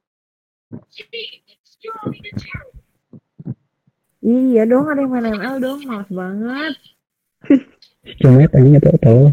[4.20, 6.74] Iya dong, ada yang main ML dong, males banget.
[8.20, 9.32] cuma tadi nggak tahu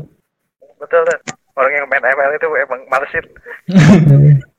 [0.84, 1.20] Betul kan?
[1.56, 3.24] Orang yang main ML itu emang malesin.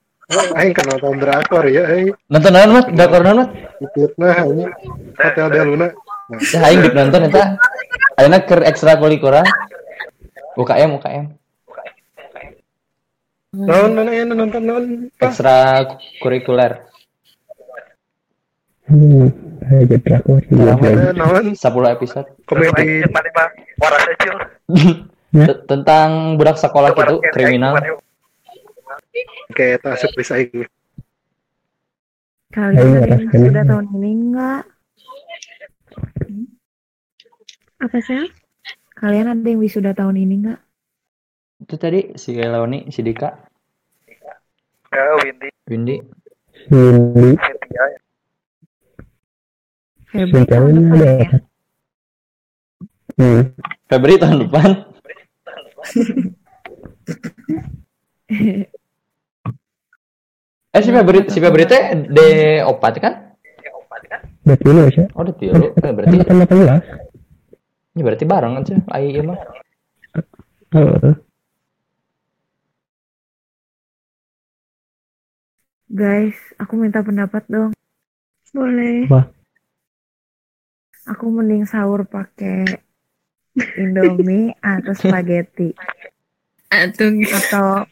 [0.58, 2.10] Aing kan nonton drakor ya, aing.
[2.34, 2.90] Nonton naon mat?
[2.90, 3.50] Drakor naon mat?
[3.94, 4.66] Fitnah ini
[5.22, 5.88] Hotel Deluna.
[5.94, 7.62] Nah, Ya aing dik nonton eta.
[8.18, 9.46] Ayeuna keur ekstrakurikuler.
[10.58, 11.26] UKM UKM.
[13.54, 14.86] Naon mana ya nonton naon?
[15.22, 16.90] Ekstrakurikuler.
[18.90, 19.30] hmm
[19.66, 20.42] aja drakor
[21.14, 21.46] naon?
[21.54, 22.28] 10 episode.
[22.50, 23.50] Komedi Mana mah
[25.36, 27.76] T- Tentang budak sekolah gitu, kriminal.
[29.52, 30.64] kayak tasuk di saing.
[32.56, 34.64] Kalian ada yang sudah tahun ini enggak?
[37.84, 38.32] Apa sih?
[38.96, 40.60] Kalian ada yang wisuda tahun ini enggak?
[41.60, 43.36] Itu tadi si Leoni, si Dika,
[44.88, 45.50] Ya Windy.
[45.68, 45.98] Windy.
[47.68, 47.86] Ya.
[50.08, 51.28] Febri tahun ini depan ya?
[53.20, 53.42] hmm
[53.92, 54.95] Febri tahun depan.
[60.76, 63.14] Eh si Febri, si Febri teh D4 kan?
[64.46, 65.42] berarti lu sih Oh D3.
[65.42, 66.84] Eh, berarti kan delapan belas
[67.96, 69.40] ya berarti bareng kan sih ai ieu mah.
[75.96, 77.72] Guys, aku minta pendapat dong.
[78.52, 79.08] Boleh.
[79.08, 79.32] Wah.
[81.08, 82.84] Aku mending sahur pakai
[83.80, 85.72] Indomie atau spaghetti
[86.68, 87.88] Atau atau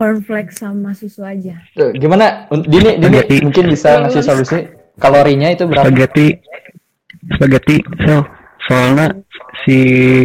[0.00, 1.60] cornflakes sama susu aja.
[1.78, 2.50] Tuh, gimana?
[2.50, 4.58] Dini, Dini mungkin bisa ngasih solusi
[4.98, 5.88] kalorinya itu berapa?
[5.88, 6.42] spaghetti
[7.38, 8.26] spaghetti so
[8.66, 9.14] soalnya
[9.62, 9.76] si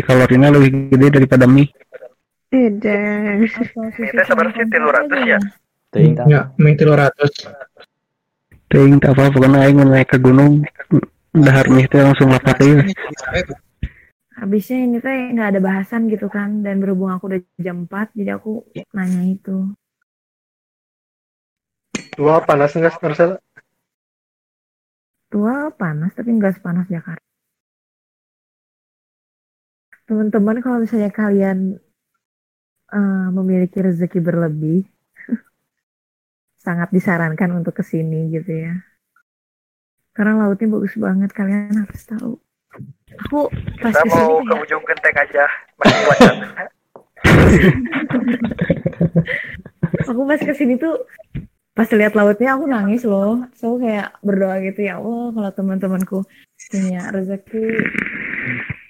[0.03, 1.69] kalorinya lebih gede daripada mie
[2.47, 3.43] Edan.
[3.43, 5.39] Ini sebenarnya tilu ratus ya.
[5.91, 6.25] Tah.
[6.31, 7.31] Ya, mie telur ratus.
[8.67, 10.59] ting tak apa pokoknya aing mau naik ke gunung
[11.31, 12.83] dahar mie teh langsung lapat aja
[14.37, 18.37] Habisnya ini teh nggak ada bahasan gitu kan dan berhubung aku udah jam 4 jadi
[18.37, 19.73] aku nanya itu.
[22.13, 23.41] Dua panas enggak Marcel?
[25.33, 27.25] Tua panas tapi nggak sepanas Jakarta.
[30.05, 31.81] Teman-teman kalau misalnya kalian
[32.93, 34.85] eh, memiliki rezeki berlebih,
[36.65, 38.73] sangat disarankan untuk ke sini gitu ya.
[40.15, 42.46] Karena lautnya bagus banget, kalian harus tahu.
[43.27, 43.47] Aku
[43.79, 45.45] pas Kita mau ke ujung genteng aja.
[45.79, 46.35] Masih wajar.
[50.11, 51.07] aku pas ke sini tuh
[51.77, 53.47] pas lihat lautnya aku nangis loh.
[53.55, 56.19] So kayak berdoa gitu ya Allah kalau teman-temanku
[56.73, 57.65] punya rezeki,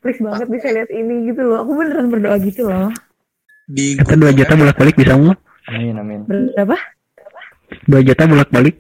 [0.02, 1.68] please banget bisa lihat ini gitu loh.
[1.68, 2.89] Aku beneran berdoa gitu loh.
[3.68, 6.23] Di kita dua juta bolak balik bisa nggak Amin amin.
[6.56, 6.80] Berapa?
[7.88, 8.80] dua juta bolak balik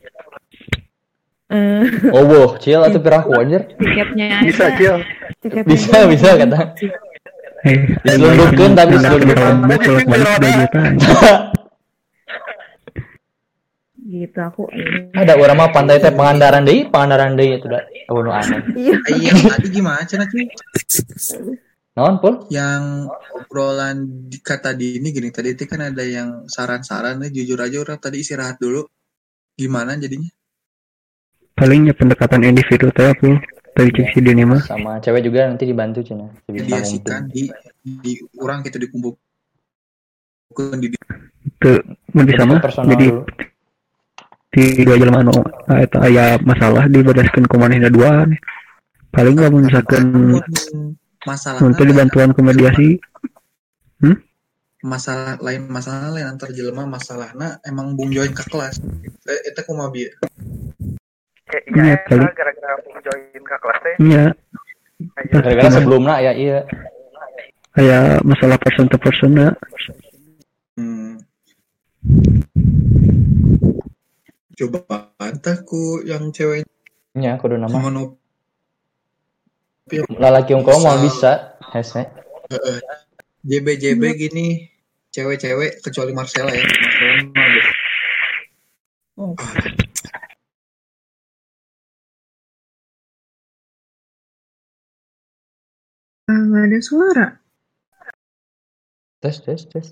[1.47, 3.71] Eh, Oh, boh, cil atau piraku anjir.
[3.79, 4.75] tiketnya Bisa.
[4.75, 4.99] Cil.
[5.63, 6.75] Bisa bisa kata.
[7.63, 9.47] eh Diselundupkeun tapi juta
[14.07, 14.71] Gitu aku.
[15.11, 17.83] Ada orang mah pantai teh Pangandaran deui, Pangandaran deui itu da.
[18.07, 18.63] Oh, nu aneh.
[18.71, 18.95] Iya.
[19.03, 20.47] Iya, tadi gimana cenah cuy?
[21.91, 22.47] Naon, Pul?
[22.47, 27.59] Yang obrolan di kata di ini gini tadi itu kan ada yang saran-saran nih jujur
[27.59, 28.87] aja orang tadi istirahat dulu.
[29.59, 30.31] Gimana jadinya?
[31.57, 33.41] Palingnya pendekatan individu teh apa
[33.73, 34.61] tadi cek si Dini mah.
[34.61, 36.05] Sama cewek juga nanti dibantu.
[36.05, 36.37] Sebisa mungkin.
[36.45, 37.49] Mediasikan di
[37.81, 39.17] di orang kita dikumpul
[40.77, 40.87] di
[41.57, 41.73] ke
[42.13, 42.61] lebih sama.
[42.61, 43.07] jadi
[44.47, 45.37] di dua jelema anu
[45.69, 48.25] ah, eta aya masalah dibadaskeun ku manehna dua
[49.13, 50.33] paling lamun misalkan
[51.27, 52.89] masalah untuk dibantuan ke mediasi
[54.81, 58.79] masalah lain masalah lain antar jelema masalahna emang bung join ke kelas.
[59.27, 59.91] Eh, eta kumaha
[61.47, 62.23] bieu Ya, kali.
[62.35, 63.95] gara-gara mau join ke kelas teh.
[64.03, 64.25] iya
[65.31, 66.59] Gara-gara sebelumnya ya iya.
[67.73, 69.47] aya masalah person to person na
[70.75, 71.21] hmm.
[74.57, 74.79] coba
[75.15, 76.65] bantah ku yang cewek
[77.13, 78.17] nya kudu nama sama no
[80.17, 82.09] lalaki unggul mau bisa hese
[82.47, 82.79] Heeh.
[83.43, 84.67] JB JB gini
[85.09, 87.71] cewek-cewek kecuali Marcella ya Marcella mah gitu.
[89.17, 89.53] Ah,
[96.27, 97.27] nggak ada suara.
[99.23, 99.87] tes tes tes.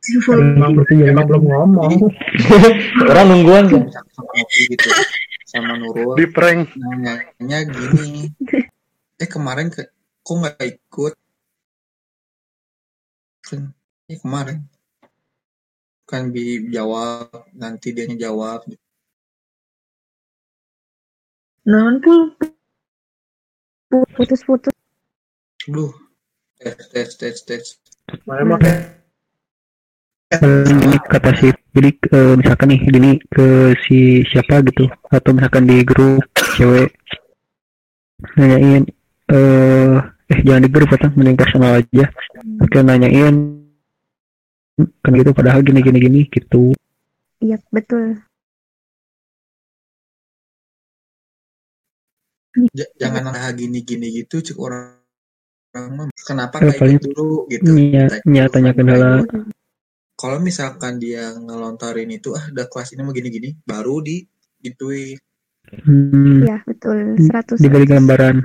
[0.00, 1.92] Si full Emang, emang belum ngomong.
[3.10, 3.82] orang nungguan kan?
[5.44, 6.16] Sama gitu Nurul.
[6.16, 6.72] Di prank.
[6.78, 8.32] nanya gini.
[9.20, 9.92] Eh kemarin ke
[10.24, 11.14] kok nggak ikut?
[13.44, 13.76] Kan
[14.08, 14.64] eh kemarin.
[16.08, 18.64] Kan bi jawab nanti dia jawab.
[22.00, 22.20] Pul?
[23.90, 24.79] Putus-putus.
[25.70, 25.94] Duh,
[26.58, 27.64] tes tes tes tes.
[28.26, 28.58] Mana
[31.10, 34.90] pakai si jadi eh, misalkan nih gini ke si siapa gitu.
[35.14, 36.26] Atau misalkan di grup
[36.58, 36.90] cewek.
[38.34, 38.82] Nanyain
[39.30, 39.96] eh
[40.30, 42.06] eh jangan di grup atau mending personal aja.
[42.70, 43.34] Kan nanyain
[45.06, 46.74] kan gitu padahal gini gini gini gitu.
[47.40, 48.18] Iya, betul.
[52.74, 54.99] J- jangan nah gini gini gitu cek orang
[56.26, 59.42] kenapa nggak paling dulu gitu nya Tanya nya dulu, tanyakan kenapa hal ikut.
[60.18, 64.26] kalau misalkan dia ngelontarin itu ah udah kelas ini mau gini gini baru di
[64.60, 65.16] gituin
[65.70, 67.14] hmm, Iya, betul.
[67.16, 67.62] 100.
[67.62, 68.42] diberi gambaran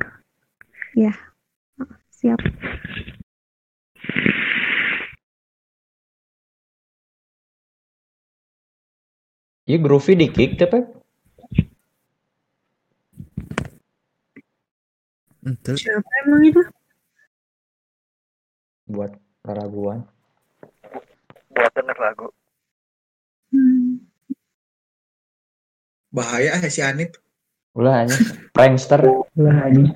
[0.96, 1.12] Iya.
[2.16, 2.40] Siap.
[9.68, 10.80] Iya Groovy di kick tapi
[15.78, 16.62] siapa emang itu?
[18.86, 20.06] Buat keraguan.
[21.50, 22.28] buat denger lagu
[23.48, 24.04] Hmm.
[26.10, 27.16] bahaya ah si Anip
[27.72, 28.16] Ulah aja
[28.52, 29.00] prankster.
[29.36, 29.96] lah ini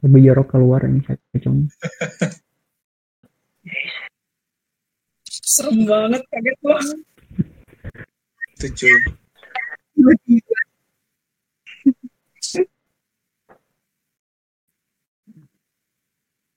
[0.00, 1.64] lebih jorok keluar ini cacong
[5.24, 6.76] Serem banget kaget gua.
[8.54, 8.96] itu cuy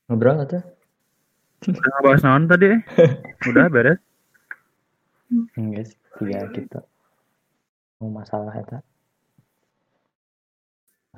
[0.08, 0.64] Ngobrol atau?
[1.68, 2.68] Udah ngebahas naon tadi?
[2.72, 2.80] eh?
[3.52, 4.00] Udah beres.
[5.60, 6.80] Enggak sih, tiga kita.
[8.00, 8.80] Mau masalah eta.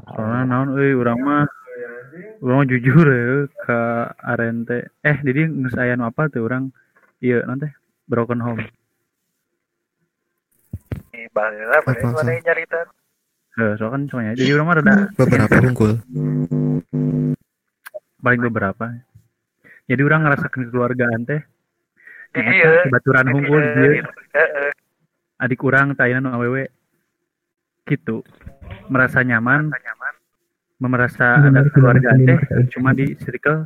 [0.10, 1.46] Soalnya naon euy urang mah
[2.42, 3.80] urang mah jujur ya ke
[4.26, 4.90] Arente.
[5.06, 6.74] Eh, jadi geus aya nu apa tuh urang
[7.22, 7.70] ieu nanti
[8.10, 8.64] broken home.
[11.10, 12.88] di Balila Apa, mana nyarita
[13.60, 15.92] soalnya kan soalnya jadi urang mah rada Beberapa unggul.
[18.20, 18.86] Paling beberapa.
[19.90, 21.42] Jadi orang ngerasakan kekeluargaan teh.
[22.30, 23.94] dia Baturan hungkul di Heeh, dieu.
[24.06, 24.12] gitu.
[24.38, 24.72] Heeh.
[25.40, 26.70] Adik urang tayana nu awewe
[27.90, 28.22] gitu.
[28.92, 29.74] Merasa nyaman,
[30.78, 33.66] merasa ada Benar, kekeluargaan benar, teh cuma di circle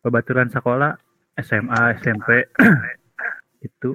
[0.00, 0.96] babaturan sekolah
[1.42, 2.48] SMA, SMP
[3.60, 3.90] itu.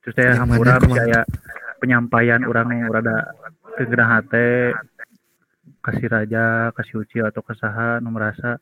[0.00, 1.20] Terus saya hampura saya
[1.84, 3.36] penyampaian orang yang rada
[3.76, 4.72] tegera hate
[5.80, 8.60] kasih raja kasih uci atau kesaha nu merasa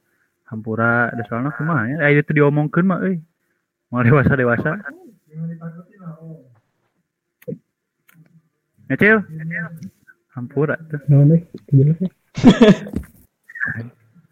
[0.49, 1.11] hampura.
[1.13, 1.97] Ada soalnya kumaha ya?
[2.09, 3.19] Eh, itu diomongkeun mah euy.
[3.91, 4.77] Mau dewasa dewasa
[8.89, 9.21] ngecil
[10.33, 11.01] hampura tuh.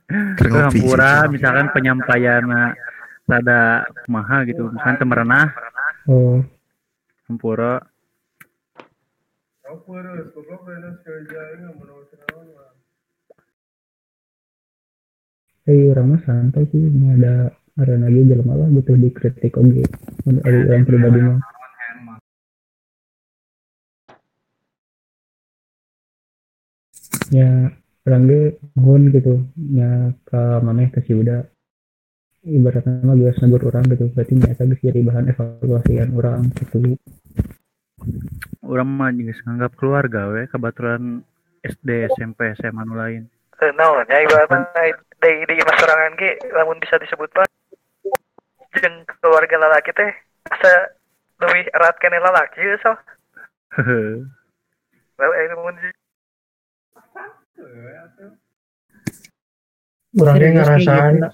[0.07, 2.45] Ya ngopi, hampura misalkan penyampaian
[3.29, 4.73] rada kumaha gitu.
[4.73, 5.53] Misalkan temerenah
[6.09, 6.41] oh.
[7.27, 7.83] Hampura
[15.67, 16.79] eh orang mah santai sih.
[16.79, 19.83] Ini ada ada lagi jelema lah butuh dikritik oke
[20.47, 21.39] ada orang pribadi mah.
[27.35, 27.51] Ya
[28.07, 28.41] orang ge
[28.79, 29.43] mohon gitu.
[29.75, 31.43] Ya ke maneh ke si udah
[32.47, 34.07] ibaratnya mah geus negur orang gitu.
[34.15, 36.95] Berarti nyata geus jadi bahan evaluasian orang gitu.
[38.63, 41.27] Orang mah juga nganggap keluarga we kebetulan
[41.67, 43.27] SD SMP SMA nu lain.
[43.57, 44.23] Eh, naonnya
[45.17, 47.49] ibaratnya di di masyarakat ge lamun bisa disebut mah
[48.77, 50.13] jeung keluarga lalaki teh
[50.53, 50.73] asa
[51.41, 52.93] lebih erat kene lalaki ya so.
[55.17, 55.93] Well, eh, mun sih.
[60.21, 61.25] Orangnya ngerasain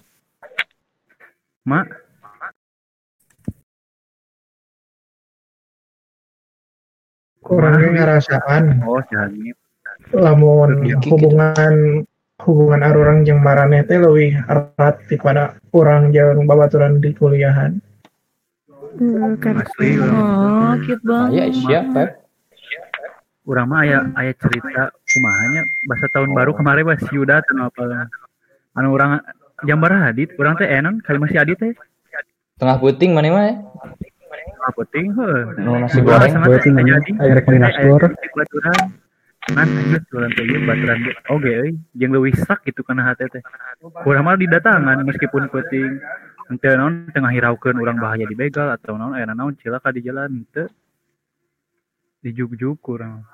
[1.67, 1.91] mak?
[7.43, 9.59] Orangnya ngerasaan oh Hanif.
[10.15, 12.07] lamun hubungan
[12.43, 17.79] hubungan orang jeung marane teh leuwih erat daripada orang jeung babaturan di kuliahan
[18.93, 21.57] Asli Oh, cute banget.
[21.65, 22.13] Siapa?
[23.49, 28.07] Urang mah aya aya cerita kumahanya bahasa tahun baru kemarin bahas Yuda anu apa
[28.79, 29.19] anu urang
[29.67, 31.73] jam baraha adit urang teh enon kali masih adit teh
[32.61, 33.45] Tengah puting mana mah?
[33.49, 33.55] ya?
[34.63, 36.33] apa penting heuh Nu nasi goreng.
[36.39, 38.03] Anjing, aya rek main naskor.
[39.51, 43.43] Kan anjir teh ieu baturan ge oge euy jeung leuwih sak gitu kana hate teh
[44.07, 45.99] urang mah didatangan meskipun penting
[46.47, 50.71] henteu naon tengah hiraukeun urang bahaya dibegal atau naon aya naon cilaka di jalan henteu
[52.23, 53.27] dijuk-juk urang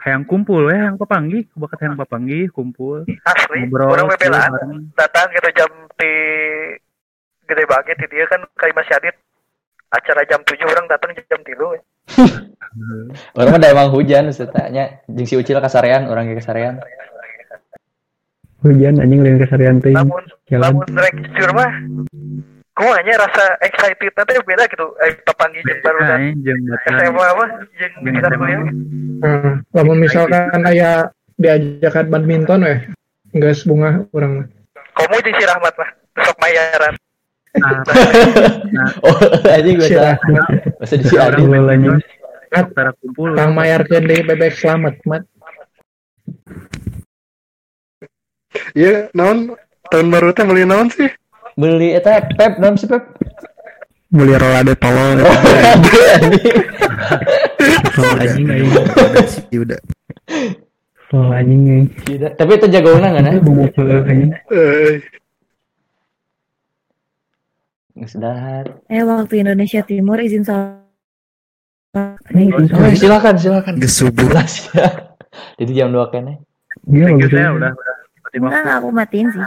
[0.00, 3.04] hayang kumpul we hayang papanggih bakat hayang papanggih kumpul.
[3.04, 4.72] Asli, ngobrol orang bebelaan bareng.
[4.96, 5.70] datang gitu jam
[6.00, 6.12] di
[7.44, 9.16] gede banget di dia kan kayak masih adit.
[9.90, 11.78] Acara jam 7 orang datang jam 3 we.
[13.34, 16.78] Orang mah da emang hujan setanya jeung si Ucil kasarean, orang ge kasarean.
[18.62, 19.90] Hujan anjing lain kesarian teh.
[19.90, 20.78] Lamun Jalan.
[20.78, 21.70] lamun rek jujur mah
[22.78, 26.20] kumanya rasa excited nanti beda gitu eh papanggih jeung baru dan
[26.86, 28.62] SMA apa jeung jeung kita kuliah
[29.20, 32.80] Nah, lamun misalkan aya diajakan badminton weh,
[33.36, 34.48] geus bunga urang.
[34.96, 36.94] kamu jeung si Rahmat mah besok mayaran
[37.58, 39.16] Oh,
[39.54, 40.16] anjing gua salah.
[40.78, 41.42] Masa di si Adi.
[42.50, 45.22] Antara kumpul Kang mayarkeun deui bebek selamat, mat.
[48.74, 49.54] Iya, naon
[49.90, 51.10] tahun baru teh beli naon sih?
[51.54, 53.06] Beli eta Pep, naon si Pep?
[54.10, 55.22] Beli rolade tolol.
[57.94, 58.70] Kalau anjing aing.
[59.54, 59.78] Yuda.
[61.10, 61.86] Tolol anjing.
[62.34, 63.38] Tapi itu jagoan kan ya?
[68.16, 68.80] Dahar.
[68.88, 70.80] Eh waktu Indonesia Timur izin sholat.
[71.90, 73.74] Oh, silakan, silakan.
[73.82, 74.30] Geus subuh.
[74.78, 75.10] ya.
[75.58, 76.38] Jadi jam 2 kene.
[76.86, 77.30] Iya, bagus.
[77.34, 77.96] saya udah udah.
[78.30, 79.42] Enggak, aku matiin sih.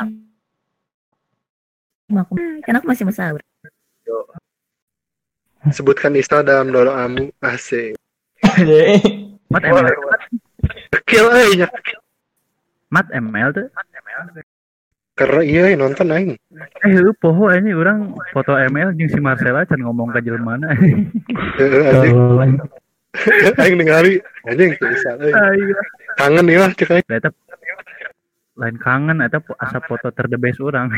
[2.12, 2.34] Cuma aku,
[2.68, 3.42] karena aku masih sahur.
[5.72, 7.32] Sebutkan Isna dalam doamu.
[7.40, 7.96] Asik.
[9.48, 9.88] Mat ML.
[11.08, 11.68] Kill euy nya.
[12.92, 13.68] Mat ML tuh.
[15.14, 16.34] Karena iya nonton aing.
[16.82, 20.74] Eh heuh poho ini orang foto ML jeung si Marcella can ngomong ka jelmana.
[20.74, 22.18] Anjing.
[23.62, 24.18] Aing ningali
[24.50, 25.70] anjing bisa euy.
[26.18, 27.06] Kangen ya cek aing.
[27.14, 27.30] Eta
[28.58, 30.90] lain kangen eta po- asa foto ter the best orang.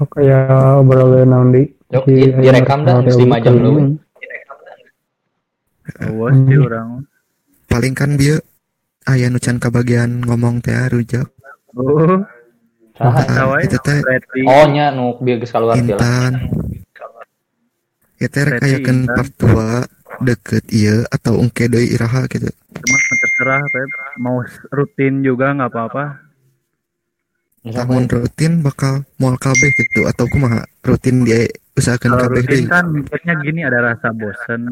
[0.00, 1.62] Oh, kayak obrolan naon di.
[1.90, 3.98] Yuk, di- direkam dah, lima jam dulu.
[5.98, 7.02] Awas sih orang.
[7.66, 8.38] Paling kan bieu
[9.10, 11.26] aya nu can kabagian ngomong teh rujak.
[11.74, 12.22] Oh.
[13.00, 13.64] Wae?
[13.66, 14.46] Itu teh Reti.
[14.46, 15.98] Oh nya nu bieu geus kaluar teh lah.
[15.98, 16.32] Intan.
[18.22, 19.16] Ya teh ayakeun Intan.
[19.16, 22.46] part 2 deket ieu atau engke deui iraha gitu.
[22.46, 23.88] Cuma terserah Pep.
[24.20, 26.04] Mau rutin juga nggak apa-apa.
[27.60, 31.44] Lamun rutin bakal moal kabeh gitu atau kumaha rutin dia
[31.76, 34.62] usahakeun Kalau kabeh rutin kan mikirnya gini ada rasa bosen,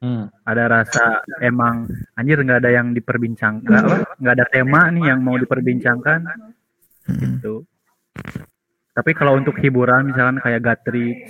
[0.00, 0.32] Hmm.
[0.48, 1.84] ada rasa emang
[2.16, 6.24] anjir nggak ada yang diperbincang, nggak nggak ada tema nih yang mau diperbincangkan
[7.04, 7.68] gitu.
[8.96, 11.28] Tapi kalau untuk hiburan misalkan kayak Gatri,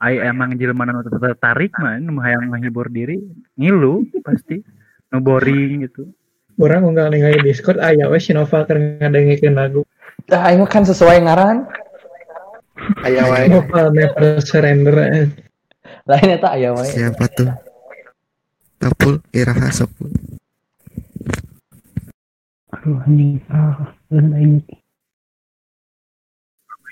[0.00, 3.20] ai emang jelema nu tertarik mah nu hayang ngehibur diri,
[3.60, 4.64] ngilu pasti,
[5.12, 6.08] nu boring gitu.
[6.56, 9.84] Urang unggal ningali Discord aya we si Nova keur ngadengikeun lagu.
[10.26, 11.66] Ah, ini kan sesuai ngaran.
[13.06, 13.46] Aya wae.
[13.94, 14.96] Never surrender.
[15.06, 15.26] eh.
[16.06, 16.86] Lain eta aya wae.
[16.86, 17.50] Siapa tuh?
[18.76, 19.90] Tapul iraha sok.
[22.74, 23.38] Aduh anjing.
[23.48, 24.62] Ah, lain.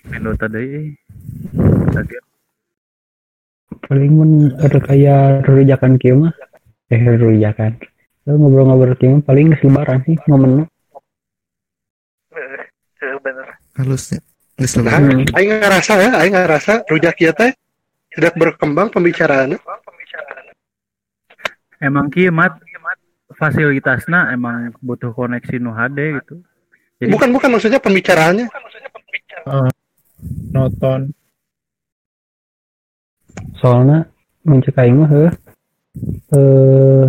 [0.04, 0.94] Main Dota deui.
[1.94, 2.16] Lagi
[3.84, 4.30] Paling mun
[4.62, 6.32] ada kayak rujakan kieu mah.
[6.88, 7.76] Eh rujakan.
[8.24, 10.64] Lalu ngobrol-ngobrol kieu paling lebaran sih momennya.
[12.34, 13.48] Heeh, bener.
[13.74, 14.22] Halusnya.
[14.54, 15.02] Nah,
[15.34, 17.50] aing ngerasa ya, aing ngerasa rujak ieu teh
[18.14, 19.58] tidak berkembang pembicaraannya.
[21.82, 22.56] emang kiamat
[23.34, 26.34] fasilitasnya emang butuh koneksi nu HD gitu.
[27.02, 28.46] Jadi Bukan bukan maksudnya pembicaraannya.
[30.54, 31.10] Nonton.
[33.58, 34.06] Soalnya
[34.46, 35.32] muncul aing mah heuh.
[36.34, 37.06] Eh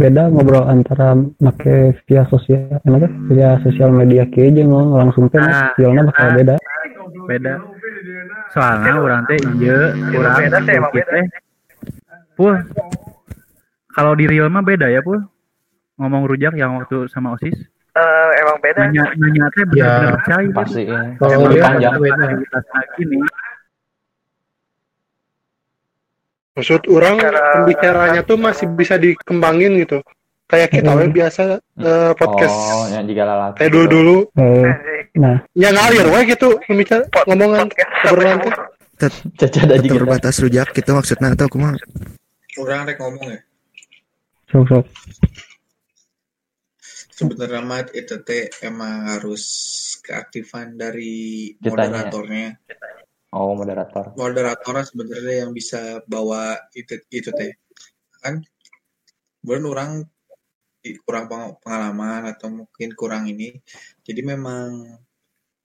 [0.00, 3.12] beda ngobrol antara make via sosial apa tuh?
[3.28, 6.34] via sosial media kieu jeung langsung teh Nah, bakal nah.
[6.34, 6.54] beda.
[7.28, 7.54] beda.
[8.56, 9.76] Soalnya orang teh ieu
[10.10, 11.12] urang Beda teh, emang sedikit beda.
[11.12, 11.24] teh.
[12.32, 12.54] Pul.
[13.92, 15.20] Kalau di real mah beda ya, Pul.
[16.00, 17.52] Ngomong rujak yang waktu sama OSIS.
[17.92, 18.88] Eh, emang beda.
[18.88, 20.48] Nanya nanya teh bener-bener Ya, cair.
[20.56, 21.20] Pasti ini.
[21.20, 21.94] Kalau Emang dia panjang.
[22.00, 22.16] beda.
[22.16, 23.18] Fasilitasnya gini.
[26.52, 27.16] Maksud orang
[27.54, 30.04] pembicaranya tuh masih bisa dikembangin gitu.
[30.44, 32.52] kayak kita we biasa eh, podcast.
[32.52, 33.56] Oh, yang juga lalat.
[33.56, 35.40] kayak dulu dulu Eh, nah.
[35.56, 37.72] Ya ngalir we gitu pembicara ngomongan
[38.04, 38.52] obrolan teh
[39.00, 39.24] Tet-
[39.80, 41.80] terbatas rujak gitu maksudnya atau kumaha
[42.60, 43.40] Orang rek ngomong ya.
[44.52, 44.84] sok sok.
[47.16, 49.42] Sebenarnya mah itu teh emang harus
[50.04, 52.60] keaktifan dari Kitanya.
[53.32, 54.12] Oh, moderator.
[54.12, 57.56] Moderatornya sebenarnya yang bisa bawa itu itu teh.
[58.20, 58.44] Kan
[59.40, 59.90] bukan orang
[61.08, 63.56] kurang peng- pengalaman atau mungkin kurang ini.
[64.04, 64.84] Jadi memang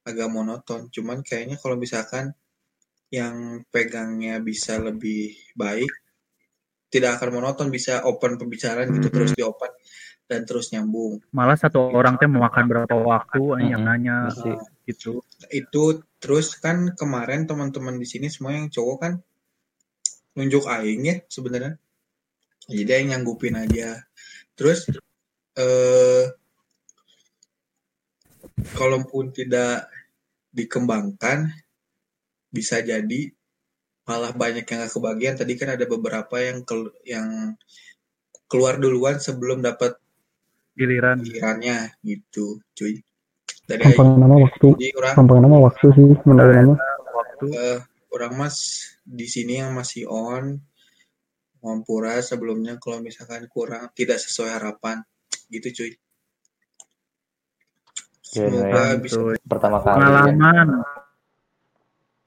[0.07, 0.87] agak monoton.
[0.87, 2.31] Cuman kayaknya kalau misalkan
[3.11, 5.91] yang pegangnya bisa lebih baik
[6.87, 9.71] tidak akan monoton bisa open pembicaraan gitu terus di open
[10.27, 14.27] dan terus nyambung Malah satu orang teh memakan berapa waktu yang nanya
[14.83, 15.23] gitu.
[15.51, 19.13] itu terus kan kemarin teman-teman di sini semua yang cowok kan
[20.37, 21.81] nunjuk aing ya sebenarnya.
[22.69, 24.05] Jadi yang nyanggupin aja.
[24.53, 24.85] Terus
[25.57, 26.25] eh
[28.77, 29.89] kalaupun tidak
[30.53, 31.49] dikembangkan
[32.53, 33.33] bisa jadi
[34.07, 35.35] malah banyak yang gak kebagian.
[35.37, 37.57] Tadi kan ada beberapa yang kel- yang
[38.47, 39.99] keluar duluan sebelum dapat
[40.77, 41.17] Giliran.
[41.25, 43.01] gilirannya gitu cuy
[43.67, 44.67] dari gampang nama waktu
[45.13, 46.75] gampang nama waktu sih menurut nama
[47.37, 47.77] Eh,
[48.09, 48.57] orang mas
[49.05, 50.57] di sini yang masih on
[51.61, 55.05] Mampura sebelumnya kalau misalkan kurang tidak sesuai harapan
[55.53, 55.91] gitu cuy
[58.25, 59.95] semoga Oke, bisa pertama kali.
[60.03, 60.67] Pengalaman.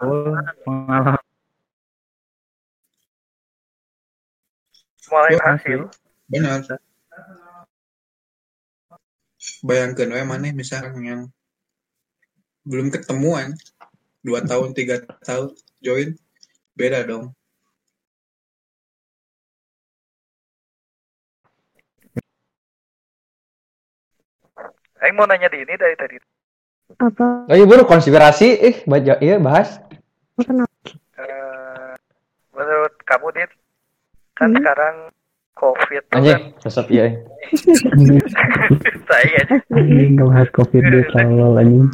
[0.01, 0.33] Oh,
[0.65, 1.21] pengalaman.
[4.97, 5.81] Semua hasil.
[6.31, 6.63] benar
[9.61, 11.23] bayangkan we mana misalkan yang
[12.65, 13.57] belum ketemuan
[14.21, 16.17] dua tahun tiga tahun join
[16.77, 17.33] beda dong
[25.01, 26.21] Aing mau nanya di ini dari tadi.
[27.01, 27.49] Apa?
[27.49, 29.81] Oh iya baru konspirasi, ih baca iya bahas.
[30.37, 31.93] Eh,
[32.53, 33.51] menurut kamu dit
[34.37, 35.09] kan sekarang
[35.61, 37.07] covid kan Anjing, resep iya.
[39.11, 41.87] saya aja anjing nggak bahas covid deh tolol anjing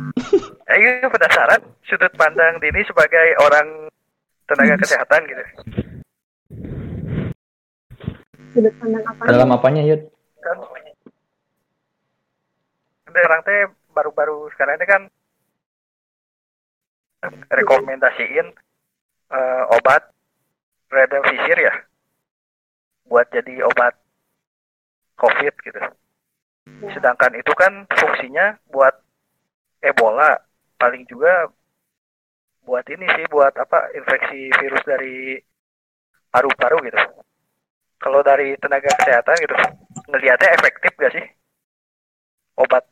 [0.67, 3.91] Aing penasaran sudut pandang Dini sebagai orang
[4.47, 5.45] tenaga kesehatan gitu
[8.51, 9.23] Sudut pandang apa?
[9.31, 10.11] Dalam apanya, Yud?
[10.47, 10.59] kan
[13.11, 13.61] sekarang teh
[13.91, 15.03] baru-baru sekarang ini kan
[17.51, 18.47] rekomendasiin
[19.33, 20.03] eh, obat
[20.93, 21.75] remdesivir ya
[23.07, 23.95] buat jadi obat
[25.17, 25.81] covid gitu
[26.93, 28.95] sedangkan itu kan fungsinya buat
[29.81, 30.35] Ebola
[30.77, 31.47] paling juga
[32.67, 35.39] buat ini sih buat apa infeksi virus dari
[36.35, 37.01] paru-paru gitu
[38.03, 39.57] kalau dari tenaga kesehatan gitu
[40.11, 41.27] ngelihatnya efektif gak sih
[42.59, 42.83] obat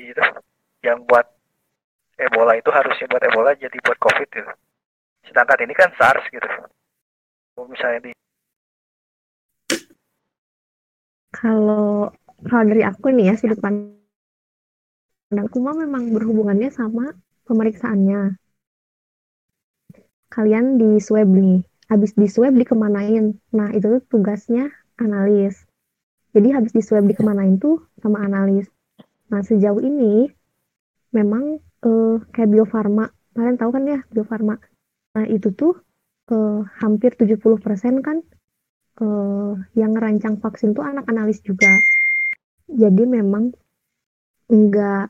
[0.00, 0.24] gitu
[0.82, 1.26] yang buat
[2.18, 4.52] Ebola itu harusnya buat Ebola jadi buat COVID gitu.
[5.30, 6.50] Sedangkan ini kan SARS gitu.
[7.54, 8.12] Kalau misalnya di
[11.38, 12.10] Kalau
[12.42, 17.14] kalau dari aku nih ya sudut pandangku mah memang berhubungannya sama
[17.46, 18.34] pemeriksaannya.
[20.34, 23.38] Kalian di swab nih, habis di swab dikemanain.
[23.54, 24.66] Nah itu tuh tugasnya
[24.98, 25.62] analis.
[26.34, 28.66] Jadi habis di swab dikemanain tuh sama analis.
[29.30, 30.26] Nah sejauh ini
[31.14, 33.06] memang eh, kayak Bio Farma,
[33.38, 34.58] kalian tahu kan ya Bio Farma.
[35.14, 35.78] Nah itu tuh
[36.34, 38.26] eh, hampir 70% kan
[39.06, 41.72] eh, yang ngerancang vaksin tuh anak analis juga.
[42.82, 43.44] Jadi memang
[44.48, 45.04] nggak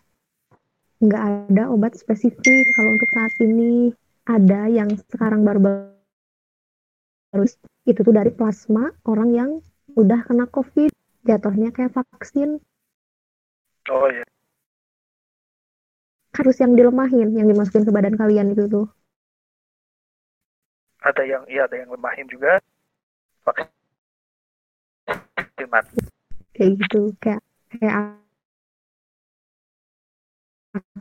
[1.05, 3.95] nggak ada obat spesifik kalau untuk saat ini
[4.27, 5.61] ada yang sekarang baru
[7.33, 7.45] baru
[7.91, 9.51] itu tuh dari plasma orang yang
[9.95, 10.91] udah kena COVID
[11.29, 12.59] jatuhnya kayak vaksin
[13.91, 14.25] Oh iya.
[16.37, 18.87] harus yang dilemahin yang dimasukin ke badan kalian itu tuh
[21.09, 22.53] Ada yang iya ada yang lemahin juga.
[23.47, 23.71] Vaksin
[25.67, 25.99] mati.
[26.55, 27.43] kayak gitu kayak
[27.75, 28.19] kayak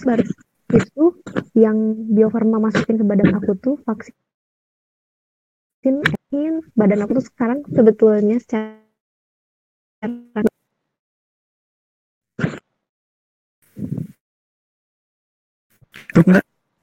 [0.02, 0.26] baru
[0.74, 1.06] itu
[1.54, 1.78] yang
[2.12, 4.16] Bio Farma masukin ke badan aku tuh vaksin
[5.84, 8.84] vaksin badan aku tuh sekarang sebetulnya secara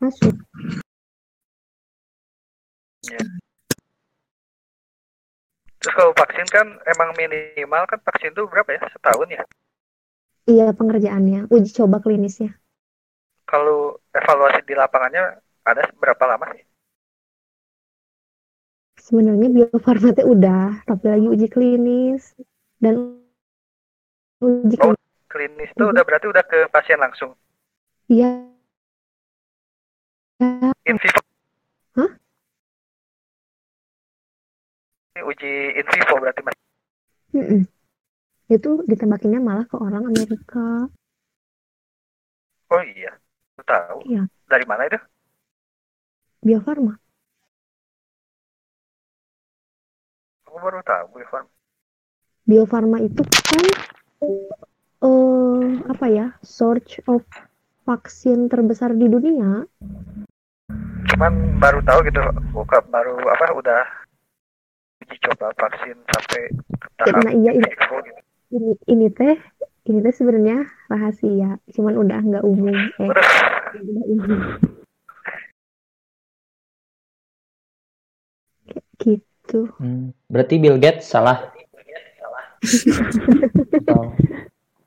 [0.01, 0.35] masuk
[5.85, 8.81] Terus kalau vaksin kan emang minimal kan vaksin tuh berapa ya?
[8.89, 9.44] Setahun ya.
[10.52, 12.51] iya pengerjaannya uji coba klinisnya
[13.51, 15.24] Kalau evaluasi di lapangannya
[15.69, 16.65] ada berapa lama sih?
[19.05, 22.32] sebenarnya Bio Farma teh udah tapi lagi uji klinis
[22.81, 23.20] dan
[24.40, 24.97] uji Oh,
[25.28, 27.36] klinis tuh udah berarti udah ke pasien langsung.
[28.09, 28.55] Iya.
[30.85, 31.24] In vivo.
[35.15, 36.59] Uji in vivo berarti mas.
[37.31, 37.62] Mm-mm.
[38.51, 40.91] Itu ditembakinnya malah ke orang Amerika.
[42.74, 43.15] Oh iya,
[43.62, 44.03] tahu.
[44.11, 44.27] Iya.
[44.51, 44.99] Dari mana itu?
[46.43, 46.99] Bio Farma.
[50.51, 51.47] Aku baru tahu Bu Irfan.
[52.43, 53.65] Bio Farma itu kan
[55.07, 56.27] eh apa ya?
[56.43, 57.23] Source of
[57.86, 59.62] vaksin terbesar di dunia.
[61.07, 62.19] Cuman baru tahu gitu,
[62.51, 63.82] buka baru apa udah
[65.05, 68.21] uji coba vaksin sampai ke Ya, tahap nah iya ini, vivo gitu.
[68.57, 69.37] ini, ini teh
[69.85, 72.73] ini teh sebenarnya rahasia, cuman udah nggak umum.
[72.73, 74.41] Eh, udah umum.
[78.65, 79.61] Kayak gitu.
[79.77, 81.53] Hmm, berarti Bill Gates salah.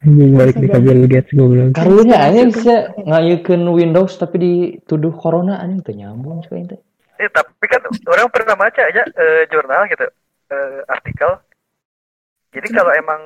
[0.01, 1.77] Anjing balik di ke Bill Gates goblok.
[1.77, 6.81] Karunya anjing bisa ngayukeun Windows tapi dituduh corona anjing teu nyambung cuy teh.
[7.17, 10.05] Eh, tapi kan orang pernah baca aja eh, jurnal gitu,
[10.53, 11.41] eh, artikel.
[12.53, 13.21] Jadi kalau emang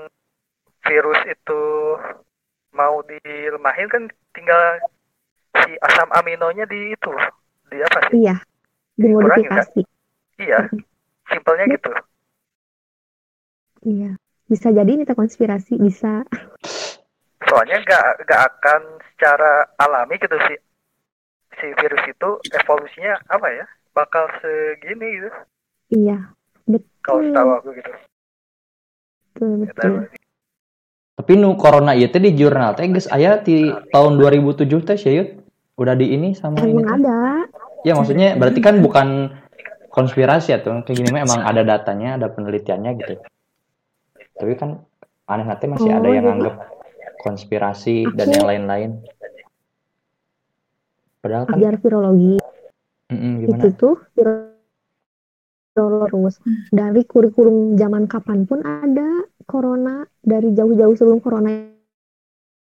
[0.87, 1.61] virus itu
[2.71, 4.79] mau dilemahin kan tinggal
[5.61, 7.11] si asam aminonya di itu,
[7.67, 8.23] di apa sih?
[8.23, 8.35] Iya,
[8.95, 9.59] Kurangin kan?
[9.59, 9.81] dimodifikasi.
[10.39, 10.59] Iya,
[11.27, 11.91] simpelnya gitu.
[13.81, 14.11] Iya,
[14.47, 16.23] bisa jadi ini konspirasi, bisa.
[17.51, 18.81] Soalnya nggak nggak akan
[19.11, 20.57] secara alami gitu sih
[21.59, 25.29] si virus itu evolusinya apa ya bakal segini gitu
[25.91, 26.17] Iya,
[27.01, 27.91] kalau betul, setahu aku gitu.
[29.27, 29.93] betul, betul.
[31.13, 35.35] Tapi nu corona ieu teh di jurnal teh geus aya di tahun 2007 teh sih.
[35.75, 36.71] Udah di ini sama ini.
[36.73, 36.95] Emang teh.
[36.97, 37.19] ada.
[37.81, 39.35] Ya maksudnya berarti kan bukan
[39.87, 43.13] konspirasi atau kayak gini mah emang ada datanya, ada penelitiannya gitu.
[44.33, 44.79] Tapi kan
[45.25, 46.55] aneh nanti masih ada Oh, yang jadi- anggap
[47.19, 48.91] konspirasi dan Aku- yang lain-lain.
[51.19, 52.39] Padahal kan Ajar virologi.
[53.11, 53.59] Gimana?
[53.59, 54.47] itu tuh terus
[56.71, 61.47] dari kurikulum zaman kapan pun ada corona dari jauh-jauh sebelum corona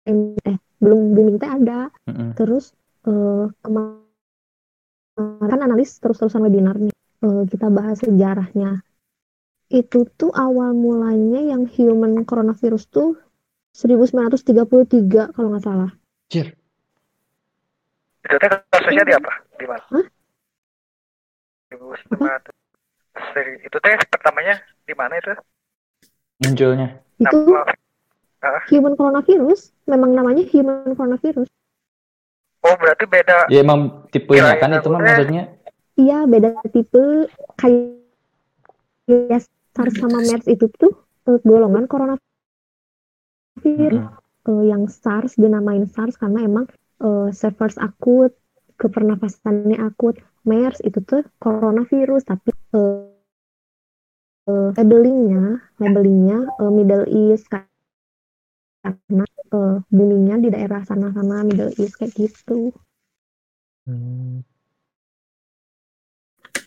[0.05, 2.37] ini eh belum booming teh ada Mm-mm.
[2.37, 2.77] terus
[3.09, 8.81] eh, kemarin kan analis terus-terusan webinar nih Eh, kita bahas sejarahnya
[9.69, 13.13] itu tuh awal mulanya yang human coronavirus tuh
[13.77, 15.93] 1933 kalau nggak salah
[18.25, 19.31] Itu teh kasusnya di apa?
[19.53, 19.85] Di mana?
[19.93, 20.05] Hah?
[21.71, 22.51] 1900.
[23.31, 25.31] Seri- Itu teh pertamanya di mana itu?
[26.41, 26.99] Munculnya.
[27.15, 27.79] itu Nama-
[28.41, 31.45] Ah, human coronavirus memang namanya human coronavirus
[32.65, 33.45] Oh berarti beda.
[33.53, 35.43] Ya emang tipenya Kirain kan itu mah maksudnya.
[35.93, 40.93] Iya, beda tipe kayak SARS sama MERS itu tuh
[41.25, 42.21] eh, golongan coronavirus.
[44.41, 46.65] Eh, yang SARS dinamain SARS karena emang
[46.97, 48.33] eh, severe akut,
[48.81, 50.17] kepernafasannya akut.
[50.41, 53.05] MERS itu tuh coronavirus tapi eh,
[54.49, 57.45] eh, labelingnya, labelingnya eh, Middle East
[58.81, 62.73] karena eh, boomingnya di daerah sana-sana Middle East kayak gitu.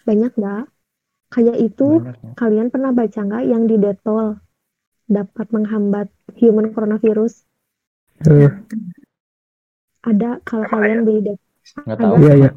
[0.07, 0.65] Banyak nggak?
[1.35, 1.89] Kayak itu
[2.39, 4.39] kalian pernah baca nggak yang di Detol
[5.11, 6.09] dapat menghambat
[6.39, 7.43] human coronavirus?
[8.23, 8.51] Eh,
[10.07, 11.44] Ada kalau kalian beli Detol.
[11.73, 12.15] Nggak tahu.
[12.21, 12.51] Iya, iya.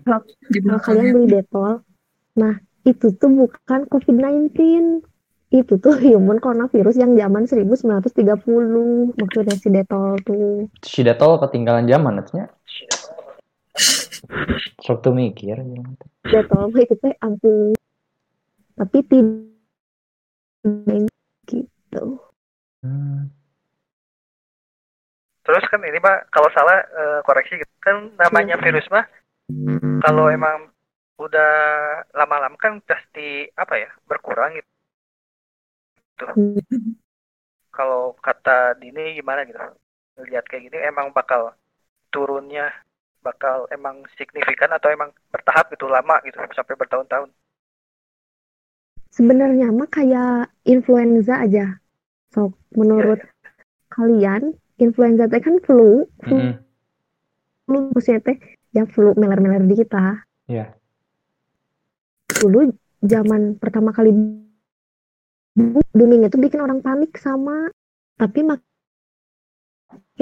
[0.84, 1.79] kalian beli Detol.
[2.35, 4.51] Nah, itu tuh bukan COVID-19.
[5.47, 9.15] Itu tuh human coronavirus yang zaman 1930.
[9.15, 10.67] Maksudnya si Detol tuh.
[10.84, 12.51] Si Detol ketinggalan zaman artinya.
[14.84, 15.55] Sok tuh mikir.
[16.27, 17.71] Detol mah itu teh ampuh.
[18.75, 19.47] Tapi tidak
[21.47, 22.19] gitu.
[25.48, 27.72] Terus kan ini mah kalau salah eh, koreksi gitu.
[27.80, 29.07] kan namanya virus mah
[30.03, 30.68] kalau emang
[31.15, 31.56] udah
[32.11, 34.69] lama-lama kan pasti apa ya berkurang gitu.
[36.19, 36.36] Tuh.
[37.72, 39.57] Kalau kata Dini gimana gitu?
[40.19, 41.56] Lihat kayak gini emang bakal
[42.11, 42.74] turunnya
[43.24, 47.30] bakal emang signifikan atau emang bertahap gitu lama gitu sampai bertahun-tahun.
[49.11, 51.82] Sebenarnya mah kayak influenza aja.
[52.32, 53.24] So, menurut
[53.90, 56.53] kalian, influenza teh kan flu, flu, Mm-mm.
[57.65, 58.37] flu maksudnya teh
[58.73, 60.21] ya flu meler-meler di kita.
[60.47, 60.73] Iya.
[62.29, 62.69] Dulu
[63.01, 64.13] zaman pertama kali
[65.97, 67.73] booming itu bikin orang panik sama,
[68.13, 68.61] tapi makin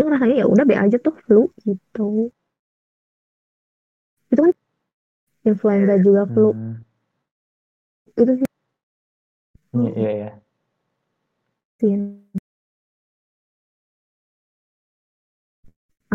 [0.07, 2.31] rasanya ya udah be aja tuh flu gitu.
[4.31, 4.55] Itu kan
[5.43, 6.55] influenza juga flu.
[8.15, 8.47] Itu sih
[9.75, 10.31] Iya, iya, iya.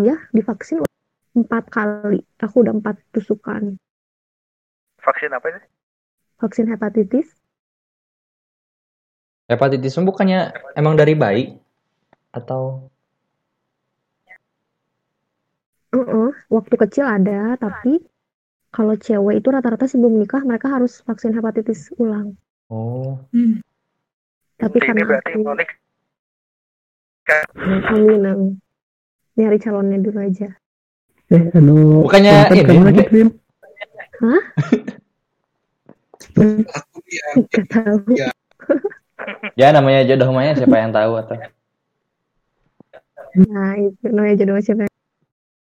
[0.02, 0.82] Ya divaksin
[1.36, 2.20] empat kali.
[2.43, 3.78] Aku udah empat tusukan
[5.01, 5.60] Vaksin apa ini?
[6.40, 7.28] vaksin hepatitis.
[9.48, 11.44] Hepatitis bukannya emang dari bayi
[12.32, 12.89] atau
[15.90, 17.98] Heeh, waktu kecil ada, tapi
[18.70, 22.39] kalau cewek itu rata-rata sebelum nikah mereka harus vaksin hepatitis ulang.
[22.70, 23.18] oh
[24.60, 25.70] Tapi Ini karena berarti aku Monik
[27.90, 28.69] amin, amin.
[29.40, 30.48] Nyari calonnya dulu aja.
[31.32, 32.72] Eh, anu Bukannya ini, Bu?
[32.92, 33.28] gitu, Lim?
[34.20, 34.42] Hah?
[37.48, 38.14] Gak tahu.
[39.56, 41.36] ya namanya jodoh mah ya, siapa yang tahu atau
[43.30, 44.84] Nah, itu namanya jodoh siapa?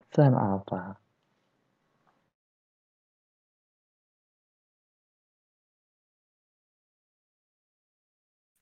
[0.09, 1.01] Pesan apa?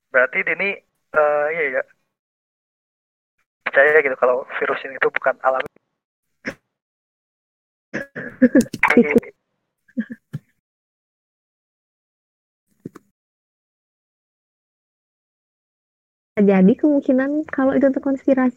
[0.08, 0.70] berarti Dini
[1.14, 1.82] eh iya ya
[3.68, 5.68] percaya gitu kalau virus ini itu bukan alami.
[16.38, 18.56] Jadi kemungkinan kalau itu tuh konspirasi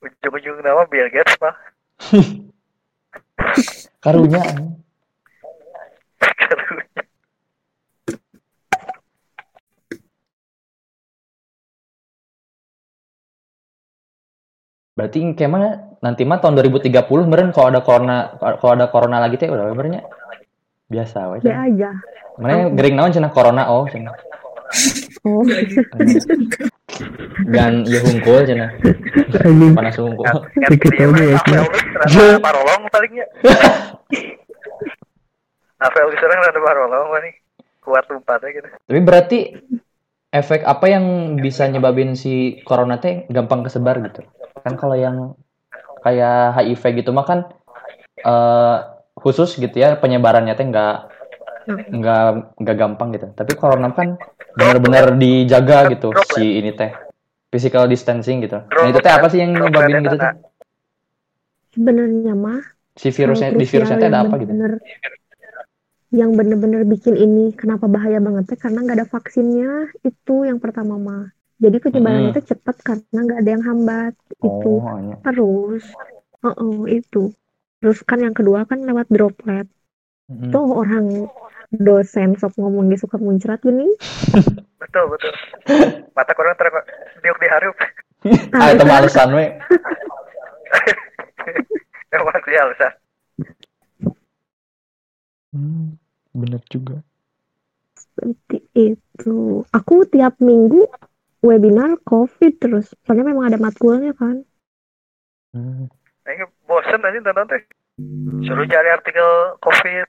[0.00, 1.56] Ujung-ujung nama Bill Gates mah.
[4.04, 4.42] Karunya.
[15.00, 16.92] Berarti ke mana nanti mah tahun 2030
[17.24, 20.04] meren kalau ada corona kalau ada corona lagi teh udah benernya
[20.92, 21.40] biasa we.
[21.40, 21.88] ya aja.
[22.36, 24.12] Mana gering naon cenah corona oh cenah.
[25.24, 25.40] Oh.
[27.48, 28.76] Dan ya hungkul cenah.
[29.72, 30.28] Panas hungkul.
[30.68, 31.40] Dikit tahu ya.
[32.44, 33.24] Parolong palingnya.
[35.80, 37.40] Rafael sekarang ada parolong mah nih.
[37.80, 38.68] Kuat lompatnya gitu.
[38.68, 39.38] Tapi berarti
[40.28, 44.28] efek apa yang bisa nyebabin si corona teh gampang kesebar gitu?
[44.52, 45.38] Kan kalau yang
[46.00, 47.38] kayak HIV gitu mah kan
[48.24, 48.76] eh,
[49.16, 50.96] khusus gitu ya penyebarannya teh nggak
[51.70, 52.24] nggak
[52.60, 53.26] nggak gampang gitu.
[53.36, 54.16] Tapi corona kan
[54.56, 56.90] benar-benar dijaga gitu si ini teh
[57.52, 58.64] physical distancing gitu.
[58.64, 60.32] Nah itu teh apa sih yang nyebabin gitu teh?
[61.70, 62.62] Sebenarnya mah
[62.98, 64.52] Si virusnya di virusnya teh ada apa gitu?
[66.10, 70.98] yang bener-bener bikin ini kenapa bahaya banget teh karena nggak ada vaksinnya itu yang pertama
[70.98, 71.30] mah
[71.64, 72.36] jadi penyebarannya Mm-mm.
[72.36, 75.16] teh cepat karena nggak ada yang hambat itu Oh, iya.
[75.24, 75.84] terus
[76.46, 77.22] oh itu
[77.80, 79.66] terus kan yang kedua kan lewat droplet
[80.30, 80.50] Mm-mm.
[80.52, 81.06] tuh orang
[81.72, 83.86] dosen sok ngomongnya suka muncrat gini
[84.80, 85.32] Betul betul.
[86.16, 86.72] Mata korang ter
[87.20, 87.76] diuk diharup.
[88.56, 89.44] Ah itu alasan we.
[92.14, 92.92] Emang sih alasan.
[95.52, 95.98] Hmm,
[96.34, 97.02] bener juga.
[98.00, 99.36] seperti itu
[99.78, 100.82] aku tiap minggu
[101.40, 104.44] webinar covid terus soalnya memang ada matkulnya kan
[105.50, 105.90] Hmm.
[106.30, 107.62] Ini bosen aja nonton teh.
[108.46, 110.06] Suruh cari artikel COVID.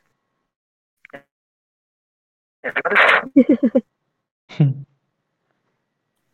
[2.62, 3.02] Ya terus.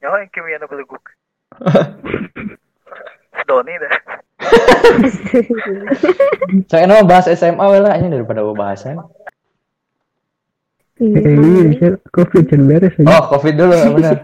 [0.04, 1.00] Nyawa yang kimia na beluguk.
[3.48, 3.96] Doni dah.
[6.72, 9.00] Saya mau bahas SMA lah ini daripada bahasan.
[11.00, 13.06] Iya, bisa covid jangan beres aja.
[13.06, 14.18] Oh, Covid dulu bener.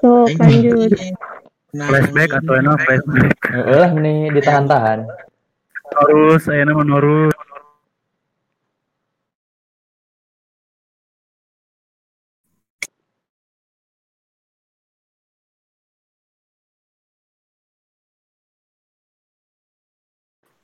[0.00, 0.08] So
[0.40, 0.92] lanjut
[1.76, 3.36] Flashback atau enak flashback.
[3.52, 5.04] Lah nih ditahan-tahan.
[6.40, 7.36] Saya nama Norus.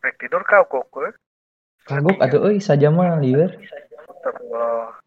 [0.02, 0.86] Rek tidur kau kok.
[1.06, 1.14] eh?
[1.86, 3.50] Kagok atuh euy saja mah lieur.
[4.10, 4.98] Astagfirullah.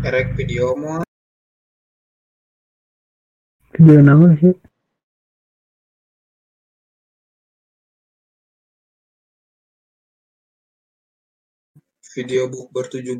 [0.00, 1.04] Erek video mau
[3.76, 4.56] Video naon sih?
[12.16, 13.12] video bukber 17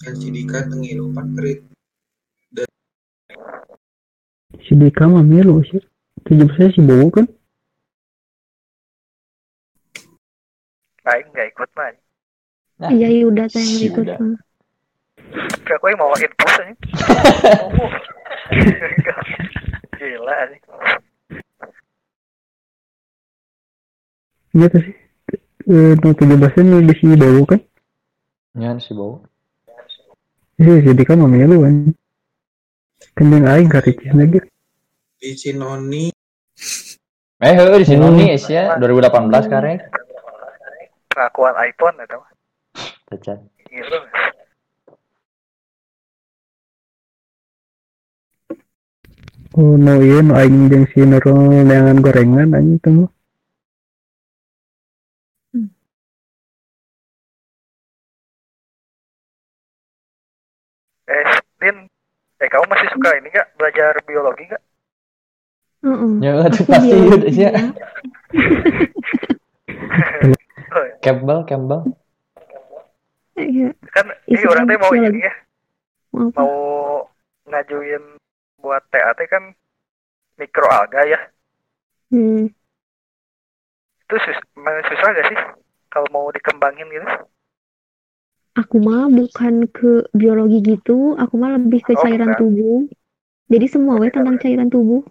[0.00, 1.60] kan Cidika tengilupan kerit
[4.62, 5.82] Si Dika mah milu sih.
[6.22, 7.26] Tujuh saya si Bowo kan?
[11.10, 11.90] Aing nggak ikut mah.
[12.94, 13.88] iya iya udah saya yang si
[15.74, 16.74] aku yang mau infus aja.
[19.96, 20.60] Gila nih.
[24.50, 24.94] Iya tuh sih.
[25.70, 27.60] Eh, no tujuh belasnya di si Bowo kan?
[28.58, 29.22] Nyan si Bowo.
[30.58, 31.94] Eh, si Dika mah milu kan?
[33.14, 34.40] Kendeng aing karicis lagi.
[35.20, 36.08] di Cinoni
[37.40, 39.80] Eh, di sini nih Asia 2018 karek.
[41.10, 42.18] pengakuan iPhone itu
[43.10, 43.98] cacat gitu
[49.58, 53.10] Oh no iya no aing jeung si Nurul neangan gorengan anjing teh mah.
[61.10, 61.26] eh
[61.60, 61.76] Din
[62.40, 64.62] eh kamu masih suka ini nggak belajar biologi nggak
[66.20, 66.92] Ya itu pasti
[67.32, 67.48] sih.
[71.02, 71.82] Campbell, Campbell.
[73.40, 73.72] Iya.
[73.96, 75.32] kan ini orang teh mau ini ya
[76.36, 76.52] mau
[77.48, 78.04] ngajuin
[78.62, 79.44] buat TAT kan
[80.40, 81.18] mikroalga ya
[82.10, 82.46] Hmm.
[84.04, 84.38] itu sus
[84.88, 85.38] susah gak sih
[85.92, 87.06] kalau mau dikembangin gitu
[88.62, 92.38] Aku mah bukan ke biologi gitu, aku mah lebih ke Oh, cairan bukan.
[92.40, 92.78] tubuh.
[93.52, 95.02] Jadi semua we tentang cairan tubuh.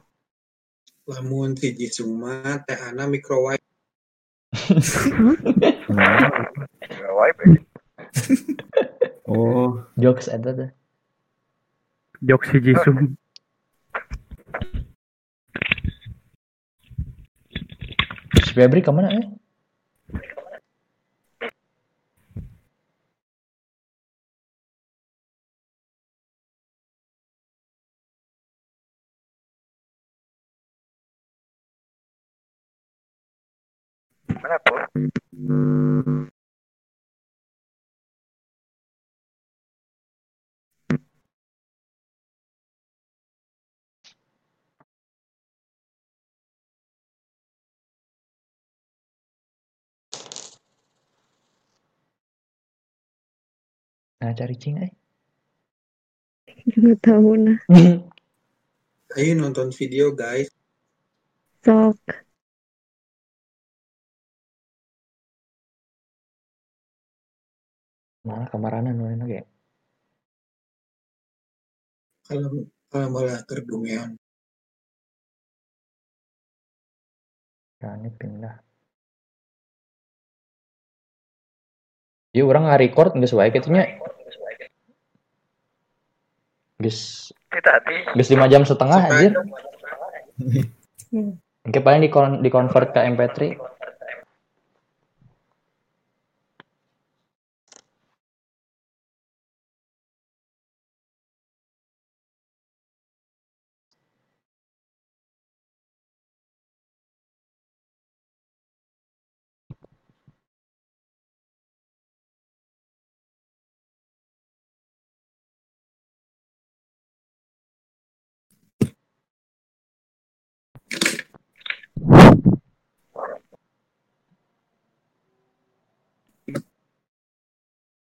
[1.12, 3.60] Lamun si Jisung mah teh ana microwave.
[9.28, 10.70] Oh, jokes ada tuh.
[12.28, 13.00] Jok si Jisung.
[18.60, 19.24] Febri ke mana eh?
[54.30, 54.94] Nah cari cing eh.
[57.02, 57.58] Tahu nah.
[59.18, 60.54] Ayo nonton video guys.
[61.66, 61.98] Sok.
[68.22, 69.44] Mana kamaranan nu enak ya?
[72.30, 74.14] Kalau kalau malah terdumean.
[77.82, 78.62] Rani pindah.
[82.30, 83.84] Iya orang nggak record nggak sesuai kayaknya.
[86.80, 87.28] Gus,
[88.16, 89.36] gus lima jam setengah anjir.
[91.12, 91.36] Hmm.
[91.68, 93.60] Oke paling di di convert ke MP3.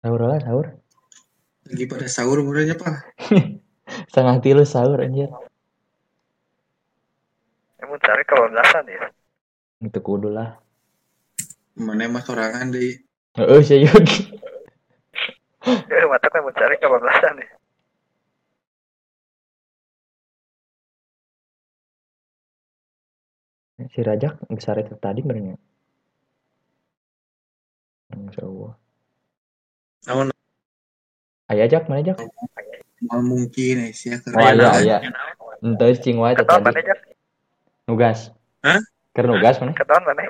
[0.04, 0.68] Sahur lah sahur.
[1.74, 3.18] Lagi pada sahur murahnya pak.
[4.14, 5.26] Setengah tilu sahur anjir.
[7.82, 9.10] Emang cari kebablasan ya
[9.82, 10.62] Itu kudu lah.
[11.74, 13.02] Mana mah sorangan deh.
[13.42, 14.38] Oh saya Yogi.
[15.98, 17.50] eh mata kan mau cari kebablasan ya
[23.90, 25.58] Si Rajak besar itu tadi benernya.
[28.14, 28.78] Insya Allah.
[30.06, 30.33] Namun
[31.52, 32.18] Ayah Jak mana Jak?
[33.04, 34.16] Mal mungkin eh sih.
[34.16, 34.98] Oh iya iya.
[35.60, 36.48] Entah cing wae tadi.
[36.48, 37.00] mana Jak?
[37.88, 38.32] Nugas.
[38.64, 38.80] Hah?
[39.12, 39.76] Keur nugas mana?
[39.76, 40.24] Ketahuan mana?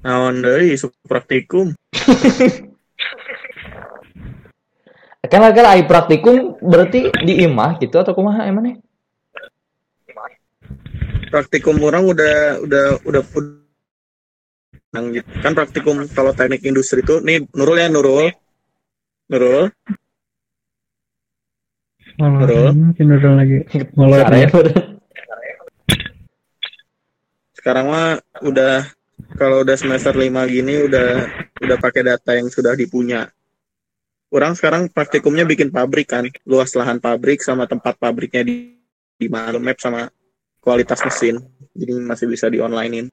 [0.00, 1.76] naon deui su praktikum.
[5.30, 8.76] Kan lah ai praktikum berarti di imah gitu atau kumaha emang nih?
[11.30, 13.22] Praktikum orang udah udah udah
[14.90, 15.28] Nang gitu.
[15.38, 18.34] Kan praktikum kalau teknik industri itu nih Nurul ya Nurul.
[19.30, 19.70] Nurul.
[22.18, 22.66] Malah Nurul.
[22.98, 24.50] Nurul lagi Caranya ya.
[27.54, 28.90] Sekarang mah udah
[29.38, 31.30] kalau udah semester 5 gini udah
[31.62, 33.30] udah pakai data yang sudah dipunya.
[34.34, 38.74] Orang sekarang praktikumnya bikin pabrik kan, luas lahan pabrik sama tempat pabriknya di
[39.14, 40.10] di mana map sama
[40.58, 41.38] kualitas mesin.
[41.78, 43.06] Jadi masih bisa di onlinein.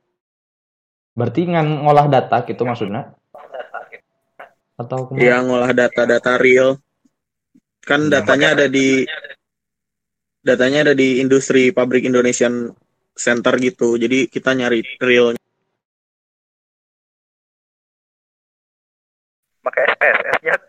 [1.14, 3.14] Berarti ngan ngolah data gitu maksudnya?
[4.78, 5.22] Atau kumaha?
[5.22, 6.70] Yang ngolah data-data real.
[7.82, 9.04] Kan datanya ada di
[10.46, 12.70] datanya ada di industri pabrik Indonesian
[13.18, 13.98] Center gitu.
[13.98, 15.34] Jadi kita nyari real
[19.66, 20.62] Pakai SPSS Jak.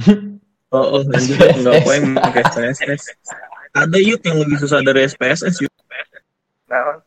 [0.70, 3.18] Oh, oh enggak apa yang pakai SPSS.
[3.74, 5.74] Ada yuk yang lebih susah dari SPSS yuk.
[6.70, 7.02] Nah,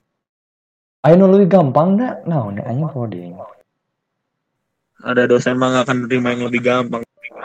[1.04, 2.24] Ayo lebih gampang dah.
[2.24, 3.36] Nah, ini aja coding.
[5.04, 7.04] Ada dosen mah nggak akan nerima yang lebih gampang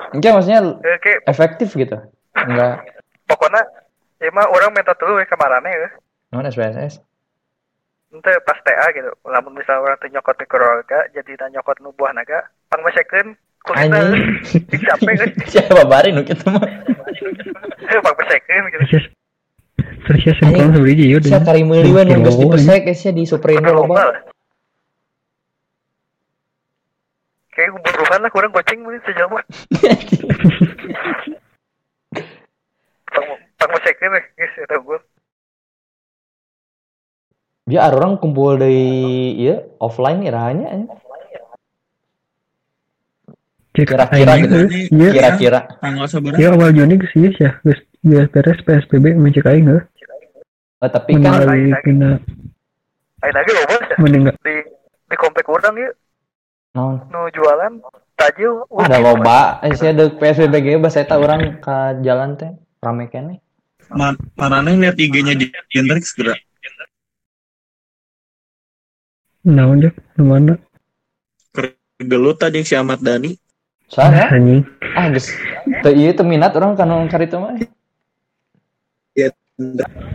[0.08, 0.60] Enggak maksudnya
[0.98, 1.98] kayak efektif gitu.
[2.32, 2.80] Enggak.
[3.26, 3.60] pokoknya
[4.18, 5.90] ya mah orang minta dulu ya kemarin ya
[6.30, 7.02] Non SPSS.
[8.08, 12.16] ente pas TA gitu lamun misal orang tuh nyokot mikroorga jadi tak nyokot nu buah
[12.16, 14.24] naga pang mesekeun kulitna Anjing.
[14.80, 15.30] capek euy.
[15.52, 16.64] Siapa barin nu kitu mah.
[17.84, 18.84] Eh, pang mesekeun gitu
[20.08, 23.60] Terus ya simpel sebenarnya ya Sia kari meuli we nu geus dipesek sia di Supremo
[23.60, 24.04] lomba loba.
[24.08, 24.18] lah.
[27.58, 29.42] Kayak berubahan lah kurang goceng mungkin sejauh mah
[33.10, 33.26] pang
[33.58, 35.02] pang mesekeun we geus eta gua
[37.68, 40.88] Dia ada orang kumpul dari iya offline ya rahanya.
[43.76, 44.56] Kira-kira gitu.
[44.88, 45.10] Iya.
[45.12, 45.60] Kira-kira.
[45.76, 46.08] tanggal
[46.40, 49.84] Ya awal Juni ieu ya, geus geus beres PSBB mencek aing heuh.
[50.80, 52.16] Oh, tapi kan Menyalai kena
[53.20, 54.36] Ayo lagi loba ya mending enggak.
[54.46, 54.54] di
[55.10, 55.90] di komplek orang ya
[56.74, 57.80] non nu jualan
[58.18, 59.62] tajil ada loba.
[59.62, 62.50] Eh sia deuk PSBB ge bahasa eta urang ka jalan teh
[62.82, 63.38] rame keneh.
[63.94, 66.36] Ma Marane lihat IG-nya di Hendrix gerak.
[69.48, 70.54] Naon deh, nu mana?
[71.96, 73.32] Gelut tadi si Ahmad Dhani.
[73.88, 74.28] Soalnya
[74.92, 75.32] ah geus
[75.80, 77.56] teu ieu teu minat urang kana cari teh mah.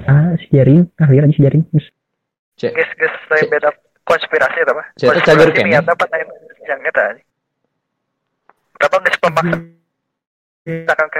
[0.05, 1.65] Ah, si jaring, ah lihat si jaring.
[1.73, 3.73] Guys guys saya beda
[4.03, 5.67] konspirasi apa itu cager konspirasi kene.
[5.73, 6.27] niat apa lain
[6.67, 7.05] yang eta
[8.83, 9.57] apa geus pemaksa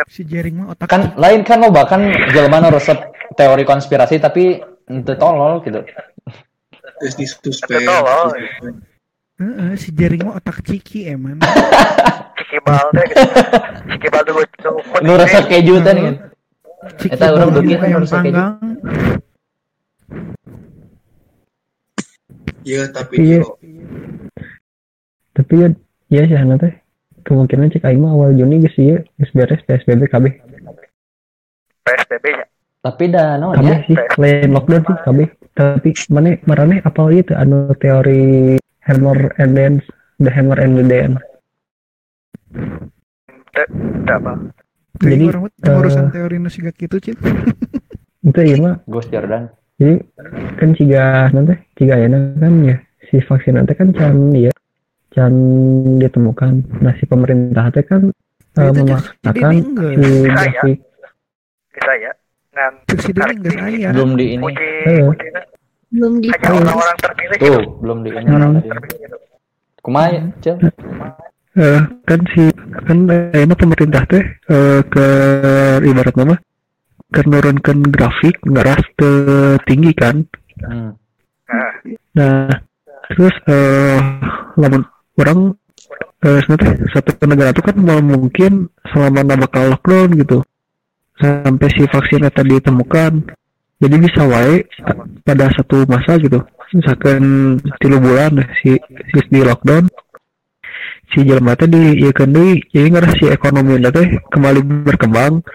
[0.08, 2.96] si jaring mah otak Kan lain kan loba kan jelema resep
[3.36, 5.84] teori konspirasi tapi ente tolol gitu.
[7.04, 7.84] Terus disuspend.
[7.84, 8.40] tolol
[9.44, 11.44] Heeh, si jaring mah otak ciki eman.
[12.54, 13.24] cikibal deh gitu
[13.98, 14.42] cikibal dulu
[15.02, 16.04] Nu resep keju teh nih.
[17.00, 18.42] Ciki Eta urang bawang beuki kan ayam resep keju.
[22.64, 23.40] Iya, tapi Iya.
[25.34, 25.68] Tapi ya
[26.14, 26.74] ya sih teh.
[27.24, 30.26] Kemungkinan cek aing mah awal Juni geus ieu geus beres PSBB KB.
[31.88, 32.46] PSBB nya
[32.84, 33.78] Tapi dah naon KB ya.
[33.88, 35.20] sih, lain lockdown sih KB.
[35.56, 39.86] Tapi mana marane apal ieu teh anu teori hammer and dance,
[40.20, 41.20] the hammer and the dance.
[43.54, 44.34] tidak apa
[45.02, 47.18] Jadi, eh, urusan teori nu kitu cip.
[48.24, 49.50] Itu iya mah Gus Jordan.
[49.84, 49.96] Jadi
[50.56, 52.08] kan ciga nanti ciga ya
[52.40, 52.76] kan ya
[53.12, 54.52] si vaksin nanti kan can ya
[55.12, 55.34] can
[56.00, 58.08] ditemukan nah si pemerintah teh kan
[58.54, 59.54] Itu memaksakan
[59.98, 60.46] si Saya.
[60.56, 60.80] grafik
[61.74, 62.12] bisa ya
[62.54, 62.74] ngan.
[63.98, 64.44] Belum di ini.
[64.46, 65.04] uji Eh.
[65.10, 65.28] uji
[65.94, 68.26] belum di hanya orang-orang terpilih Tuh, belum di ini.
[68.26, 68.58] Hmm.
[69.84, 70.56] Kumaha ya, Cil?
[71.54, 71.80] Eh,
[72.10, 72.44] kan si
[72.88, 75.06] kan eh, pemerintah teh eh, ke
[75.86, 76.36] ibarat nama
[77.14, 79.10] ke nurunkan grafik ngeras ke
[79.70, 80.26] tinggi kan
[80.64, 80.96] Hmm.
[82.16, 82.50] Nah,
[83.12, 84.00] terus eh
[84.56, 84.86] lamun
[85.20, 85.40] orang
[86.24, 90.40] eh sebenarnya satu negara itu kan mau mungkin selama bakal lockdown gitu
[91.20, 93.12] sampai si vaksin tadi ditemukan.
[93.84, 94.64] Jadi bisa wae
[95.28, 96.40] pada satu masa gitu.
[96.74, 97.22] Misalkan
[97.84, 98.80] tilu bulan si,
[99.12, 99.86] si di lockdown
[101.14, 105.46] si jelema teh di ieu deui jadi ngarah si ekonomi teh kembali berkembang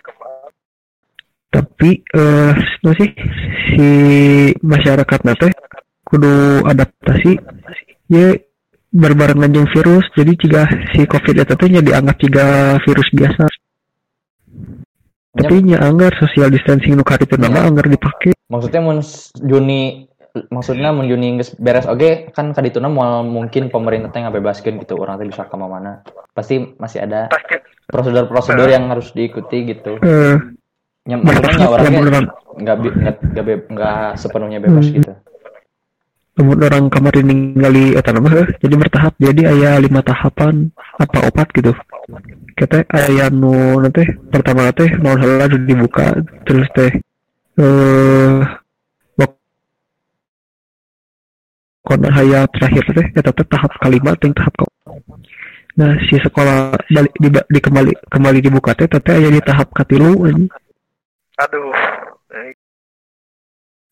[1.49, 2.55] tapi eh
[2.85, 3.11] nu sih
[3.73, 3.89] si
[4.61, 5.53] masyarakat teh
[6.05, 7.41] kudu adaptasi.
[8.09, 8.37] Ya
[8.89, 10.05] berbarengan jeung virus.
[10.17, 12.47] Jadi jika si covid itu teh nya dianggap jika
[12.85, 13.45] virus biasa.
[15.39, 18.33] Tapi nya anggar social distancing nu karitu nama anggar dipake.
[18.49, 19.05] Maksudnya mun
[19.45, 20.09] Juni
[20.53, 25.21] maksudnya mun Juni geus beres oge kan kadituna moal mungkin pemerintah teh ngabebaskeun gitu orang
[25.21, 26.05] teh bisa ka mana.
[26.33, 27.29] Pasti masih ada
[27.89, 30.01] prosedur-prosedur yang harus diikuti gitu.
[30.01, 30.58] eh
[31.09, 32.25] Yang beneran
[32.59, 34.97] nggak bi- nggak nggak be- nggak sepenuhnya bebas Hmm.
[35.01, 35.13] gitu.
[36.39, 41.51] Namun orang kamar ningali eta nama heuh, jadi bertahap jadi aya lima tahapan apa opat
[41.51, 41.75] gitu
[42.55, 46.15] kita aya nu nanti pertama teh nol heula dibuka
[46.47, 46.95] terus teh
[47.59, 48.39] eh
[51.83, 54.67] konon haya terakhir teh eta teh tahap kalima ting tahap ke
[55.79, 60.23] nah si sekolah balik di, di kembali kembali dibuka teh teh aya di tahap katilu
[60.27, 60.47] anjing.
[61.39, 61.71] Aduh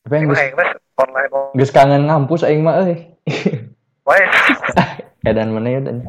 [0.06, 2.94] Tapi yang gimana ya online geus kangen ngampus aing mah euy.
[4.06, 4.22] Wae.
[5.28, 6.06] Edan mana ya dan.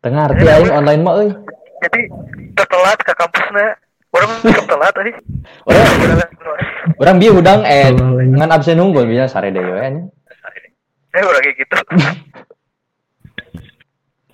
[0.00, 1.30] Tengah arti aing online mah euy.
[1.76, 2.08] jadi
[2.56, 3.76] tertelat ke kampusnya
[4.16, 5.12] orang tertelat tadi
[6.96, 10.02] Orang bieu udang eh ngan absen unggul bisa sare deui we nya.
[11.12, 11.76] eh udah kayak gitu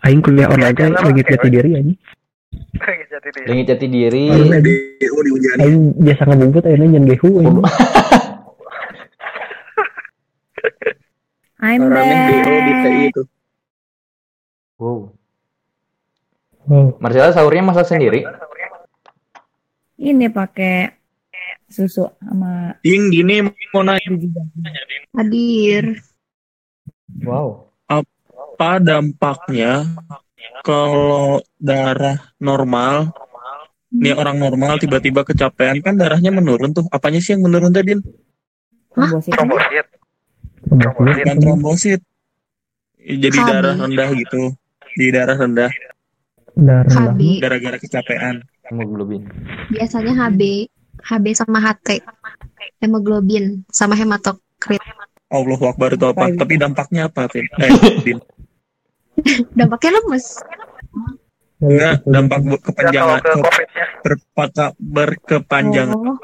[0.06, 1.70] aing kuliah online teh lagi jati diri
[2.80, 4.24] anjing jadi deh Dengan jati diri.
[5.60, 7.30] aing biasa ngabumput ayeuna nyen gehu
[11.62, 12.42] I'm Orang yang back.
[12.42, 13.22] Di TI itu.
[14.82, 15.14] Wow.
[16.66, 16.86] Oh.
[16.98, 18.26] Marcella sahurnya masak sendiri.
[19.94, 20.90] Ini pakai
[21.70, 24.10] susu sama Ding, gini mau nanya.
[25.14, 26.02] Hadir.
[27.22, 27.70] Wow.
[27.86, 29.86] Apa dampaknya
[30.62, 33.10] kalau darah normal,
[33.88, 36.86] nih orang normal tiba-tiba kecapean kan darahnya menurun tuh.
[36.88, 37.98] Apanya sih yang menurun tadi?
[38.92, 39.32] trombosit.
[39.32, 39.86] Trombosit.
[40.64, 42.00] Bukan trombosit.
[43.02, 43.48] Jadi KB.
[43.48, 44.54] darah rendah gitu.
[44.92, 45.72] Di darah rendah
[46.52, 47.40] Darah HB.
[47.40, 48.44] gara-gara kecapean.
[48.62, 49.24] Hemoglobin.
[49.68, 50.68] Biasanya HB,
[51.00, 52.04] HB sama HT.
[52.78, 54.80] Hemoglobin sama hematokrit.
[55.32, 56.28] Allahu Akbar itu apa?
[56.30, 57.48] Tapi dampaknya apa, Tin?
[57.56, 57.70] Eh,
[58.04, 58.20] Din.
[59.58, 60.26] Dampaknya lemes.
[61.62, 63.32] Enggak, dampak bu- kepanjangan Ya, ke
[64.02, 65.94] berpata- berkepanjangan.
[65.94, 66.18] Oh,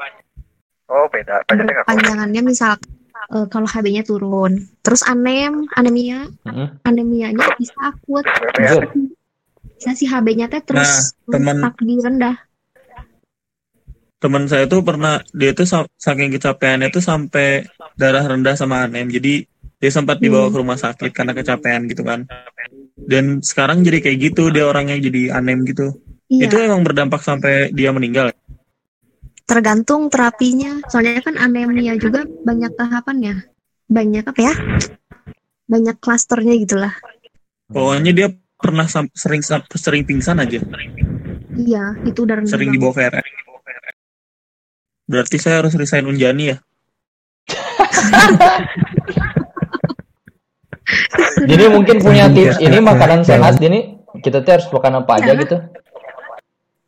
[0.89, 1.45] Oh, beda.
[1.85, 2.73] Panjangannya misal
[3.29, 6.81] eh, kalau HB-nya turun, terus anem, anemia, Mm-mm.
[6.81, 8.25] anemianya bisa akut.
[9.77, 12.35] Bisa si HB-nya teh terus Nah, teman- di rendah.
[14.19, 17.63] Teman saya tuh pernah dia tuh sa- saking kecapeannya tuh sampai
[17.95, 19.07] darah rendah sama anem.
[19.07, 19.45] Jadi
[19.77, 22.25] dia sempat dibawa ke rumah sakit karena kecapean gitu kan.
[23.05, 25.95] Dan sekarang jadi kayak gitu, dia orangnya jadi anem gitu.
[26.29, 26.49] Iya.
[26.49, 28.33] Itu emang berdampak sampai dia meninggal.
[29.49, 30.77] Tergantung terapinya.
[30.89, 33.49] Soalnya kan anemia juga banyak tahapannya.
[33.89, 34.53] Banyak apa ya?
[35.65, 36.93] Banyak klasternya gitulah.
[37.69, 38.27] Pokoknya dia
[38.59, 39.41] pernah sam- sering
[39.77, 40.59] sering pingsan aja,
[41.59, 43.25] Iya, itu udah rendah sering dibawa VRS.
[45.09, 46.57] Berarti saya harus resign Unjani ya?
[51.45, 55.57] Jadi mungkin punya tips ini makanan sehat ini kita tuh harus makan apa aja gitu.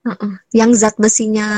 [0.02, 0.34] Heeh.
[0.57, 1.49] Yang zat besinya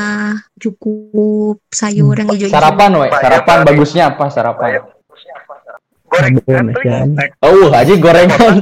[0.59, 2.59] cukup, sayur yang hijau-hijau.
[2.59, 3.07] Sarapan, we.
[3.15, 4.83] Sarapan bagusnya apa sarapan?
[6.11, 7.07] Sabun ya.
[7.39, 8.55] Oh, haji gorengan.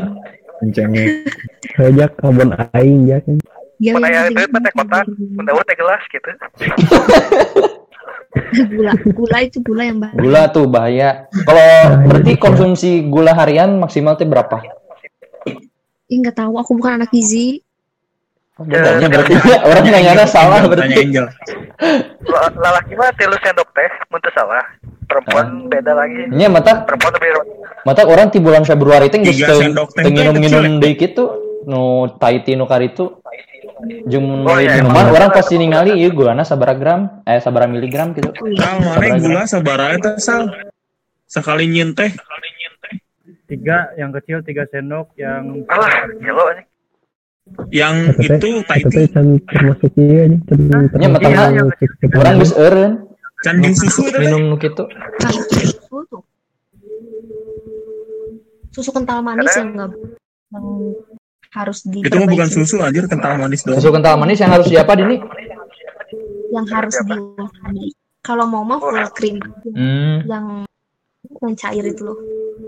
[0.61, 1.25] Kencengnya.
[1.73, 3.41] Sejak kabon aing ya kan.
[3.81, 6.29] Yang Mana itu teh kotak, bunda teh gelas gitu.
[8.71, 10.17] gula, gula itu gula yang bahaya.
[10.17, 11.09] Gula tuh bahaya.
[11.43, 11.67] Kalau
[12.07, 14.61] berarti konsumsi gula harian maksimal tuh berapa?
[16.11, 17.63] Ih, nggak tahu, aku bukan anak gizi.
[18.61, 19.33] Bedanya berarti
[19.69, 21.01] orang nanya salah berarti.
[22.29, 24.61] La- Lalaki mah tilu sendok teh, mun teu salah.
[25.09, 26.29] Perempuan beda lagi.
[26.31, 27.29] Nya mata Perempuan lebih
[27.83, 31.23] mata orang di bulan Februari sendok teh teh nginum-nginum kecil, deui kitu
[31.67, 33.19] nu Tahiti nu karitu
[34.07, 35.15] jeung Oh, iya, minuman emang.
[35.17, 38.29] orang pasti ningali ieu gulana sabaraha gram eh sabaraha miligram gitu.
[38.57, 40.49] Sal, mana gula sabaraha eta sal?
[41.25, 42.11] Sekali nyin teh.
[43.51, 46.67] Tiga yang kecil tiga sendok, yang Alah, gelo anjing.
[47.67, 48.79] Yang itu teh
[49.11, 51.67] can termasuk ieu nya Nya termasuk mata yang
[52.15, 52.93] orang geus eureun
[53.41, 54.19] Can susu itu teh.
[54.21, 54.85] minum nu kitu.
[54.87, 56.21] Nah, itu tuh.
[58.71, 59.91] Susu kental manis yang nggak
[60.53, 60.65] yang
[61.51, 63.79] harus di Itu mah bukan susu anjir kental manis doang.
[63.79, 65.17] Susu kental manis yang harus siapa Dini?
[66.51, 69.39] yang harus di kalau mau mah full cream
[69.71, 70.19] Hmm.
[70.27, 70.45] yang
[71.39, 72.19] yang cair itu loh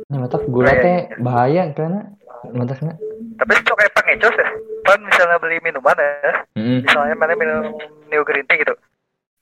[0.07, 2.07] Nya mata gula teh bahaya karena
[2.55, 2.95] matakna.
[3.35, 4.47] Tapi cok kayak pangecos ya.
[4.83, 6.31] Pan misalnya beli minuman ya.
[6.55, 6.79] Heeh.
[6.83, 7.75] Misalnya mana minum
[8.07, 8.73] New Green Tea gitu.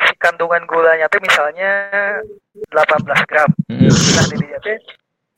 [0.01, 1.69] Si kandungan gulanya tuh misalnya
[2.69, 3.49] 18 gram.
[3.69, 3.89] Heeh.
[3.89, 4.77] Nah, di dinya teh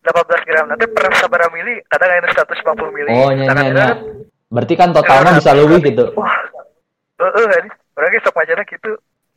[0.04, 3.12] 18 gram nanti per sabaraha mili kadang ada 150 mili.
[3.16, 3.72] Oh Kadang nya.
[3.72, 3.88] ada
[4.54, 6.06] Berarti kan totalnya bisa lebih gitu.
[7.18, 8.92] Heeh, ini orang ge sok macana gitu.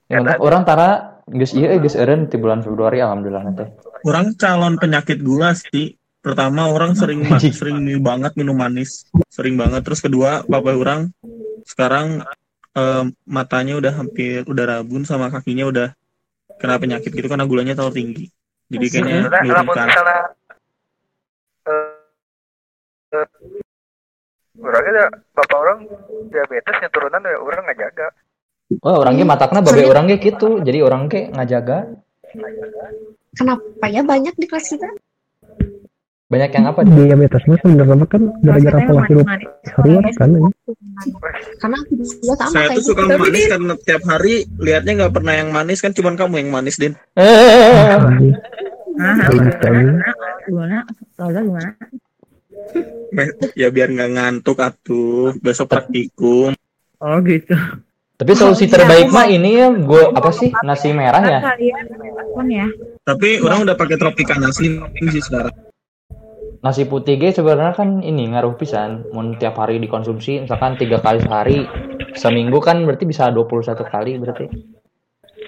[0.06, 0.88] Ya, orang tara
[1.26, 3.68] geus ieu eh, geus eureun di bulan Februari alhamdulillah teh.
[4.04, 5.96] Orang calon penyakit gula sih.
[6.20, 7.24] Pertama orang sering
[7.58, 9.82] sering banget minum manis, sering banget.
[9.88, 11.00] Terus kedua, bapak orang
[11.64, 12.20] sekarang
[12.76, 15.88] em, matanya udah hampir udah rabun sama kakinya udah
[16.60, 18.24] kena penyakit gitu karena gulanya terlalu tinggi.
[18.66, 19.86] Jadi kayaknya diurutkan.
[19.86, 20.45] misalnya eh eh,
[24.56, 25.04] orang ada
[25.36, 25.78] bapak orang
[26.32, 28.06] diabetesnya turunan ya orang nggak jaga.
[28.82, 30.58] Oh, orang ge matakna babe orang ge gitu.
[30.64, 31.86] Jadi orang ngajaga.
[33.36, 34.88] kenapa ya banyak di kelas kita
[36.26, 36.80] Banyak yang apa?
[36.82, 39.26] diabetes mah sebenarnya kan gara-gara pola hidup
[39.78, 40.48] harian kan ya.
[41.62, 41.78] karena
[42.42, 43.14] sama Saya tuh suka gitu.
[43.14, 46.98] manis karena tiap hari lihatnya nggak pernah yang manis kan cuman kamu yang manis din.
[50.50, 50.82] Gimana?
[51.14, 51.70] Lola gimana?
[53.56, 56.52] Ya biar nggak ngantuk atuh besok praktikum.
[57.00, 57.54] Oh gitu.
[58.16, 60.48] Tapi solusi terbaik mah ini ya gua apa sih?
[60.64, 61.40] Nasi merah ya.
[62.32, 62.64] Pun ya.
[63.04, 64.80] Tapi orang udah pakai Tropicana Slim
[65.12, 65.52] sih sekarang.
[66.64, 69.04] Nasi putih ge sebenarnya kan ini ngaruh pisan.
[69.12, 71.68] Mun tiap hari dikonsumsi misalkan tiga kali sehari
[72.16, 74.46] seminggu kan berarti bisa 21 kali berarti.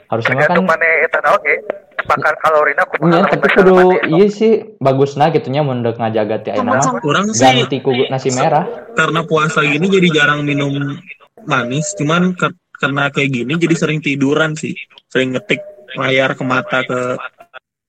[0.09, 1.55] Harusnya kan tergantung mana eta naon ge
[2.01, 3.77] bakar kalorina Iya, kumaha tapi kudu
[4.09, 7.03] iya sih bagusna gitunya mun deuk ngajaga ti ayeuna mah.
[7.03, 7.45] Orang sih.
[7.45, 8.65] ganti ku nasi merah.
[8.95, 10.73] karena puasa gini jadi jarang minum
[11.45, 14.73] manis cuman ke- karena kayak gini jadi sering tiduran sih.
[15.07, 15.61] Sering ngetik
[15.95, 17.01] layar ke mata ke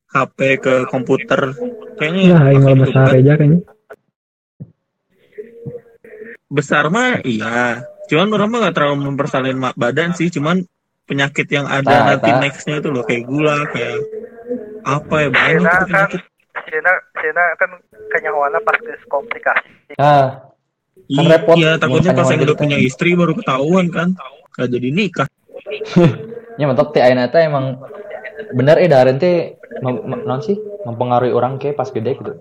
[0.10, 1.54] HP ke komputer.
[1.96, 3.60] Kayaknya Ya, malah besar aja kayaknya.
[6.50, 7.86] besar mah iya.
[8.10, 10.66] Cuman orang mah gak terlalu mempersalin badan sih cuman
[11.10, 12.38] penyakit yang ada Nah, nanti eta.
[12.38, 13.98] nextnya itu loh kayak gula kayak
[14.86, 16.22] apa ya banyak Sina itu kan penyakit.
[16.64, 17.70] Sina Sina kan
[18.10, 20.46] kenyawana pas komplikasi Ah, kan
[21.10, 21.56] Iya, repot.
[21.58, 22.62] iya, takutnya pas yang udah gitu.
[22.62, 24.14] punya istri baru ketahuan kan.
[24.54, 25.28] Gak jadi nikah.
[26.60, 27.80] Ya mentok ti ayeuna teh emang
[28.52, 32.36] bener eh darin teh mem- mem- naon sih mempengaruhi orang ke pas gede gitu.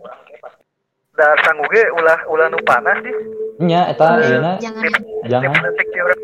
[1.14, 3.14] da sanggu ge ulah ulah nu panas sih.
[3.62, 4.90] Nya eta ayeuna Jangan.
[5.22, 6.18] jangan detik ti urang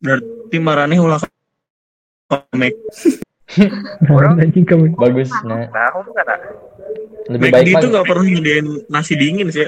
[0.00, 1.20] berarti marane ulah
[2.26, 2.74] komek
[4.40, 4.94] Anjing kamu.
[4.94, 5.66] bagus nah.
[5.68, 6.36] nah hum kana
[7.28, 9.66] Lebih McD baik itu mah gak pernah nyediain nasi dingin sih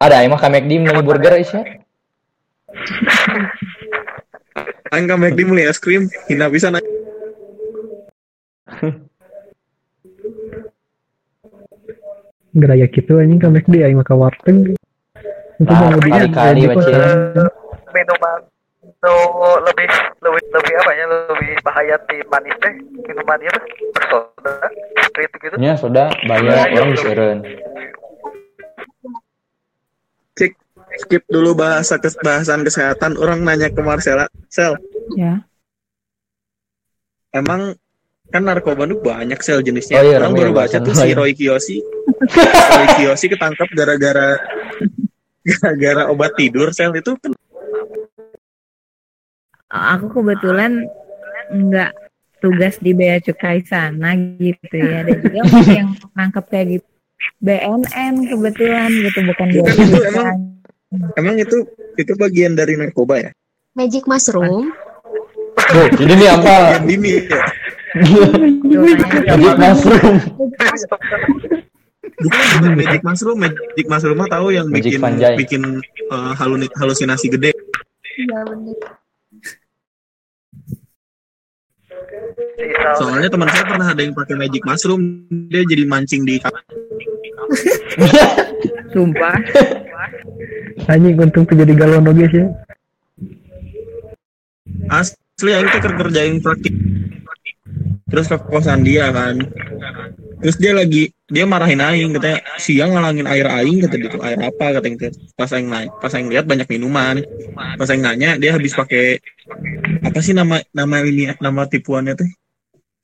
[0.00, 1.60] ada emang ka McD meuli burger isya.
[4.90, 6.80] Aing ke McD beli es krim hina bisa na-
[12.52, 14.74] Geraya gitu anjing ka McD aing mah ka warteg.
[15.60, 16.90] Itu lebih kali-kali, jadi Bace.
[16.90, 18.49] kosan.
[19.00, 19.14] Nu
[19.64, 19.88] lebih
[20.20, 21.04] lebih lebih apa ya?
[21.08, 22.74] Lebih bahaya ti manis teh
[23.08, 23.64] minuman mah
[23.96, 24.54] bersoda
[25.08, 25.56] street gitu?
[25.56, 27.38] Nya soda bayar orang diseureun.
[30.36, 30.52] cek
[31.04, 33.16] skip dulu bahasa kes bahasan kesehatan.
[33.16, 34.76] Orang nanya ke Marcella sel
[35.18, 35.42] Ya.
[37.34, 37.74] emang
[38.30, 39.98] kan narkoba itu banyak sel jenisnya.
[39.98, 41.82] Oh iya, orang baru baca tuh si Roy Kiyoshi.
[42.78, 44.38] Roy Kiyoshi ketangkap gara-gara
[45.40, 47.32] gara-gara obat tidur sel itu kan
[49.70, 50.84] Aku kebetulan
[51.50, 51.90] nggak
[52.40, 55.02] tugas di bea cukai sana gitu ya.
[55.02, 56.86] Dan juga masih yang nangkep kayak gitu.
[57.38, 60.08] BNN kebetulan gitu bukan Bukan itu cukai.
[60.08, 60.28] emang
[61.14, 61.56] emang itu
[61.94, 63.30] itu bagian dari narkoba ya
[63.72, 64.72] Magic mushroom.
[65.70, 66.80] Jadi nih apa?
[66.82, 67.38] ini ya
[69.28, 70.16] Magic mushroom.
[72.20, 75.00] bukan bukan magic mushroom magic mushroom mah tahu yang bikin
[75.36, 75.62] bikin
[76.08, 76.32] uh,
[76.74, 77.52] halusinasi gede
[78.16, 78.76] Iya bener.
[82.98, 86.38] Soalnya teman saya pernah ada yang pakai magic mushroom dia jadi mancing di
[88.90, 89.38] Sumpah.
[90.90, 92.46] Anjing untung tuh jadi galon oge sih.
[94.90, 96.74] asli yang kita kerjain praktik
[98.10, 99.38] terus ke kosan dia kan.
[100.40, 104.80] Terus dia lagi dia marahin aing katanya siang ngalangin air aing kata gitu air apa?
[104.80, 107.20] kata gitu pas aing naik pas aing lihat banyak minuman.
[107.76, 109.20] Pas aing nanya dia habis pakai
[110.00, 112.28] apa sih nama nama ini nama tipuannya tuh?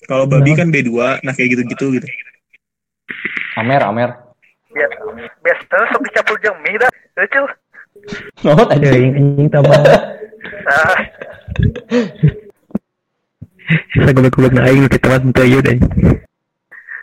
[0.07, 0.91] Kalau babi kan B2
[1.23, 2.09] nah kayak gitu-gitu gitu.
[3.57, 4.11] Amer, Amer.
[4.77, 4.97] biasa
[5.41, 7.49] biasa sok dicampur jeung mie dah euceul
[8.45, 9.09] Oh, Ya tadi.
[9.09, 9.73] anjing tambah.
[13.97, 15.79] Saya goblok-goblok na aing kita mah teu ieu deh.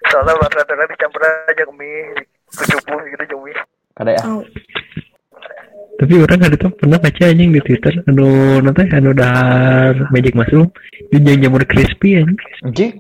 [0.04, 2.12] soalnya rata-rata dicampur aja jeung mie
[2.52, 3.56] kucupu gitu jeung mie
[3.94, 4.24] Kada ya.
[6.02, 10.74] Tapi orang ada tuh pernah baca anjing di Twitter anu nanti anu dahar magic mushroom
[11.14, 12.42] itu jadi jamur crispy anjing.
[12.66, 12.94] Anjing.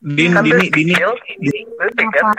[0.00, 2.32] din kan dini dini leutik kan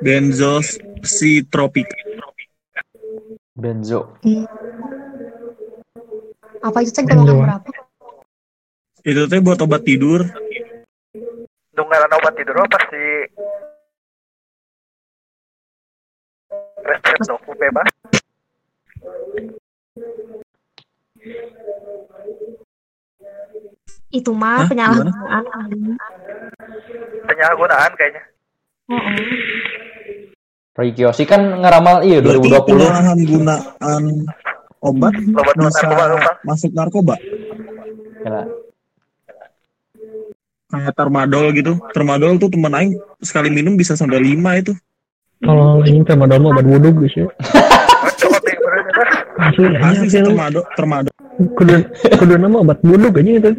[0.00, 2.48] Namanya benzopitropik benzositropik
[3.52, 4.00] Benzo.
[6.60, 7.68] Apa itu teh golongan berapa?
[9.00, 10.20] itu teh buat obat tidur
[11.72, 13.00] nu ngaran obat tidur mah pasti
[16.84, 17.88] resep doku bebas
[24.10, 24.68] Itu mah Hah?
[24.68, 25.44] penyalahgunaan.
[25.54, 25.94] anjing.
[27.24, 28.22] penyalahgunaan kayaknya
[28.90, 29.79] Heeh.
[30.70, 32.66] Roy Kiyoshi kan ngeramal iya berarti 2020.
[32.70, 34.04] penyalahgunaan
[34.80, 37.14] obat Obat bisa narkoba, masuk narkoba
[38.20, 38.42] Kira.
[40.70, 44.70] kayak tramadol gitu tramadol tuh teman aing sekali minum bisa sampai lima itu
[45.40, 47.24] Kalau anjing sama dom obat wudhu guys ya.
[49.40, 50.28] Asli asli anjing sih asli.
[50.28, 51.14] tramadol tramadol
[51.56, 51.74] Kudu
[52.14, 53.50] kudu nama obat wudhu aja itu.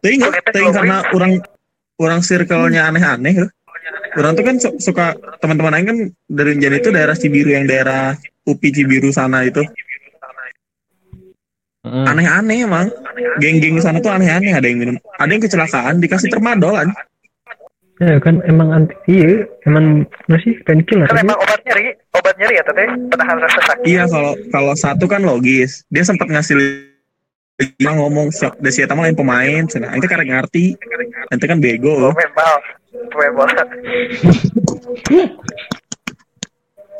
[0.00, 1.32] tapi nggak tapi karena orang
[2.00, 3.46] orang circle-nya aneh-aneh ya.
[4.16, 8.16] orang tuh kan su- suka teman-teman aing kan dari jadi itu daerah Cibiru yang daerah
[8.48, 9.60] UPI Cibiru sana itu
[11.84, 12.88] aneh-aneh emang
[13.40, 16.88] geng-geng di sana tuh aneh-aneh ada yang minum ada yang kecelakaan dikasih termadol kan
[18.00, 21.04] Ya kan emang anti iya emang masih painkiller.
[21.04, 23.84] Kan emang obat nyeri, obat nyeri ya teteh, penahan rasa sakit.
[23.84, 26.56] iya kalau kalau satu kan logis dia sempat ngasih
[27.60, 30.64] lima ngomong siap desi eta mah lain pemain cenah itu karek ngerti.
[31.28, 32.16] Nanti kan bego.
[32.16, 32.56] Membal.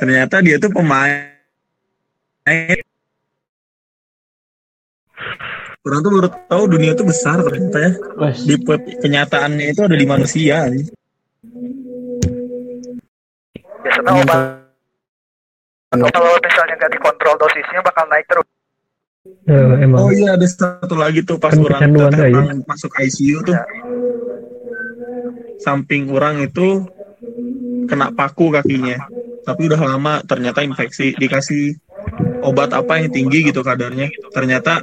[0.01, 1.33] ternyata dia tuh pemain.
[5.81, 7.93] Orang tuh baru tahu dunia tuh besar ternyata ya.
[8.37, 8.55] Di
[9.01, 10.69] kenyataannya itu ada di manusia
[13.81, 14.61] Biasanya obat
[15.91, 18.47] kalau misalnya nggak dikontrol dosisnya bakal naik terus.
[19.21, 20.09] Ya, emang.
[20.09, 22.57] oh iya ada satu lagi tuh pas Kan orang ya.
[22.65, 23.53] masuk ICU tuh.
[25.61, 26.89] Samping orang itu
[27.85, 28.97] kena paku kakinya.
[29.45, 31.77] Tapi udah lama ternyata infeksi dikasih
[32.41, 34.09] obat apa yang tinggi gitu kadarnya.
[34.33, 34.81] Ternyata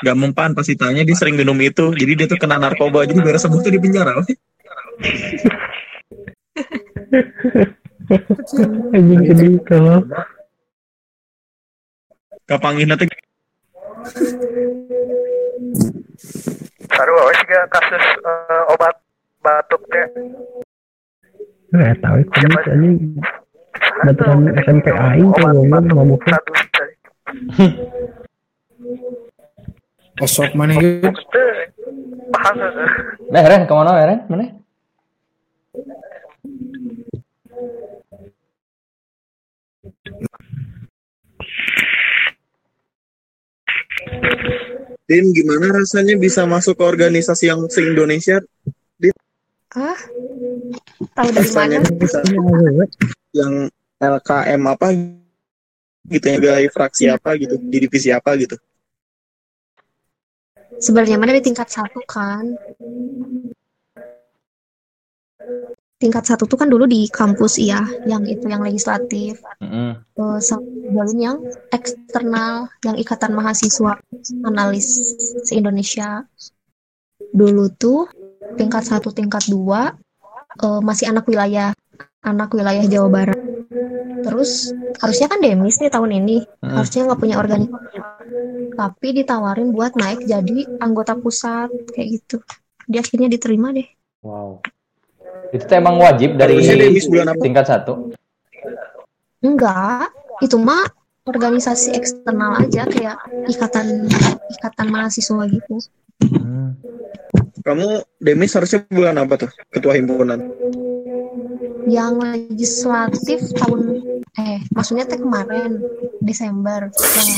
[0.00, 1.92] nggak mempan pas ditanya dia sering minum itu.
[1.92, 4.16] Jadi dia tuh kena narkoba jadi biar sembuh tuh di penjara.
[8.96, 10.00] Anjing sedih kalau
[12.46, 13.04] kapangin nanti
[16.86, 18.94] Baru awas juga kasus eh, obat
[19.42, 20.06] batuk teh.
[21.74, 22.96] nggak tahu komik anjing
[23.96, 26.38] Baturan SMP aing tuh ngomong mabuknya.
[30.20, 31.12] Osok mana gitu?
[32.32, 32.54] Paham.
[33.28, 34.20] Nah, Ren, ke mana Ren?
[34.32, 34.56] Mana?
[45.06, 48.42] Din gimana rasanya bisa masuk ke organisasi yang se Indonesia
[48.98, 49.14] Din
[49.76, 49.98] Ah,
[51.14, 51.94] tahu dari rasanya mana?
[51.94, 52.18] bisa
[53.36, 54.86] yang LKM apa
[56.06, 58.56] gitu ya guys fraksi apa gitu di divisi apa gitu
[60.76, 62.52] Sebenarnya mana di tingkat satu kan?
[65.96, 69.40] Tingkat satu tuh kan dulu di kampus iya, yang itu yang legislatif.
[70.44, 70.60] Sama
[70.92, 71.36] bagian yang
[71.72, 73.96] eksternal, yang ikatan mahasiswa
[74.44, 74.84] analis
[75.48, 76.28] se-Indonesia.
[77.32, 78.12] Dulu tuh
[78.60, 79.96] tingkat satu, tingkat dua
[80.60, 81.72] eh, masih anak wilayah,
[82.20, 83.40] anak wilayah Jawa Barat.
[84.20, 86.76] Terus harusnya kan demis nih tahun ini, Hmm.
[86.76, 87.98] harusnya nggak punya organisasi.
[88.76, 92.36] Tapi ditawarin buat naik jadi anggota pusat kayak gitu.
[92.84, 93.88] Dia akhirnya diterima deh.
[94.20, 94.60] Wow.
[95.54, 96.58] Itu tuh emang wajib dari
[97.38, 98.14] tingkat satu.
[99.44, 100.10] Enggak,
[100.42, 100.86] itu mah
[101.26, 103.18] organisasi eksternal aja kayak
[103.50, 104.06] ikatan
[104.58, 105.76] ikatan mahasiswa gitu.
[107.66, 110.38] kamu demis harusnya bulan apa tuh ketua himpunan
[111.86, 114.00] Yang legislatif tahun
[114.38, 115.82] eh maksudnya teh kemarin
[116.22, 117.30] Desember yang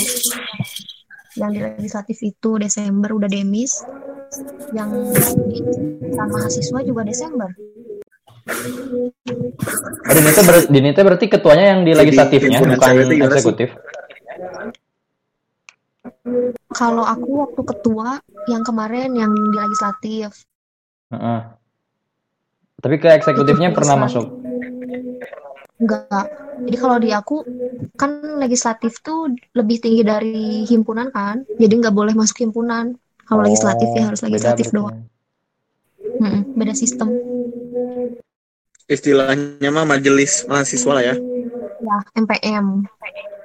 [1.39, 3.85] yang di legislatif itu Desember udah demis.
[4.75, 5.15] Yang
[6.13, 7.51] ikatan mahasiswa juga Desember.
[8.49, 13.69] Oh, Dini teh ber- Dini teh berarti ketuanya yang di legislatifnya, bukan eksekutif.
[16.73, 18.09] Kalau aku waktu ketua
[18.49, 20.49] yang kemarin yang di legislatif
[21.09, 21.41] Heeh.
[22.79, 24.25] Tapi ke eksekutifnya Itu pernah masuk.
[25.79, 26.27] Enggak.
[26.69, 27.37] Jadi kalau di aku
[27.97, 31.43] kan legislatif tuh lebih tinggi dari himpunan kan.
[31.57, 32.95] Jadi nggak boleh masuk himpunan.
[33.25, 34.97] Kalau legislatif ya harus Oh, beda legislatif doang.
[36.19, 37.09] Mm-mm, beda sistem.
[38.89, 41.17] Istilahnya mah majelis mahasiswa lah ya
[41.79, 42.91] Ya, MPM.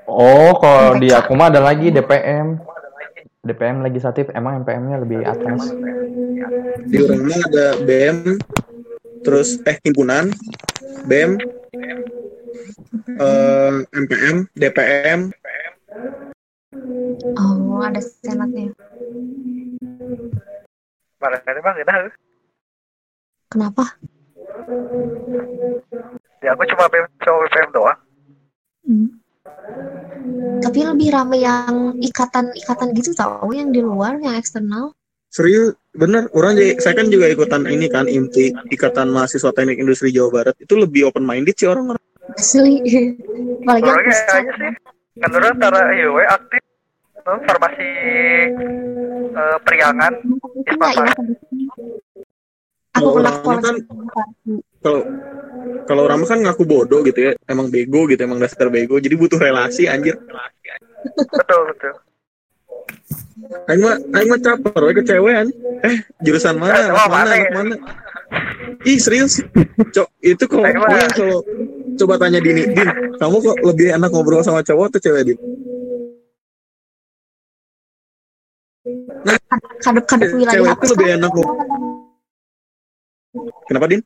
[0.10, 2.58] Oh, kalau di aku mah ada lagi DPM.
[3.46, 5.70] DPM legislatif emang MPM-nya lebih atas.
[6.88, 8.40] di orang mah ada BM
[9.24, 10.32] terus eh himpunan
[11.08, 11.36] BEM
[13.20, 15.32] eh, MPM DPM
[17.38, 18.74] Oh, ada senatnya.
[21.22, 22.10] Mana ini bang
[23.48, 23.86] Kenapa?
[26.44, 28.00] Ya aku cuma BM cuma BPM doang.
[28.84, 29.08] Hmm.
[30.60, 34.94] Tapi lebih rame yang ikatan-ikatan gitu tahu yang di luar, yang eksternal.
[35.34, 40.14] serius bener orang jadi saya kan juga ikutan ini kan inti ikatan mahasiswa teknik industri
[40.14, 41.98] Jawa Barat itu lebih open minded sih orang-orang
[42.38, 42.86] Asli.
[43.66, 44.30] Apalagi pusat.
[44.30, 44.72] aja sih.
[45.18, 46.62] Kan orang antara iya we aktif
[47.24, 47.90] farmasi
[49.34, 50.14] eh, priangan
[50.64, 51.14] Iya, iya.
[52.94, 53.76] Aku Kalau pernah orang sekolah kan
[54.84, 55.02] kalau
[55.84, 59.16] kalau orang mah kan ngaku bodoh gitu ya emang bego gitu emang dasar bego jadi
[59.18, 60.14] butuh relasi anjir.
[61.18, 61.94] Betul betul.
[63.66, 65.48] Aing mah Aing mah caper we kecewean.
[65.82, 66.94] Eh jurusan mana?
[66.94, 67.76] Anak mana anak mana?
[68.86, 69.42] Ih serius?
[69.90, 71.40] Cok itu kalau mah- Aing kalau
[71.98, 75.40] coba tanya Dini Din kamu kok lebih enak ngobrol sama cowok atau cewek Din?
[79.82, 81.50] Kadep-kadep wilayah cewek aku itu lebih enak kok.
[83.68, 84.02] Kenapa Din?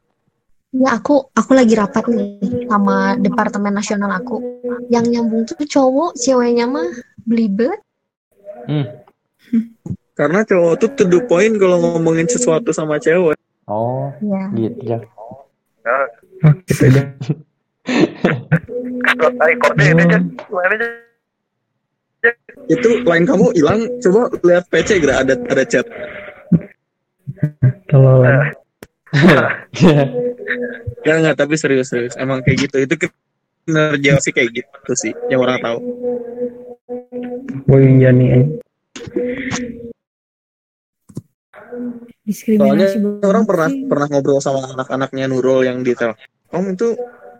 [0.75, 4.43] Ya aku aku lagi rapat nih sama departemen nasional aku.
[4.91, 6.91] Yang nyambung tuh cowok, ceweknya mah
[7.23, 7.79] belibet.
[10.13, 13.39] Karena cowok tuh to the point kalau ngomongin sesuatu sama cewek.
[13.67, 14.43] Oh, Iya.
[14.55, 14.99] gitu ya.
[16.37, 17.01] Oh, gitu aja.
[19.47, 20.87] Aja.
[22.67, 25.87] Itu line kamu hilang, coba lihat PC gra ada ada chat.
[27.87, 28.21] Kalau
[31.05, 32.15] Ya enggak, tapi serius serius.
[32.19, 32.77] Emang kayak gitu.
[32.83, 32.95] Itu
[33.67, 35.77] kinerja sih kayak gitu sih yang orang tahu.
[37.67, 38.45] Boy Jani eh.
[42.27, 43.87] Soalnya Diskriminasi banget orang pernah sih.
[43.87, 46.95] pernah ngobrol sama anak-anaknya Nurul yang di Telkom itu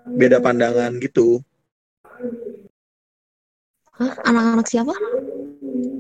[0.07, 1.43] beda pandangan gitu.
[3.99, 4.13] Hah?
[4.23, 4.95] Anak-anak siapa?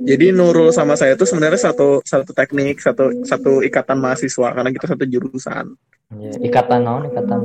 [0.07, 4.85] Jadi Nurul sama saya itu sebenarnya satu satu teknik, satu satu ikatan mahasiswa karena kita
[4.87, 5.75] satu jurusan.
[6.15, 7.39] Ya, ikatan naon ikatan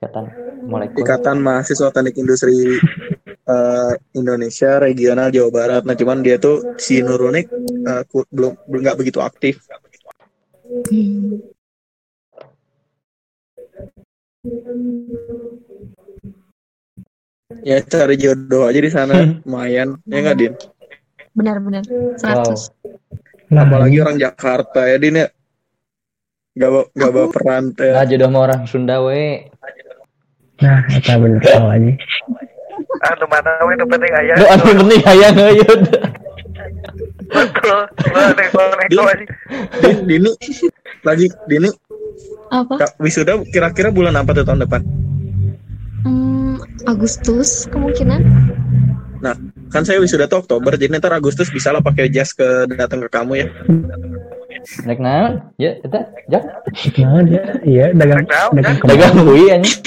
[0.00, 0.24] ikatan
[0.64, 2.80] molekul Ikatan Mahasiswa Teknik Industri
[3.46, 5.82] eh, Indonesia regional Jawa Barat.
[5.84, 7.42] Nah, cuman dia tuh si Nurul ini
[8.08, 9.60] ku- belum belum nggak begitu aktif.
[17.62, 19.14] Ya cari jodoh aja di sana,
[19.46, 20.00] lumayan.
[20.10, 20.52] Ya nggak Din?
[21.36, 21.84] Benar-benar.
[22.16, 22.72] 100.
[23.52, 25.28] Apalagi orang Jakarta ya Din ya.
[26.56, 27.92] Gak bawa, gak bawa peran teh.
[27.92, 29.44] nah jodoh sama orang Sunda we
[30.56, 31.92] Nah, eta bener tahu aja.
[33.12, 34.34] Anu mana we nu penting aya.
[34.40, 35.80] Duh, anu penting aya ngeuyeut
[37.28, 37.80] Betul.
[38.08, 38.60] Mana neko
[39.04, 39.24] aja.
[39.84, 40.32] Din, Dini
[41.04, 41.68] lagi Dini
[42.48, 42.80] Apa?
[42.80, 44.80] Kak, wisuda kira-kira bulan apa tuh tahun depan?
[46.08, 46.56] Hmm,
[46.88, 48.24] Agustus kemungkinan.
[49.20, 49.36] Nah,
[49.70, 53.08] kan saya wisuda tuh Oktober, jadi ntar Agustus bisa lah pakai jas ke datang ke
[53.10, 53.48] kamu ya.
[54.86, 55.32] Nek naon?
[55.60, 56.44] Ya, eta, jak.
[56.98, 58.98] Nah, dia iya dagang dagang kembang.
[58.98, 59.78] Dagang anjing.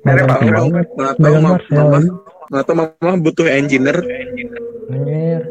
[0.00, 0.66] Dagang kembang.
[0.72, 1.76] Nggak tahu Dagang mama, Marcel.
[1.76, 1.98] mama,
[2.48, 3.98] nggak tahu mama butuh engineer.
[4.88, 5.42] Anjir.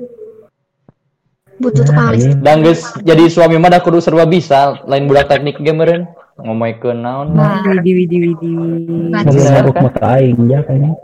[1.60, 2.40] Butuh tukang listrik.
[2.40, 6.08] Dan geus jadi suami mah da kudu serba bisa, lain budak teknik ge meureun.
[6.40, 7.36] Ngomongkeun naon.
[7.68, 8.50] Widi widi widi.
[9.12, 10.96] Mobil mabuk mata aing ya kayaknya.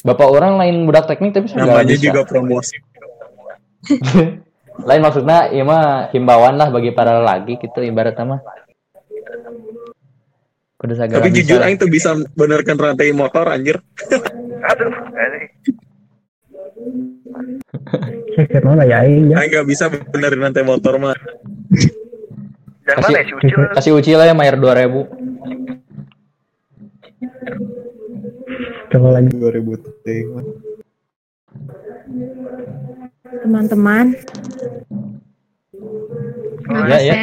[0.00, 2.04] Bapak orang lain budak teknik tapi segala Namanya bisa.
[2.08, 2.76] juga promosi.
[4.88, 8.40] lain maksudnya iya mah himbauan lah bagi para lelaki gitu ibaratnya mah.
[10.80, 11.68] Kudu Tapi bisa jujur lah.
[11.68, 13.76] aing tuh bisa benerkan rantai motor anjir.
[14.64, 15.44] Aduh, anjing.
[18.32, 19.36] Cek mana ya aing ya.
[19.44, 21.12] Aing nggak bisa benerin rantai motor mah.
[22.88, 23.58] Jangan kasih, Ucil.
[23.76, 25.04] kasih ucil ya bayar 2000
[28.90, 29.30] Coba lagi.
[29.32, 30.26] 2000 ting.
[33.40, 34.12] Teman-teman,
[36.90, 37.14] ya ya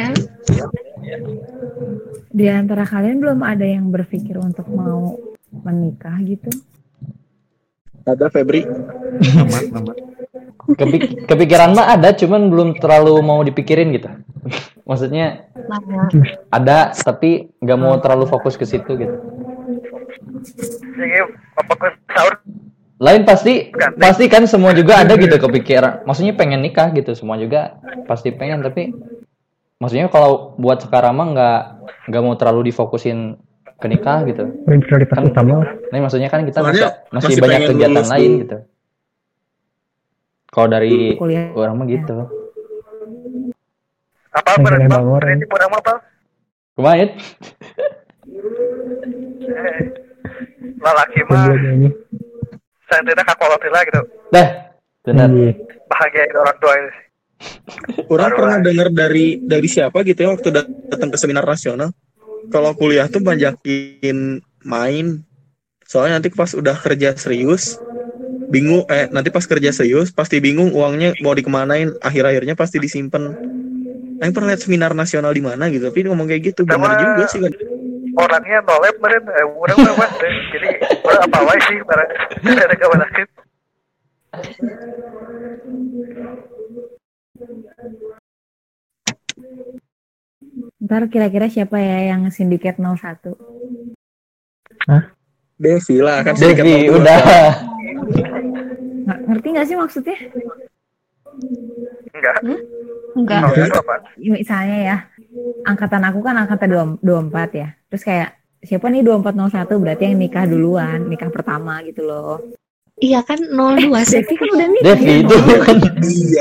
[2.32, 5.18] di antara kalian belum ada yang berpikir untuk mau
[5.64, 6.50] menikah gitu?
[8.08, 8.64] Ada Febri.
[8.64, 9.96] Amat, amat.
[10.68, 14.12] Kepik- kepikiran mah ada cuman belum terlalu mau dipikirin gitu
[14.84, 15.48] maksudnya
[16.52, 19.16] ada tapi nggak mau terlalu fokus ke situ gitu
[22.12, 22.34] sahur
[22.98, 27.78] lain pasti pasti kan semua juga ada gitu kepikiran maksudnya pengen nikah gitu semua juga
[28.10, 28.90] pasti pengen tapi
[29.78, 31.58] maksudnya kalau buat sekarang mah nggak
[32.10, 33.38] nggak mau terlalu difokusin
[33.78, 35.62] ke nikah gitu Prioritas utama.
[35.94, 38.40] nah maksudnya kan kita masih, Soalnya masih masih banyak kegiatan lulus lain dulu.
[38.42, 38.56] gitu
[40.50, 41.46] kalau dari Kuliah.
[41.54, 42.16] orang mah gitu
[44.34, 45.46] apa berarti orang.
[45.46, 45.94] berarti apa?
[46.74, 47.08] kemarin
[49.48, 50.07] Eh,
[50.78, 51.88] Lalaki mah Keduanya ini.
[52.88, 54.00] santai kakolotin lah gitu.
[54.32, 54.48] dah
[55.04, 55.52] benar Iya.
[55.88, 56.90] Bahagia orang tua ini.
[58.10, 61.92] Orang pernah dengar dari dari siapa gitu ya waktu dat- datang ke seminar nasional.
[62.48, 65.22] Kalau kuliah tuh banyakin main.
[65.88, 67.80] Soalnya nanti pas udah kerja serius,
[68.48, 73.36] bingung eh nanti pas kerja serius pasti bingung uangnya mau dikemanain akhir-akhirnya pasti disimpan
[74.18, 77.38] Aing pernah lihat seminar nasional di mana gitu tapi ngomong kayak gitu benar juga sih
[77.38, 77.52] kan
[78.18, 80.10] Orangnya nolep meren, eh, orang mah
[80.52, 80.68] jadi
[81.06, 82.10] orang apa wae sih barang
[82.58, 83.28] ada kebalakin.
[90.78, 93.34] Ntar kira-kira siapa ya yang sindiket 01?
[95.58, 97.18] Devi lah kan Devi udah
[99.04, 100.16] Nggak- ngerti nggak sih maksudnya?
[102.14, 102.36] Enggak.
[103.16, 103.40] Enggak.
[103.42, 103.94] Nolep apa?
[104.16, 104.96] Misalnya ya,
[105.62, 107.68] angkatan aku kan angkatan 2 24 ya.
[107.88, 112.42] Terus kayak siapa nih 2401 berarti yang nikah duluan, nikah pertama gitu loh.
[112.98, 115.76] Iya kan 02 Devi kan udah nikah Devi ya, itu kan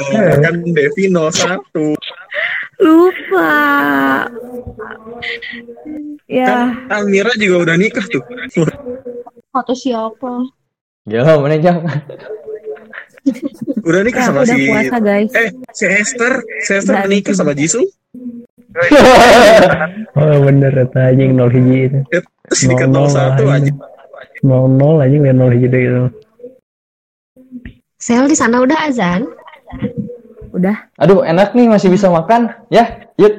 [0.10, 1.94] Iya, kan Devi 01.
[2.78, 3.54] lupa
[6.30, 8.22] ya Kan Almira juga udah nikah tuh.
[9.50, 10.46] Foto siapa?
[11.06, 11.82] Gila mana jang
[13.82, 15.32] Udah nikah Ya, sama udah si puasa, guys.
[15.32, 17.40] Eh, si Esther, si Esther Udah menikah nikah.
[17.40, 17.84] sama Jisoo.
[20.18, 22.00] Oh bener eta anjing nol hiji itu.
[22.50, 23.72] Terus nikah 01 aja.
[24.42, 25.22] Nol nol anjing.
[25.26, 26.04] Lain nol hiji itu.
[27.98, 29.30] Sel di sana udah azan?
[30.58, 30.78] udah.
[30.98, 32.50] Aduh enak nih masih bisa makan.
[32.74, 33.34] Ya yuk.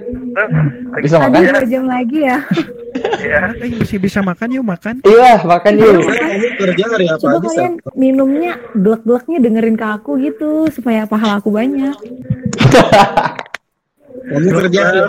[1.03, 1.51] Bisa ada makan?
[1.51, 2.39] dua jam lagi ya.
[3.59, 4.95] Eh, masih bisa makan yuk makan.
[5.03, 5.99] Iya makan yuk.
[6.59, 11.51] Kerja hari apa coba aja, kalian minumnya glek-gleknya dengerin ke aku gitu supaya pahala aku
[11.51, 11.95] banyak
[14.27, 15.01] Kamu kerja hari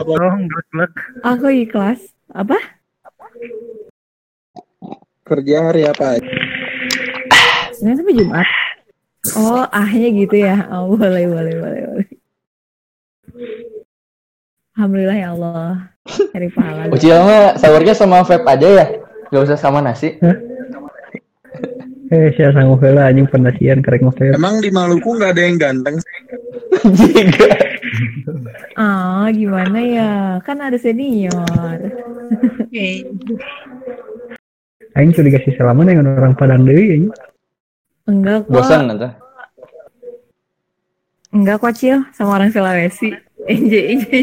[1.25, 1.99] aku ikhlas.
[2.29, 2.57] Apa?
[5.25, 6.21] Kerja hari apa?
[7.73, 8.47] Senin sampai Jumat.
[9.37, 10.69] Oh ahnya gitu ya.
[10.69, 12.07] Oh boleh boleh boleh boleh.
[14.77, 15.91] Alhamdulillah ya Allah.
[16.07, 16.87] Cari pahala.
[16.93, 18.85] Uci mah sahurnya sama vape aja ya?
[19.29, 20.17] Gak usah sama nasi.
[22.09, 24.33] Eh sia sanggup heula anjing penasian karek ngopi.
[24.33, 26.01] Emang di Maluku nggak ada yang ganteng?
[28.79, 30.11] Ah gimana ya?
[30.43, 31.79] Kan ada senior.
[34.97, 37.13] Aing sudah dikasih selama dengan orang Padang deui anjing.
[38.09, 38.53] enggak kok.
[38.53, 39.09] Bosan nanti
[41.29, 43.13] enggak kok Cil sama orang Sulawesi.
[43.45, 44.19] Enje enje.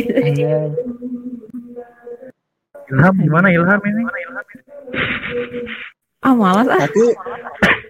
[2.87, 4.03] Ilham gimana Ilham ini?
[6.27, 7.15] Ah malas ah Aku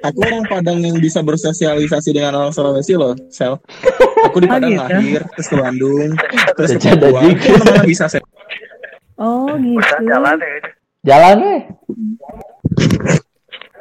[0.05, 3.57] aku orang Padang yang bisa bersosialisasi dengan orang Sulawesi loh, Sel.
[4.23, 4.83] Aku di Oh, Padang gitu.
[4.85, 6.11] lahir, terus ke Bandung,
[6.55, 7.21] terus ke Jadi Papua.
[7.25, 7.49] gitu.
[7.51, 8.23] Aku mana bisa, Sel.
[9.17, 10.55] oh gitu Jalan ya.
[11.03, 11.61] Jalan eh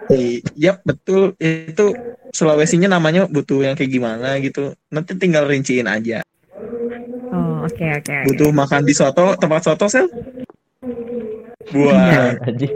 [0.05, 1.33] Eh, Yap, betul.
[1.35, 1.97] Itu
[2.29, 4.71] Sulawesinya namanya butuh yang kayak gimana gitu.
[4.87, 6.21] Nanti tinggal rinciin aja.
[7.27, 8.25] oh oke oke oke.
[8.29, 10.05] Butuh makan di soto, tempat soto, Sel?
[11.67, 12.69] Buat Aji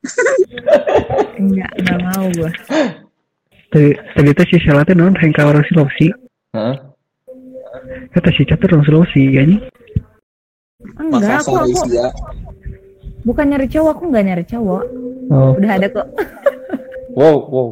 [1.40, 2.50] enggak enggak mau gua
[3.70, 6.10] Tadi tadi teh si Sela teh naon hayang ka orang Sulawesi.
[6.58, 6.76] Heeh.
[8.10, 9.62] Kata si Catur orang Sulawesi anjing.
[10.98, 12.08] enggak aku aku Isia.
[13.20, 14.82] bukan nyari cowok aku nggak nyari cowok
[15.30, 15.54] Oh.
[15.54, 16.06] udah ada kok
[17.18, 17.70] Wow wow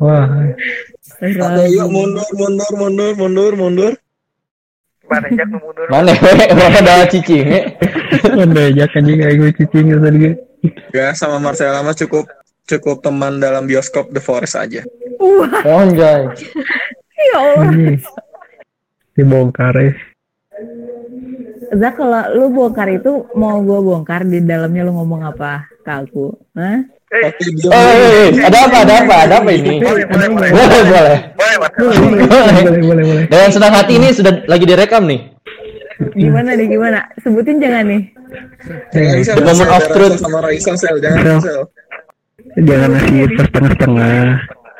[0.00, 0.26] Wah.
[1.20, 3.92] Oke, yuk mundur, mundur, mundur, mundur, mundur.
[5.04, 5.86] Mana jak mundur.
[5.92, 6.10] Mana
[6.56, 7.64] Mana ada cicing eh
[8.72, 10.32] ya kan anjing we cicing tadi.
[10.90, 12.24] Ya, sama Marcella mah cukup
[12.70, 14.82] cukup teman dalam bioskop The Forest aja.
[15.16, 16.30] wah Oh anjay
[17.28, 17.98] ya Allah Anjing.
[19.12, 19.92] Dibongkar eh.
[21.70, 26.34] Zak kalau lu bongkar itu mau gua bongkar di dalamnya lu ngomong apa ke aku
[26.52, 26.82] Hah?
[27.10, 28.06] Oke, diam Oh dulu.
[28.06, 30.50] eh, eh, ada apa ada apa ada apa ini Boleh, boleh, boleh.
[30.50, 31.58] Boleh boleh Boleh.
[32.60, 33.24] Boleh boleh boleh.
[33.26, 35.20] Dengan senang hati ini sudah lagi direkam nih
[36.10, 38.02] gimana nih gimana sebutin jangan nih
[39.20, 40.16] Sel, The moment of truth.
[40.16, 40.96] Sama Raisa, Sel.
[40.96, 41.60] Jangan, Sel.
[42.58, 44.22] Jangan ngasih setengah-setengah.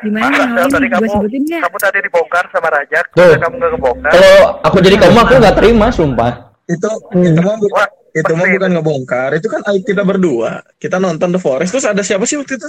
[0.00, 3.20] gimana Masa, Sel, tadi kamu, sebutin kamu tadi dibongkar sama Rajak, Tuh.
[3.20, 4.10] terus kamu nggak kebongkar.
[4.16, 4.34] Kalau
[4.64, 6.32] aku jadi kamu aku nggak terima sumpah
[6.64, 7.26] Itu Hmm.
[7.26, 9.28] itu mah bukan Wah, itu mah bukan ngebongkar.
[9.36, 10.64] Itu kan aib kita berdua.
[10.80, 12.64] Kita nonton The Forest terus ada siapa sih waktu itu?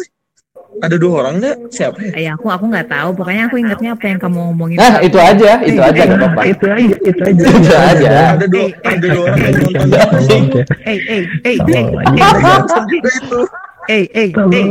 [0.84, 1.56] Ada dua orang deh.
[1.72, 2.12] Siapa ya?
[2.20, 5.52] Eh, aku aku nggak tahu pokoknya aku ingatnya apa yang kamu ngomongin Nah itu aja
[5.64, 7.44] itu aja nggak apa-apa Itu aja, itu aja.
[7.48, 10.64] Itu aja Ada dua ada dua orang yang nonton.
[10.84, 13.46] Eh, eh, eh, eh, eh,
[13.90, 14.68] eh, eh, eh,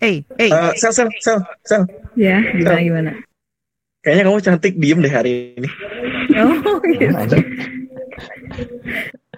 [0.00, 0.16] eh.
[0.36, 1.82] Eh, Sel, Sel, Sel, Sel.
[2.18, 3.12] ya gimana gimana
[4.04, 5.68] Kayaknya kamu cantik diem deh hari ini.
[6.36, 7.08] oh gitu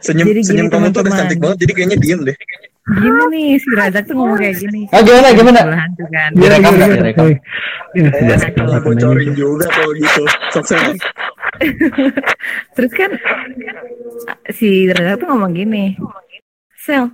[0.02, 1.56] Senyum Jadi senyum kamu tuh cantik banget.
[1.62, 2.36] Jadi kayaknya diem deh.
[2.86, 7.26] gini nih si Razak tuh ngomong kayak gini Ah gimana gimana hantu kan Direkam direkam
[7.96, 10.22] Eh, kamu bocorin juga kalau gitu.
[10.62, 10.94] Sel.
[12.78, 13.10] terus kan
[14.54, 15.98] si Razak tuh ngomong gini
[16.78, 17.10] Sel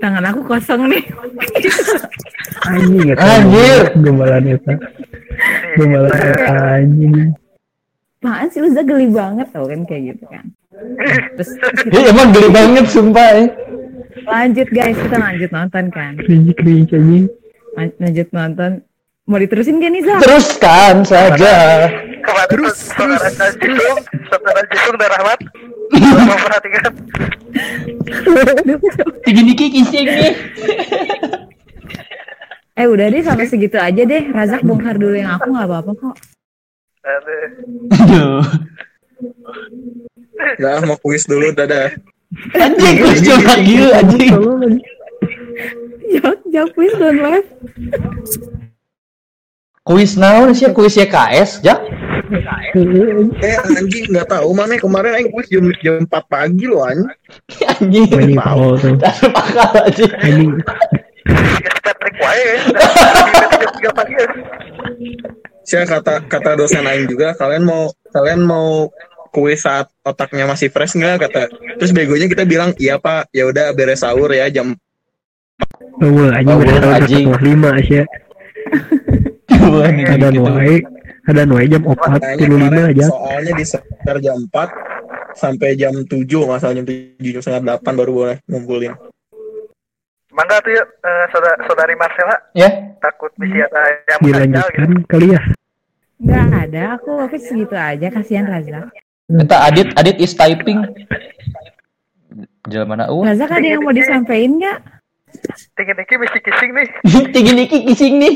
[0.00, 1.04] tangan aku kosong nih.
[2.66, 3.16] Anjir.
[4.00, 4.74] Gombalan eta.
[5.76, 7.34] Gombalan eta anjing.
[8.26, 10.44] apaan sih lu geli banget tau kan kayak gitu kan
[11.38, 11.50] terus
[11.94, 13.48] Iya emang geli banget sumpah eh.
[14.26, 17.30] lanjut guys kita lanjut nonton kan Cringe cringe.
[17.78, 18.82] Lan- lanjut nonton
[19.30, 20.18] mau diterusin gak nih Zak?
[20.26, 21.54] Teruskan saja
[22.26, 25.38] Kemarin terus, saudara Jitung, saudara Jitung dan Rahmat,
[26.26, 26.92] memperhatikan.
[29.24, 30.34] Begini kikisnya nih
[32.76, 36.16] eh udah deh sampai segitu aja deh Razak bongkar dulu yang aku nggak apa-apa kok
[37.06, 38.42] Aduh.
[40.58, 41.94] Nah, mau kuis dulu, dadah.
[42.58, 44.34] Anjing kuis lagi anjing
[46.10, 47.46] Jawab, jawab please don't laugh
[49.86, 50.66] Kuis naon sih?
[50.74, 51.78] Kuis YKS, Jak?
[53.38, 57.06] Eh anjing nggak tahu mana kemarin aing kuis jam jam 4 pagi loh anjing.
[57.62, 58.10] Anjing.
[58.10, 58.98] Anjing Paul tuh.
[59.30, 60.06] Bakal aja.
[60.26, 60.58] Anjing.
[62.18, 62.58] Ya.
[65.62, 68.90] Saya kata kata dosen aing juga kalian mau kalian mau
[69.30, 73.70] kuis saat otaknya masih fresh nggak kata terus begonya kita bilang iya pak ya udah
[73.70, 74.74] beres sahur ya jam
[75.96, 77.26] Oh, anjing Oh, bener anjing.
[77.32, 78.06] tahun
[79.66, 80.74] Ada nuai,
[81.26, 83.04] ada nuai jam Makanya puluh lima aja.
[83.10, 88.12] soalnya di sekitar jam 4 sampai jam 7 masalah jam 7 jam setengah 8 baru
[88.14, 88.94] boleh ngumpulin
[90.36, 92.36] Mangga tuh ya, eh, saudara, saudari Marcella.
[92.52, 92.68] Ya.
[93.00, 94.84] Takut bisa ada yang mengajal gitu.
[94.84, 95.40] Dilanjutkan kali ya.
[96.20, 98.84] Nggak ada, aku office segitu aja, kasihan Raza.
[99.32, 100.84] Eta Adit, Adit is typing.
[102.68, 103.08] Jalan mana?
[103.08, 103.24] Uh.
[103.24, 104.78] Raza ada yang mau disampaikan nggak?
[105.72, 106.88] Tinggi Niki misi kissing nih.
[107.32, 108.34] Tinggi Niki kissing nih.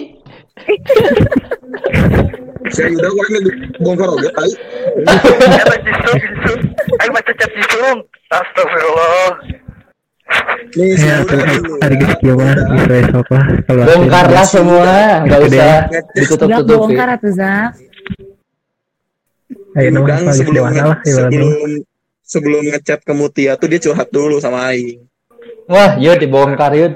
[2.71, 4.53] Saya udah gue lagi bongkar oke tai.
[7.01, 7.99] Ayo baca chat jisung.
[8.31, 9.31] Astagfirullah.
[10.71, 11.43] nih Ya, tuh,
[11.83, 13.45] hari gitu mah, bisa esok lah.
[13.67, 14.87] Kalau ada Bongkar yang- lah semua,
[15.27, 15.83] nggak usah Zak
[16.15, 16.79] ditutup-tutupi.
[16.79, 17.69] bongkar atuh Zak.
[19.75, 21.51] Ayo nama Gang paling sebelum lah, sebelum
[22.23, 25.03] sebelum ngechat ke Mutia tuh dia curhat dulu sama aing
[25.67, 26.95] Wah, yuk dibongkar yuk.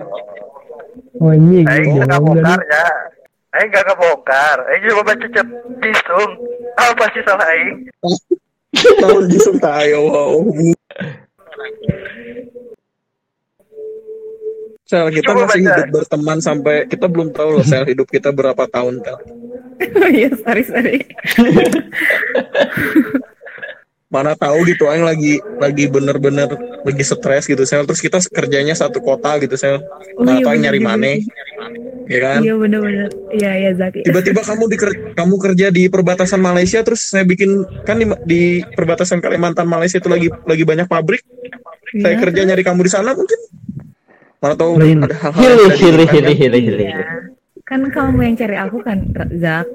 [1.18, 2.86] Oh, anjing, Aing nggak bohong bongkar ya.
[3.54, 4.58] Aing nggak kebongkar.
[4.66, 5.48] Aing cuma baca chat
[5.80, 6.32] jisung.
[6.74, 7.86] Apa sih salah Aing?
[8.74, 10.34] tahun jisung tayo wow
[14.84, 15.72] Sel, kita Coba masih baca.
[15.72, 19.16] hidup berteman sampai kita belum tahu loh sel hidup kita berapa tahun kan.
[20.12, 21.00] Iya, sorry sorry.
[24.14, 26.46] Mana tahu gitu aing lagi lagi bener-bener
[26.86, 29.82] lagi stres gitu sel terus kita kerjanya satu kota gitu sel.
[30.14, 31.10] Oh, Mana iya, tahu nyari mana
[32.06, 32.38] ya kan?
[32.46, 33.10] Iya bener-bener.
[33.34, 33.98] Iya iya Zak.
[34.06, 34.76] Tiba-tiba kamu di
[35.18, 40.06] kamu kerja di perbatasan Malaysia terus saya bikin kan di, di perbatasan Kalimantan Malaysia itu
[40.06, 41.26] lagi lagi banyak pabrik.
[41.98, 42.22] Saya Iya.
[42.22, 43.40] kerja nyari kamu di sana mungkin.
[44.38, 45.02] Mana tahu Lain.
[45.02, 45.74] ada hal-hal kan?
[45.74, 46.06] hilih,
[46.38, 46.62] hilih.
[46.86, 47.02] Iya.
[47.66, 48.98] Kan kamu yang cari aku kan,
[49.42, 49.66] Zak.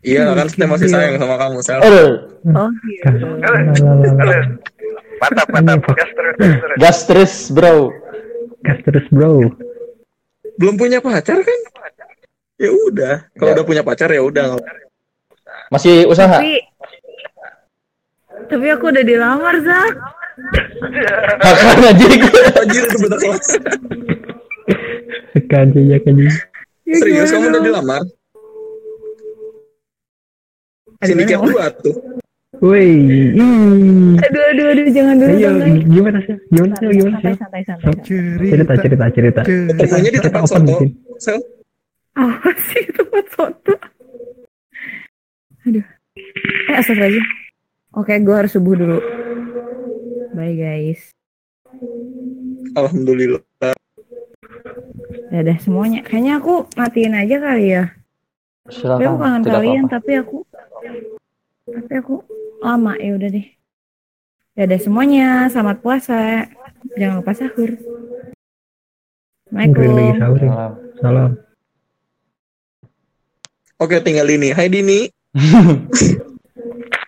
[0.00, 1.80] Iya kan saya masih sayang sama kamu sel.
[1.84, 2.12] Aduh,
[2.56, 3.26] Oh gitu.
[5.20, 5.80] Mantap, mantap.
[6.80, 7.92] Gas terus, gas bro.
[8.64, 9.44] Gas terus bro.
[10.56, 11.60] Belum punya pacar kan?
[12.56, 14.56] Ya udah, kalau udah punya pacar ya udah.
[15.68, 16.40] Masih usaha?
[16.40, 16.64] Tapi
[18.48, 19.94] tapi aku udah dilamar Zak.
[21.44, 22.06] Makan aja.
[22.64, 23.48] Anjir itu beda kelas.
[25.46, 26.26] Kanji ya kanji.
[26.88, 28.02] Ya, Serius kamu udah dilamar?
[31.00, 31.96] Aduh, Sindikat dua tuh.
[32.60, 32.84] Woi,
[33.32, 34.20] ih.
[34.20, 35.68] Aduh aduh aduh jangan dulu Ayo, jangan.
[35.88, 36.36] gimana sih?
[36.52, 36.86] Gimana sih?
[36.92, 37.32] Gimana sih?
[37.32, 37.92] Santai santai santai.
[38.44, 39.40] Cerita, cerita, cerita.
[39.48, 40.60] Ketemunya di tempat open soto.
[40.68, 40.88] mungkin.
[41.16, 41.38] Sel.
[42.12, 43.74] Apa sih tempat soto?
[45.64, 45.86] Aduh.
[46.68, 47.26] Eh astagfirullahaladzim.
[47.96, 48.98] Oke, gue harus subuh dulu.
[50.36, 51.00] Bye guys.
[52.76, 53.40] Alhamdulillah.
[55.32, 56.04] Dadah semuanya.
[56.04, 57.84] Kayaknya aku matiin aja kali ya.
[58.68, 59.94] Tapi aku kangen tidak kalian, apa-apa.
[59.96, 60.36] tapi aku
[61.70, 62.24] tapi aku
[62.60, 63.46] lama ya udah deh.
[64.58, 66.44] Dadah semuanya, selamat puasa.
[66.98, 67.70] Jangan lupa sahur.
[69.50, 70.18] Lagi Assalamualaikum.
[70.18, 70.66] sahur ya.
[71.00, 71.30] Salam.
[73.80, 74.52] Oke, tinggal ini.
[74.52, 75.08] Hai Dini.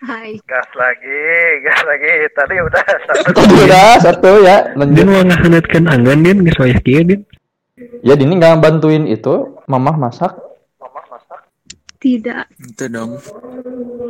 [0.03, 0.35] Hai.
[0.43, 1.21] Gas lagi,
[1.63, 2.11] gas lagi.
[2.33, 3.29] Tadi udah satu.
[3.37, 4.57] Tadi udah satu ya.
[4.75, 4.95] Lanjut.
[4.97, 7.21] Din mau ngahanatkan anggan din geus kieu din.
[8.03, 10.33] Ya Dini nggak bantuin itu, mamah masak.
[12.03, 12.43] Tidak.
[12.59, 13.15] Itu dong.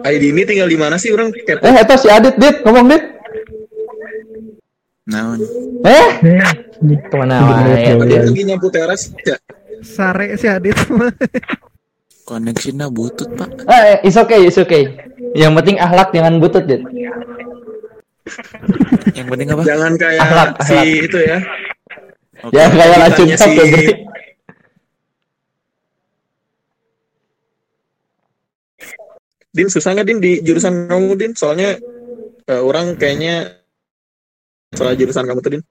[0.02, 1.62] Hai Dini tinggal di mana sih orang kepo.
[1.62, 3.04] Eh, itu si Adit, Dit, ngomong Dit.
[5.06, 5.40] Naon.
[5.86, 6.52] Eh, Eh,
[7.06, 7.94] ke mana wae?
[8.10, 9.14] Dia lagi nyapu teras.
[9.22, 9.38] Ya.
[9.86, 10.74] Sare si Adit.
[12.28, 13.68] Koneksinya butut, Pak.
[13.68, 14.96] Eh, it's okay, it's okay.
[15.36, 16.82] Yang penting akhlak jangan butut, Dit.
[19.14, 19.62] Yang penting apa?
[19.68, 21.06] Jangan kayak Akhlak, si akhlak.
[21.06, 21.38] itu ya.
[22.52, 23.52] Ya kayak Ditanya si...
[29.54, 31.32] Din susah nggak Din di jurusan kamu Din?
[31.38, 31.78] Soalnya
[32.50, 33.62] eh, orang kayaknya
[34.74, 35.64] soal jurusan kamu tuh Din.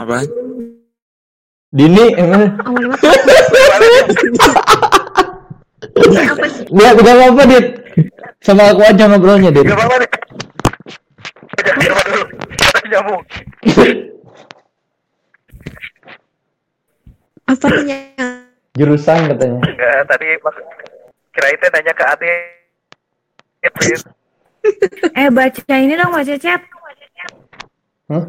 [0.00, 0.24] Apa?
[1.68, 2.56] Dini, emang.
[6.72, 7.66] Nggak, nggak apa-apa, Dit.
[8.40, 9.68] Sama aku aja ngobrolnya, Dit.
[9.68, 10.08] Gak apa-apa.
[17.48, 17.96] Apa nih
[18.80, 19.60] Jurusan katanya.
[19.68, 20.56] Enggak, tadi mas
[21.38, 22.32] kira itu nanya ke Ade.
[25.14, 26.60] Eh baca ini dong, baca chat.
[28.10, 28.24] Hah?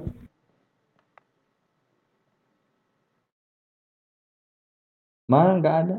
[5.26, 5.98] Mana nggak ada.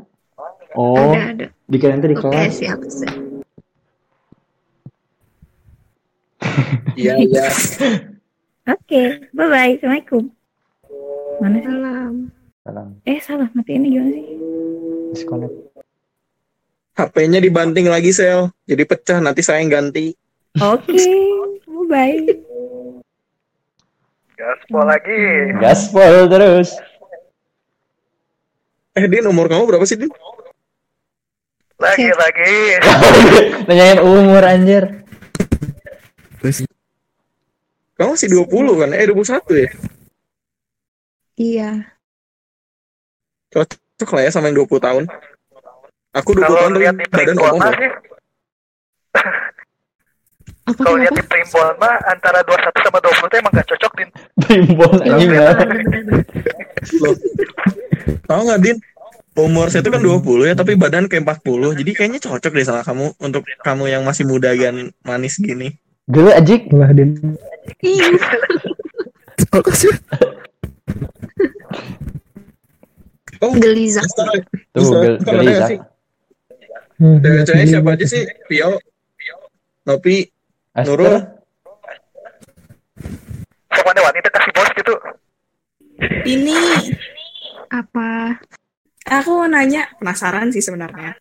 [0.71, 1.45] Oh, Ada, ada.
[1.67, 2.55] dikira nanti di Oke, kelas.
[2.55, 3.15] siap, siap.
[6.95, 7.43] Iya iya.
[8.71, 9.01] Oke,
[9.35, 9.75] bye bye.
[9.79, 10.23] Assalamualaikum.
[11.43, 11.59] Mana?
[11.59, 12.13] Salam.
[12.63, 12.87] Salam.
[13.03, 14.25] Eh salah, mati ini gimana sih?
[15.11, 15.70] Disconnect.
[16.91, 20.11] HP-nya dibanting lagi sel, jadi pecah nanti saya yang ganti.
[20.59, 20.99] Oke,
[21.63, 22.19] bye bye.
[24.35, 25.21] Gaspol lagi.
[25.61, 26.69] Gaspol terus.
[28.91, 30.11] Eh Din, umur kamu berapa sih Din?
[31.79, 32.53] Lagi lagi.
[33.69, 35.05] Nanyain umur anjir.
[37.95, 38.89] Kamu masih 20 kan?
[38.97, 39.69] Eh 21 ya?
[41.37, 41.71] Iya.
[43.53, 45.03] Cocok lah ya sama yang 20 tahun.
[46.11, 47.55] Aku 20 Kalau tahun lihat di badan loh.
[47.55, 47.91] sih.
[50.77, 54.09] Kalau lihat di primbon mah antara 21 sama 20 itu emang gak cocok din.
[54.43, 55.55] Primbon anjing lah.
[57.03, 57.15] Loh.
[58.25, 58.77] Tahu nggak Din?
[59.31, 61.79] Umur saya itu kan 20 ya, tapi badan kayak 40.
[61.79, 65.71] Jadi kayaknya cocok deh sama kamu untuk kamu yang masih muda dan manis gini.
[66.09, 66.67] Dulu ajik.
[66.75, 67.15] Lah Din.
[73.41, 74.03] Oh, Geliza.
[74.75, 74.83] Tuh,
[75.23, 75.81] gel-
[77.01, 77.25] geliza.
[77.25, 78.23] Cewek-cewek siapa aja sih?
[78.45, 78.77] Pio,
[79.89, 80.17] Nopi,
[80.85, 81.15] Nurul.
[83.71, 84.95] Sama ada wanita kasih bos gitu.
[86.29, 86.57] Ini
[87.71, 88.37] Apa?
[89.11, 91.17] aku mau nanya, penasaran sih sebenarnya.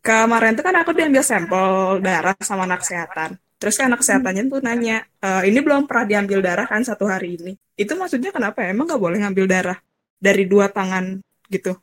[0.00, 3.36] Kemarin tuh kan aku diambil sampel darah sama anak kesehatan.
[3.60, 7.36] Terus kan anak kesehatannya tuh nanya, "E, ini belum pernah diambil darah kan satu hari
[7.36, 7.52] ini.
[7.76, 8.64] Itu maksudnya kenapa?
[8.64, 9.78] Emang nggak boleh ngambil darah
[10.16, 11.20] dari dua tangan
[11.52, 11.76] gitu?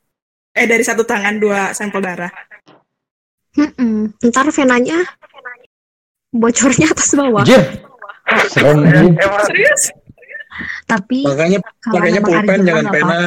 [0.58, 2.34] Eh dari satu tangan dua sampel darah.
[3.58, 4.14] Mm-mm.
[4.22, 5.02] Ntar venanya
[6.30, 7.42] bocornya atas bawah.
[7.42, 7.82] Anjir.
[8.54, 8.86] Serem.
[9.50, 9.84] Serius?
[10.90, 13.18] Tapi Makanya memang pulpen jangan pena.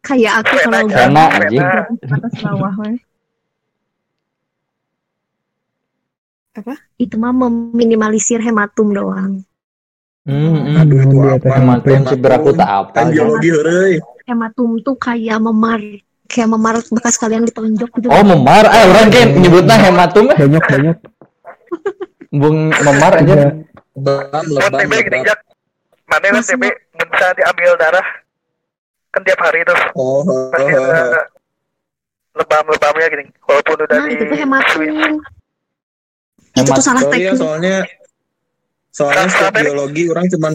[0.00, 1.62] Kayak aku kalau Pena, anjing.
[2.08, 2.72] atas bawah.
[6.56, 6.74] Apa?
[6.98, 9.32] Itu mah meminimalisir hematum doang.
[10.26, 11.38] Hmm, Aduh itu apa?
[11.38, 12.92] atas Hemat prinsip beraku tak apa.
[12.92, 14.02] Kan biologi.
[14.26, 15.80] Hematum tuh kayak memar
[16.30, 18.06] kayak memar bekas kalian ditonjok gitu.
[18.06, 18.62] Oh, memar.
[18.70, 20.38] Ah, orang kayak nyebutnya hematum eh.
[20.38, 20.96] Banyak banyak.
[22.30, 23.34] Bung memar aja.
[23.98, 25.22] Lebam, Buat lebam, lebam.
[25.26, 25.38] jak.
[26.06, 26.62] Mana kan TB
[27.10, 28.06] bisa diambil darah.
[29.10, 29.78] Kan tiap hari tuh.
[29.98, 30.86] Oh, oh, Pasti oh, oh.
[30.86, 31.22] ada
[32.38, 33.24] lebam-lebamnya gini.
[33.42, 34.82] Walaupun udah Nah, di itu tuh hematum.
[36.54, 37.38] Itu tuh salah ya, teknik.
[37.38, 37.76] soalnya
[38.90, 40.52] soalnya setiap biologi orang cuman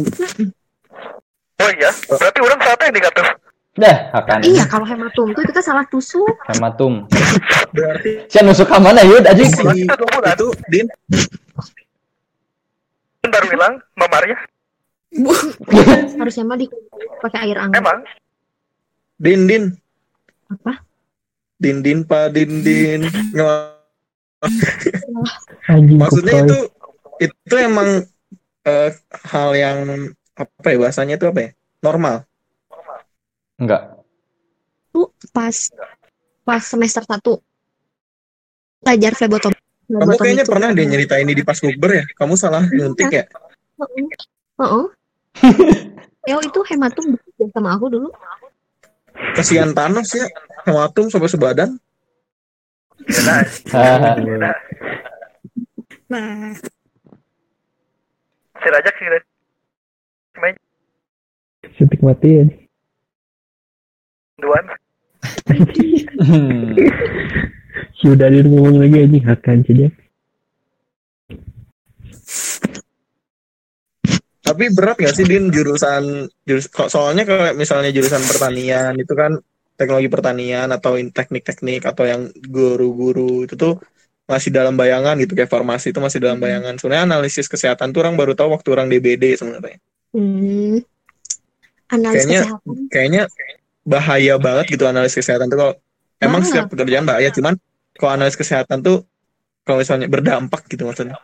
[1.55, 3.27] Oh iya, berarti orang salah teknik atuh.
[3.75, 4.39] Dah, akan.
[4.47, 6.31] Iya, kalau hematum tuh kita salah tusuk.
[6.47, 7.11] Hematum.
[7.75, 9.51] berarti Siapa nusuk ke mana yud anjing?
[9.51, 10.87] si itu Din
[13.35, 14.37] baru bilang memarnya.
[16.19, 16.71] Harusnya mah di
[17.19, 17.83] pakai air hangat.
[17.83, 17.99] Emang
[19.19, 19.63] Din Din
[20.51, 20.79] Apa?
[21.59, 23.01] Din Din pa Din Din
[25.97, 26.59] maksudnya itu
[27.17, 28.05] itu emang
[28.67, 28.89] eh,
[29.33, 29.77] hal yang
[30.37, 32.27] apa ya bahasanya itu apa ya normal
[33.55, 33.81] Enggak.
[34.91, 35.55] Tuh pas
[36.43, 37.41] pas semester 1
[38.85, 39.57] belajar flebotomi.
[39.85, 43.23] kamu kayaknya itu- pernah deh nyeritain ini di pas bukber ya kamu salah nyuntik ya
[43.77, 44.05] Heeh.
[44.61, 44.85] Heeh.
[46.31, 47.13] Yo itu hematum
[47.53, 48.09] sama aku dulu.
[49.37, 50.25] kesian Thanos ya
[50.65, 51.69] hematum sampai sebadan.
[56.09, 56.53] Nah,
[58.57, 59.07] si Rajak sih.
[61.77, 62.45] Suntik mati ya.
[64.39, 64.65] Duaan.
[66.19, 66.75] Hmm.
[67.95, 69.87] Si udah dia ngomong lagi anjing akan saja.
[74.45, 79.41] Tapi berat gak sih Din jurusan jurus kok soalnya kalau misalnya jurusan pertanian itu kan
[79.75, 83.81] teknologi pertanian atau teknik-teknik atau yang guru-guru itu tuh
[84.29, 86.77] masih dalam bayangan gitu kayak farmasi itu masih dalam bayangan.
[86.77, 89.77] Sebenarnya analisis kesehatan tuh orang baru tahu waktu orang DBD sebenarnya.
[90.13, 90.79] Hmm.
[91.89, 92.77] Analis Kayaknya kesehatan.
[92.89, 93.23] kayaknya
[93.85, 95.73] bahaya banget gitu analis kesehatan tuh kalau
[96.17, 96.49] emang Banget.
[96.49, 97.53] setiap pekerjaan bahaya cuman
[97.95, 99.05] kalau analis kesehatan tuh
[99.61, 101.17] kalau misalnya berdampak gitu maksudnya.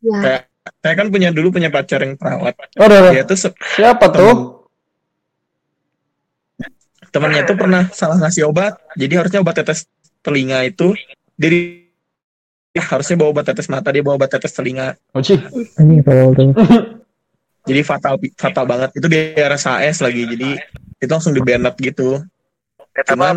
[0.00, 0.20] Ya.
[0.20, 0.42] Kayak
[0.82, 2.56] saya kan punya dulu punya pacar yang perawat.
[2.76, 3.12] Oh, udah, udah.
[3.14, 3.38] Dia tuh
[3.76, 4.56] Siapa tuh?
[7.16, 9.88] temannya tuh pernah salah ngasih obat jadi harusnya obat tetes
[10.20, 10.92] telinga itu
[11.40, 11.88] jadi
[12.76, 15.40] ya, harusnya bawa obat tetes mata dia bawa obat tetes telinga Oh, cih.
[16.04, 16.52] Tolol tuh.
[17.66, 20.50] jadi fatal fatal banget itu di RSAS lagi jadi
[21.02, 22.22] itu langsung di banned gitu
[23.18, 23.34] mah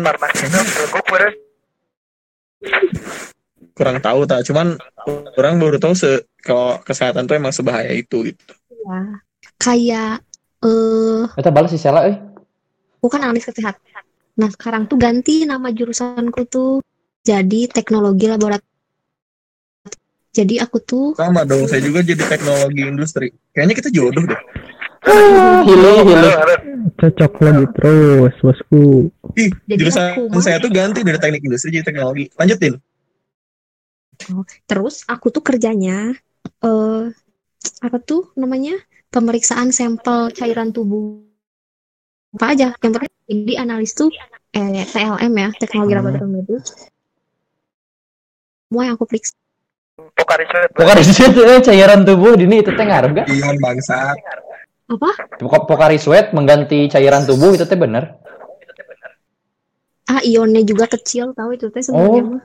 [3.76, 4.80] kurang tahu tak cuman
[5.36, 9.00] orang baru tahu se kalau kesehatan tuh emang sebahaya itu gitu Ya.
[9.60, 10.24] Kayak
[10.64, 12.16] eh Kita balas si Sela euy.
[13.00, 14.04] bukan analis kesehatan.
[14.36, 16.84] Nah, sekarang tuh ganti nama jurusanku tuh
[17.24, 18.69] jadi teknologi laboratorium.
[20.30, 23.34] Jadi aku tuh Sama dong, saya juga jadi teknologi industri.
[23.50, 24.40] Kayaknya kita jodoh deh.
[25.66, 26.30] Hilo, hilo.
[27.00, 29.10] Cocok lagi terus, bosku.
[29.34, 32.30] Ih, Jadi jurusan aku saya tuh ganti dari teknik industri jadi teknologi.
[32.38, 32.78] Lanjutin.
[34.30, 36.12] Oh, terus aku tuh kerjanya
[36.60, 37.04] eh
[37.80, 38.76] apa tuh namanya
[39.08, 41.24] pemeriksaan sampel cairan tubuh
[42.36, 43.08] apa aja yang penting
[43.48, 44.12] jadi analis tuh
[44.52, 45.98] eh TLM ya teknologi Hmm.
[46.04, 46.56] laboratorium itu
[48.68, 49.39] semua yang aku periksa
[50.20, 50.70] Pokari sweat.
[50.76, 53.26] Pokari sweat eh, cairan tubuh dini itu teh ngaruh gak?
[53.28, 54.16] Ion bangsat.
[54.90, 58.20] apa Pok- Pokari sweat mengganti cairan tubuh itu teh bener.
[60.10, 62.42] ah ionnya juga kecil tahu itu teh sebenarnya Oh.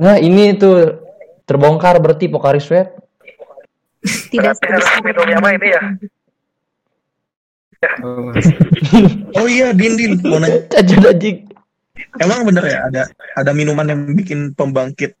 [0.00, 1.04] Nah ini tuh
[1.44, 2.96] terbongkar berarti Pokari sweat.
[4.32, 5.82] tidak harus minumnya mah ini ya.
[9.36, 10.12] Oh iya, Din, Din.
[10.24, 10.64] Mau nanya.
[12.24, 13.02] Emang bener ya ada
[13.34, 15.14] ada minuman yang bikin pembangkit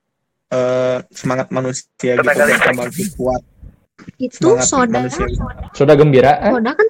[0.50, 2.60] eh, semangat manusia gitu, listrik.
[2.64, 3.42] pembangkit kuat.
[4.18, 5.26] itu Semangat soda manusia.
[5.72, 6.32] Sudah gembira.
[6.40, 6.52] eh?
[6.52, 6.88] soda kan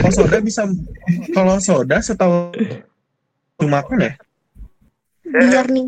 [0.00, 0.62] Kalau soda bisa
[1.32, 2.52] kalau soda setahu
[3.56, 4.12] cuma makan ya?
[5.30, 5.84] biar nih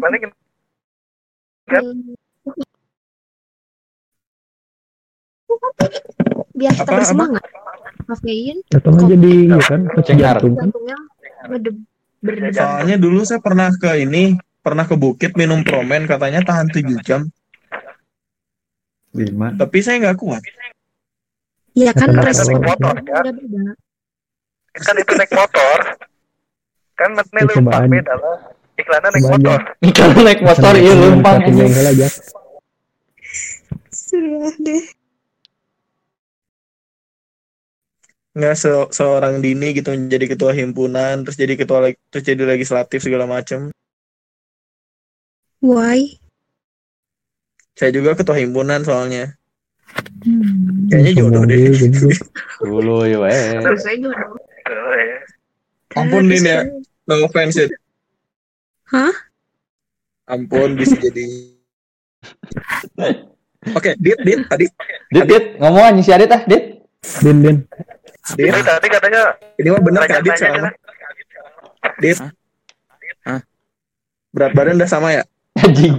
[6.52, 6.98] biar kita Apa, apa?
[7.00, 7.44] bersemangat
[8.08, 10.68] kafein Atau jadi ya kan kan?
[10.68, 10.96] jantungnya
[12.54, 17.26] Soalnya dulu saya pernah ke ini, pernah ke bukit minum promen katanya tahan 7 jam.
[19.12, 19.52] Lima.
[19.52, 20.42] Tapi saya nggak kuat.
[21.72, 23.20] Iya kan Kan naik motor ya.
[23.28, 23.62] beda.
[24.72, 25.78] Kan itu naik motor.
[26.96, 28.36] Kan mana Ya, lu beda lah.
[28.72, 29.32] Iklannya naik aja.
[29.36, 29.60] motor.
[29.92, 32.08] Kalau naik motor iya lumpang aja.
[33.92, 34.84] Sudah deh.
[38.32, 43.28] Nggak se- seorang dini gitu menjadi ketua himpunan, terus jadi ketua terus jadi legislatif segala
[43.28, 43.68] macam.
[45.62, 46.18] Why?
[47.78, 49.38] Saya juga ketua himpunan soalnya.
[50.26, 50.90] Hmm.
[50.90, 51.70] Kayaknya jodoh deh.
[52.58, 53.62] Dulu ya weh.
[53.62, 54.34] Terus aja dong.
[54.66, 55.18] Tuh, ya.
[55.98, 56.60] Ampun Din ya.
[57.06, 57.66] No offense ya.
[58.90, 59.14] Hah?
[60.26, 61.26] Ampun bisa jadi.
[63.74, 64.66] Oke, Dit, Dit tadi.
[65.14, 66.62] Dit, dit, ngomong aja si Adit ah, Dit.
[67.22, 67.56] Din, din.
[68.38, 70.64] Dit, tadi katanya ini mah bener Kak Dit Tanya-tanya sekarang.
[70.66, 70.74] aja mah.
[72.02, 72.18] Dit.
[73.22, 73.40] Hah?
[74.32, 75.22] Berat badan udah sama ya?
[75.62, 75.94] Anjing.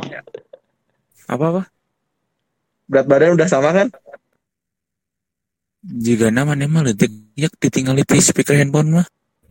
[1.28, 1.62] Apa apa?
[2.88, 3.88] Berat badan udah sama kan?
[5.84, 9.08] Jika nama nih mah letik ya ditinggal di speaker handphone mah.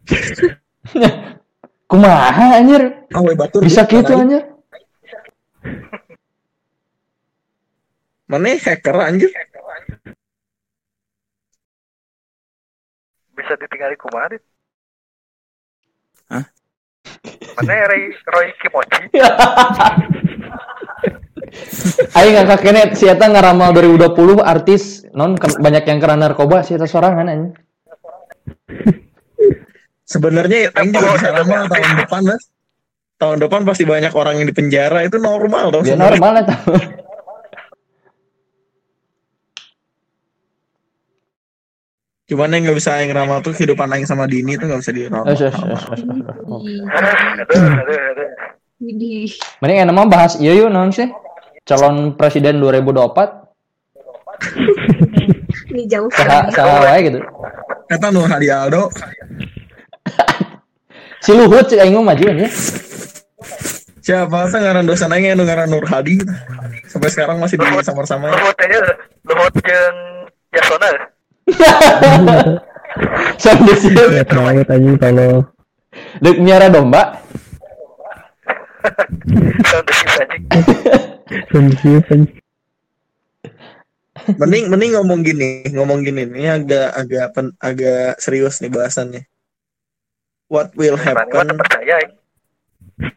[1.91, 2.83] Kumaha anjir?
[3.13, 3.61] Oh, we batur.
[3.61, 4.49] Bisa gitu anjir.
[8.25, 9.29] Mana hacker anjir?
[13.53, 14.43] bisa ditinggali kumaha Dit?
[16.31, 16.47] Hah?
[17.59, 19.03] Mana Roy, Roy Kimochi?
[22.17, 26.89] Ayo ngangkat kene si eta ngaramal 2020 artis non banyak yang kena narkoba si eta
[26.89, 27.53] sorangan anjing.
[30.09, 32.43] Sebenarnya yang juga bisa lama tahun depan mas.
[33.21, 35.85] Tahun depan pasti banyak orang yang di penjara itu normal dong.
[35.85, 36.57] Ya normal eta.
[42.33, 45.29] Cuman yang nggak bisa yang ramal tuh kehidupan aing sama Dini tuh nggak bisa diramal.
[48.81, 51.13] Mending enak mah bahas iya yuk non sih.
[51.69, 53.37] Calon presiden 2024
[55.77, 56.57] Ini jauh saha sekali.
[56.57, 57.21] saha wae gitu.
[57.93, 58.89] Kata Nur Hadi Aldo.
[61.23, 62.49] Si Luhut cek aing mah maju ya.
[64.01, 66.17] Siapa sih ngaran dosen aing anu ngaran Nur Hadi.
[66.89, 68.33] Sampai sekarang masih di sama-sama.
[68.33, 68.81] Luhut aja,
[69.29, 69.99] Luhut jeung
[70.57, 71.12] Yasona.
[73.43, 73.91] Sampai sih.
[73.93, 75.47] Ya tahu tanya kalau
[76.23, 77.21] Dek miara domba.
[84.39, 86.23] Mending mending ngomong gini, ngomong gini.
[86.29, 89.23] Ini agak agak pen- agak serius nih bahasannya.
[90.53, 91.57] What will happen?
[91.57, 92.09] percaya ya.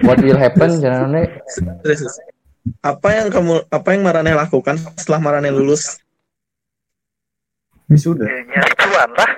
[0.02, 1.28] What will happen jangan.
[2.82, 6.02] Apa yang kamu apa yang Marane lakukan setelah Marane lulus?
[7.90, 8.26] Wisuda.
[8.26, 9.32] Ya, Nyari cuan lah.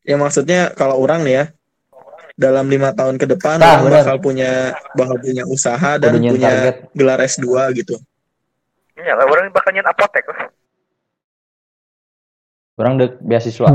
[0.00, 1.44] Ya maksudnya kalau orang nih ya
[2.40, 6.76] dalam lima tahun ke depan Nah, bakal punya bakal punya usaha dan punya target.
[6.96, 8.00] gelar S2 gitu.
[8.96, 10.48] Iya lah, orang bakal nyen apotek lah.
[12.80, 13.68] Orang dek beasiswa.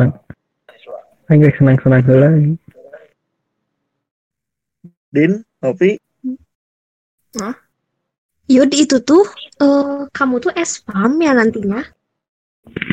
[1.30, 2.30] Aing geus senang-senang heula.
[5.14, 5.98] Din, Nopi,
[8.46, 9.26] Yud itu tuh
[9.58, 11.82] eh, kamu tuh S-Farm ya nantinya?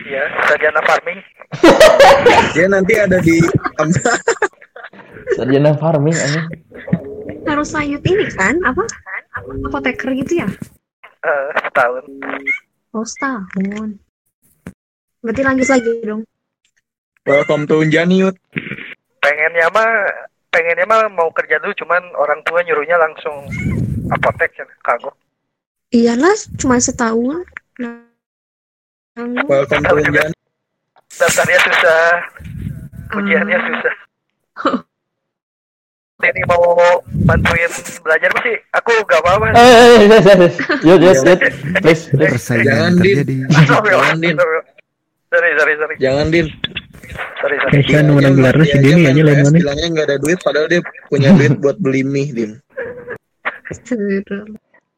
[0.06, 1.20] Iya, sarjana farming.
[2.54, 3.40] dia nanti ada di
[5.36, 6.46] Sarjana farming anjing.
[7.48, 8.60] Harus sayut ini kan?
[8.64, 8.84] Apa?
[9.68, 10.48] Apoteker gitu ya?
[11.22, 12.04] Eh, setahun.
[12.92, 13.96] Oh, setahun.
[15.22, 16.22] Berarti lanjut lagi dong.
[17.22, 18.34] Welcome to Unjaniut.
[19.22, 19.90] Pengennya mah
[20.50, 23.46] pengennya mah mau kerja dulu cuman orang tua nyuruhnya langsung
[24.10, 25.14] apotek ya kagok.
[25.94, 27.46] Iyalah, cuma setahun.
[27.78, 28.11] Nah,
[29.12, 30.32] Welcome to Unjaniut.
[31.20, 32.04] Daftarnya susah.
[33.12, 33.94] Ujiannya susah.
[36.22, 36.62] Ini mau
[37.26, 37.68] bantuin
[38.00, 39.52] belajar sih, aku gak apa-apa.
[39.52, 40.54] Eh, eh, eh, yes, yes, yes.
[40.86, 41.18] Yud, yud.
[41.82, 42.30] Please, please.
[42.38, 43.16] Persaingan Jangan, Din.
[43.50, 44.36] Jangan, Din.
[45.28, 45.94] Sorry, sorry, sorry.
[45.98, 46.46] Jangan, Din.
[47.42, 47.72] Sorry, sorry.
[47.84, 49.58] Kayaknya menang gelar si aja lah PS, mana.
[49.60, 52.50] bilangnya nggak ada duit, padahal dia punya duit buat beli mie, Din.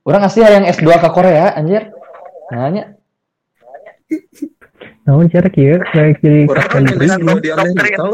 [0.06, 1.90] Orang asli yang S2 ke Korea anjir.
[2.54, 2.93] Nanya.
[5.04, 8.08] Naon cara kieu kayak jadi kan aja.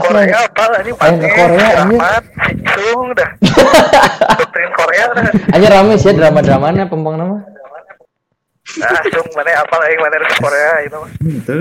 [0.00, 1.68] Korea apa lah ini Ayo ke Korea.
[1.84, 2.24] Ahmad,
[2.72, 3.30] Sung dah.
[4.40, 5.28] Doktrin Korea dah.
[5.52, 7.36] Anjir rame sih ya drama-dramanya pempang nama.
[8.80, 11.10] Ah, Sung mana apa lagi mana harus Korea itu mah.
[11.20, 11.58] Itu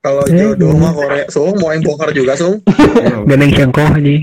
[0.00, 2.58] Kalau jodoh mah Korea, Sung mau yang bongkar juga, Sung.
[3.30, 4.14] Ganeng cengkoh aja.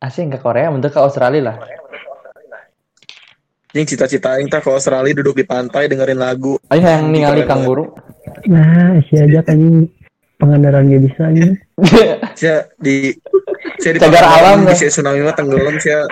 [0.00, 1.56] Asli ke Korea bentuk ke Australia lah.
[3.70, 6.58] Yang cita-cita yang tak ke Australia duduk di pantai dengerin lagu.
[6.74, 7.86] Ayo yang ningali Keren Kang Guru.
[8.50, 9.86] Nah, si aja kan ini
[10.42, 11.54] pengandaran gak bisa ini.
[12.40, 13.14] Saya di
[13.80, 16.04] saya di Cagar alam, di si tsunami mah tenggelam saya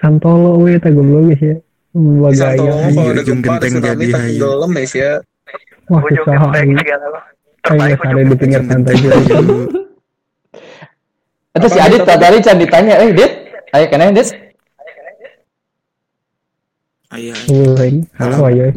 [0.00, 1.56] Santolo we tak goblok guys ya.
[2.32, 5.12] Santolo kalau ada gempa tsunami tenggelam ya saya
[5.88, 6.80] Wah, susah genteng ini.
[6.84, 7.24] segala mah.
[7.64, 9.18] Kayak ada di pinggir pantai gitu.
[9.28, 9.58] dulu.
[11.56, 13.32] Itu si Adit tadi can ditanya, eh Dit,
[13.72, 14.47] ayo kena Dit.
[17.08, 18.04] Wah, ini.
[18.20, 18.52] Halo.
[18.52, 18.68] Iya.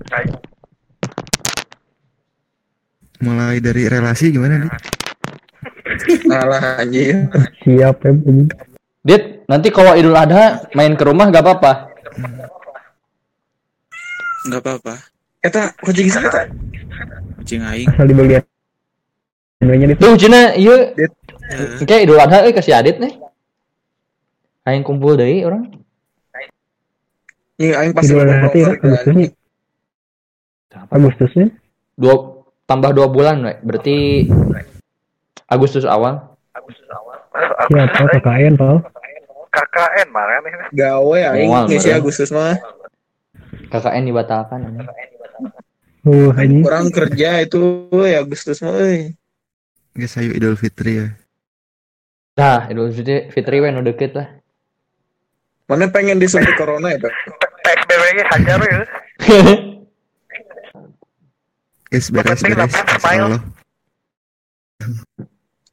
[3.20, 4.72] Mulai dari relasi gimana nih?
[6.40, 7.28] Alah anjir.
[7.68, 8.12] Siap ya.
[8.16, 8.48] ini.
[9.04, 11.92] Dit, nanti kalau Idul Adha main ke rumah gak apa-apa.
[14.48, 14.94] Enggak apa-apa.
[15.44, 16.44] Eta kucing sana eta.
[17.44, 17.92] Cing aing.
[17.92, 18.40] Asal dibeli
[19.62, 20.96] di Tuh Cina, iya.
[20.96, 21.12] Dit.
[21.84, 23.12] Oke, Idul Adha eh kasih Adit nih.
[24.64, 25.81] Aing kumpul deui orang.
[27.62, 29.30] Ini aing pas Idul Adha hati ya, Agustus nih.
[30.90, 31.48] Agustusnya.
[31.94, 33.54] Dua tambah dua bulan, we.
[33.62, 34.26] berarti
[35.46, 36.26] Agustus awal.
[37.70, 38.82] Siapa KKN, Pal?
[39.54, 40.54] KKN malah nih.
[40.74, 41.94] gawe aing ngisi.
[41.94, 42.58] Agustus mah.
[43.70, 44.60] KKN dibatalkan.
[44.66, 44.90] anjing.
[46.02, 46.66] Uh, ini.
[46.66, 49.14] Orang kerja itu ya Agustus mah euy.
[49.94, 51.08] Guys, ayo Idul Fitri ya.
[52.42, 54.42] Nah, Idul Fitri, Fitri we nu deket lah.
[55.70, 57.14] Mana pengen disuntik corona ya, Pak?
[57.72, 58.82] PSBB nya hajar ya.
[61.92, 62.08] Guys.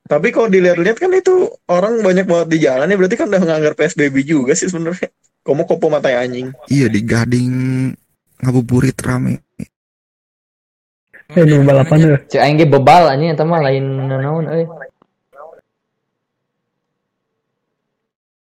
[0.09, 3.75] Tapi kalau dilihat-lihat kan itu orang banyak banget di jalan ya berarti kan udah nganggap
[3.79, 5.15] PSBB juga sih sebenarnya.
[5.47, 6.51] Kamu kopo mata anjing.
[6.67, 7.53] Iya di Gading
[8.43, 9.47] ngabuburit rame.
[11.29, 12.19] Eh, nu balapan tuh.
[12.35, 14.65] Cek aing ge bebal anjing eta mah lain naon euy.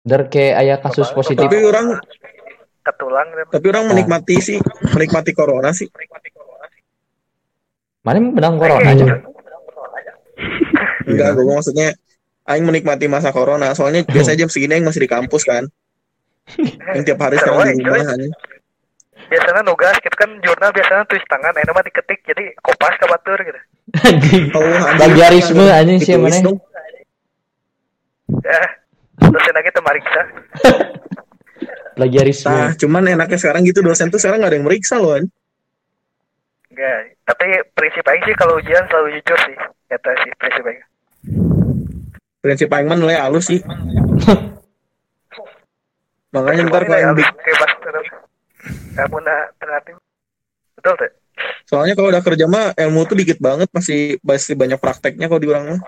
[0.01, 1.45] Dar ke aya kasus positif.
[1.45, 1.99] Tapi orang
[2.81, 4.57] Ketulang tapi orang menikmati sih,
[4.89, 5.85] menikmati corona sih.
[8.01, 9.05] Mana menang corona aja.
[11.09, 11.93] Enggak, gue maksudnya
[12.45, 13.73] aing menikmati masa corona.
[13.77, 15.69] Soalnya biasa jam segini aing masih di kampus kan.
[16.97, 18.21] Yang tiap hari sekarang di rumah kan.
[19.21, 23.37] biasanya nugas gitu kan jurnal biasanya tulis tangan enak mah diketik jadi kopas ke batur
[23.39, 23.59] gitu
[24.51, 24.97] Oh, anjing.
[24.97, 26.51] Plagiarisme anjing sih mana.
[28.41, 28.61] ya
[29.21, 30.21] terus lagi temariksa
[31.95, 32.51] Plagiarisme.
[32.51, 35.19] Nah, cuman enaknya sekarang gitu dosen tuh sekarang nggak ada yang meriksa loh.
[35.19, 35.25] An.
[36.71, 37.45] enggak tapi
[37.75, 39.55] prinsip aing sih kalau ujian selalu jujur sih
[39.91, 40.81] kata sih prinsip aing
[42.41, 43.59] Prinsip aing mah nilai halus sih.
[46.33, 47.15] Makanya ntar kalau yang
[48.91, 49.91] kamu nak terhati
[50.77, 51.11] betul tuh
[51.65, 55.49] soalnya kalau udah kerja mah ilmu tuh dikit banget masih masih banyak prakteknya kalau di
[55.49, 55.81] orang mah.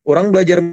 [0.00, 0.64] Orang belajar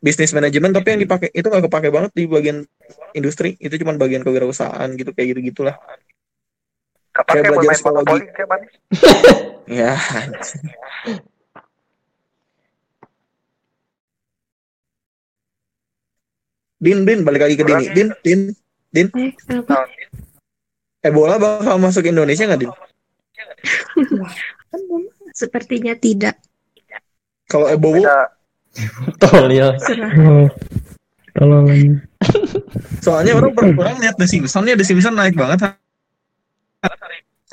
[0.00, 2.68] bisnis manajemen tapi yang dipakai itu nggak kepake banget di bagian
[3.16, 3.56] industri.
[3.56, 5.76] Itu cuma bagian kewirausahaan gitu kayak gitu gitulah
[7.14, 8.18] kapan Kayak belajar psikologi.
[9.78, 9.94] ya
[16.82, 17.84] Din Din balik lagi ke Dini.
[17.94, 18.40] Din Din
[18.92, 19.06] Din.
[19.14, 19.32] Eh?
[21.00, 22.72] Ebola bakal masuk Indonesia nggak Din?
[25.32, 26.36] Sepertinya tidak.
[27.44, 28.32] kalau Ebola
[29.22, 29.68] Tolil.
[31.36, 31.90] Tolong lagi.
[33.04, 35.76] soalnya orang per- orang lihat The Simpsons The Simpsons naik banget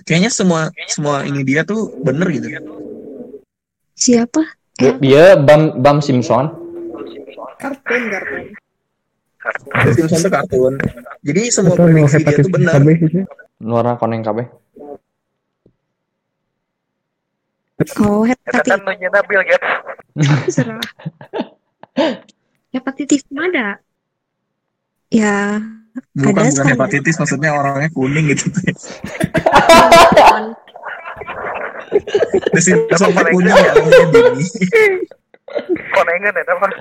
[0.08, 2.48] kayaknya semua semua ini dia tuh bener gitu
[4.02, 4.42] Siapa?
[4.82, 6.50] Dia- Dia Bam Bam Simpson.
[7.62, 8.44] Kartun, kartun.
[9.94, 10.74] Simpson itu kartun.
[11.22, 12.82] Jadi semua prediksi dia tuh benar.
[12.82, 13.30] Gitu.
[13.62, 14.50] Nuara koneng kabeh.
[18.02, 18.70] Oh, hepatitis.
[18.70, 19.70] kan nu nyeuna Bill Gates.
[20.56, 20.82] Serah.
[22.72, 23.82] Hepatitis ada.
[25.12, 25.60] Ya,
[26.16, 28.48] Bukan ada bukan hepatitis maksudnya orangnya kuning gitu.
[32.56, 34.46] Desinfektannya kuning orangnya dini.
[35.92, 36.72] Konengan eta mah.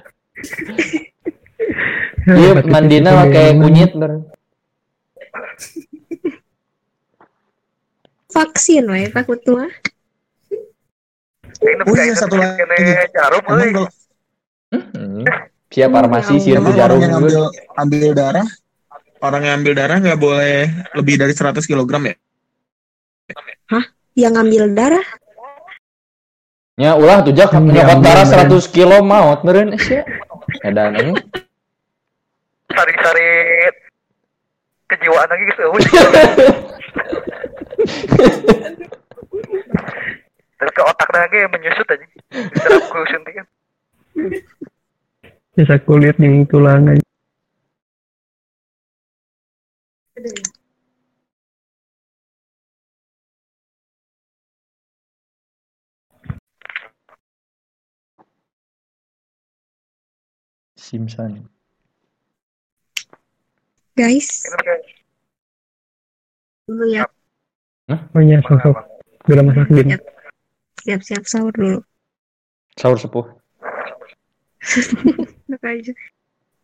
[2.31, 4.23] Iya mandina pakai kunyit ber.
[8.31, 9.75] Vaksin we takut mah.
[11.61, 12.65] Oh iya satu lagi.
[13.13, 13.89] jarum Emang kalau
[15.71, 17.47] Siap farmasi sih itu emang jarum orang yang ambil
[17.79, 18.43] ambil darah
[19.23, 20.67] orang yang ambil darah nggak boleh
[20.99, 22.17] lebih dari 100 kg ya?
[23.71, 23.85] Hah?
[24.19, 25.07] Yang ngambil darah?
[26.81, 28.51] Ya ulah tuh jak nyokot diambil darah beneran.
[28.51, 30.03] 100 kilo maut meureun sia.
[30.67, 31.15] Edan ini.
[32.75, 33.29] Sari-sari
[34.91, 35.71] kejiwaan lagi gitu.
[40.61, 42.07] Terus ke otak lagi menyusut aja.
[42.29, 43.47] Diserap ku suntikan.
[45.57, 47.05] Jasa kulit yang tulang aja.
[60.77, 61.49] Simpson.
[63.97, 64.45] Guys.
[66.69, 67.09] Dulu ya.
[68.13, 68.77] Oh iya, sosok.
[69.25, 69.97] Gula masak gini.
[70.81, 71.81] Siap-siap sahur dulu.
[72.81, 73.27] Sahur sepuh.
[75.53, 75.93] Udah aja.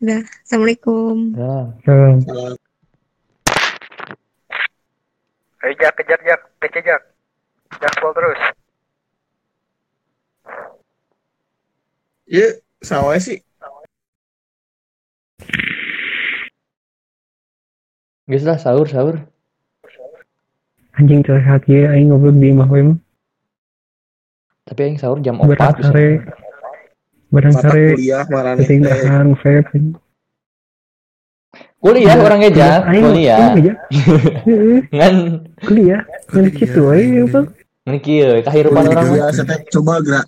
[0.01, 0.23] Udah.
[0.41, 1.37] Assalamualaikum.
[1.85, 2.57] Salam.
[5.65, 7.03] Ayo jak kejar jak, PC jak.
[7.77, 8.41] Jaspol terus.
[12.25, 12.49] Iya,
[12.81, 13.45] sawah sih.
[18.27, 19.21] Geus lah sahur sahur.
[20.97, 22.97] Anjing terlihat ya, aing ngobrol di imah mah.
[24.67, 26.27] Tapi aing sahur jam Barang 4 sare.
[27.31, 27.55] Barang
[28.59, 28.91] Penting teh.
[28.91, 29.79] dahan vape.
[31.79, 33.55] Kuliah orang geja, Aing kuliah.
[33.55, 33.73] geja.
[34.43, 34.79] Heeh.
[34.97, 35.15] Ngan
[35.63, 36.03] Kuliah.
[36.35, 37.41] Ngan kitu we apa?
[37.87, 39.07] ngan kieu kahirupan orang.
[39.15, 40.27] Ya, saya teh coba gerak.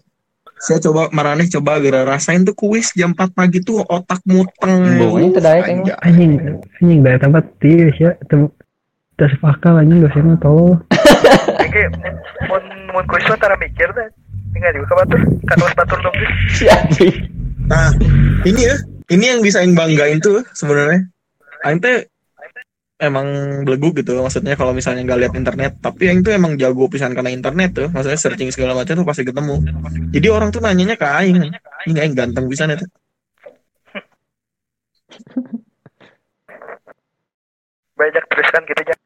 [0.63, 4.87] Saya coba marane coba gerak rasain tuh kuis jam 4 pagi tuh otak muteng.
[5.03, 5.99] Aing mah.
[6.07, 8.15] Anjing, anjing dari tempat tiris ya.
[8.31, 8.47] Tem
[9.19, 10.79] tas pakal anjing dosennya tolol.
[11.67, 11.83] Oke,
[12.95, 14.07] mun kuis mah tara mikir dah.
[14.55, 16.17] Tinggal juga batur, kan batur dong.
[16.57, 17.15] Si anjing.
[17.69, 17.93] Nah,
[18.49, 18.77] ini ya,
[19.13, 21.05] ini yang bisa aing banggain tuh sebenarnya.
[21.67, 22.09] Aing teh
[22.99, 23.27] emang
[23.63, 27.31] belegu gitu maksudnya kalau misalnya nggak lihat internet tapi aing tuh emang jago pisan karena
[27.31, 29.63] internet tuh maksudnya searching segala macam tuh pasti ketemu
[30.11, 31.39] jadi orang tuh nanyanya ke aing
[31.87, 32.87] ini aing ganteng pisan itu
[37.99, 38.97] Banyak teruskan gitu ya.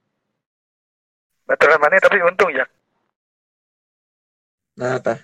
[1.48, 2.64] Baturan mana tapi untung ya.
[4.72, 5.20] nah tah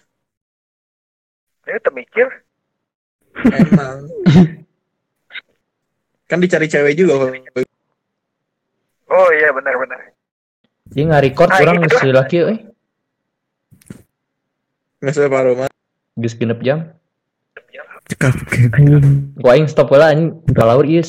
[1.69, 2.29] Ini temikir.
[3.39, 4.09] emang
[6.27, 7.29] kan dicari cewek juga
[9.09, 10.17] Oh iya benar-benar.
[10.89, 12.01] Dia nge-record Ah, orang gitu.
[12.01, 12.57] geus laki euy.
[14.99, 15.71] nggak separuh mah
[16.19, 16.91] Geus genep jam.
[18.75, 19.37] Anjing.
[19.37, 20.41] Gua aing stop heula anjing.
[20.57, 21.05] Kalaur ieu